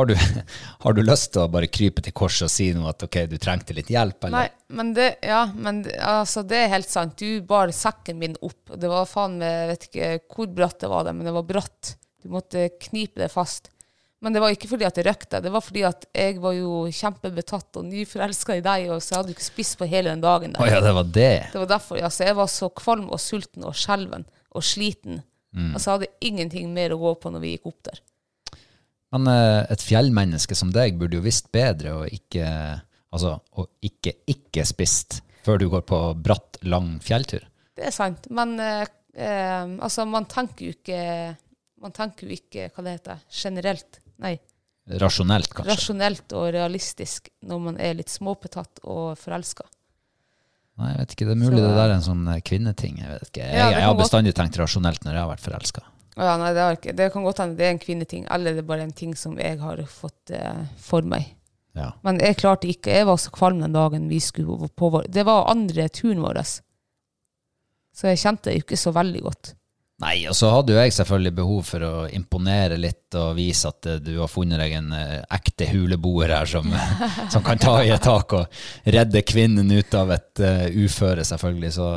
Har 0.00 0.08
du, 0.08 0.14
har 0.84 0.96
du 0.96 1.02
lyst 1.04 1.34
til 1.34 1.44
å 1.44 1.50
bare 1.52 1.68
krype 1.68 2.02
til 2.04 2.14
korset 2.16 2.46
og 2.48 2.52
si 2.52 2.70
noe 2.76 2.92
at 2.94 3.04
ok, 3.04 3.18
du 3.28 3.36
trengte 3.40 3.76
litt 3.76 3.90
hjelp, 3.92 4.30
Nei, 4.32 4.46
men 4.72 4.94
det, 4.96 5.10
ja, 5.26 5.42
men 5.52 5.82
altså, 6.00 6.44
det 6.46 6.62
er 6.64 6.72
helt 6.72 6.88
sant. 6.88 7.20
Du 7.20 7.44
bar 7.46 7.72
sekken 7.74 8.20
min 8.20 8.38
opp. 8.40 8.72
Det 8.80 8.88
var 8.90 9.08
faen 9.10 9.36
meg, 9.40 9.58
jeg 9.58 9.68
vet 9.72 9.90
ikke 9.90 10.08
hvor 10.32 10.54
bratt 10.56 10.80
det 10.80 10.90
var, 10.92 11.04
det, 11.04 11.14
men 11.18 11.28
det 11.28 11.36
var 11.36 11.46
bratt. 11.48 11.94
Du 12.20 12.32
måtte 12.32 12.70
knipe 12.80 13.20
det 13.20 13.30
fast. 13.32 13.70
Men 14.20 14.34
det 14.36 14.42
var 14.42 14.52
ikke 14.52 14.68
fordi 14.68 14.84
at 14.84 14.98
jeg 15.00 15.06
røkte, 15.06 15.38
det 15.40 15.52
var 15.52 15.62
fordi 15.64 15.82
at 15.88 16.04
jeg 16.12 16.36
var 16.42 16.52
jo 16.52 16.82
kjempebetatt 16.92 17.78
og 17.80 17.86
nyforelska 17.88 18.58
i 18.58 18.64
deg, 18.64 18.90
og 18.92 19.00
så 19.04 19.16
hadde 19.16 19.32
du 19.32 19.36
ikke 19.36 19.46
spist 19.46 19.78
på 19.80 19.88
hele 19.88 20.12
den 20.12 20.20
dagen. 20.20 20.52
Der. 20.52 20.60
Oh, 20.60 20.68
ja, 20.68 20.82
det 20.84 20.92
var 20.96 21.08
det. 21.08 21.32
Det 21.54 21.62
var 21.62 21.70
derfor, 21.70 22.00
altså, 22.04 22.26
jeg 22.28 22.36
var 22.36 22.50
så 22.52 22.68
kvalm 22.82 23.08
og 23.08 23.20
sulten 23.22 23.64
og 23.64 23.76
skjelven 23.80 24.26
og 24.52 24.66
sliten. 24.66 25.22
Altså, 25.72 25.86
jeg 25.86 25.94
hadde 25.96 26.10
ingenting 26.28 26.68
mer 26.74 26.92
å 26.94 27.00
gå 27.00 27.14
på 27.22 27.32
når 27.32 27.42
vi 27.42 27.54
gikk 27.54 27.70
opp 27.72 27.80
der. 27.88 28.02
Men 29.12 29.26
eh, 29.26 29.66
et 29.74 29.82
fjellmenneske 29.82 30.54
som 30.54 30.70
deg 30.74 30.98
burde 31.00 31.18
jo 31.18 31.24
visst 31.24 31.50
bedre 31.54 31.96
og 32.02 32.12
ikke 32.14 32.46
Altså, 33.10 33.32
og 33.58 33.66
ikke 33.82 34.12
ikke 34.30 34.62
spist 34.68 35.16
før 35.42 35.58
du 35.58 35.64
går 35.72 35.80
på 35.82 35.98
bratt, 36.22 36.60
lang 36.62 37.00
fjelltur. 37.02 37.42
Det 37.74 37.88
er 37.88 37.90
sant. 37.90 38.28
Men 38.30 38.52
eh, 38.62 38.84
eh, 39.18 39.64
altså, 39.82 40.04
man 40.06 40.28
tenker 40.30 40.68
jo 40.68 40.74
ikke 40.76 41.00
Man 41.82 41.94
tenker 41.96 42.28
jo 42.28 42.36
ikke, 42.36 42.68
hva 42.70 42.84
det 42.86 42.92
heter, 42.98 43.22
generelt. 43.32 43.98
Nei, 44.22 44.36
Rasjonelt, 45.00 45.48
kanskje. 45.54 45.72
rasjonelt 45.74 46.32
og 46.36 46.48
realistisk 46.54 47.28
når 47.46 47.60
man 47.66 47.76
er 47.80 47.94
litt 47.98 48.10
småpetatt 48.12 48.82
og 48.84 49.14
forelska. 49.18 49.64
Nei, 50.80 50.90
jeg 50.92 50.98
vet 51.00 51.14
ikke, 51.16 51.26
Det 51.26 51.34
er 51.34 51.40
mulig 51.40 51.58
Så- 51.58 51.66
det 51.66 51.74
der 51.76 51.88
er 51.88 51.94
en 51.94 52.06
sånn 52.06 52.28
eh, 52.34 52.40
kvinneting. 52.40 52.98
Jeg 53.00 53.08
vet 53.08 53.26
ikke. 53.30 53.42
Jeg, 53.42 53.56
Ja, 53.58 53.70
jeg 53.70 53.82
har 53.88 53.94
bestandig 53.96 54.34
tenkt 54.34 54.56
rasjonelt 54.60 55.02
når 55.04 55.12
jeg 55.14 55.22
har 55.24 55.30
vært 55.34 55.46
forelska. 55.48 55.82
Ja, 56.20 56.34
nei, 56.36 56.50
det, 56.52 56.64
ikke, 56.76 56.94
det 56.96 57.10
kan 57.14 57.24
godt 57.24 57.38
hende 57.40 57.56
det 57.56 57.66
er 57.66 57.74
en 57.74 57.80
kvinneting, 57.80 58.24
eller 58.32 58.56
det 58.56 58.64
er 58.64 58.68
bare 58.68 58.84
en 58.84 58.96
ting 58.96 59.14
som 59.16 59.38
jeg 59.40 59.56
har 59.62 59.80
fått 59.88 60.32
eh, 60.36 60.64
for 60.80 61.06
meg. 61.08 61.30
Ja. 61.78 61.92
Men 62.04 62.18
jeg 62.20 62.36
klarte 62.40 62.68
ikke. 62.68 62.92
Jeg 62.92 63.06
var 63.08 63.20
så 63.20 63.30
kvalm 63.32 63.62
den 63.62 63.76
dagen 63.76 64.08
vi 64.10 64.18
skulle 64.20 64.68
på 64.74 64.90
vår 64.90 65.06
Det 65.08 65.22
var 65.24 65.48
andre 65.52 65.86
turen 65.88 66.20
vår. 66.24 66.42
Så 67.94 68.10
jeg 68.10 68.20
kjente 68.20 68.50
det 68.50 68.64
ikke 68.64 68.78
så 68.80 68.92
veldig 68.92 69.22
godt. 69.24 69.54
Nei, 70.00 70.22
og 70.30 70.36
så 70.36 70.48
hadde 70.48 70.72
jo 70.72 70.80
jeg 70.80 70.94
selvfølgelig 70.96 71.32
behov 71.36 71.64
for 71.68 71.84
å 71.84 71.94
imponere 72.16 72.78
litt 72.80 73.16
og 73.20 73.34
vise 73.36 73.68
at 73.68 73.88
eh, 73.90 73.98
du 74.00 74.14
har 74.16 74.30
funnet 74.32 74.60
deg 74.62 74.76
en 74.78 74.94
eh, 74.96 75.16
ekte 75.36 75.68
huleboer 75.68 76.32
her 76.32 76.48
som, 76.48 76.68
som 77.32 77.44
kan 77.44 77.60
ta 77.60 77.74
i 77.84 77.92
et 77.92 78.04
tak 78.04 78.32
og 78.38 78.62
redde 78.96 79.24
kvinnen 79.28 79.68
ut 79.68 79.96
av 79.96 80.14
et 80.16 80.40
uh, 80.40 80.68
uføre, 80.72 81.26
selvfølgelig. 81.28 81.72
Så 81.76 81.90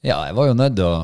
ja, 0.00 0.22
jeg 0.24 0.38
var 0.38 0.48
jo 0.48 0.56
nødt 0.56 0.78
til 0.80 0.88
å 0.88 0.94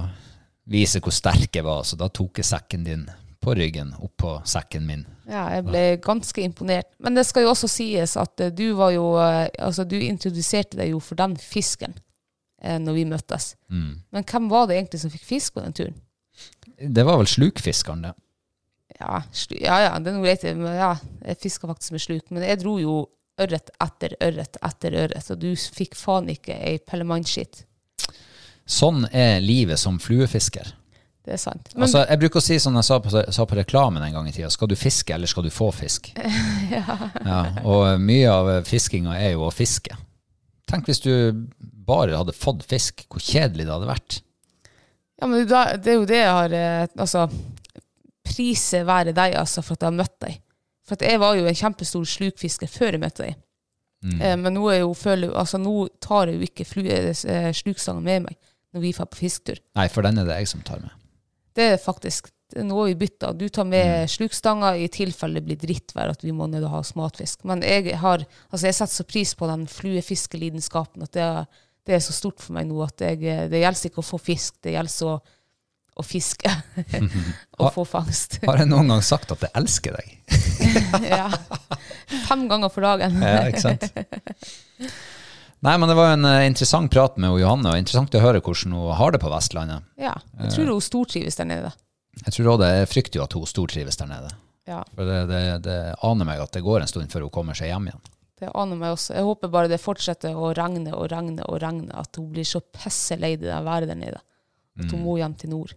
vise 0.71 1.01
hvor 1.03 1.15
sterk 1.15 1.55
jeg 1.57 1.67
var, 1.67 1.85
så 1.87 1.99
da 1.99 2.09
tok 2.13 2.41
jeg 2.41 2.49
sekken 2.49 2.87
din 2.87 3.07
på 3.47 3.55
ryggen, 3.55 3.93
opp 4.03 4.17
på 4.19 4.33
sekken 4.49 4.87
min. 4.89 5.05
Ja, 5.31 5.45
jeg 5.55 5.67
ble 5.69 5.83
ganske 6.03 6.43
imponert. 6.43 6.89
Men 7.03 7.15
det 7.19 7.27
skal 7.29 7.47
jo 7.47 7.53
også 7.53 7.71
sies 7.71 8.17
at 8.19 8.43
eh, 8.43 8.53
du 8.55 8.73
var 8.79 8.93
jo 8.95 9.13
eh, 9.23 9.47
Altså, 9.63 9.85
du 9.87 9.97
introduserte 9.99 10.79
deg 10.79 10.93
jo 10.93 11.01
for 11.03 11.19
den 11.19 11.37
fisken 11.39 11.95
eh, 12.63 12.79
når 12.83 12.99
vi 12.99 13.07
møttes. 13.11 13.53
Men 13.71 14.27
hvem 14.27 14.51
var 14.51 14.67
det 14.67 14.81
egentlig 14.81 15.03
som 15.03 15.15
fikk 15.15 15.27
fisk 15.29 15.57
på 15.57 15.63
den 15.63 15.77
turen? 15.79 15.99
Det 16.77 17.07
var 17.07 17.21
vel 17.23 17.31
slukfiskeren, 17.31 18.09
det. 18.09 18.15
Ja, 18.97 19.21
slu, 19.35 19.57
ja, 19.61 19.79
ja, 19.85 19.95
det 20.01 20.11
er 20.11 20.17
noe 20.17 20.25
greit. 20.25 20.45
Ja, 20.47 20.93
jeg 21.27 21.41
fiska 21.43 21.69
faktisk 21.69 21.95
med 21.95 22.03
sluk. 22.05 22.27
Men 22.33 22.47
jeg 22.47 22.61
dro 22.63 22.77
jo 22.81 22.99
ørret 23.43 23.71
etter 23.85 24.17
ørret 24.25 24.59
etter 24.65 24.97
ørret, 25.05 25.31
og 25.33 25.41
du 25.43 25.51
fikk 25.55 25.97
faen 25.99 26.31
ikke 26.33 26.57
ei 26.57 26.79
pellemannskitt. 26.81 27.65
Sånn 28.67 29.07
er 29.15 29.39
livet 29.45 29.79
som 29.79 30.01
fluefisker. 30.03 30.73
Det 31.27 31.35
er 31.35 31.41
sant. 31.43 31.73
Men 31.75 31.87
altså, 31.87 32.05
jeg 32.07 32.21
bruker 32.23 32.39
å 32.39 32.45
si 32.45 32.57
som 32.63 32.75
jeg 32.79 32.87
sa 32.87 32.99
på, 33.03 33.11
sa 33.11 33.47
på 33.47 33.57
reklamen 33.59 34.03
en 34.03 34.15
gang 34.15 34.29
i 34.31 34.35
tida, 34.35 34.51
skal 34.51 34.71
du 34.71 34.77
fiske, 34.79 35.15
eller 35.15 35.31
skal 35.31 35.47
du 35.47 35.51
få 35.55 35.73
fisk? 35.75 36.13
ja. 36.77 36.99
Og 37.67 37.99
mye 38.03 38.31
av 38.31 38.51
fiskinga 38.67 39.17
er 39.19 39.35
jo 39.35 39.47
å 39.47 39.55
fiske. 39.55 39.95
Tenk 40.71 40.91
hvis 40.91 41.03
du 41.03 41.13
bare 41.87 42.19
hadde 42.19 42.35
fått 42.35 42.63
fisk, 42.67 43.07
hvor 43.11 43.23
kjedelig 43.23 43.67
det 43.67 43.75
hadde 43.75 43.91
vært. 43.91 44.21
Ja, 45.19 45.31
men 45.31 45.47
det 45.51 45.91
er 45.91 45.97
jo 45.97 46.07
det 46.07 46.19
jeg 46.19 46.33
har 46.37 46.53
eh, 46.53 46.89
Altså, 47.01 47.23
priset 48.27 48.85
være 48.87 49.15
deg, 49.17 49.35
altså, 49.39 49.63
for 49.65 49.79
at 49.79 49.87
jeg 49.87 49.93
har 49.93 49.99
møtt 50.03 50.19
deg. 50.23 50.43
For 50.87 51.07
jeg 51.07 51.23
var 51.23 51.39
jo 51.39 51.47
en 51.47 51.59
kjempestor 51.59 52.07
slukfisker 52.07 52.71
før 52.71 52.95
jeg 52.95 53.03
møtte 53.03 53.27
deg. 53.27 53.39
Eh, 54.21 54.35
men 54.39 54.55
nå, 54.55 54.67
jo, 54.77 54.93
føler, 54.95 55.35
altså, 55.35 55.59
nå 55.59 55.89
tar 56.03 56.31
jeg 56.31 56.39
jo 56.39 56.51
ikke 56.51 56.67
flu, 56.69 56.85
eh, 56.87 57.51
slukstanga 57.57 58.03
med 58.05 58.29
meg 58.29 58.39
når 58.77 58.85
vi 58.85 58.95
drar 58.95 59.11
på 59.11 59.25
fisketur. 59.25 59.61
Nei, 59.79 59.89
for 59.93 60.07
den 60.07 60.21
er 60.21 60.29
det 60.29 60.39
jeg 60.43 60.53
som 60.53 60.65
tar 60.67 60.85
med. 60.85 60.95
Det 61.57 61.73
er 61.73 61.79
faktisk 61.81 62.29
har 62.55 62.85
vi 62.87 62.95
bytter. 62.95 63.33
Du 63.33 63.49
tar 63.49 63.65
med 63.65 64.11
slukstanga 64.11 64.77
i 64.77 64.89
tilfelle 64.93 65.41
det 65.41 65.47
blir 65.49 65.59
drittvær 65.61 66.13
at 66.15 66.25
vi 66.25 66.33
må 66.33 66.47
ned 66.51 66.65
og 66.65 66.77
ha 66.77 66.83
smatfisk. 66.87 67.45
Men 67.49 67.65
jeg 67.67 67.97
har, 67.99 68.23
altså 68.51 68.69
jeg 68.69 68.77
setter 68.79 68.95
så 68.95 69.07
pris 69.09 69.35
på 69.35 69.49
den 69.51 69.67
fluefiskelidenskapen 69.71 71.07
at 71.07 71.15
det 71.17 71.25
er, 71.25 71.49
det 71.87 71.97
er 71.97 72.05
så 72.05 72.15
stort 72.15 72.43
for 72.43 72.57
meg 72.57 72.69
nå 72.69 72.79
at 72.87 73.03
jeg, 73.03 73.19
det 73.51 73.63
gjelder 73.63 73.91
ikke 73.91 74.03
å 74.03 74.07
få 74.07 74.21
fisk, 74.23 74.61
det 74.67 74.77
gjelder 74.77 75.11
å, 75.11 75.17
å 75.97 76.07
fiske 76.07 76.55
og 77.61 77.75
få 77.75 77.87
fangst. 77.89 78.39
Har 78.47 78.63
jeg 78.63 78.71
noen 78.71 78.95
gang 78.95 79.05
sagt 79.07 79.35
at 79.35 79.43
jeg 79.49 79.55
elsker 79.59 79.99
deg? 79.99 80.17
ja. 81.17 81.29
Fem 82.29 82.47
ganger 82.51 82.71
for 82.71 82.87
dagen. 82.87 83.21
Ja, 83.23 83.47
ikke 83.51 83.65
sant? 83.67 83.91
Nei, 85.65 85.77
men 85.81 85.89
det 85.89 85.97
var 85.97 86.13
en 86.13 86.27
uh, 86.29 86.43
interessant 86.47 86.91
prat 86.93 87.17
med 87.17 87.39
Johanne, 87.41 87.71
og 87.73 87.81
interessant 87.81 88.15
å 88.15 88.21
høre 88.23 88.43
hvordan 88.45 88.75
hun 88.77 88.91
har 88.99 89.15
det 89.15 89.21
på 89.23 89.31
Vestlandet. 89.33 89.87
Ja, 90.01 90.13
jeg 90.43 90.53
tror 90.53 90.75
hun 90.75 90.85
stortrives 90.85 91.39
der 91.41 91.49
nede. 91.49 91.71
Jeg 92.25 92.35
tror 92.35 92.51
også 92.53 92.63
det, 92.65 92.69
jeg 92.81 92.91
frykter 92.93 93.21
jo 93.21 93.25
at 93.25 93.37
hun 93.37 93.49
stortrives 93.49 93.97
der 94.01 94.11
nede. 94.11 94.35
Ja, 94.67 94.83
For 94.97 95.07
det, 95.09 95.17
det, 95.31 95.41
det 95.65 95.79
aner 96.05 96.27
meg 96.29 96.43
at 96.43 96.53
det 96.57 96.65
går 96.67 96.83
en 96.83 96.91
stund 96.91 97.13
før 97.13 97.29
hun 97.29 97.33
kommer 97.35 97.57
seg 97.57 97.71
hjem 97.71 97.89
igjen. 97.89 98.05
det 98.41 98.51
aner 98.53 98.77
meg 98.77 98.97
også. 98.97 99.15
Jeg 99.15 99.25
håper 99.25 99.53
bare 99.53 99.71
det 99.71 99.81
fortsetter 99.81 100.37
å 100.37 100.53
regne 100.57 100.93
og 100.93 101.09
regne 101.13 101.45
og 101.47 101.61
regne, 101.63 101.89
at 101.95 102.19
hun 102.19 102.29
blir 102.35 102.45
så 102.45 102.61
pisselei 102.61 103.37
det 103.41 103.49
der 103.49 103.65
været 103.65 103.89
der 103.93 104.01
nede. 104.01 104.21
At 104.77 104.91
hun 104.93 105.05
må 105.07 105.17
hjem 105.17 105.35
til 105.41 105.55
nord. 105.55 105.73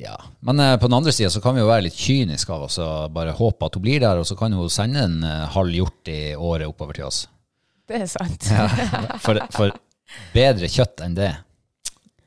Ja, 0.00 0.14
Men 0.40 0.60
eh, 0.62 0.76
på 0.80 0.88
den 0.88 0.96
andre 0.96 1.12
sida 1.12 1.28
så 1.30 1.42
kan 1.44 1.52
vi 1.56 1.60
jo 1.60 1.68
være 1.68 1.84
litt 1.88 1.98
kyniske 1.98 2.54
av 2.54 2.62
oss 2.68 2.78
og 2.80 3.10
bare 3.12 3.34
håpe 3.36 3.66
at 3.66 3.74
hun 3.76 3.82
blir 3.84 4.00
der, 4.00 4.16
og 4.22 4.24
så 4.24 4.36
kan 4.38 4.54
hun 4.56 4.70
sende 4.72 5.02
en 5.04 5.18
eh, 5.26 5.48
halv 5.52 5.74
hjort 5.76 6.08
i 6.08 6.20
året 6.38 6.70
oppover 6.70 6.96
til 6.96 7.08
oss. 7.10 7.26
Det 7.90 8.02
er 8.04 8.10
sant. 8.10 8.50
For, 9.24 9.40
for 9.50 9.74
bedre 10.34 10.68
kjøtt 10.70 11.02
enn 11.04 11.16
det, 11.18 11.30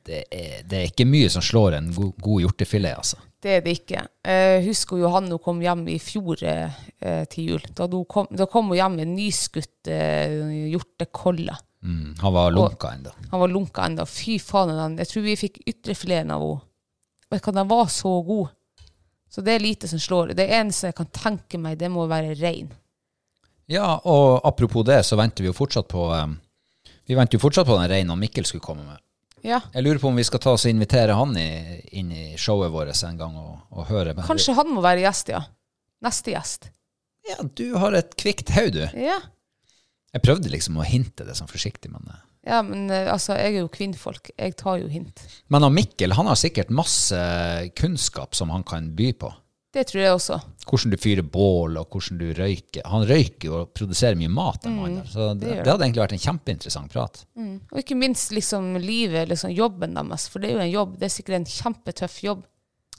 det 0.03 0.26
er, 0.27 0.57
det 0.68 0.80
er 0.80 0.90
ikke 0.90 1.07
mye 1.07 1.30
som 1.31 1.44
slår 1.44 1.77
en 1.77 1.94
god, 1.95 2.18
god 2.19 2.44
hjortefilet, 2.44 2.98
altså. 2.99 3.22
Det 3.44 3.57
er 3.57 3.64
det 3.64 3.73
ikke. 3.76 4.02
Jeg 4.23 4.64
husker 4.69 5.02
Johanne 5.02 5.35
kom 5.44 5.60
hjem 5.64 5.81
i 5.91 5.98
fjor 5.99 6.40
eh, 6.48 7.23
til 7.31 7.53
jul. 7.53 7.65
Da, 7.76 7.88
kom, 8.07 8.30
da 8.31 8.48
kom 8.48 8.72
hun 8.72 8.80
hjem 8.80 8.99
med 9.02 9.11
nyskutt 9.18 9.91
eh, 9.91 10.69
hjortekolle. 10.72 11.56
Mm, 11.84 12.14
han 12.22 12.35
var 12.35 12.53
lunka 12.56 12.94
ennå. 12.95 13.11
Han 13.34 13.41
var 13.41 13.52
lunka 13.52 13.88
ennå. 13.90 14.06
Fy 14.07 14.38
faen. 14.40 14.95
Jeg 15.02 15.11
tror 15.11 15.26
vi 15.27 15.35
fikk 15.40 15.60
ytrefileten 15.68 16.31
av 16.31 16.45
henne. 16.45 16.69
Vet 17.34 17.44
du 17.44 17.52
Den 17.57 17.68
var 17.68 17.88
så 17.91 18.14
god. 18.22 18.53
Så 19.34 19.41
det 19.41 19.56
er 19.56 19.64
lite 19.64 19.90
som 19.90 19.99
slår. 19.99 20.35
Det 20.38 20.45
eneste 20.48 20.91
jeg 20.91 20.98
kan 20.99 21.10
tenke 21.10 21.57
meg, 21.60 21.80
det 21.81 21.90
må 21.91 22.06
være 22.07 22.35
rein. 22.38 22.69
Ja, 23.72 23.95
og 24.03 24.41
apropos 24.48 24.85
det, 24.88 24.99
så 25.07 25.18
venter 25.19 25.45
vi 25.45 25.52
jo 25.52 25.56
fortsatt 25.56 25.88
på 25.91 26.10
eh, 26.15 26.27
Vi 27.07 27.15
venter 27.15 27.38
jo 27.38 27.44
fortsatt 27.44 27.68
på 27.68 27.77
den 27.80 27.90
reinen 27.91 28.19
Mikkel 28.19 28.48
skulle 28.48 28.64
komme 28.64 28.85
med. 28.88 28.99
Ja. 29.44 29.60
Jeg 29.73 29.84
lurer 29.84 29.99
på 29.99 30.07
om 30.07 30.19
vi 30.19 30.23
skal 30.23 30.40
ta 30.44 30.53
oss 30.56 30.64
og 30.68 30.72
invitere 30.72 31.15
han 31.19 31.35
i, 31.35 31.49
inn 31.99 32.11
i 32.15 32.26
showet 32.40 32.72
vårt 32.72 32.95
en 33.03 33.19
gang 33.19 33.35
og, 33.40 33.57
og 33.76 33.90
høre. 33.90 34.15
Kanskje 34.23 34.56
han 34.56 34.72
må 34.72 34.84
være 34.84 35.03
gjest, 35.03 35.34
ja. 35.35 35.41
Neste 36.03 36.31
gjest. 36.31 36.69
Ja, 37.27 37.40
du 37.44 37.76
har 37.80 37.95
et 37.95 38.15
kvikt 38.19 38.52
hode, 38.56 38.88
du. 38.88 39.03
Ja. 39.03 39.19
Jeg 40.14 40.23
prøvde 40.23 40.52
liksom 40.52 40.77
å 40.80 40.85
hinte 40.88 41.26
det 41.27 41.35
sånn 41.35 41.52
forsiktig, 41.52 41.91
men 41.91 42.07
eh. 42.11 42.22
Ja, 42.44 42.60
men 42.65 42.90
eh, 42.91 43.07
altså, 43.11 43.38
jeg 43.40 43.56
er 43.56 43.64
jo 43.64 43.72
kvinnfolk. 43.72 44.34
Jeg 44.35 44.56
tar 44.60 44.81
jo 44.81 44.90
hint. 44.91 45.23
Men 45.52 45.64
han 45.64 45.76
Mikkel 45.76 46.15
han 46.15 46.27
har 46.27 46.40
sikkert 46.40 46.73
masse 46.76 47.19
kunnskap 47.80 48.35
som 48.35 48.52
han 48.52 48.65
kan 48.68 48.91
by 48.98 49.14
på. 49.15 49.31
Det 49.73 49.87
tror 49.89 50.01
jeg 50.03 50.13
også. 50.13 50.35
Hvordan 50.69 50.91
du 50.93 50.97
fyrer 51.01 51.25
bål, 51.25 51.79
og 51.81 51.87
hvordan 51.89 52.19
du 52.19 52.27
røyker. 52.37 52.83
Han 52.85 53.05
røyker 53.09 53.47
jo 53.49 53.55
og 53.63 53.71
produserer 53.73 54.15
mye 54.19 54.29
mat. 54.29 54.67
Mm, 54.69 54.75
mannen. 54.77 55.07
Så 55.09 55.31
det, 55.33 55.33
Mm, 55.33 55.39
det 55.39 55.63
det 55.65 55.71
hadde 55.71 55.85
egentlig 55.87 56.03
vært 56.03 56.13
en 56.13 56.21
kjempeinteressant 56.27 56.91
prat. 56.93 57.23
Og 57.71 57.79
ikke 57.81 57.97
minst 57.97 58.31
liksom 58.31 58.75
livet, 58.77 59.29
liksom 59.29 59.49
jobben 59.51 59.95
deres. 59.97 60.27
For 60.29 60.39
det 60.43 60.51
er 60.51 60.53
jo 60.59 60.65
en 60.67 60.71
jobb. 60.75 60.99
Det 60.99 61.07
er 61.09 61.15
sikkert 61.15 61.39
en 61.39 61.49
kjempetøff 61.49 62.19
jobb. 62.23 62.43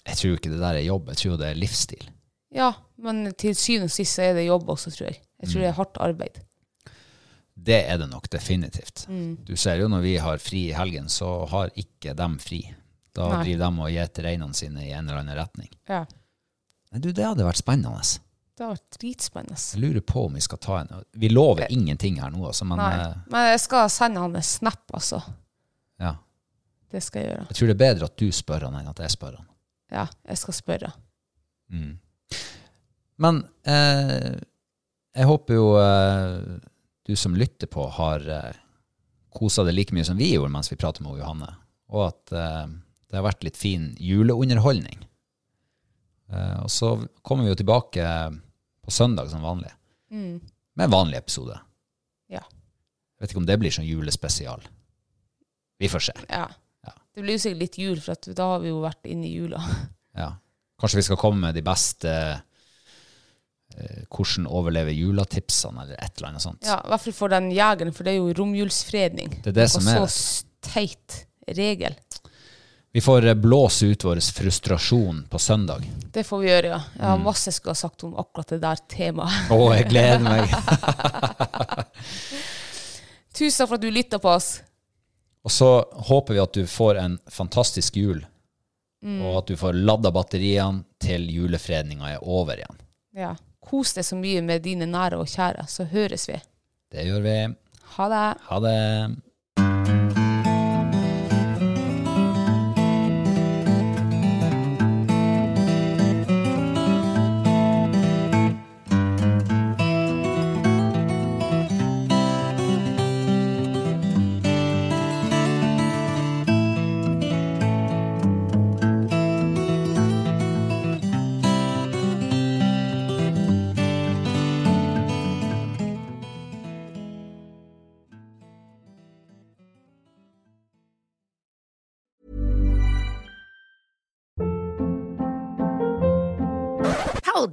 Jeg 0.04 0.16
tror 0.18 0.34
ikke 0.36 0.50
det 0.50 0.58
der 0.60 0.80
er 0.80 0.84
jobb, 0.84 1.08
jeg 1.14 1.16
tror 1.22 1.38
det 1.40 1.46
er 1.52 1.54
livsstil. 1.62 2.10
Ja, 2.54 2.72
men 2.98 3.32
til 3.38 3.54
syvende 3.54 3.86
og 3.88 3.94
sist 3.94 4.18
er 4.18 4.34
det 4.34 4.44
jobb 4.46 4.68
også, 4.74 4.90
tror 4.94 5.08
jeg. 5.08 5.20
Jeg 5.40 5.50
tror 5.50 5.60
det 5.62 5.68
er 5.70 5.78
hardt 5.78 5.96
arbeid. 6.02 6.42
Det 7.54 7.78
er 7.88 7.98
det 8.02 8.10
nok 8.10 8.26
definitivt. 8.30 9.06
Mm. 9.08 9.38
Du 9.46 9.54
ser 9.56 9.78
jo 9.80 9.88
når 9.88 10.02
vi 10.04 10.16
har 10.18 10.42
fri 10.42 10.66
i 10.68 10.74
helgen, 10.76 11.06
så 11.08 11.46
har 11.50 11.70
ikke 11.78 12.14
dem 12.18 12.36
fri. 12.42 12.60
Da 13.14 13.28
Nei. 13.30 13.44
driver 13.46 13.70
de 13.70 13.82
og 13.86 13.90
gjeter 13.94 14.26
reinene 14.26 14.54
sine 14.58 14.82
i 14.88 14.90
en 14.92 15.06
eller 15.06 15.22
annen 15.22 15.38
retning. 15.38 15.70
Ja. 15.88 16.02
Men 16.94 17.02
du, 17.02 17.08
det 17.10 17.24
hadde 17.26 17.42
vært 17.46 17.58
spennende. 17.58 18.02
Det 18.54 18.62
hadde 18.62 18.76
vært 18.76 18.98
dritspennende. 19.00 19.56
Jeg 19.58 19.80
lurer 19.82 20.04
på 20.06 20.26
om 20.28 20.36
vi 20.38 20.42
skal 20.44 20.60
ta 20.62 20.76
en 20.84 20.92
Vi 21.18 21.26
lover 21.32 21.66
ingenting 21.74 22.20
her 22.22 22.30
nå, 22.30 22.44
altså, 22.52 22.66
men 22.70 22.78
Nei. 22.78 22.92
eh, 23.02 23.16
Men 23.34 23.48
jeg 23.50 23.62
skal 23.64 23.88
sende 23.90 24.22
han 24.22 24.36
en 24.38 24.46
snap, 24.46 24.84
altså. 24.94 25.18
ja. 26.02 26.14
Det 26.94 27.00
skal 27.02 27.24
jeg 27.24 27.30
gjøre. 27.32 27.44
jeg 27.50 27.56
tror 27.58 27.66
det 27.66 27.74
er 27.74 27.80
bedre 27.82 28.06
at 28.06 28.18
du 28.22 28.28
spør 28.30 28.64
han 28.68 28.74
enn 28.78 28.86
at 28.92 29.00
jeg 29.02 29.10
spør 29.16 29.32
han. 29.40 29.46
Ja, 29.90 30.04
jeg 30.30 30.38
skal 30.38 30.54
spørre. 30.54 30.92
Mm. 31.74 31.96
Men 33.24 33.40
eh, 33.66 34.36
jeg 35.18 35.26
håper 35.26 35.58
jo 35.58 35.64
eh, 35.80 36.36
du 37.10 37.16
som 37.18 37.34
lytter 37.34 37.66
på, 37.72 37.88
har 37.98 38.22
eh, 38.30 38.54
kosa 39.34 39.64
deg 39.66 39.74
like 39.74 39.96
mye 39.96 40.06
som 40.06 40.18
vi 40.20 40.30
gjorde 40.36 40.52
mens 40.54 40.70
vi 40.70 40.78
pratet 40.78 41.02
med 41.02 41.18
Johanne, 41.18 41.50
og 41.90 42.06
at 42.12 42.34
eh, 42.38 42.62
det 43.10 43.18
har 43.18 43.26
vært 43.26 43.42
litt 43.48 43.58
fin 43.58 43.90
juleunderholdning. 43.98 45.02
Eh, 46.32 46.58
og 46.64 46.70
så 46.72 46.94
kommer 47.22 47.44
vi 47.44 47.52
jo 47.52 47.58
tilbake 47.60 48.06
på 48.84 48.92
søndag 48.92 49.30
som 49.32 49.44
vanlig, 49.44 49.70
med 50.10 50.84
en 50.84 50.92
vanlig 50.92 51.18
episode. 51.18 51.56
Ja. 52.32 52.42
Jeg 52.44 53.24
vet 53.24 53.32
ikke 53.32 53.40
om 53.42 53.48
det 53.48 53.58
blir 53.62 53.72
sånn 53.74 53.88
julespesial. 53.88 54.64
Vi 55.80 55.88
får 55.90 56.04
se. 56.10 56.14
Ja. 56.28 56.46
Ja. 56.84 56.92
Det 57.14 57.24
blir 57.24 57.38
jo 57.38 57.42
sikkert 57.44 57.62
litt 57.62 57.78
jul, 57.80 58.00
for 58.04 58.34
da 58.36 58.48
har 58.54 58.60
vi 58.62 58.72
jo 58.72 58.82
vært 58.84 59.08
inne 59.10 59.28
i 59.28 59.34
jula. 59.36 59.62
Ja. 60.14 60.28
Kanskje 60.78 61.00
vi 61.00 61.02
skal 61.08 61.18
komme 61.18 61.40
med 61.48 61.56
de 61.58 61.62
beste 61.66 62.10
eh, 63.74 64.02
hvordan 64.06 64.44
overleve 64.46 64.92
julatipsene, 64.94 65.82
eller 65.82 65.98
et 65.98 66.12
eller 66.20 66.28
annet 66.28 66.44
sånt. 66.44 66.62
Ja, 66.68 66.76
I 66.84 66.92
hvert 66.92 67.02
fall 67.02 67.16
for 67.16 67.32
den 67.34 67.48
jegeren, 67.50 67.90
for 67.96 68.06
det 68.06 68.12
er 68.12 68.20
jo 68.20 68.34
romjulsfredning. 68.38 69.40
Det 69.42 69.50
er 69.50 69.56
det 69.58 69.66
som 69.72 69.88
er 69.90 69.98
Og 70.04 70.06
så 70.14 70.46
teit 70.62 71.24
regel. 71.50 71.96
Vi 72.94 73.00
får 73.02 73.24
eh, 73.26 73.34
blåse 73.34 73.86
ut 73.90 74.04
vår 74.06 74.20
frustrasjon 74.36 75.24
på 75.30 75.38
søndag. 75.42 75.82
Det 76.14 76.22
får 76.24 76.38
vi 76.44 76.48
gjøre, 76.48 76.68
ja. 76.76 76.80
Jeg 76.94 77.00
Mm. 77.02 77.08
har 77.10 77.18
masse 77.24 77.48
jeg 77.50 77.54
skulle 77.56 77.74
ha 77.74 77.80
sagt 77.80 78.04
om 78.06 78.12
akkurat 78.22 78.52
det 78.54 78.60
der 78.62 78.76
temaet. 78.88 79.50
Å, 79.50 79.58
jeg 79.74 79.88
gleder 79.90 80.22
meg. 80.22 80.46
Tusen 83.34 83.58
takk 83.64 83.68
for 83.68 83.74
at 83.74 83.82
du 83.82 83.90
lytta 83.90 84.18
på 84.22 84.30
oss. 84.30 84.60
Og 85.44 85.50
så 85.52 85.68
håper 86.08 86.34
vi 86.36 86.40
at 86.44 86.54
du 86.56 86.62
får 86.70 87.00
en 87.02 87.18
fantastisk 87.28 87.96
jul, 88.00 88.22
og 89.04 89.34
at 89.42 89.50
du 89.50 89.56
får 89.60 89.76
ladda 89.76 90.08
batteriene 90.14 90.84
til 91.02 91.26
julefredninga 91.28 92.14
er 92.14 92.22
over 92.24 92.56
igjen. 92.62 92.78
Ja. 93.18 93.34
Kos 93.64 93.92
deg 93.96 94.04
så 94.06 94.16
mye 94.16 94.40
med 94.44 94.62
dine 94.64 94.86
nære 94.88 95.18
og 95.20 95.26
kjære, 95.28 95.66
så 95.68 95.84
høres 95.90 96.28
vi. 96.30 96.38
Det 96.94 97.04
gjør 97.10 97.20
vi. 97.26 97.36
Ha 97.98 98.06
det. 98.12 98.24
Ha 98.48 98.58
det. 98.64 98.78